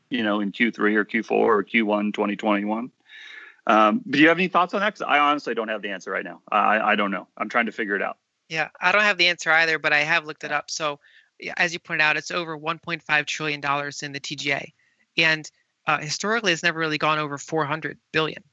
you 0.09 0.23
know 0.23 0.39
in 0.39 0.51
q3 0.51 0.77
or 0.95 1.05
q4 1.05 1.31
or 1.31 1.63
q1 1.63 2.13
2021 2.13 2.91
um, 3.67 4.03
do 4.07 4.19
you 4.19 4.27
have 4.27 4.37
any 4.37 4.47
thoughts 4.47 4.75
on 4.75 4.81
that? 4.81 4.93
Because 4.93 5.07
i 5.09 5.17
honestly 5.17 5.55
don't 5.55 5.69
have 5.69 5.81
the 5.81 5.89
answer 5.89 6.11
right 6.11 6.23
now. 6.23 6.39
I, 6.51 6.79
I 6.79 6.95
don't 6.95 7.09
know. 7.09 7.27
I'm 7.35 7.49
trying 7.49 7.65
to 7.65 7.71
figure 7.71 7.95
it 7.95 8.01
out. 8.01 8.17
Yeah 8.49 8.69
i 8.79 8.91
don't 8.91 9.01
have 9.01 9.17
the 9.17 9.27
answer 9.27 9.51
either 9.51 9.79
but 9.79 9.93
i 9.93 9.99
have 9.99 10.25
looked 10.25 10.43
it 10.43 10.51
up. 10.51 10.69
So 10.69 10.99
as 11.57 11.73
you 11.73 11.79
pointed 11.79 12.03
out 12.03 12.17
it's 12.17 12.31
over 12.31 12.57
1.5 12.57 13.25
trillion 13.25 13.61
dollars 13.61 14.03
in 14.03 14.11
the 14.11 14.19
tga 14.19 14.71
and 15.17 15.49
uh, 15.87 15.99
historically 15.99 16.51
it's 16.51 16.63
never 16.63 16.79
really 16.79 16.97
gone 16.97 17.19
over 17.19 17.37
400 17.37 17.97
billion. 18.11 18.43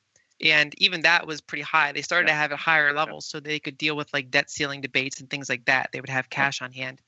And 0.42 0.74
even 0.78 1.02
that 1.02 1.26
was 1.26 1.40
pretty 1.40 1.62
high. 1.62 1.92
They 1.92 2.02
started 2.02 2.28
yeah. 2.28 2.34
to 2.34 2.40
have 2.40 2.52
a 2.52 2.56
higher 2.56 2.92
levels 2.92 3.26
so 3.26 3.38
they 3.38 3.60
could 3.60 3.78
deal 3.78 3.96
with 3.96 4.12
like 4.12 4.30
debt 4.30 4.50
ceiling 4.50 4.80
debates 4.80 5.20
and 5.20 5.30
things 5.30 5.48
like 5.48 5.64
that. 5.66 5.90
They 5.92 6.00
would 6.00 6.10
have 6.10 6.30
cash 6.30 6.60
on 6.60 6.72
hand. 6.72 7.00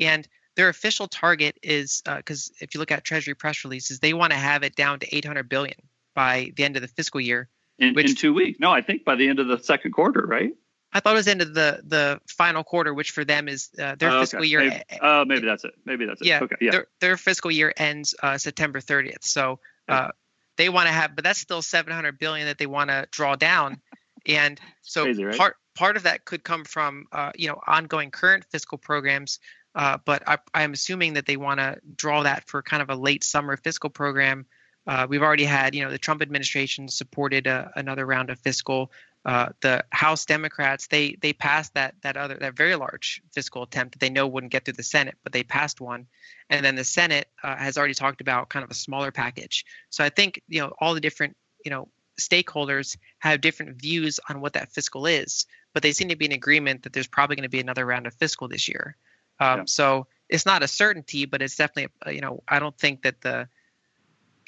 And 0.00 0.26
their 0.58 0.68
official 0.68 1.06
target 1.06 1.56
is 1.62 2.02
because 2.04 2.50
uh, 2.50 2.64
if 2.64 2.74
you 2.74 2.80
look 2.80 2.90
at 2.90 3.04
treasury 3.04 3.34
press 3.34 3.64
releases 3.64 4.00
they 4.00 4.12
want 4.12 4.32
to 4.32 4.38
have 4.38 4.64
it 4.64 4.74
down 4.74 4.98
to 4.98 5.16
800 5.16 5.48
billion 5.48 5.76
by 6.14 6.52
the 6.56 6.64
end 6.64 6.74
of 6.76 6.82
the 6.82 6.88
fiscal 6.88 7.20
year 7.20 7.48
in, 7.78 7.94
which, 7.94 8.10
in 8.10 8.16
two 8.16 8.34
weeks 8.34 8.58
no 8.60 8.70
i 8.70 8.82
think 8.82 9.04
by 9.04 9.14
the 9.14 9.28
end 9.28 9.38
of 9.38 9.46
the 9.46 9.58
second 9.58 9.92
quarter 9.92 10.26
right 10.26 10.52
I 10.90 11.00
thought 11.00 11.12
it 11.12 11.16
was 11.16 11.28
into 11.28 11.44
the 11.44 11.82
the 11.84 12.18
final 12.26 12.64
quarter, 12.64 12.94
which 12.94 13.10
for 13.10 13.22
them 13.22 13.46
is 13.46 13.68
uh, 13.78 13.96
their 13.96 14.10
oh, 14.10 14.20
fiscal 14.20 14.42
year. 14.42 14.60
Maybe, 14.60 15.00
uh, 15.02 15.22
maybe 15.26 15.44
that's 15.44 15.62
it. 15.62 15.74
Maybe 15.84 16.06
that's 16.06 16.22
it. 16.22 16.26
Yeah. 16.26 16.40
Okay. 16.40 16.56
Yeah. 16.62 16.70
Their, 16.70 16.86
their 17.00 17.16
fiscal 17.18 17.50
year 17.50 17.74
ends 17.76 18.14
uh, 18.22 18.38
September 18.38 18.80
30th, 18.80 19.22
so 19.22 19.60
uh, 19.86 20.08
they 20.56 20.70
want 20.70 20.86
to 20.86 20.92
have, 20.92 21.14
but 21.14 21.24
that's 21.24 21.40
still 21.40 21.60
700 21.60 22.18
billion 22.18 22.46
that 22.46 22.56
they 22.56 22.64
want 22.66 22.88
to 22.88 23.06
draw 23.10 23.36
down, 23.36 23.82
and 24.24 24.58
so 24.80 25.04
Crazy, 25.04 25.24
right? 25.24 25.36
part 25.36 25.56
part 25.74 25.96
of 25.98 26.04
that 26.04 26.24
could 26.24 26.42
come 26.42 26.64
from 26.64 27.06
uh, 27.12 27.32
you 27.36 27.48
know 27.48 27.60
ongoing 27.66 28.10
current 28.10 28.44
fiscal 28.50 28.78
programs. 28.78 29.40
Uh, 29.74 29.98
but 30.04 30.22
I, 30.26 30.38
I'm 30.54 30.72
assuming 30.72 31.14
that 31.14 31.26
they 31.26 31.36
want 31.36 31.60
to 31.60 31.78
draw 31.96 32.22
that 32.22 32.48
for 32.48 32.62
kind 32.62 32.82
of 32.82 32.90
a 32.90 32.94
late 32.94 33.22
summer 33.22 33.56
fiscal 33.56 33.90
program 33.90 34.46
uh, 34.88 35.06
we've 35.06 35.22
already 35.22 35.44
had, 35.44 35.74
you 35.74 35.84
know, 35.84 35.90
the 35.90 35.98
Trump 35.98 36.22
administration 36.22 36.88
supported 36.88 37.46
a, 37.46 37.70
another 37.76 38.06
round 38.06 38.30
of 38.30 38.38
fiscal. 38.38 38.90
Uh, 39.24 39.50
the 39.60 39.84
House 39.90 40.24
Democrats 40.24 40.86
they 40.86 41.18
they 41.20 41.34
passed 41.34 41.74
that 41.74 41.94
that 42.02 42.16
other 42.16 42.36
that 42.36 42.56
very 42.56 42.74
large 42.74 43.20
fiscal 43.32 43.64
attempt 43.64 43.92
that 43.92 43.98
they 43.98 44.08
know 44.08 44.26
wouldn't 44.26 44.52
get 44.52 44.64
through 44.64 44.74
the 44.74 44.82
Senate, 44.82 45.16
but 45.22 45.32
they 45.32 45.42
passed 45.42 45.80
one, 45.80 46.06
and 46.48 46.64
then 46.64 46.76
the 46.76 46.84
Senate 46.84 47.28
uh, 47.42 47.54
has 47.56 47.76
already 47.76 47.92
talked 47.92 48.22
about 48.22 48.48
kind 48.48 48.64
of 48.64 48.70
a 48.70 48.74
smaller 48.74 49.10
package. 49.10 49.66
So 49.90 50.02
I 50.02 50.08
think 50.08 50.40
you 50.48 50.62
know 50.62 50.72
all 50.80 50.94
the 50.94 51.00
different 51.00 51.36
you 51.62 51.70
know 51.70 51.88
stakeholders 52.18 52.96
have 53.18 53.42
different 53.42 53.76
views 53.76 54.18
on 54.30 54.40
what 54.40 54.54
that 54.54 54.72
fiscal 54.72 55.04
is, 55.04 55.44
but 55.74 55.82
they 55.82 55.92
seem 55.92 56.08
to 56.08 56.16
be 56.16 56.24
in 56.24 56.32
agreement 56.32 56.84
that 56.84 56.94
there's 56.94 57.06
probably 57.06 57.36
going 57.36 57.42
to 57.42 57.50
be 57.50 57.60
another 57.60 57.84
round 57.84 58.06
of 58.06 58.14
fiscal 58.14 58.48
this 58.48 58.68
year. 58.68 58.96
Um, 59.40 59.58
yeah. 59.58 59.64
So 59.66 60.06
it's 60.28 60.46
not 60.46 60.62
a 60.62 60.68
certainty, 60.68 61.24
but 61.24 61.42
it's 61.42 61.56
definitely 61.56 62.14
you 62.14 62.20
know 62.20 62.42
I 62.48 62.58
don't 62.58 62.76
think 62.76 63.02
that 63.02 63.20
the 63.20 63.48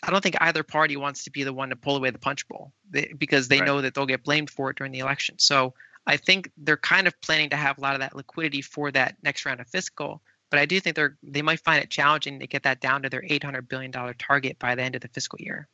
I 0.03 0.11
don't 0.11 0.23
think 0.23 0.37
either 0.41 0.63
party 0.63 0.97
wants 0.97 1.25
to 1.25 1.31
be 1.31 1.45
the 1.45 1.53
one 1.53 1.71
to 1.71 1.77
pull 1.77 1.97
away 1.97 2.11
the 2.11 2.19
punch 2.19 2.49
bowl 2.49 2.73
they, 2.89 3.13
because 3.17 3.49
they 3.49 3.59
right. 3.59 3.67
know 3.67 3.81
that 3.83 3.95
they'll 3.95 4.07
get 4.07 4.25
blamed 4.25 4.51
for 4.51 4.71
it 4.71 4.77
during 4.77 4.93
the 4.93 5.01
election. 5.01 5.39
So 5.39 5.75
I 6.07 6.17
think 6.17 6.51
they're 6.57 6.79
kind 6.79 7.07
of 7.07 7.21
planning 7.21 7.51
to 7.51 7.57
have 7.57 7.79
a 7.79 7.81
lot 7.81 7.95
of 7.95 8.01
that 8.01 8.17
liquidity 8.17 8.63
for 8.63 8.91
that 8.93 9.17
next 9.23 9.45
round 9.45 9.61
of 9.61 9.69
fiscal. 9.69 10.23
But 10.51 10.59
I 10.59 10.67
do 10.67 10.81
think 10.81 10.97
they're 10.97 11.17
they 11.23 11.43
might 11.43 11.61
find 11.61 11.83
it 11.83 11.91
challenging 11.91 12.41
to 12.41 12.47
get 12.47 12.65
that 12.65 12.81
down 12.81 13.03
to 13.03 13.09
their 13.09 13.25
800 13.27 13.69
billion 13.69 13.91
dollar 13.91 14.15
target 14.15 14.59
by 14.59 14.75
the 14.75 14.83
end 14.83 14.95
of 14.95 15.03
the 15.03 15.09
fiscal 15.09 15.39
year. 15.41 15.69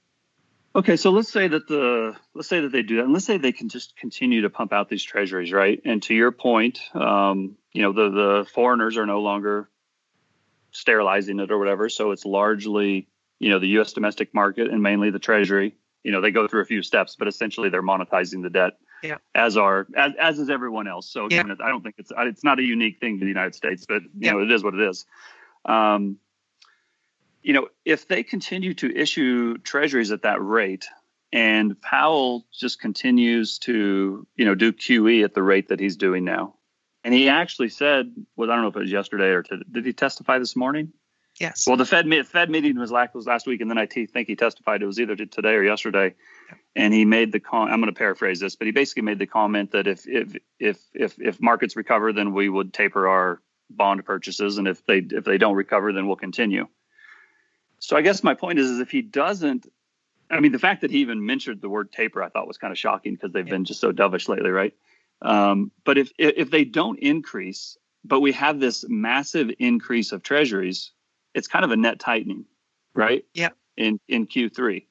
Okay, 0.77 0.97
so 0.97 1.11
let's 1.11 1.33
say 1.33 1.49
that 1.49 1.67
the 1.67 2.15
let's 2.35 2.49
say 2.49 2.61
that 2.61 2.71
they 2.71 2.83
do 2.83 2.97
that, 2.97 3.05
and 3.05 3.13
let's 3.15 3.25
say 3.25 3.39
they 3.39 3.53
can 3.53 3.71
just 3.71 3.97
continue 3.97 4.43
to 4.43 4.51
pump 4.51 4.75
out 4.75 4.91
these 4.91 5.03
treasuries, 5.03 5.51
right? 5.51 5.81
And 5.87 6.03
to 6.03 6.15
your 6.15 6.33
point, 6.33 6.81
um, 6.95 7.57
you 7.73 7.81
know 7.81 7.95
the 7.95 8.11
the 8.11 8.47
foreigners 8.53 8.99
are 8.99 9.07
no 9.07 9.23
longer 9.23 9.71
sterilizing 10.73 11.41
it 11.41 11.51
or 11.51 11.59
whatever, 11.59 11.89
so 11.89 12.11
it's 12.11 12.27
largely 12.27 13.09
you 13.39 13.49
know 13.49 13.59
the 13.59 13.69
U.S. 13.69 13.95
domestic 13.95 14.35
market 14.35 14.69
and 14.69 14.83
mainly 14.83 15.09
the 15.09 15.19
Treasury. 15.19 15.75
You 16.05 16.13
know 16.13 16.21
they 16.21 16.31
go 16.31 16.47
through 16.47 16.61
a 16.61 16.67
few 16.67 16.83
steps, 16.83 17.17
but 17.19 17.27
essentially 17.27 17.71
they're 17.71 17.83
monetizing 17.83 18.43
the 18.43 18.51
debt. 18.51 18.75
Yeah. 19.03 19.17
As 19.35 19.57
are 19.57 19.87
as, 19.97 20.13
as 20.21 20.39
is 20.39 20.51
everyone 20.51 20.89
else. 20.89 21.09
So 21.09 21.25
again, 21.25 21.49
yeah. 21.49 21.65
I 21.65 21.71
don't 21.71 21.83
think 21.83 21.95
it's 21.97 22.13
it's 22.15 22.45
not 22.45 22.59
a 22.59 22.63
unique 22.63 23.01
thing 23.01 23.19
to 23.19 23.25
the 23.25 23.31
United 23.31 23.55
States, 23.55 23.87
but 23.89 24.03
you 24.03 24.11
yeah. 24.19 24.33
know 24.33 24.41
it 24.41 24.51
is 24.51 24.63
what 24.63 24.75
it 24.75 24.83
is. 24.83 25.07
Um, 25.65 26.19
you 27.47 27.53
know, 27.53 27.69
if 27.85 28.09
they 28.09 28.25
continue 28.25 28.75
to 28.75 28.93
issue 28.93 29.57
treasuries 29.59 30.11
at 30.11 30.23
that 30.23 30.43
rate, 30.43 30.89
and 31.33 31.81
Powell 31.81 32.45
just 32.53 32.81
continues 32.81 33.59
to 33.61 34.27
you 34.35 34.45
know 34.45 34.57
do 34.57 34.73
QE 34.73 35.23
at 35.23 35.33
the 35.33 35.45
rate 35.45 35.69
that 35.69 35.79
he's 35.79 35.97
doing 35.97 36.25
now, 36.25 36.57
and 37.05 37.15
he 37.15 37.29
actually 37.29 37.69
said, 37.69 38.13
well, 38.35 38.51
I 38.51 38.57
don't 38.57 38.63
know 38.63 38.71
if 38.71 38.77
it 38.77 38.81
was 38.81 38.91
yesterday 38.91 39.29
or 39.29 39.45
to, 39.45 39.59
did 39.71 39.87
he 39.87 39.93
testify 39.93 40.41
this 40.41 40.57
morning? 40.57 40.93
Yes. 41.39 41.69
Well, 41.69 41.77
the 41.77 41.85
Fed 41.85 42.09
Fed 42.27 42.51
meeting 42.51 42.81
was 42.81 42.91
last 42.91 43.47
week, 43.47 43.61
and 43.61 43.71
then 43.71 43.79
I 43.79 43.87
t- 43.87 44.07
think 44.07 44.27
he 44.27 44.35
testified 44.35 44.83
it 44.83 44.87
was 44.87 44.99
either 44.99 45.15
today 45.15 45.55
or 45.55 45.63
yesterday, 45.63 46.17
and 46.75 46.93
he 46.93 47.05
made 47.05 47.31
the 47.31 47.39
con. 47.39 47.71
I'm 47.71 47.81
going 47.81 47.95
to 47.95 47.97
paraphrase 47.97 48.41
this, 48.41 48.57
but 48.57 48.67
he 48.67 48.73
basically 48.73 49.03
made 49.03 49.21
the 49.21 49.27
comment 49.27 49.71
that 49.71 49.87
if 49.87 50.05
if 50.09 50.35
if 50.59 50.81
if 50.95 51.15
if 51.21 51.41
markets 51.41 51.77
recover, 51.77 52.13
then 52.13 52.35
we 52.35 52.49
would 52.49 52.75
taper 52.75 53.07
our 53.07 53.41
bond 53.71 54.05
purchases, 54.05 54.59
and 54.59 54.67
if 54.67 54.85
they 54.85 54.99
if 54.99 55.23
they 55.23 55.39
don't 55.39 55.55
recover, 55.55 55.93
then 55.93 56.09
we'll 56.09 56.17
continue. 56.17 56.67
So 57.79 57.97
I 57.97 58.03
guess 58.03 58.23
my 58.23 58.35
point 58.35 58.59
is, 58.59 58.71
is 58.71 58.81
if 58.81 58.91
he 58.91 59.03
doesn't, 59.03 59.71
I 60.31 60.41
mean, 60.41 60.53
the 60.53 60.59
fact 60.59 60.81
that 60.81 60.91
he 60.91 60.99
even 60.99 61.25
mentioned 61.25 61.61
the 61.61 61.69
word 61.69 61.93
taper, 61.93 62.23
I 62.23 62.29
thought 62.29 62.49
was 62.49 62.59
kind 62.59 62.73
of 62.73 62.79
shocking 62.79 63.15
because 63.15 63.33
they've 63.33 63.47
yeah. 63.47 63.55
been 63.55 63.65
just 63.65 63.81
so 63.81 63.93
dovish 63.93 64.29
lately, 64.29 64.51
right? 64.51 64.75
Um, 65.23 65.71
but 65.85 65.99
if 65.99 66.11
if 66.19 66.51
they 66.51 66.65
don't 66.65 66.99
increase, 66.99 67.79
but 68.05 68.21
we 68.21 68.33
have 68.33 68.61
this 68.61 68.85
massive 68.89 69.51
increase 69.59 70.13
of 70.13 70.23
treasuries 70.23 70.93
it's 71.37 71.47
kind 71.47 71.65
of 71.65 71.71
a 71.71 71.77
net 71.77 72.01
tightening, 72.01 72.47
right? 72.95 73.25
Yeah. 73.35 73.51
In 73.77 74.01
in 74.09 74.27
Q3. 74.27 74.87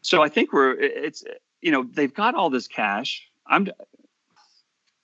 So 0.00 0.22
I 0.22 0.28
think 0.30 0.52
we're 0.52 0.72
it's 0.72 1.22
you 1.60 1.70
know 1.70 1.84
they've 1.84 2.12
got 2.12 2.34
all 2.34 2.50
this 2.50 2.66
cash. 2.66 3.28
I'm 3.46 3.68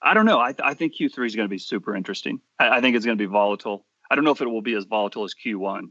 I 0.03 0.15
don't 0.15 0.25
know. 0.25 0.41
I, 0.41 0.55
I 0.65 0.73
think 0.73 0.95
Q3 0.97 1.27
is 1.27 1.37
going 1.37 1.45
to 1.45 1.51
be 1.51 1.59
super 1.59 1.95
interesting. 1.95 2.41
I, 2.59 2.79
I 2.79 2.81
think 2.81 2.97
it's 2.97 3.05
going 3.05 3.19
to 3.19 3.23
be 3.23 3.31
volatile. 3.31 3.85
I 4.11 4.15
don't 4.15 4.25
know 4.25 4.31
if 4.31 4.41
it 4.41 4.49
will 4.49 4.63
be 4.63 4.75
as 4.75 4.87
volatile 4.87 5.25
as 5.25 5.35
Q1, 5.35 5.91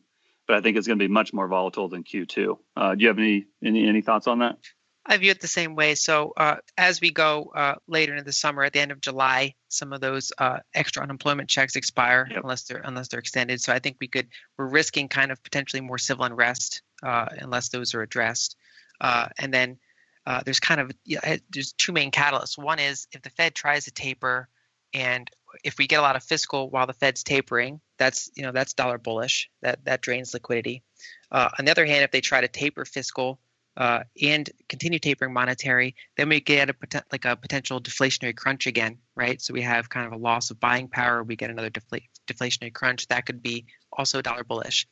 but 0.50 0.58
I 0.58 0.62
think 0.62 0.78
it's 0.78 0.88
going 0.88 0.98
to 0.98 1.08
be 1.08 1.14
much 1.14 1.32
more 1.32 1.48
volatile 1.48 1.90
than 1.90 2.04
Q2. 2.04 2.58
Uh, 2.76 2.96
do 2.96 3.04
you 3.04 3.08
have 3.08 3.20
any 3.20 3.46
any 3.64 3.88
any 3.88 4.02
thoughts 4.02 4.26
on 4.26 4.40
that? 4.40 4.58
I 5.06 5.16
view 5.18 5.30
it 5.30 5.42
the 5.42 5.48
same 5.48 5.76
way. 5.76 5.94
So 5.94 6.34
uh, 6.36 6.56
as 6.76 7.00
we 7.02 7.12
go 7.12 7.52
uh, 7.56 7.76
later 7.88 8.14
into 8.14 8.26
the 8.26 8.34
summer, 8.34 8.64
at 8.64 8.74
the 8.74 8.80
end 8.80 8.92
of 8.92 9.00
July, 9.00 9.54
some 9.68 9.94
of 9.94 10.02
those 10.02 10.32
uh, 10.40 10.58
extra 10.74 11.04
unemployment 11.04 11.50
checks 11.50 11.76
expire 11.76 12.28
yep. 12.32 12.42
unless 12.42 12.64
they're 12.64 12.82
unless 12.84 13.10
they're 13.10 13.20
extended. 13.20 13.62
So 13.62 13.72
I 13.72 13.78
think 13.78 13.98
we 14.02 14.08
could 14.08 14.28
we're 14.58 14.66
risking 14.66 15.08
kind 15.08 15.32
of 15.32 15.42
potentially 15.44 15.82
more 15.82 16.00
civil 16.00 16.26
unrest 16.26 16.82
uh, 17.04 17.28
unless 17.38 17.70
those 17.70 17.94
are 17.94 18.02
addressed. 18.02 18.56
Uh, 19.00 19.28
and 19.38 19.54
then 19.54 19.78
uh, 20.26 20.42
there's 20.46 20.60
kind 20.60 20.82
of 20.82 20.92
there's 21.52 21.74
two 21.74 21.92
main 21.92 22.10
catalysts. 22.10 22.58
One 22.58 22.80
is 22.80 23.08
if 23.12 23.22
the 23.22 23.30
Fed 23.30 23.54
tries 23.54 23.86
to 23.86 23.92
taper, 23.92 24.50
and 24.96 25.30
if 25.64 25.78
we 25.78 25.88
get 25.88 26.00
a 26.00 26.02
lot 26.02 26.16
of 26.16 26.24
fiscal 26.24 26.70
while 26.70 26.88
the 26.88 26.94
Fed's 26.94 27.24
tapering, 27.24 27.82
that's 27.98 28.30
you 28.36 28.44
know 28.44 28.52
that's 28.52 28.74
dollar 28.74 28.98
bullish. 28.98 29.50
That 29.62 29.84
that 29.86 30.02
drains 30.02 30.34
liquidity. 30.34 30.84
on 31.32 31.66
the 31.66 31.72
other 31.72 31.86
hand, 31.86 32.04
if 32.04 32.12
they 32.12 32.22
try 32.22 32.42
to 32.42 32.48
taper 32.48 32.86
fiscal 32.86 33.40
uh, 33.78 34.04
and 34.22 34.50
continue 34.68 35.00
tapering 35.00 35.34
monetary, 35.34 35.96
then 36.18 36.28
we 36.30 36.42
get 36.42 36.70
a 36.70 36.76
like 37.12 37.26
a 37.26 37.36
potential 37.36 37.80
deflationary 37.80 38.36
crunch 38.36 38.68
again, 38.68 38.98
right? 39.16 39.42
So 39.42 39.54
we 39.54 39.62
have 39.62 39.90
kind 39.90 40.06
of 40.06 40.12
a 40.12 40.18
loss 40.18 40.52
of 40.52 40.60
buying 40.60 40.90
power. 40.90 41.24
We 41.24 41.38
get 41.38 41.50
another 41.50 41.70
defla- 41.70 42.08
deflationary 42.28 42.74
crunch. 42.74 43.08
That 43.08 43.26
could 43.26 43.42
be 43.42 43.68
also 43.92 44.22
dollar 44.22 44.44
bullish. 44.44 44.88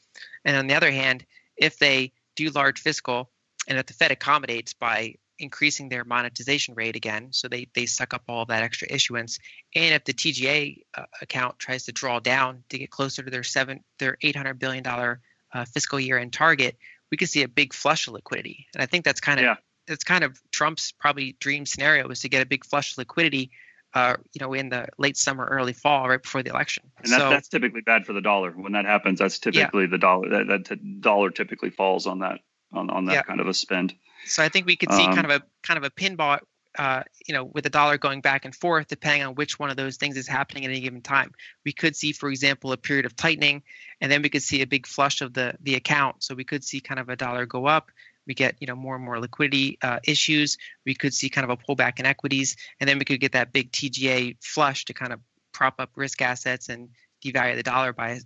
And 0.46 0.56
on 0.56 0.68
the 0.68 0.76
other 0.76 0.92
hand, 0.92 1.26
if 1.58 1.78
they 1.78 2.14
do 2.38 2.50
large 2.50 2.80
fiscal 2.80 3.30
and 3.68 3.78
if 3.78 3.88
the 3.88 3.94
Fed 3.94 4.12
accommodates 4.12 4.74
by 4.74 5.16
increasing 5.40 5.90
their 5.90 6.04
monetization 6.04 6.76
rate 6.76 6.96
again, 6.96 7.30
so 7.32 7.48
they 7.48 7.68
they 7.74 7.86
suck 7.86 8.14
up 8.14 8.24
all 8.28 8.46
that 8.46 8.64
extra 8.64 8.88
issuance, 8.92 9.40
and 9.76 9.94
if 9.94 10.04
the 10.04 10.14
TGA 10.14 10.84
uh, 10.96 11.06
account 11.22 11.60
tries 11.60 11.86
to 11.86 11.92
draw 11.92 12.20
down 12.20 12.64
to 12.70 12.78
get 12.78 12.90
closer 12.90 13.24
to 13.24 13.30
their 13.30 13.44
seven 13.44 13.84
their 14.00 14.18
800 14.22 14.60
billion 14.60 14.84
dollar 14.84 15.22
uh, 15.54 15.66
fiscal 15.66 16.00
year 16.00 16.18
end 16.18 16.34
target, 16.34 16.78
we 17.12 17.18
could 17.18 17.30
see 17.30 17.44
a 17.44 17.48
big 17.48 17.74
flush 17.74 18.08
of 18.08 18.14
liquidity. 18.14 18.68
And 18.74 18.82
I 18.82 18.86
think 18.86 19.06
that's 19.06 19.22
kind 19.22 19.40
of 19.40 19.44
yeah. 19.44 19.56
it's 19.88 20.04
kind 20.04 20.24
of 20.24 20.40
Trump's 20.52 20.92
probably 20.92 21.36
dream 21.40 21.66
scenario 21.66 22.08
is 22.10 22.22
to 22.22 22.30
get 22.30 22.42
a 22.42 22.46
big 22.46 22.66
flush 22.66 22.94
of 22.94 23.00
liquidity, 23.00 23.52
uh, 23.94 24.18
you 24.34 24.40
know, 24.46 24.54
in 24.54 24.70
the 24.70 24.88
late 24.98 25.18
summer, 25.18 25.46
early 25.46 25.74
fall, 25.74 26.10
right 26.10 26.22
before 26.22 26.44
the 26.44 26.50
election. 26.50 26.84
And 26.98 27.12
that's, 27.12 27.22
so, 27.22 27.30
that's 27.30 27.50
typically 27.50 27.82
bad 27.82 28.06
for 28.06 28.14
the 28.14 28.22
dollar. 28.22 28.52
When 28.52 28.74
that 28.74 28.86
happens, 28.86 29.20
that's 29.20 29.40
typically 29.40 29.84
yeah. 29.84 29.92
the 29.92 29.98
dollar. 29.98 30.30
That, 30.30 30.48
that 30.48 30.66
t- 30.66 31.00
dollar 31.00 31.32
typically 31.32 31.70
falls 31.70 32.08
on 32.08 32.20
that 32.20 32.40
on 32.74 32.90
on 32.90 33.06
that 33.06 33.14
yeah. 33.14 33.22
kind 33.24 33.40
of 33.40 33.48
a 33.48 33.54
spend. 33.54 33.94
So 34.28 34.44
I 34.44 34.50
think 34.50 34.66
we 34.66 34.76
could 34.76 34.92
see 34.92 35.06
um, 35.06 35.14
kind 35.14 35.26
of 35.26 35.42
a 35.42 35.44
kind 35.64 35.78
of 35.78 35.84
a 35.84 35.90
pinball 35.90 36.40
uh, 36.78 37.02
you 37.26 37.34
know, 37.34 37.44
with 37.44 37.64
the 37.64 37.70
dollar 37.70 37.98
going 37.98 38.22
back 38.22 38.46
and 38.46 38.56
forth, 38.56 38.88
depending 38.88 39.24
on 39.24 39.34
which 39.34 39.58
one 39.58 39.72
of 39.72 39.78
those 39.78 39.98
things 39.98 40.16
is 40.16 40.28
happening 40.28 40.64
at 40.64 40.70
any 40.70 40.80
given 40.80 41.02
time. 41.02 41.32
We 41.66 41.74
could 41.74 41.96
see, 41.96 42.12
for 42.12 42.30
example, 42.30 42.72
a 42.72 42.78
period 42.78 43.06
of 43.06 43.16
tightening, 43.16 43.64
and 44.00 44.12
then 44.12 44.22
we 44.22 44.30
could 44.30 44.44
see 44.44 44.62
a 44.62 44.68
big 44.68 44.86
flush 44.86 45.22
of 45.22 45.34
the 45.34 45.56
the 45.62 45.76
account. 45.76 46.24
So 46.24 46.36
we 46.36 46.44
could 46.44 46.64
see 46.64 46.80
kind 46.80 47.00
of 47.00 47.10
a 47.10 47.16
dollar 47.16 47.46
go 47.46 47.66
up. 47.66 47.92
We 48.28 48.36
get 48.36 48.56
you 48.60 48.68
know 48.68 48.76
more 48.76 48.96
and 48.96 49.04
more 49.04 49.20
liquidity 49.20 49.80
uh, 49.82 50.00
issues. 50.04 50.58
We 50.86 50.94
could 50.94 51.14
see 51.14 51.30
kind 51.30 51.50
of 51.50 51.50
a 51.50 51.58
pullback 51.58 52.00
in 52.00 52.06
equities, 52.06 52.56
and 52.80 52.88
then 52.88 53.00
we 53.00 53.06
could 53.06 53.20
get 53.20 53.32
that 53.32 53.52
big 53.52 53.72
TGA 53.72 54.38
flush 54.42 54.86
to 54.86 54.94
kind 54.94 55.14
of 55.14 55.20
prop 55.54 55.76
up 55.80 55.90
risk 55.96 56.22
assets 56.22 56.70
and 56.70 56.90
devalue 57.26 57.56
the 57.56 57.64
dollar 57.64 57.92
by 57.92 58.10
a 58.12 58.20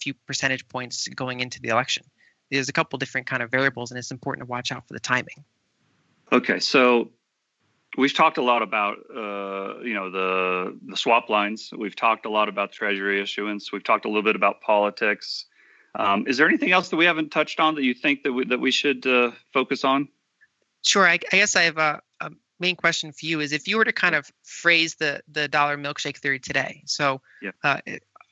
few 0.00 0.14
percentage 0.26 0.66
points 0.68 1.08
going 1.08 1.40
into 1.40 1.60
the 1.60 1.68
election. 1.68 2.04
There's 2.50 2.68
a 2.68 2.72
couple 2.72 2.98
different 2.98 3.26
kind 3.26 3.42
of 3.42 3.50
variables, 3.50 3.90
and 3.90 3.98
it's 3.98 4.10
important 4.10 4.46
to 4.46 4.50
watch 4.50 4.72
out 4.72 4.86
for 4.86 4.94
the 4.94 5.00
timing. 5.00 5.44
Okay, 6.32 6.60
so 6.60 7.10
We've 7.96 8.14
talked 8.14 8.36
a 8.36 8.42
lot 8.42 8.62
about 8.62 8.98
uh, 9.10 9.80
you 9.80 9.94
know 9.94 10.10
the 10.10 10.78
the 10.86 10.96
swap 10.96 11.30
lines. 11.30 11.72
We've 11.76 11.96
talked 11.96 12.26
a 12.26 12.28
lot 12.28 12.48
about 12.48 12.70
treasury 12.70 13.20
issuance. 13.20 13.72
We've 13.72 13.82
talked 13.82 14.04
a 14.04 14.08
little 14.08 14.22
bit 14.22 14.36
about 14.36 14.60
politics. 14.60 15.46
Um, 15.94 16.26
is 16.28 16.36
there 16.36 16.46
anything 16.46 16.70
else 16.70 16.90
that 16.90 16.96
we 16.96 17.06
haven't 17.06 17.30
touched 17.30 17.60
on 17.60 17.74
that 17.76 17.82
you 17.82 17.94
think 17.94 18.24
that 18.24 18.32
we, 18.32 18.44
that 18.44 18.60
we 18.60 18.70
should 18.70 19.06
uh, 19.06 19.32
focus 19.52 19.84
on? 19.84 20.08
Sure. 20.86 21.08
I, 21.08 21.14
I 21.32 21.36
guess 21.36 21.56
I 21.56 21.62
have 21.62 21.78
a, 21.78 22.00
a, 22.20 22.30
main 22.60 22.76
question 22.76 23.10
for 23.10 23.24
you: 23.24 23.40
is 23.40 23.52
if 23.52 23.66
you 23.66 23.78
were 23.78 23.84
to 23.84 23.92
kind 23.92 24.14
of 24.14 24.30
phrase 24.44 24.96
the 24.96 25.22
the 25.26 25.48
dollar 25.48 25.78
milkshake 25.78 26.18
theory 26.18 26.38
today. 26.38 26.82
So 26.84 27.22
yeah. 27.40 27.52
uh, 27.64 27.80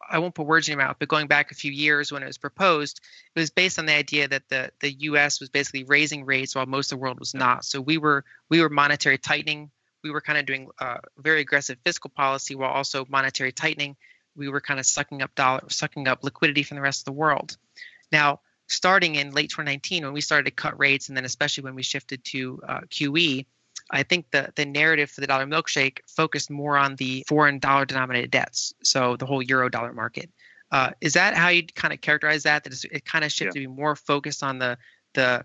I 0.08 0.18
won't 0.18 0.34
put 0.34 0.46
words 0.46 0.68
in 0.68 0.72
your 0.72 0.84
mouth, 0.84 0.96
but 0.98 1.08
going 1.08 1.26
back 1.26 1.50
a 1.50 1.54
few 1.54 1.72
years 1.72 2.12
when 2.12 2.22
it 2.22 2.26
was 2.26 2.38
proposed, 2.38 3.00
it 3.34 3.40
was 3.40 3.50
based 3.50 3.78
on 3.78 3.86
the 3.86 3.94
idea 3.94 4.28
that 4.28 4.48
the 4.48 4.70
the 4.80 4.92
U.S. 4.92 5.40
was 5.40 5.48
basically 5.48 5.84
raising 5.84 6.24
rates 6.24 6.54
while 6.54 6.66
most 6.66 6.92
of 6.92 6.98
the 6.98 7.02
world 7.02 7.18
was 7.18 7.34
not. 7.34 7.64
So 7.64 7.80
we 7.80 7.98
were 7.98 8.24
we 8.48 8.60
were 8.60 8.68
monetary 8.68 9.18
tightening. 9.18 9.70
We 10.02 10.10
were 10.10 10.20
kind 10.20 10.38
of 10.38 10.46
doing 10.46 10.68
uh, 10.78 10.98
very 11.18 11.40
aggressive 11.40 11.78
fiscal 11.84 12.10
policy 12.10 12.54
while 12.54 12.70
also 12.70 13.06
monetary 13.08 13.52
tightening. 13.52 13.96
We 14.36 14.48
were 14.48 14.60
kind 14.60 14.78
of 14.78 14.86
sucking 14.86 15.22
up 15.22 15.34
dollar, 15.34 15.62
sucking 15.68 16.06
up 16.06 16.22
liquidity 16.22 16.62
from 16.62 16.76
the 16.76 16.82
rest 16.82 17.00
of 17.00 17.04
the 17.06 17.12
world. 17.12 17.56
Now, 18.12 18.40
starting 18.68 19.16
in 19.16 19.32
late 19.32 19.50
2019, 19.50 20.04
when 20.04 20.12
we 20.12 20.20
started 20.20 20.44
to 20.44 20.50
cut 20.50 20.78
rates, 20.78 21.08
and 21.08 21.16
then 21.16 21.24
especially 21.24 21.64
when 21.64 21.74
we 21.74 21.82
shifted 21.82 22.22
to 22.24 22.60
uh, 22.68 22.80
QE, 22.82 23.46
I 23.90 24.02
think 24.02 24.30
the 24.30 24.52
the 24.56 24.66
narrative 24.66 25.10
for 25.10 25.20
the 25.20 25.26
dollar 25.26 25.46
milkshake 25.46 25.98
focused 26.08 26.50
more 26.50 26.76
on 26.76 26.96
the 26.96 27.24
foreign 27.28 27.58
dollar 27.58 27.84
denominated 27.84 28.30
debts, 28.30 28.74
so 28.82 29.16
the 29.16 29.26
whole 29.26 29.42
euro 29.42 29.68
dollar 29.68 29.92
market. 29.92 30.30
Uh, 30.72 30.90
is 31.00 31.12
that 31.12 31.34
how 31.34 31.48
you 31.48 31.64
kind 31.74 31.94
of 31.94 32.00
characterize 32.00 32.42
that? 32.42 32.64
That 32.64 32.84
it 32.84 33.04
kind 33.04 33.24
of 33.24 33.30
shifted 33.30 33.60
yeah. 33.60 33.66
to 33.66 33.68
be 33.68 33.74
more 33.74 33.94
focused 33.94 34.42
on 34.42 34.58
the 34.58 34.76
the 35.14 35.44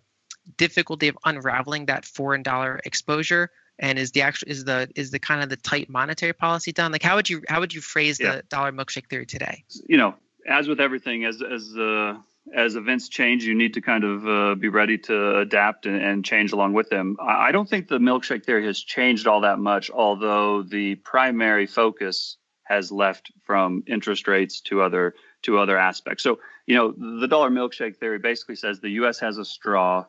difficulty 0.57 1.07
of 1.07 1.17
unraveling 1.23 1.85
that 1.85 2.05
foreign 2.05 2.41
dollar 2.41 2.81
exposure, 2.83 3.51
and 3.77 3.99
is 3.99 4.11
the 4.11 4.23
actual 4.23 4.49
is 4.49 4.63
the 4.65 4.89
is 4.95 5.11
the 5.11 5.19
kind 5.19 5.43
of 5.43 5.49
the 5.49 5.57
tight 5.57 5.89
monetary 5.89 6.33
policy 6.33 6.71
done? 6.71 6.91
Like 6.91 7.03
how 7.03 7.15
would 7.15 7.29
you 7.29 7.43
how 7.47 7.59
would 7.59 7.73
you 7.73 7.81
phrase 7.81 8.19
yeah. 8.19 8.37
the 8.37 8.43
dollar 8.43 8.71
milkshake 8.71 9.07
theory 9.07 9.27
today? 9.27 9.63
You 9.87 9.97
know, 9.97 10.15
as 10.47 10.67
with 10.67 10.79
everything, 10.79 11.25
as 11.25 11.41
as 11.41 11.75
uh, 11.77 12.17
as 12.55 12.75
events 12.75 13.07
change, 13.07 13.43
you 13.43 13.55
need 13.55 13.73
to 13.75 13.81
kind 13.81 14.03
of 14.03 14.27
uh, 14.27 14.55
be 14.55 14.67
ready 14.67 14.97
to 14.97 15.37
adapt 15.39 15.85
and, 15.85 16.01
and, 16.01 16.25
change 16.25 16.51
along 16.51 16.73
with 16.73 16.89
them. 16.89 17.15
I 17.21 17.51
don't 17.51 17.69
think 17.69 17.87
the 17.87 17.99
milkshake 17.99 18.45
theory 18.45 18.65
has 18.65 18.79
changed 18.79 19.27
all 19.27 19.41
that 19.41 19.59
much, 19.59 19.89
although 19.91 20.63
the 20.63 20.95
primary 20.95 21.67
focus 21.67 22.37
has 22.63 22.91
left 22.91 23.31
from 23.43 23.83
interest 23.87 24.27
rates 24.27 24.61
to 24.61 24.81
other 24.81 25.13
to 25.43 25.57
other 25.57 25.77
aspects. 25.77 26.23
So, 26.23 26.39
you 26.67 26.75
know, 26.75 27.19
the 27.19 27.27
dollar 27.27 27.49
milkshake 27.49 27.97
theory 27.97 28.19
basically 28.19 28.55
says 28.55 28.79
the 28.79 28.89
U.S. 29.01 29.19
has 29.19 29.37
a 29.37 29.45
straw 29.45 30.05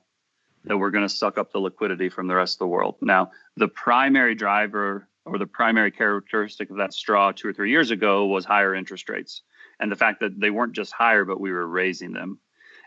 that 0.65 0.77
we're 0.77 0.91
going 0.91 1.07
to 1.07 1.15
suck 1.15 1.39
up 1.39 1.53
the 1.53 1.59
liquidity 1.59 2.09
from 2.09 2.29
the 2.29 2.35
rest 2.35 2.57
of 2.57 2.59
the 2.61 2.67
world. 2.67 2.97
Now, 3.01 3.31
the 3.57 3.69
primary 3.69 4.35
driver 4.35 5.09
or 5.25 5.39
the 5.39 5.47
primary 5.47 5.91
characteristic 5.91 6.71
of 6.71 6.77
that 6.77 6.93
straw 6.93 7.33
two 7.33 7.49
or 7.49 7.53
three 7.53 7.71
years 7.71 7.91
ago 7.91 8.27
was 8.27 8.45
higher 8.45 8.75
interest 8.75 9.09
rates 9.09 9.43
and 9.81 9.91
the 9.91 9.97
fact 9.97 10.21
that 10.21 10.39
they 10.39 10.51
weren't 10.51 10.75
just 10.75 10.93
higher, 10.93 11.25
but 11.25 11.41
we 11.41 11.53
were 11.53 11.67
raising 11.67 12.13
them. 12.13 12.39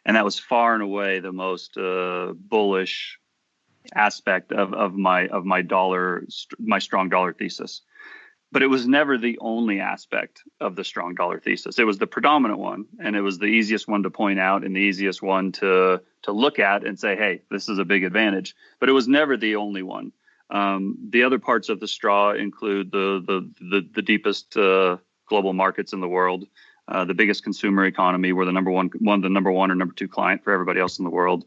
And 0.06 0.16
that 0.16 0.26
was 0.26 0.38
far 0.38 0.74
and 0.74 0.84
away 0.84 1.20
the 1.20 1.32
most 1.32 1.78
uh, 1.78 2.34
bullish 2.34 3.20
aspect 3.94 4.52
of, 4.52 4.74
of 4.74 4.96
my 4.96 5.28
of 5.28 5.46
my 5.46 5.62
dollar 5.62 6.24
my 6.60 6.80
strong 6.80 7.10
dollar 7.10 7.34
thesis. 7.34 7.82
But 8.52 8.64
it 8.64 8.68
was 8.68 8.88
never 8.88 9.18
the 9.18 9.38
only 9.42 9.80
aspect 9.80 10.44
of 10.62 10.76
the 10.76 10.84
strong 10.84 11.16
dollar 11.16 11.40
thesis. 11.40 11.78
It 11.78 11.84
was 11.84 11.98
the 11.98 12.08
predominant 12.08 12.60
one, 12.60 12.86
and 13.00 13.16
it 13.16 13.22
was 13.22 13.38
the 13.38 13.48
easiest 13.48 13.88
one 13.88 14.04
to 14.04 14.10
point 14.10 14.40
out 14.40 14.64
and 14.64 14.76
the 14.76 14.80
easiest 14.80 15.22
one 15.22 15.52
to 15.54 16.02
to 16.24 16.32
look 16.32 16.60
at 16.60 16.86
and 16.86 17.00
say, 17.00 17.16
"Hey, 17.16 17.42
this 17.50 17.68
is 17.68 17.80
a 17.80 17.86
big 17.86 18.04
advantage." 18.04 18.56
But 18.80 18.90
it 18.90 18.94
was 18.94 19.08
never 19.08 19.38
the 19.38 19.56
only 19.56 19.84
one. 19.84 20.12
Um, 20.50 20.98
the 21.10 21.24
other 21.24 21.40
parts 21.40 21.70
of 21.70 21.80
the 21.80 21.88
straw 21.88 22.34
include 22.34 22.92
the 22.92 23.24
the 23.26 23.50
the, 23.60 23.90
the 23.96 24.02
deepest 24.02 24.56
uh, 24.56 24.98
global 25.28 25.54
markets 25.54 25.94
in 25.94 26.02
the 26.02 26.08
world, 26.08 26.46
uh, 26.88 27.06
the 27.06 27.14
biggest 27.14 27.44
consumer 27.44 27.86
economy. 27.86 28.32
We're 28.34 28.46
the 28.46 28.52
number 28.52 28.72
one, 28.72 28.92
one 29.00 29.22
the 29.22 29.30
number 29.30 29.52
one 29.52 29.72
or 29.72 29.76
number 29.76 29.94
two 29.94 30.08
client 30.08 30.44
for 30.44 30.54
everybody 30.54 30.80
else 30.80 31.00
in 31.00 31.06
the 31.06 31.12
world. 31.12 31.46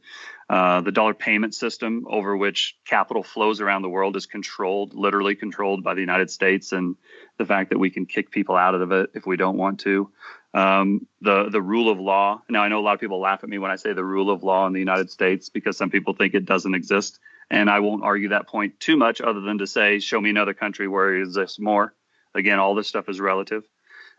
Uh, 0.50 0.80
the 0.80 0.92
dollar 0.92 1.14
payment 1.14 1.54
system 1.54 2.06
over 2.08 2.36
which 2.36 2.76
capital 2.86 3.22
flows 3.22 3.60
around 3.60 3.82
the 3.82 3.88
world 3.88 4.16
is 4.16 4.26
controlled, 4.26 4.94
literally 4.94 5.34
controlled 5.34 5.84
by 5.84 5.94
the 5.94 6.00
United 6.00 6.30
States, 6.30 6.72
and 6.72 6.96
the 7.36 7.44
fact 7.44 7.70
that 7.70 7.78
we 7.78 7.90
can 7.90 8.06
kick 8.06 8.30
people 8.30 8.56
out 8.56 8.74
of 8.74 8.90
it 8.90 9.10
if 9.14 9.26
we 9.26 9.36
don't 9.36 9.58
want 9.58 9.80
to. 9.80 10.10
Um, 10.54 11.06
the 11.20 11.50
the 11.50 11.60
rule 11.60 11.90
of 11.90 12.00
law. 12.00 12.42
Now 12.48 12.62
I 12.62 12.68
know 12.68 12.80
a 12.80 12.80
lot 12.80 12.94
of 12.94 13.00
people 13.00 13.20
laugh 13.20 13.44
at 13.44 13.50
me 13.50 13.58
when 13.58 13.70
I 13.70 13.76
say 13.76 13.92
the 13.92 14.04
rule 14.04 14.30
of 14.30 14.42
law 14.42 14.66
in 14.66 14.72
the 14.72 14.78
United 14.78 15.10
States 15.10 15.50
because 15.50 15.76
some 15.76 15.90
people 15.90 16.14
think 16.14 16.34
it 16.34 16.46
doesn't 16.46 16.74
exist, 16.74 17.18
and 17.50 17.68
I 17.68 17.80
won't 17.80 18.02
argue 18.02 18.30
that 18.30 18.48
point 18.48 18.80
too 18.80 18.96
much, 18.96 19.20
other 19.20 19.40
than 19.40 19.58
to 19.58 19.66
say, 19.66 19.98
show 19.98 20.18
me 20.18 20.30
another 20.30 20.54
country 20.54 20.88
where 20.88 21.14
it 21.14 21.22
exists 21.22 21.58
more. 21.58 21.94
Again, 22.34 22.58
all 22.58 22.74
this 22.74 22.88
stuff 22.88 23.10
is 23.10 23.20
relative. 23.20 23.64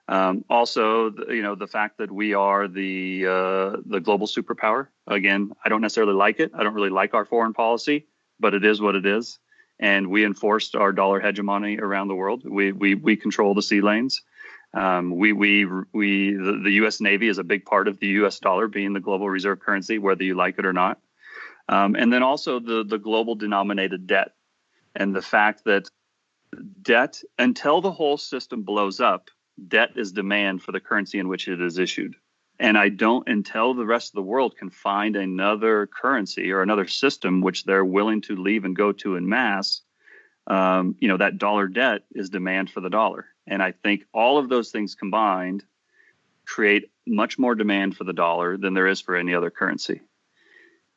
Um, 0.10 0.44
also, 0.50 1.12
you 1.30 1.44
know, 1.44 1.54
the 1.54 1.68
fact 1.68 2.00
that 2.00 2.12
we 2.12 2.34
are 2.34 2.68
the 2.68 3.28
uh, 3.28 3.78
the 3.86 4.00
global 4.04 4.26
superpower. 4.26 4.88
Again, 5.06 5.52
I 5.64 5.70
don't 5.70 5.82
necessarily 5.82 6.16
like 6.16 6.40
it. 6.40 6.52
I 6.56 6.64
don't 6.64 6.74
really 6.74 6.90
like 6.90 7.14
our 7.14 7.26
foreign 7.26 7.54
policy, 7.54 8.08
but 8.40 8.56
it 8.56 8.66
is 8.66 8.82
what 8.82 8.96
it 8.96 9.06
is. 9.06 9.38
And 9.80 10.08
we 10.08 10.26
enforced 10.26 10.76
our 10.76 10.92
dollar 10.92 11.20
hegemony 11.20 11.78
around 11.78 12.08
the 12.08 12.16
world. 12.16 12.42
We 12.44 12.72
we 12.72 12.96
we 12.96 13.18
control 13.18 13.54
the 13.54 13.62
sea 13.62 13.82
lanes. 13.82 14.24
Um, 14.74 15.16
we 15.16 15.32
we 15.32 15.66
we 15.94 16.34
the, 16.34 16.60
the, 16.64 16.72
U.S. 16.82 17.00
Navy 17.00 17.28
is 17.28 17.38
a 17.38 17.44
big 17.44 17.66
part 17.66 17.88
of 17.88 18.00
the 18.00 18.08
U.S. 18.08 18.40
dollar 18.40 18.68
being 18.68 18.94
the 18.94 19.00
global 19.00 19.30
reserve 19.30 19.60
currency, 19.60 20.00
whether 20.00 20.24
you 20.24 20.34
like 20.34 20.58
it 20.58 20.66
or 20.66 20.74
not. 20.74 21.00
Um, 21.68 21.96
and 21.96 22.12
then 22.12 22.24
also 22.24 22.60
the 22.60 22.84
the 22.84 22.98
global 22.98 23.36
denominated 23.36 24.08
debt, 24.08 24.32
and 24.96 25.16
the 25.16 25.22
fact 25.22 25.66
that 25.66 25.88
debt 26.82 27.22
until 27.38 27.80
the 27.80 27.92
whole 27.92 28.18
system 28.18 28.64
blows 28.64 29.00
up 29.00 29.30
debt 29.68 29.92
is 29.96 30.12
demand 30.12 30.62
for 30.62 30.72
the 30.72 30.80
currency 30.80 31.20
in 31.20 31.28
which 31.28 31.48
it 31.48 31.62
is 31.62 31.78
issued. 31.78 32.16
And 32.60 32.78
I 32.78 32.90
don't, 32.90 33.28
until 33.28 33.74
the 33.74 33.86
rest 33.86 34.10
of 34.10 34.16
the 34.16 34.22
world 34.22 34.58
can 34.58 34.70
find 34.70 35.16
another 35.16 35.88
currency 35.88 36.52
or 36.52 36.62
another 36.62 36.88
system 36.88 37.42
which 37.42 37.64
they're 37.64 37.86
willing 37.86 38.22
to 38.24 38.36
leave 38.36 38.66
and 38.66 38.76
go 38.76 38.92
to 38.92 39.16
in 39.16 39.30
mass, 39.30 39.82
um, 40.48 40.96
you 41.00 41.08
know, 41.08 41.18
that 41.18 41.38
dollar 41.38 41.68
debt 41.68 42.02
is 42.12 42.30
demand 42.30 42.70
for 42.70 42.82
the 42.82 42.90
dollar. 42.90 43.28
And 43.48 43.64
I 43.64 43.72
think 43.72 44.04
all 44.14 44.38
of 44.38 44.50
those 44.50 44.72
things 44.72 44.96
combined 44.96 45.64
create 46.46 46.92
much 47.08 47.40
more 47.40 47.56
demand 47.56 47.96
for 47.96 48.04
the 48.04 48.14
dollar 48.14 48.58
than 48.58 48.74
there 48.74 48.88
is 48.88 49.00
for 49.00 49.16
any 49.16 49.34
other 49.34 49.50
currency. 49.50 50.02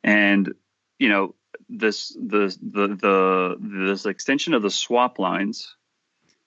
And, 0.03 0.53
you 0.99 1.09
know, 1.09 1.35
this 1.69 2.09
the 2.09 2.55
the 2.61 2.87
the 2.87 3.57
this 3.59 4.05
extension 4.05 4.53
of 4.53 4.61
the 4.61 4.69
swap 4.69 5.17
lines 5.17 5.75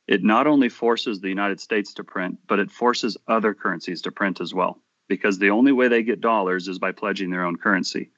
it 0.06 0.22
not 0.22 0.46
only 0.46 0.68
forces 0.68 1.20
the 1.20 1.28
United 1.28 1.60
States 1.60 1.94
to 1.94 2.04
print, 2.04 2.38
but 2.46 2.58
it 2.58 2.70
forces 2.70 3.16
other 3.26 3.54
currencies 3.54 4.02
to 4.02 4.12
print 4.12 4.40
as 4.40 4.54
well, 4.54 4.80
because 5.08 5.38
the 5.38 5.50
only 5.50 5.72
way 5.72 5.88
they 5.88 6.02
get 6.02 6.20
dollars 6.20 6.68
is 6.68 6.78
by 6.78 6.92
pledging 6.92 7.30
their 7.30 7.44
own 7.44 7.56
currency. 7.56 8.10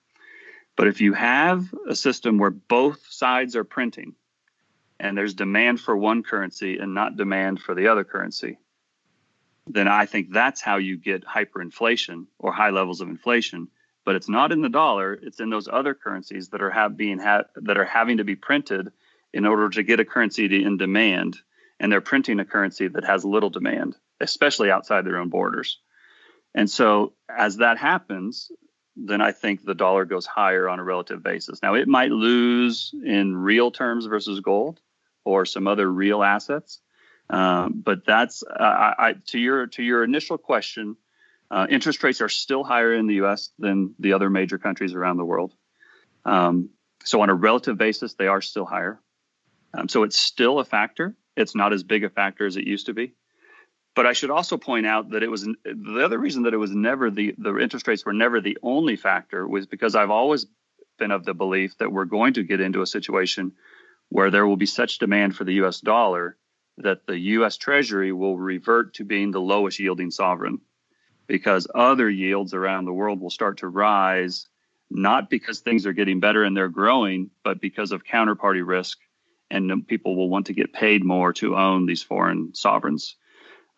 But 0.76 0.86
if 0.86 1.01
you 1.01 1.12
have 1.14 1.74
a 1.89 1.97
system 1.97 2.39
where 2.39 2.51
both 2.51 3.05
sides 3.09 3.57
are 3.57 3.64
printing 3.64 4.14
and 5.01 5.16
there's 5.16 5.34
demand 5.34 5.80
for 5.80 5.97
one 5.97 6.22
currency 6.22 6.78
and 6.78 6.95
not 6.95 7.16
demand 7.16 7.61
for 7.61 7.74
the 7.74 7.89
other 7.89 8.05
currency, 8.05 8.59
then 9.66 9.89
I 9.89 10.07
think 10.07 10.32
that's 10.32 10.61
how 10.61 10.76
you 10.76 10.97
get 10.97 11.24
hyperinflation 11.24 12.26
or 12.39 12.53
high 12.53 12.70
levels 12.70 13.01
of 13.01 13.09
inflation. 13.09 13.68
But 14.05 14.14
it's 14.14 14.28
not 14.28 14.53
in 14.53 14.62
the 14.62 14.70
dollar; 14.70 15.12
it's 15.12 15.41
in 15.41 15.51
those 15.51 15.68
other 15.68 15.95
currencies 15.95 16.49
that 16.51 16.62
are 16.62 16.89
being 16.89 17.18
ha- 17.18 17.45
that 17.57 17.76
are 17.76 17.84
having 17.84 18.16
to 18.18 18.24
be 18.24 18.36
printed 18.36 18.91
in 19.34 19.45
order 19.45 19.68
to 19.68 19.82
get 19.82 20.01
a 20.01 20.05
currency 20.05 20.49
to, 20.49 20.62
in 20.62 20.78
demand, 20.78 21.39
and 21.81 21.91
they're 21.91 22.01
printing 22.01 22.41
a 22.41 22.45
currency 22.45 22.89
that 22.89 23.05
has 23.05 23.24
little 23.24 23.51
demand, 23.51 23.97
especially 24.20 24.70
outside 24.70 25.05
their 25.05 25.18
own 25.18 25.29
borders. 25.29 25.79
And 26.55 26.68
so, 26.68 27.12
as 27.29 27.59
that 27.59 27.79
happens, 27.79 28.51
then 28.97 29.20
I 29.20 29.33
think 29.33 29.64
the 29.64 29.74
dollar 29.74 30.05
goes 30.05 30.26
higher 30.26 30.68
on 30.68 30.81
a 30.81 30.85
relative 30.85 31.22
basis. 31.22 31.62
Now, 31.62 31.74
it 31.74 31.87
might 31.87 32.11
lose 32.11 32.93
in 33.05 33.37
real 33.37 33.70
terms 33.70 34.07
versus 34.07 34.41
gold 34.41 34.81
or 35.24 35.45
some 35.45 35.68
other 35.68 35.91
real 35.91 36.22
assets, 36.22 36.81
um, 37.31 37.81
but 37.85 38.05
that's 38.07 38.43
uh, 38.43 38.95
I, 38.99 39.14
to 39.26 39.39
your 39.39 39.66
to 39.68 39.83
your 39.83 40.03
initial 40.03 40.39
question. 40.39 40.97
Uh, 41.51 41.66
interest 41.70 42.03
rates 42.03 42.20
are 42.20 42.29
still 42.29 42.62
higher 42.62 42.93
in 42.93 43.07
the 43.07 43.14
U.S. 43.14 43.51
than 43.59 43.95
the 43.99 44.12
other 44.12 44.29
major 44.29 44.59
countries 44.59 44.95
around 44.95 45.16
the 45.16 45.24
world. 45.24 45.55
Um, 46.26 46.70
so 47.05 47.22
on 47.22 47.31
a 47.31 47.35
relative 47.35 47.79
basis, 47.79 48.14
they 48.14 48.26
are 48.26 48.43
still 48.43 48.66
higher. 48.66 49.01
Um, 49.72 49.89
so 49.89 50.03
it's 50.03 50.18
still 50.18 50.59
a 50.59 50.64
factor. 50.64 51.14
It's 51.39 51.55
not 51.55 51.72
as 51.72 51.82
big 51.84 52.05
a 52.05 52.11
factor 52.11 52.47
as 52.47 52.57
it 52.57 52.66
used 52.66 52.86
to 52.86 52.95
be. 52.95 53.14
But 53.95 54.07
I 54.07 54.12
should 54.12 54.30
also 54.30 54.57
point 54.57 54.86
out 54.86 55.11
that 55.11 55.22
it 55.22 55.30
was 55.30 55.43
the 55.45 56.05
other 56.05 56.18
reason 56.18 56.43
that 56.43 56.55
it 56.55 56.59
was 56.59 56.72
never 56.72 57.11
the 57.11 57.34
the 57.39 57.57
interest 57.59 57.89
rates 57.89 58.05
were 58.05 58.12
never 58.12 58.41
the 58.41 58.59
only 58.62 58.97
factor 58.97 59.47
was 59.47 59.66
because 59.66 59.95
I've 59.95 60.11
always 60.11 60.47
been 60.99 61.11
of 61.11 61.24
the 61.24 61.34
belief 61.34 61.78
that 61.78 61.93
we're 61.93 62.05
going 62.05 62.34
to 62.34 62.43
get 62.43 62.61
into 62.61 62.82
a 62.82 62.86
situation 62.86 63.53
where 64.09 64.30
there 64.30 64.47
will 64.47 64.57
be 64.57 64.66
such 64.66 64.99
demand 64.99 65.36
for 65.36 65.45
the 65.45 65.55
U.S. 65.55 65.80
dollar 65.80 66.36
that 66.78 67.07
the 67.07 67.18
U.S. 67.18 67.57
Treasury 67.57 68.12
will 68.12 68.39
revert 68.39 68.95
to 68.95 69.05
being 69.05 69.30
the 69.30 69.41
lowest 69.41 69.78
yielding 69.78 70.11
sovereign 70.11 70.61
because 71.26 71.66
other 71.74 72.09
yields 72.09 72.55
around 72.55 72.84
the 72.84 72.93
world 72.93 73.20
will 73.20 73.30
start 73.30 73.59
to 73.59 73.68
rise, 73.68 74.49
not 74.91 75.28
because 75.28 75.61
things 75.61 75.86
are 75.86 75.93
getting 75.93 76.20
better 76.20 76.43
and 76.43 76.57
they're 76.57 76.68
growing, 76.68 77.30
but 77.45 77.61
because 77.61 77.93
of 77.93 78.05
counterparty 78.05 78.66
risk. 78.66 78.99
And 79.51 79.86
people 79.86 80.14
will 80.14 80.28
want 80.28 80.46
to 80.46 80.53
get 80.53 80.72
paid 80.72 81.05
more 81.05 81.32
to 81.34 81.57
own 81.57 81.86
these 81.86 82.03
foreign 82.03 82.55
sovereigns. 82.55 83.16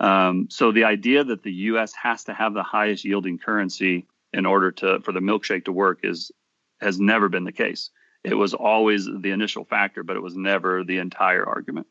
Um, 0.00 0.48
so 0.50 0.72
the 0.72 0.84
idea 0.84 1.22
that 1.22 1.42
the 1.42 1.52
U.S. 1.52 1.92
has 1.94 2.24
to 2.24 2.34
have 2.34 2.54
the 2.54 2.62
highest 2.62 3.04
yielding 3.04 3.38
currency 3.38 4.06
in 4.32 4.46
order 4.46 4.72
to 4.72 5.00
for 5.00 5.12
the 5.12 5.20
milkshake 5.20 5.66
to 5.66 5.72
work 5.72 6.00
is 6.02 6.32
has 6.80 6.98
never 6.98 7.28
been 7.28 7.44
the 7.44 7.52
case. 7.52 7.90
It 8.24 8.34
was 8.34 8.54
always 8.54 9.06
the 9.06 9.30
initial 9.30 9.64
factor, 9.64 10.02
but 10.02 10.16
it 10.16 10.20
was 10.20 10.36
never 10.36 10.84
the 10.84 10.98
entire 10.98 11.46
argument. 11.46 11.86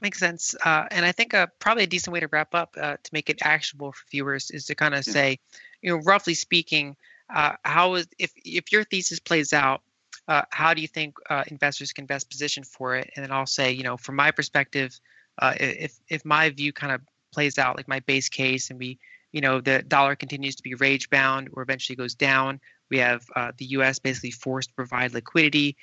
Makes 0.00 0.18
sense. 0.18 0.54
Uh, 0.64 0.86
and 0.90 1.06
I 1.06 1.12
think 1.12 1.34
uh, 1.34 1.46
probably 1.60 1.84
a 1.84 1.88
decent 1.88 2.12
way 2.12 2.20
to 2.20 2.28
wrap 2.28 2.54
up 2.54 2.76
uh, 2.80 2.96
to 3.00 3.10
make 3.12 3.30
it 3.30 3.38
actionable 3.42 3.92
for 3.92 4.04
viewers 4.10 4.50
is 4.50 4.66
to 4.66 4.74
kind 4.74 4.94
of 4.94 5.06
yeah. 5.06 5.12
say, 5.12 5.38
you 5.80 5.90
know, 5.90 6.02
roughly 6.02 6.34
speaking, 6.34 6.96
uh, 7.32 7.52
how 7.64 7.94
is 7.94 8.08
if 8.18 8.32
if 8.36 8.72
your 8.72 8.82
thesis 8.82 9.20
plays 9.20 9.52
out, 9.52 9.82
uh, 10.28 10.42
how 10.50 10.74
do 10.74 10.80
you 10.80 10.88
think 10.88 11.16
uh, 11.30 11.44
investors 11.48 11.92
can 11.92 12.06
best 12.06 12.30
position 12.30 12.64
for 12.64 12.96
it? 12.96 13.10
And 13.16 13.24
then 13.24 13.32
I'll 13.32 13.46
say, 13.46 13.72
you 13.72 13.82
know, 13.82 13.96
from 13.96 14.16
my 14.16 14.30
perspective, 14.30 14.98
if 15.40 15.98
if 16.08 16.24
my 16.24 16.50
view 16.50 16.72
kind 16.72 16.92
of 16.92 17.00
plays 17.32 17.58
out, 17.58 17.76
like 17.76 17.88
my 17.88 18.00
base 18.00 18.28
case, 18.28 18.70
and 18.70 18.78
we, 18.78 18.98
you 19.32 19.40
know, 19.40 19.60
the 19.60 19.82
dollar 19.82 20.14
continues 20.14 20.54
to 20.56 20.62
be 20.62 20.74
rage 20.74 21.10
bound 21.10 21.48
or 21.54 21.62
eventually 21.62 21.96
goes 21.96 22.14
down, 22.14 22.60
we 22.90 22.98
have 22.98 23.24
the 23.58 23.64
U.S. 23.76 23.98
basically 23.98 24.30
forced 24.30 24.68
to 24.68 24.74
provide 24.74 25.12
liquidity. 25.12 25.76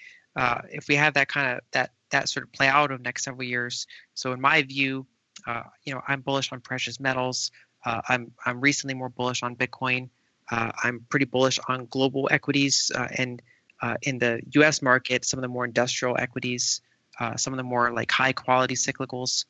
if 0.70 0.88
we 0.88 0.96
have 0.96 1.16
that 1.16 1.28
kind 1.28 1.56
of 1.56 1.60
that 1.72 1.92
that 2.12 2.30
sort 2.30 2.46
of 2.46 2.52
play 2.52 2.68
out 2.68 2.92
over 2.92 2.98
the 2.98 3.04
next 3.04 3.24
several 3.24 3.44
years. 3.44 3.88
So 4.14 4.32
in 4.32 4.42
my 4.42 4.62
view, 4.62 5.06
uh, 5.48 5.64
you 5.84 5.94
know, 5.94 6.02
I'm 6.08 6.22
bullish 6.22 6.52
on 6.52 6.62
precious 6.62 7.00
metals. 7.00 7.52
Uh, 7.86 8.02
I'm 8.10 8.32
I'm 8.46 8.60
recently 8.60 8.94
more 8.94 9.10
bullish 9.10 9.44
on 9.44 9.56
Bitcoin. 9.56 10.10
Uh, 10.52 10.72
I'm 10.84 11.06
pretty 11.10 11.26
bullish 11.26 11.60
on 11.68 11.86
global 11.86 12.28
equities 12.32 12.92
uh, 12.96 13.08
and 13.18 13.42
uh, 13.82 13.96
in 14.02 14.20
the 14.20 14.42
U.S. 14.52 14.82
market, 14.82 15.26
some 15.26 15.38
of 15.38 15.42
the 15.42 15.48
more 15.48 15.66
industrial 15.66 16.18
equities, 16.18 16.82
uh, 17.20 17.36
some 17.36 17.54
of 17.54 17.58
the 17.58 17.64
more 17.64 17.92
like 17.92 18.12
high 18.12 18.34
quality 18.34 18.76
cyclicals. 18.76 19.46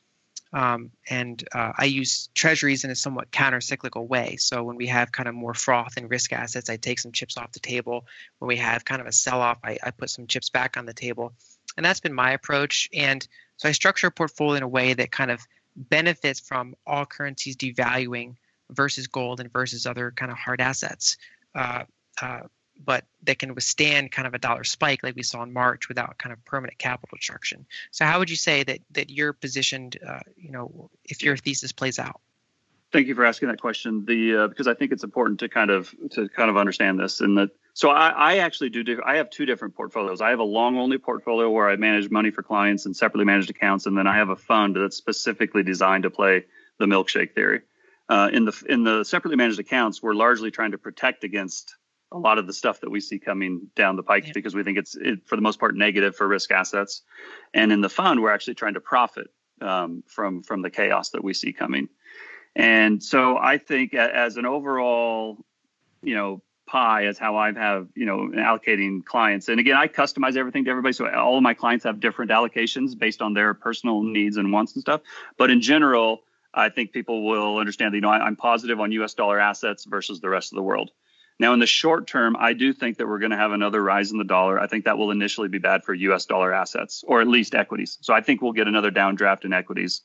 Um, 0.51 0.89
and 1.07 1.47
I 1.53 1.85
use 1.85 2.29
treasuries 2.33 2.83
in 2.83 2.89
a 2.89 2.95
somewhat 2.95 3.29
counter 3.29 3.61
cyclical 3.61 4.07
way. 4.07 4.37
So 4.37 4.63
when 4.63 4.77
we 4.77 4.87
have 4.87 5.11
kind 5.11 5.29
of 5.29 5.35
more 5.35 5.53
froth 5.53 5.95
and 5.95 6.09
risk 6.09 6.33
assets, 6.33 6.71
I 6.71 6.77
take 6.77 6.97
some 6.97 7.11
chips 7.11 7.37
off 7.37 7.51
the 7.51 7.59
table. 7.59 8.07
When 8.39 8.47
we 8.47 8.57
have 8.57 8.83
kind 8.83 8.99
of 8.99 9.05
a 9.05 9.11
sell 9.11 9.41
off, 9.41 9.59
I, 9.63 9.77
I 9.83 9.91
put 9.91 10.09
some 10.09 10.25
chips 10.25 10.49
back 10.49 10.75
on 10.75 10.87
the 10.87 10.93
table. 10.93 11.33
And 11.77 11.85
that's 11.85 11.99
been 11.99 12.15
my 12.15 12.31
approach. 12.31 12.89
And 12.93 13.27
so 13.57 13.69
I 13.69 13.73
structure 13.73 14.07
a 14.07 14.11
portfolio 14.11 14.57
in 14.57 14.63
a 14.63 14.67
way 14.67 14.93
that 14.95 15.11
kind 15.11 15.29
of 15.29 15.45
benefits 15.75 16.39
from 16.39 16.75
all 16.85 17.05
currencies 17.05 17.55
devaluing 17.55 18.35
versus 18.71 19.07
gold 19.07 19.39
and 19.39 19.51
versus 19.51 19.85
other 19.85 20.11
kind 20.11 20.31
of 20.31 20.37
hard 20.37 20.61
assets. 20.61 21.17
Uh, 21.55 21.83
uh, 22.21 22.41
but 22.83 23.05
that 23.23 23.39
can 23.39 23.53
withstand 23.53 24.11
kind 24.11 24.27
of 24.27 24.33
a 24.33 24.39
dollar 24.39 24.63
spike 24.63 25.03
like 25.03 25.15
we 25.15 25.23
saw 25.23 25.43
in 25.43 25.51
March 25.51 25.89
without 25.89 26.17
kind 26.17 26.33
of 26.33 26.43
permanent 26.45 26.77
capital 26.77 27.17
destruction. 27.17 27.65
So 27.91 28.05
how 28.05 28.19
would 28.19 28.29
you 28.29 28.35
say 28.35 28.63
that 28.63 28.79
that 28.91 29.09
you're 29.09 29.33
positioned, 29.33 29.97
uh, 30.05 30.19
you 30.37 30.51
know, 30.51 30.89
if 31.03 31.23
your 31.23 31.37
thesis 31.37 31.71
plays 31.71 31.99
out? 31.99 32.21
Thank 32.91 33.07
you 33.07 33.13
for 33.13 33.25
asking 33.25 33.49
that 33.49 33.61
question. 33.61 34.05
The 34.05 34.35
uh, 34.35 34.47
because 34.47 34.67
I 34.67 34.73
think 34.73 34.91
it's 34.91 35.03
important 35.03 35.39
to 35.41 35.49
kind 35.49 35.69
of 35.69 35.93
to 36.11 36.29
kind 36.29 36.49
of 36.49 36.57
understand 36.57 36.99
this 36.99 37.21
and 37.21 37.37
that 37.37 37.49
so 37.73 37.89
I, 37.91 38.09
I 38.09 38.37
actually 38.37 38.71
do. 38.71 39.01
I 39.05 39.17
have 39.17 39.29
two 39.29 39.45
different 39.45 39.75
portfolios. 39.75 40.21
I 40.21 40.31
have 40.31 40.39
a 40.39 40.43
long 40.43 40.77
only 40.77 40.97
portfolio 40.97 41.49
where 41.49 41.69
I 41.69 41.75
manage 41.75 42.09
money 42.09 42.31
for 42.31 42.43
clients 42.43 42.85
and 42.85 42.95
separately 42.95 43.25
managed 43.25 43.49
accounts, 43.49 43.85
and 43.85 43.97
then 43.97 44.07
I 44.07 44.15
have 44.17 44.29
a 44.29 44.35
fund 44.35 44.75
that's 44.75 44.97
specifically 44.97 45.63
designed 45.63 46.03
to 46.03 46.09
play 46.09 46.45
the 46.77 46.87
milkshake 46.87 47.33
theory. 47.35 47.61
Uh, 48.09 48.29
in 48.33 48.43
the 48.43 48.63
in 48.67 48.83
the 48.83 49.03
separately 49.05 49.37
managed 49.37 49.59
accounts, 49.59 50.01
we're 50.01 50.13
largely 50.13 50.51
trying 50.51 50.71
to 50.71 50.77
protect 50.77 51.23
against 51.23 51.75
a 52.11 52.17
lot 52.17 52.37
of 52.37 52.47
the 52.47 52.53
stuff 52.53 52.81
that 52.81 52.89
we 52.89 52.99
see 52.99 53.19
coming 53.19 53.67
down 53.75 53.95
the 53.95 54.03
pike 54.03 54.25
yeah. 54.27 54.31
because 54.33 54.55
we 54.55 54.63
think 54.63 54.77
it's 54.77 54.95
it, 54.95 55.27
for 55.27 55.35
the 55.35 55.41
most 55.41 55.59
part 55.59 55.75
negative 55.75 56.15
for 56.15 56.27
risk 56.27 56.51
assets. 56.51 57.03
And 57.53 57.71
in 57.71 57.81
the 57.81 57.89
fund, 57.89 58.21
we're 58.21 58.33
actually 58.33 58.55
trying 58.55 58.73
to 58.73 58.81
profit 58.81 59.27
um, 59.61 60.03
from 60.07 60.43
from 60.43 60.61
the 60.61 60.69
chaos 60.69 61.09
that 61.11 61.23
we 61.23 61.33
see 61.33 61.53
coming. 61.53 61.89
And 62.55 63.01
so 63.01 63.37
I 63.37 63.57
think 63.57 63.93
as 63.93 64.37
an 64.37 64.45
overall, 64.45 65.37
you 66.01 66.15
know, 66.15 66.41
pie 66.67 67.05
as 67.05 67.17
how 67.17 67.35
I 67.37 67.51
have, 67.53 67.87
you 67.95 68.05
know, 68.05 68.29
allocating 68.35 69.03
clients. 69.03 69.49
And 69.49 69.59
again, 69.59 69.75
I 69.75 69.87
customize 69.87 70.35
everything 70.35 70.65
to 70.65 70.69
everybody. 70.71 70.93
So 70.93 71.09
all 71.09 71.37
of 71.37 71.43
my 71.43 71.53
clients 71.53 71.83
have 71.85 71.99
different 71.99 72.31
allocations 72.31 72.97
based 72.97 73.21
on 73.21 73.33
their 73.33 73.53
personal 73.53 74.03
needs 74.03 74.37
and 74.37 74.51
wants 74.51 74.73
and 74.75 74.81
stuff. 74.81 75.01
But 75.37 75.49
in 75.49 75.61
general, 75.61 76.23
I 76.53 76.69
think 76.69 76.91
people 76.91 77.25
will 77.25 77.57
understand 77.57 77.93
that, 77.93 77.97
you 77.97 78.01
know, 78.01 78.09
I, 78.09 78.19
I'm 78.19 78.35
positive 78.35 78.79
on 78.79 78.91
US 78.93 79.13
dollar 79.13 79.39
assets 79.39 79.85
versus 79.85 80.19
the 80.19 80.29
rest 80.29 80.51
of 80.51 80.57
the 80.57 80.63
world. 80.63 80.91
Now, 81.39 81.53
in 81.53 81.59
the 81.59 81.65
short 81.65 82.05
term, 82.05 82.35
I 82.37 82.51
do 82.51 82.73
think 82.73 82.97
that 82.97 83.07
we're 83.07 83.19
going 83.19 83.31
to 83.31 83.37
have 83.37 83.53
another 83.53 83.81
rise 83.81 84.11
in 84.11 84.17
the 84.17 84.25
dollar. 84.25 84.59
I 84.59 84.67
think 84.67 84.83
that 84.85 84.97
will 84.97 85.11
initially 85.11 85.47
be 85.47 85.57
bad 85.57 85.83
for 85.85 85.93
US 85.93 86.25
dollar 86.25 86.53
assets 86.53 87.03
or 87.07 87.21
at 87.21 87.27
least 87.27 87.55
equities. 87.55 87.97
So 88.01 88.13
I 88.13 88.21
think 88.21 88.41
we'll 88.41 88.51
get 88.51 88.67
another 88.67 88.91
downdraft 88.91 89.45
in 89.45 89.53
equities. 89.53 90.01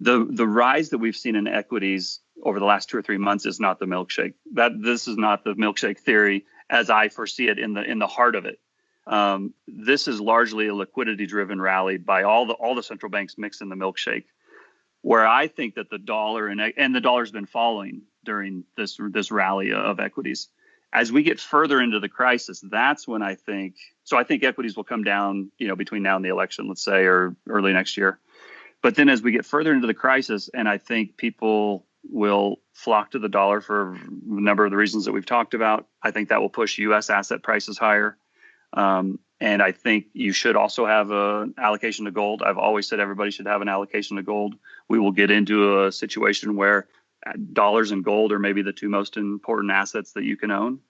The 0.00 0.26
the 0.28 0.46
rise 0.46 0.90
that 0.90 0.98
we've 0.98 1.16
seen 1.16 1.36
in 1.36 1.46
equities 1.46 2.20
over 2.42 2.58
the 2.58 2.66
last 2.66 2.90
two 2.90 2.98
or 2.98 3.02
three 3.02 3.16
months 3.16 3.46
is 3.46 3.60
not 3.60 3.78
the 3.78 3.86
milkshake. 3.86 4.34
That 4.52 4.72
this 4.82 5.08
is 5.08 5.16
not 5.16 5.44
the 5.44 5.54
milkshake 5.54 6.00
theory 6.00 6.44
as 6.68 6.90
I 6.90 7.08
foresee 7.08 7.48
it 7.48 7.58
in 7.58 7.72
the 7.72 7.82
in 7.82 7.98
the 7.98 8.06
heart 8.06 8.34
of 8.34 8.44
it. 8.44 8.58
Um, 9.06 9.54
this 9.68 10.08
is 10.08 10.20
largely 10.20 10.66
a 10.66 10.74
liquidity 10.74 11.26
driven 11.26 11.62
rally 11.62 11.96
by 11.96 12.24
all 12.24 12.44
the 12.44 12.54
all 12.54 12.74
the 12.74 12.82
central 12.82 13.08
banks 13.08 13.38
mixed 13.38 13.62
in 13.62 13.68
the 13.68 13.76
milkshake. 13.76 14.24
Where 15.00 15.26
I 15.26 15.46
think 15.46 15.76
that 15.76 15.88
the 15.88 15.98
dollar 15.98 16.48
and 16.48 16.60
and 16.60 16.94
the 16.94 17.00
dollar's 17.00 17.30
been 17.30 17.46
falling 17.46 18.02
during 18.24 18.64
this 18.76 18.98
this 19.12 19.30
rally 19.30 19.72
of 19.72 20.00
equities. 20.00 20.48
As 20.92 21.12
we 21.12 21.22
get 21.22 21.40
further 21.40 21.80
into 21.80 22.00
the 22.00 22.08
crisis, 22.08 22.62
that's 22.62 23.06
when 23.06 23.22
I 23.22 23.34
think. 23.34 23.76
So 24.04 24.16
I 24.16 24.24
think 24.24 24.44
equities 24.44 24.76
will 24.76 24.84
come 24.84 25.04
down, 25.04 25.50
you 25.58 25.68
know, 25.68 25.76
between 25.76 26.02
now 26.02 26.16
and 26.16 26.24
the 26.24 26.30
election, 26.30 26.68
let's 26.68 26.84
say, 26.84 27.04
or 27.04 27.36
early 27.48 27.72
next 27.72 27.96
year. 27.96 28.18
But 28.82 28.94
then 28.94 29.08
as 29.08 29.22
we 29.22 29.32
get 29.32 29.44
further 29.44 29.72
into 29.72 29.86
the 29.86 29.94
crisis, 29.94 30.48
and 30.52 30.68
I 30.68 30.78
think 30.78 31.16
people 31.16 31.86
will 32.10 32.60
flock 32.72 33.10
to 33.12 33.18
the 33.18 33.28
dollar 33.28 33.60
for 33.60 33.94
a 33.94 33.98
number 34.24 34.64
of 34.64 34.70
the 34.70 34.76
reasons 34.76 35.04
that 35.06 35.12
we've 35.12 35.26
talked 35.26 35.54
about. 35.54 35.86
I 36.02 36.10
think 36.10 36.28
that 36.28 36.40
will 36.40 36.48
push 36.48 36.78
U.S. 36.78 37.10
asset 37.10 37.42
prices 37.42 37.78
higher. 37.78 38.16
Um, 38.72 39.18
and 39.40 39.62
I 39.62 39.72
think 39.72 40.06
you 40.12 40.32
should 40.32 40.56
also 40.56 40.86
have 40.86 41.10
an 41.10 41.54
allocation 41.58 42.06
to 42.06 42.10
gold. 42.10 42.42
I've 42.42 42.58
always 42.58 42.88
said 42.88 43.00
everybody 43.00 43.30
should 43.30 43.46
have 43.46 43.60
an 43.60 43.68
allocation 43.68 44.16
to 44.16 44.22
gold. 44.22 44.54
We 44.88 44.98
will 44.98 45.12
get 45.12 45.30
into 45.30 45.84
a 45.84 45.92
situation 45.92 46.56
where 46.56 46.86
dollars 47.52 47.90
and 47.90 48.04
gold 48.04 48.32
are 48.32 48.38
maybe 48.38 48.62
the 48.62 48.72
two 48.72 48.88
most 48.88 49.16
important 49.16 49.72
assets 49.72 50.12
that 50.12 50.24
you 50.24 50.36
can 50.36 50.50
own. 50.50 50.80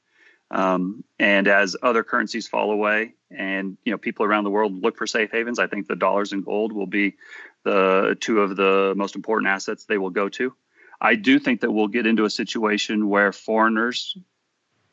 Um, 0.50 1.02
and 1.18 1.48
as 1.48 1.76
other 1.82 2.04
currencies 2.04 2.46
fall 2.46 2.70
away, 2.70 3.14
and 3.30 3.76
you 3.84 3.90
know 3.90 3.98
people 3.98 4.24
around 4.24 4.44
the 4.44 4.50
world 4.50 4.80
look 4.82 4.96
for 4.96 5.06
safe 5.06 5.30
havens, 5.32 5.58
I 5.58 5.66
think 5.66 5.88
the 5.88 5.96
dollars 5.96 6.32
and 6.32 6.44
gold 6.44 6.72
will 6.72 6.86
be 6.86 7.16
the 7.64 8.16
two 8.20 8.40
of 8.40 8.54
the 8.54 8.94
most 8.96 9.16
important 9.16 9.48
assets 9.48 9.84
they 9.84 9.98
will 9.98 10.10
go 10.10 10.28
to. 10.30 10.54
I 11.00 11.16
do 11.16 11.38
think 11.38 11.60
that 11.62 11.72
we'll 11.72 11.88
get 11.88 12.06
into 12.06 12.24
a 12.24 12.30
situation 12.30 13.08
where 13.08 13.32
foreigners, 13.32 14.16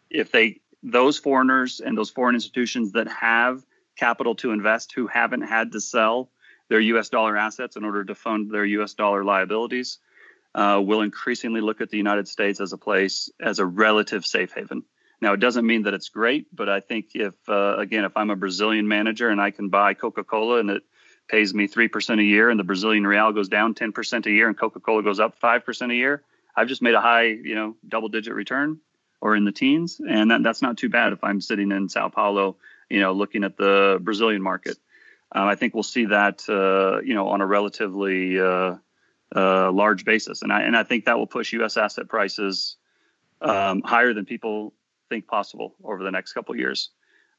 if 0.09 0.31
they 0.31 0.61
those 0.81 1.19
foreigners 1.19 1.79
and 1.79 1.97
those 1.97 2.09
foreign 2.09 2.35
institutions 2.35 2.93
that 2.93 3.07
have 3.07 3.63
capital 3.95 4.35
to 4.35 4.51
invest 4.51 4.93
who 4.93 5.07
haven't 5.07 5.43
had 5.43 5.71
to 5.71 5.79
sell 5.79 6.29
their 6.67 6.79
US 6.79 7.09
dollar 7.09 7.37
assets 7.37 7.75
in 7.75 7.85
order 7.85 8.03
to 8.03 8.15
fund 8.15 8.49
their 8.49 8.65
US 8.65 8.95
dollar 8.95 9.23
liabilities 9.23 9.99
uh, 10.55 10.81
will 10.83 11.01
increasingly 11.01 11.61
look 11.61 11.81
at 11.81 11.89
the 11.89 11.97
United 11.97 12.27
States 12.27 12.59
as 12.59 12.73
a 12.73 12.77
place, 12.77 13.29
as 13.39 13.59
a 13.59 13.65
relative 13.65 14.25
safe 14.25 14.53
haven. 14.53 14.83
Now, 15.21 15.33
it 15.33 15.39
doesn't 15.39 15.65
mean 15.65 15.83
that 15.83 15.93
it's 15.93 16.09
great, 16.09 16.53
but 16.53 16.67
I 16.67 16.81
think 16.81 17.11
if, 17.15 17.33
uh, 17.47 17.77
again, 17.77 18.03
if 18.03 18.17
I'm 18.17 18.29
a 18.29 18.35
Brazilian 18.35 18.87
manager 18.87 19.29
and 19.29 19.39
I 19.39 19.51
can 19.51 19.69
buy 19.69 19.93
Coca 19.93 20.23
Cola 20.23 20.59
and 20.59 20.69
it 20.69 20.83
pays 21.29 21.53
me 21.53 21.67
3% 21.67 22.19
a 22.19 22.23
year 22.23 22.49
and 22.49 22.59
the 22.59 22.65
Brazilian 22.65 23.07
real 23.07 23.31
goes 23.31 23.47
down 23.47 23.73
10% 23.73 24.25
a 24.25 24.31
year 24.31 24.47
and 24.47 24.57
Coca 24.57 24.79
Cola 24.79 25.01
goes 25.01 25.19
up 25.19 25.39
5% 25.39 25.91
a 25.91 25.95
year, 25.95 26.23
I've 26.55 26.67
just 26.67 26.81
made 26.81 26.93
a 26.93 27.01
high, 27.01 27.23
you 27.23 27.55
know, 27.55 27.75
double 27.87 28.09
digit 28.09 28.33
return 28.33 28.79
or 29.21 29.35
in 29.35 29.45
the 29.45 29.51
teens. 29.51 30.01
And 30.05 30.31
that, 30.31 30.43
that's 30.43 30.61
not 30.61 30.77
too 30.77 30.89
bad 30.89 31.13
if 31.13 31.23
I'm 31.23 31.39
sitting 31.39 31.71
in 31.71 31.89
Sao 31.89 32.09
Paulo, 32.09 32.57
you 32.89 32.99
know, 32.99 33.13
looking 33.13 33.43
at 33.43 33.57
the 33.57 33.99
Brazilian 34.01 34.41
market. 34.41 34.77
Um, 35.31 35.47
I 35.47 35.55
think 35.55 35.73
we'll 35.73 35.83
see 35.83 36.05
that, 36.05 36.43
uh, 36.47 37.01
you 37.01 37.15
know, 37.15 37.29
on 37.29 37.41
a 37.41 37.45
relatively 37.45 38.39
uh, 38.39 38.75
uh, 39.35 39.71
large 39.71 40.05
basis. 40.05 40.41
And 40.41 40.51
I, 40.51 40.61
and 40.61 40.75
I 40.75 40.83
think 40.83 41.05
that 41.05 41.17
will 41.17 41.27
push 41.27 41.53
U.S. 41.53 41.77
asset 41.77 42.07
prices 42.07 42.77
um, 43.41 43.81
higher 43.83 44.13
than 44.13 44.25
people 44.25 44.73
think 45.09 45.27
possible 45.27 45.75
over 45.83 46.03
the 46.03 46.11
next 46.11 46.33
couple 46.33 46.55
years. 46.55 46.89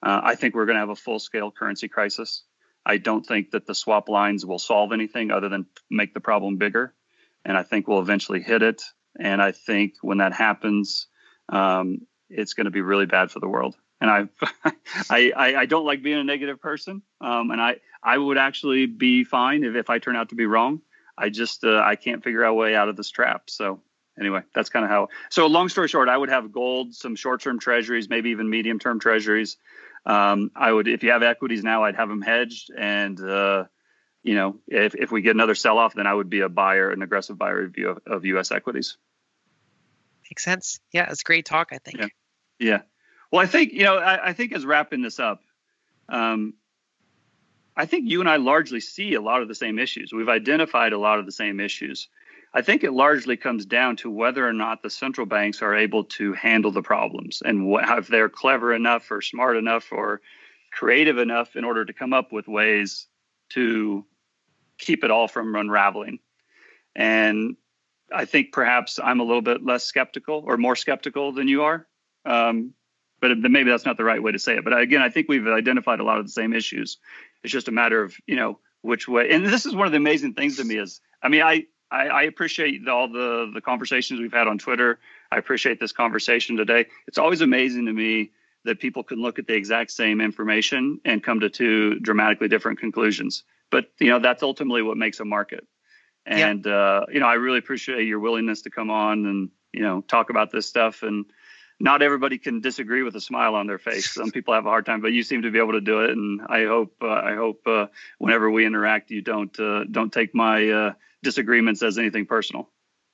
Uh, 0.02 0.20
I 0.22 0.34
think 0.34 0.54
we're 0.54 0.66
going 0.66 0.74
to 0.74 0.80
have 0.80 0.90
a 0.90 0.96
full 0.96 1.18
scale 1.18 1.50
currency 1.50 1.88
crisis. 1.88 2.44
I 2.86 2.98
don't 2.98 3.24
think 3.24 3.52
that 3.52 3.66
the 3.66 3.74
swap 3.74 4.08
lines 4.08 4.44
will 4.44 4.58
solve 4.58 4.92
anything 4.92 5.30
other 5.30 5.48
than 5.48 5.66
make 5.90 6.12
the 6.12 6.20
problem 6.20 6.56
bigger. 6.56 6.94
And 7.44 7.56
I 7.56 7.62
think 7.62 7.88
we'll 7.88 8.00
eventually 8.00 8.42
hit 8.42 8.62
it. 8.62 8.82
And 9.18 9.40
I 9.40 9.52
think 9.52 9.94
when 10.02 10.18
that 10.18 10.32
happens, 10.32 11.06
um, 11.48 12.06
it's 12.28 12.54
going 12.54 12.66
to 12.66 12.70
be 12.70 12.80
really 12.80 13.06
bad 13.06 13.30
for 13.30 13.40
the 13.40 13.48
world. 13.48 13.76
And 14.00 14.10
I, 14.10 14.28
I, 15.10 15.32
I, 15.36 15.54
I, 15.56 15.66
don't 15.66 15.86
like 15.86 16.02
being 16.02 16.18
a 16.18 16.24
negative 16.24 16.60
person. 16.60 17.02
Um, 17.20 17.50
and 17.50 17.60
I, 17.60 17.76
I 18.02 18.18
would 18.18 18.38
actually 18.38 18.86
be 18.86 19.24
fine 19.24 19.62
if, 19.64 19.74
if 19.76 19.88
I 19.88 19.98
turn 19.98 20.16
out 20.16 20.30
to 20.30 20.34
be 20.34 20.46
wrong. 20.46 20.82
I 21.16 21.28
just, 21.28 21.64
uh, 21.64 21.82
I 21.84 21.96
can't 21.96 22.22
figure 22.22 22.44
out 22.44 22.50
a 22.50 22.54
way 22.54 22.74
out 22.74 22.88
of 22.88 22.96
this 22.96 23.10
trap. 23.10 23.50
So 23.50 23.80
anyway, 24.18 24.42
that's 24.54 24.70
kind 24.70 24.84
of 24.84 24.90
how. 24.90 25.08
So 25.30 25.46
long 25.46 25.68
story 25.68 25.88
short, 25.88 26.08
I 26.08 26.16
would 26.16 26.28
have 26.28 26.52
gold, 26.52 26.94
some 26.94 27.16
short-term 27.16 27.58
treasuries, 27.58 28.08
maybe 28.08 28.30
even 28.30 28.48
medium-term 28.48 29.00
treasuries. 29.00 29.56
Um, 30.06 30.50
I 30.54 30.70
would, 30.70 30.88
if 30.88 31.02
you 31.02 31.10
have 31.10 31.22
equities 31.22 31.62
now, 31.62 31.84
I'd 31.84 31.96
have 31.96 32.08
them 32.08 32.20
hedged, 32.20 32.70
and 32.76 33.18
uh, 33.20 33.64
you 34.22 34.34
know, 34.34 34.56
if 34.66 34.94
if 34.94 35.10
we 35.10 35.22
get 35.22 35.34
another 35.34 35.54
sell-off, 35.54 35.94
then 35.94 36.06
I 36.06 36.12
would 36.12 36.28
be 36.28 36.40
a 36.40 36.48
buyer, 36.48 36.90
an 36.90 37.00
aggressive 37.00 37.38
buyer 37.38 37.64
of, 37.64 37.98
of 38.06 38.24
U.S. 38.26 38.52
equities. 38.52 38.98
Makes 40.30 40.44
sense. 40.44 40.80
Yeah, 40.92 41.08
it's 41.10 41.22
great 41.22 41.46
talk. 41.46 41.70
I 41.72 41.78
think. 41.78 41.98
Yeah. 41.98 42.06
Yeah. 42.58 42.82
Well, 43.30 43.42
I 43.42 43.46
think 43.46 43.72
you 43.72 43.84
know, 43.84 43.96
I, 43.96 44.28
I 44.28 44.32
think 44.34 44.52
as 44.52 44.66
wrapping 44.66 45.02
this 45.02 45.18
up, 45.18 45.40
um, 46.08 46.54
I 47.76 47.86
think 47.86 48.09
you 48.09 48.20
and 48.20 48.28
I 48.28 48.36
largely 48.36 48.80
see 48.80 49.14
a 49.14 49.20
lot 49.20 49.42
of 49.42 49.48
the 49.48 49.55
same 49.55 49.78
issues. 49.78 50.12
We've 50.12 50.28
identified 50.28 50.92
a 50.92 50.98
lot 50.98 51.18
of 51.18 51.26
the 51.26 51.32
same 51.32 51.59
issues. 51.60 52.09
I 52.52 52.62
think 52.62 52.84
it 52.84 52.92
largely 52.92 53.36
comes 53.36 53.66
down 53.66 53.96
to 53.96 54.10
whether 54.10 54.46
or 54.46 54.52
not 54.52 54.82
the 54.82 54.90
central 54.90 55.26
banks 55.26 55.60
are 55.60 55.74
able 55.74 56.05
to 56.05 56.34
handle 56.34 56.70
the 56.70 56.82
problems 56.82 57.42
and 57.44 57.66
what, 57.66 57.84
if 57.98 58.06
they're 58.06 58.28
clever 58.28 58.72
enough 58.72 59.10
or 59.10 59.20
smart 59.20 59.56
enough 59.56 59.90
or 59.90 60.20
creative 60.72 61.18
enough 61.18 61.56
in 61.56 61.64
order 61.64 61.84
to 61.84 61.92
come 61.92 62.12
up 62.12 62.32
with 62.32 62.46
ways 62.46 63.09
to 63.51 64.05
keep 64.78 65.02
it 65.02 65.10
all 65.10 65.26
from 65.26 65.55
unraveling. 65.56 66.20
And 66.94 67.56
I 68.12 68.24
think 68.24 68.52
perhaps 68.52 69.01
I'm 69.02 69.18
a 69.18 69.24
little 69.24 69.42
bit 69.42 69.64
less 69.64 69.82
skeptical 69.82 70.44
or 70.46 70.56
more 70.56 70.76
skeptical 70.76 71.32
than 71.32 71.48
you 71.48 71.64
are. 71.64 71.86
Um, 72.24 72.74
but 73.20 73.38
maybe 73.38 73.70
that's 73.70 73.86
not 73.86 73.96
the 73.96 74.05
right 74.05 74.22
way 74.22 74.32
to 74.32 74.38
say 74.38 74.56
it. 74.56 74.64
But 74.64 74.78
again, 74.78 75.02
I 75.02 75.09
think 75.09 75.28
we've 75.28 75.46
identified 75.46 76.01
a 76.01 76.05
lot 76.05 76.18
of 76.18 76.26
the 76.26 76.32
same 76.32 76.52
issues. 76.52 76.98
It's 77.44 77.52
just 77.52 77.68
a 77.68 77.72
matter 77.72 78.02
of 78.02 78.16
you 78.26 78.36
know 78.36 78.58
which 78.82 79.06
way. 79.06 79.30
And 79.30 79.46
this 79.46 79.66
is 79.66 79.74
one 79.74 79.86
of 79.86 79.92
the 79.92 79.98
amazing 79.98 80.34
things 80.34 80.56
to 80.56 80.64
me 80.64 80.76
is 80.76 81.00
I 81.22 81.28
mean 81.28 81.42
I 81.42 81.66
I, 81.90 82.06
I 82.08 82.22
appreciate 82.22 82.86
all 82.88 83.08
the 83.08 83.50
the 83.54 83.60
conversations 83.60 84.20
we've 84.20 84.32
had 84.32 84.48
on 84.48 84.58
Twitter. 84.58 84.98
I 85.30 85.38
appreciate 85.38 85.78
this 85.78 85.92
conversation 85.92 86.56
today. 86.56 86.86
It's 87.06 87.18
always 87.18 87.40
amazing 87.40 87.86
to 87.86 87.92
me 87.92 88.32
that 88.64 88.80
people 88.80 89.04
can 89.04 89.20
look 89.20 89.38
at 89.38 89.46
the 89.46 89.54
exact 89.54 89.90
same 89.90 90.20
information 90.20 91.00
and 91.04 91.22
come 91.22 91.40
to 91.40 91.50
two 91.50 92.00
dramatically 92.00 92.48
different 92.48 92.78
conclusions. 92.78 93.44
But 93.70 93.86
you 94.00 94.08
know 94.08 94.18
that's 94.18 94.42
ultimately 94.42 94.82
what 94.82 94.96
makes 94.96 95.20
a 95.20 95.24
market. 95.24 95.66
And 96.26 96.64
yeah. 96.64 96.72
uh, 96.72 97.06
you 97.12 97.20
know 97.20 97.26
I 97.26 97.34
really 97.34 97.58
appreciate 97.58 98.06
your 98.06 98.20
willingness 98.20 98.62
to 98.62 98.70
come 98.70 98.90
on 98.90 99.26
and 99.26 99.50
you 99.72 99.82
know 99.82 100.00
talk 100.00 100.30
about 100.30 100.50
this 100.50 100.66
stuff 100.66 101.02
and 101.02 101.26
not 101.85 102.01
everybody 102.01 102.39
can 102.39 102.62
disagree 102.62 103.02
with 103.02 103.15
a 103.15 103.20
smile 103.20 103.55
on 103.55 103.66
their 103.66 103.78
face. 103.78 104.11
Some 104.15 104.31
people 104.31 104.55
have 104.55 104.65
a 104.65 104.70
hard 104.70 104.86
time, 104.86 105.02
but 105.02 105.12
you 105.12 105.23
seem 105.23 105.43
to 105.43 105.51
be 105.51 105.59
able 105.59 105.73
to 105.73 105.82
do 105.82 106.01
it. 106.01 106.11
And 106.11 106.40
I 106.40 106.65
hope 106.65 106.94
uh, 107.02 107.09
I 107.09 107.35
hope 107.35 107.61
uh, 107.66 107.86
whenever 108.16 108.51
we 108.51 108.65
interact, 108.65 109.11
you 109.11 109.20
don't 109.20 109.61
uh, 109.61 109.85
don't 109.85 110.11
take 110.11 110.35
my 110.35 110.66
uh, 110.70 110.93
disagreements 111.23 111.82
as 111.82 111.98
anything 111.98 112.24
personal. 112.24 112.70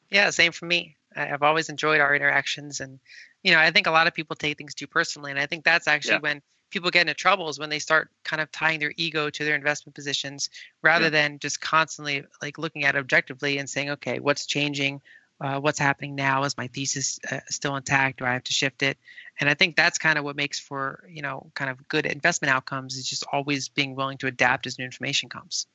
Yeah, 0.09 0.31
same 0.31 0.53
for 0.53 0.67
me. 0.67 0.97
I've 1.17 1.43
always 1.43 1.69
enjoyed 1.69 2.01
our 2.01 2.15
interactions, 2.15 2.79
and 2.79 3.01
you 3.43 3.53
know, 3.53 3.59
I 3.59 3.73
think 3.73 3.89
a 3.89 3.91
lot 3.91 4.07
of 4.07 4.15
people 4.15 4.37
take 4.37 4.57
things 4.57 4.77
too 4.77 4.87
personally, 4.87 5.33
and 5.33 5.41
I 5.41 5.47
think 5.47 5.65
that's 5.65 5.89
actually 5.89 6.15
yeah. 6.15 6.21
when 6.21 6.43
people 6.71 6.91
get 6.91 7.01
into 7.01 7.15
trouble 7.15 7.49
is 7.49 7.59
when 7.59 7.71
they 7.71 7.81
start 7.81 8.09
kind 8.23 8.41
of 8.41 8.53
tying 8.53 8.79
their 8.79 8.95
ego 8.97 9.29
to 9.29 9.45
their 9.45 9.57
investment 9.57 9.97
positions 9.97 10.49
rather 10.83 11.07
yeah. 11.07 11.11
than 11.11 11.39
just 11.41 11.61
constantly 11.61 12.25
like 12.41 12.59
looking 12.59 12.85
at 12.85 12.95
it 12.95 12.99
objectively 12.99 13.59
and 13.59 13.69
saying, 13.69 13.91
okay, 13.91 14.21
what's 14.21 14.47
changing? 14.47 15.01
Uh, 15.41 15.61
what's 15.61 15.79
happening 15.79 16.15
now 16.15 16.45
is 16.45 16.57
my 16.57 16.67
thesis 16.69 17.19
uh, 17.31 17.41
still 17.49 17.77
intact 17.77 18.19
do 18.19 18.25
i 18.25 18.33
have 18.33 18.45
to 18.45 18.53
shift 18.53 18.83
it 18.83 18.99
and 19.41 19.49
i 19.49 19.55
think 19.55 19.77
that's 19.77 19.99
kind 19.99 20.19
of 20.19 20.25
what 20.25 20.37
makes 20.37 20.59
for 20.59 21.05
you 21.09 21.23
know 21.23 21.51
kind 21.55 21.71
of 21.71 21.89
good 21.89 22.07
investment 22.07 22.53
outcomes 22.53 22.97
is 22.97 23.09
just 23.09 23.25
always 23.33 23.69
being 23.69 23.95
willing 23.95 24.19
to 24.19 24.27
adapt 24.27 24.67
as 24.67 24.79
new 24.79 24.85
information 24.85 25.29
comes 25.29 25.67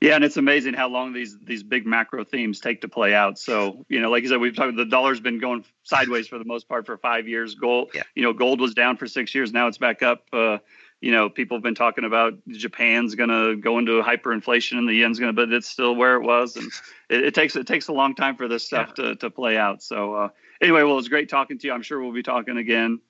yeah, 0.00 0.14
and 0.14 0.22
it's 0.22 0.36
amazing 0.36 0.74
how 0.74 0.88
long 0.88 1.12
these 1.12 1.36
these 1.40 1.64
big 1.64 1.84
macro 1.84 2.22
themes 2.22 2.60
take 2.60 2.82
to 2.82 2.88
play 2.88 3.14
out. 3.14 3.36
So, 3.38 3.84
you 3.88 4.00
know, 4.00 4.10
like 4.10 4.22
you 4.22 4.28
said, 4.28 4.38
we've 4.38 4.54
talked 4.54 4.76
the 4.76 4.84
dollar's 4.84 5.18
been 5.18 5.40
going 5.40 5.64
sideways 5.82 6.28
for 6.28 6.38
the 6.38 6.44
most 6.44 6.68
part 6.68 6.86
for 6.86 6.96
five 6.98 7.26
years. 7.26 7.56
Gold, 7.56 7.90
yeah. 7.94 8.04
you 8.14 8.22
know, 8.22 8.32
gold 8.32 8.60
was 8.60 8.74
down 8.74 8.96
for 8.96 9.08
six 9.08 9.34
years. 9.34 9.52
Now 9.52 9.66
it's 9.66 9.78
back 9.78 10.02
up. 10.02 10.22
Uh, 10.32 10.58
you 11.00 11.12
know, 11.12 11.28
people 11.28 11.56
have 11.56 11.62
been 11.62 11.74
talking 11.74 12.04
about 12.04 12.34
Japan's 12.48 13.14
going 13.14 13.28
to 13.28 13.56
go 13.56 13.78
into 13.78 14.02
hyperinflation 14.02 14.78
and 14.78 14.88
the 14.88 14.94
yen's 14.94 15.20
going 15.20 15.34
to, 15.34 15.46
but 15.46 15.52
it's 15.52 15.68
still 15.68 15.94
where 15.94 16.16
it 16.16 16.22
was, 16.22 16.56
and 16.56 16.70
it, 17.08 17.26
it, 17.26 17.34
takes 17.34 17.54
it 17.56 17.66
takes 17.66 17.88
a 17.88 17.92
long 17.92 18.14
time 18.14 18.36
for 18.36 18.48
this 18.48 18.64
stuff 18.64 18.94
yeah. 18.98 19.04
to 19.04 19.16
to 19.16 19.30
play 19.30 19.56
out. 19.56 19.82
So 19.82 20.14
uh, 20.14 20.28
anyway, 20.60 20.82
well, 20.82 20.98
it's 20.98 21.08
great 21.08 21.28
talking 21.28 21.58
to 21.58 21.66
you. 21.66 21.72
I'm 21.72 21.82
sure 21.82 22.00
we'll 22.00 22.12
be 22.12 22.22
talking 22.22 22.56
again, 22.56 23.00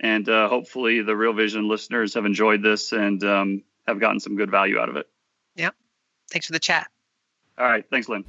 and 0.00 0.28
uh, 0.28 0.48
hopefully 0.48 1.02
the 1.02 1.16
Real 1.16 1.32
Vision 1.32 1.68
listeners 1.68 2.14
have 2.14 2.26
enjoyed 2.26 2.62
this 2.62 2.92
and 2.92 3.22
um, 3.22 3.62
have 3.86 4.00
gotten 4.00 4.20
some 4.20 4.36
good 4.36 4.50
value 4.50 4.78
out 4.78 4.88
of 4.88 4.96
it. 4.96 5.08
Yeah, 5.54 5.70
thanks 6.30 6.46
for 6.46 6.52
the 6.52 6.58
chat. 6.58 6.90
All 7.58 7.64
right, 7.64 7.84
thanks, 7.88 8.08
Lyn. 8.08 8.24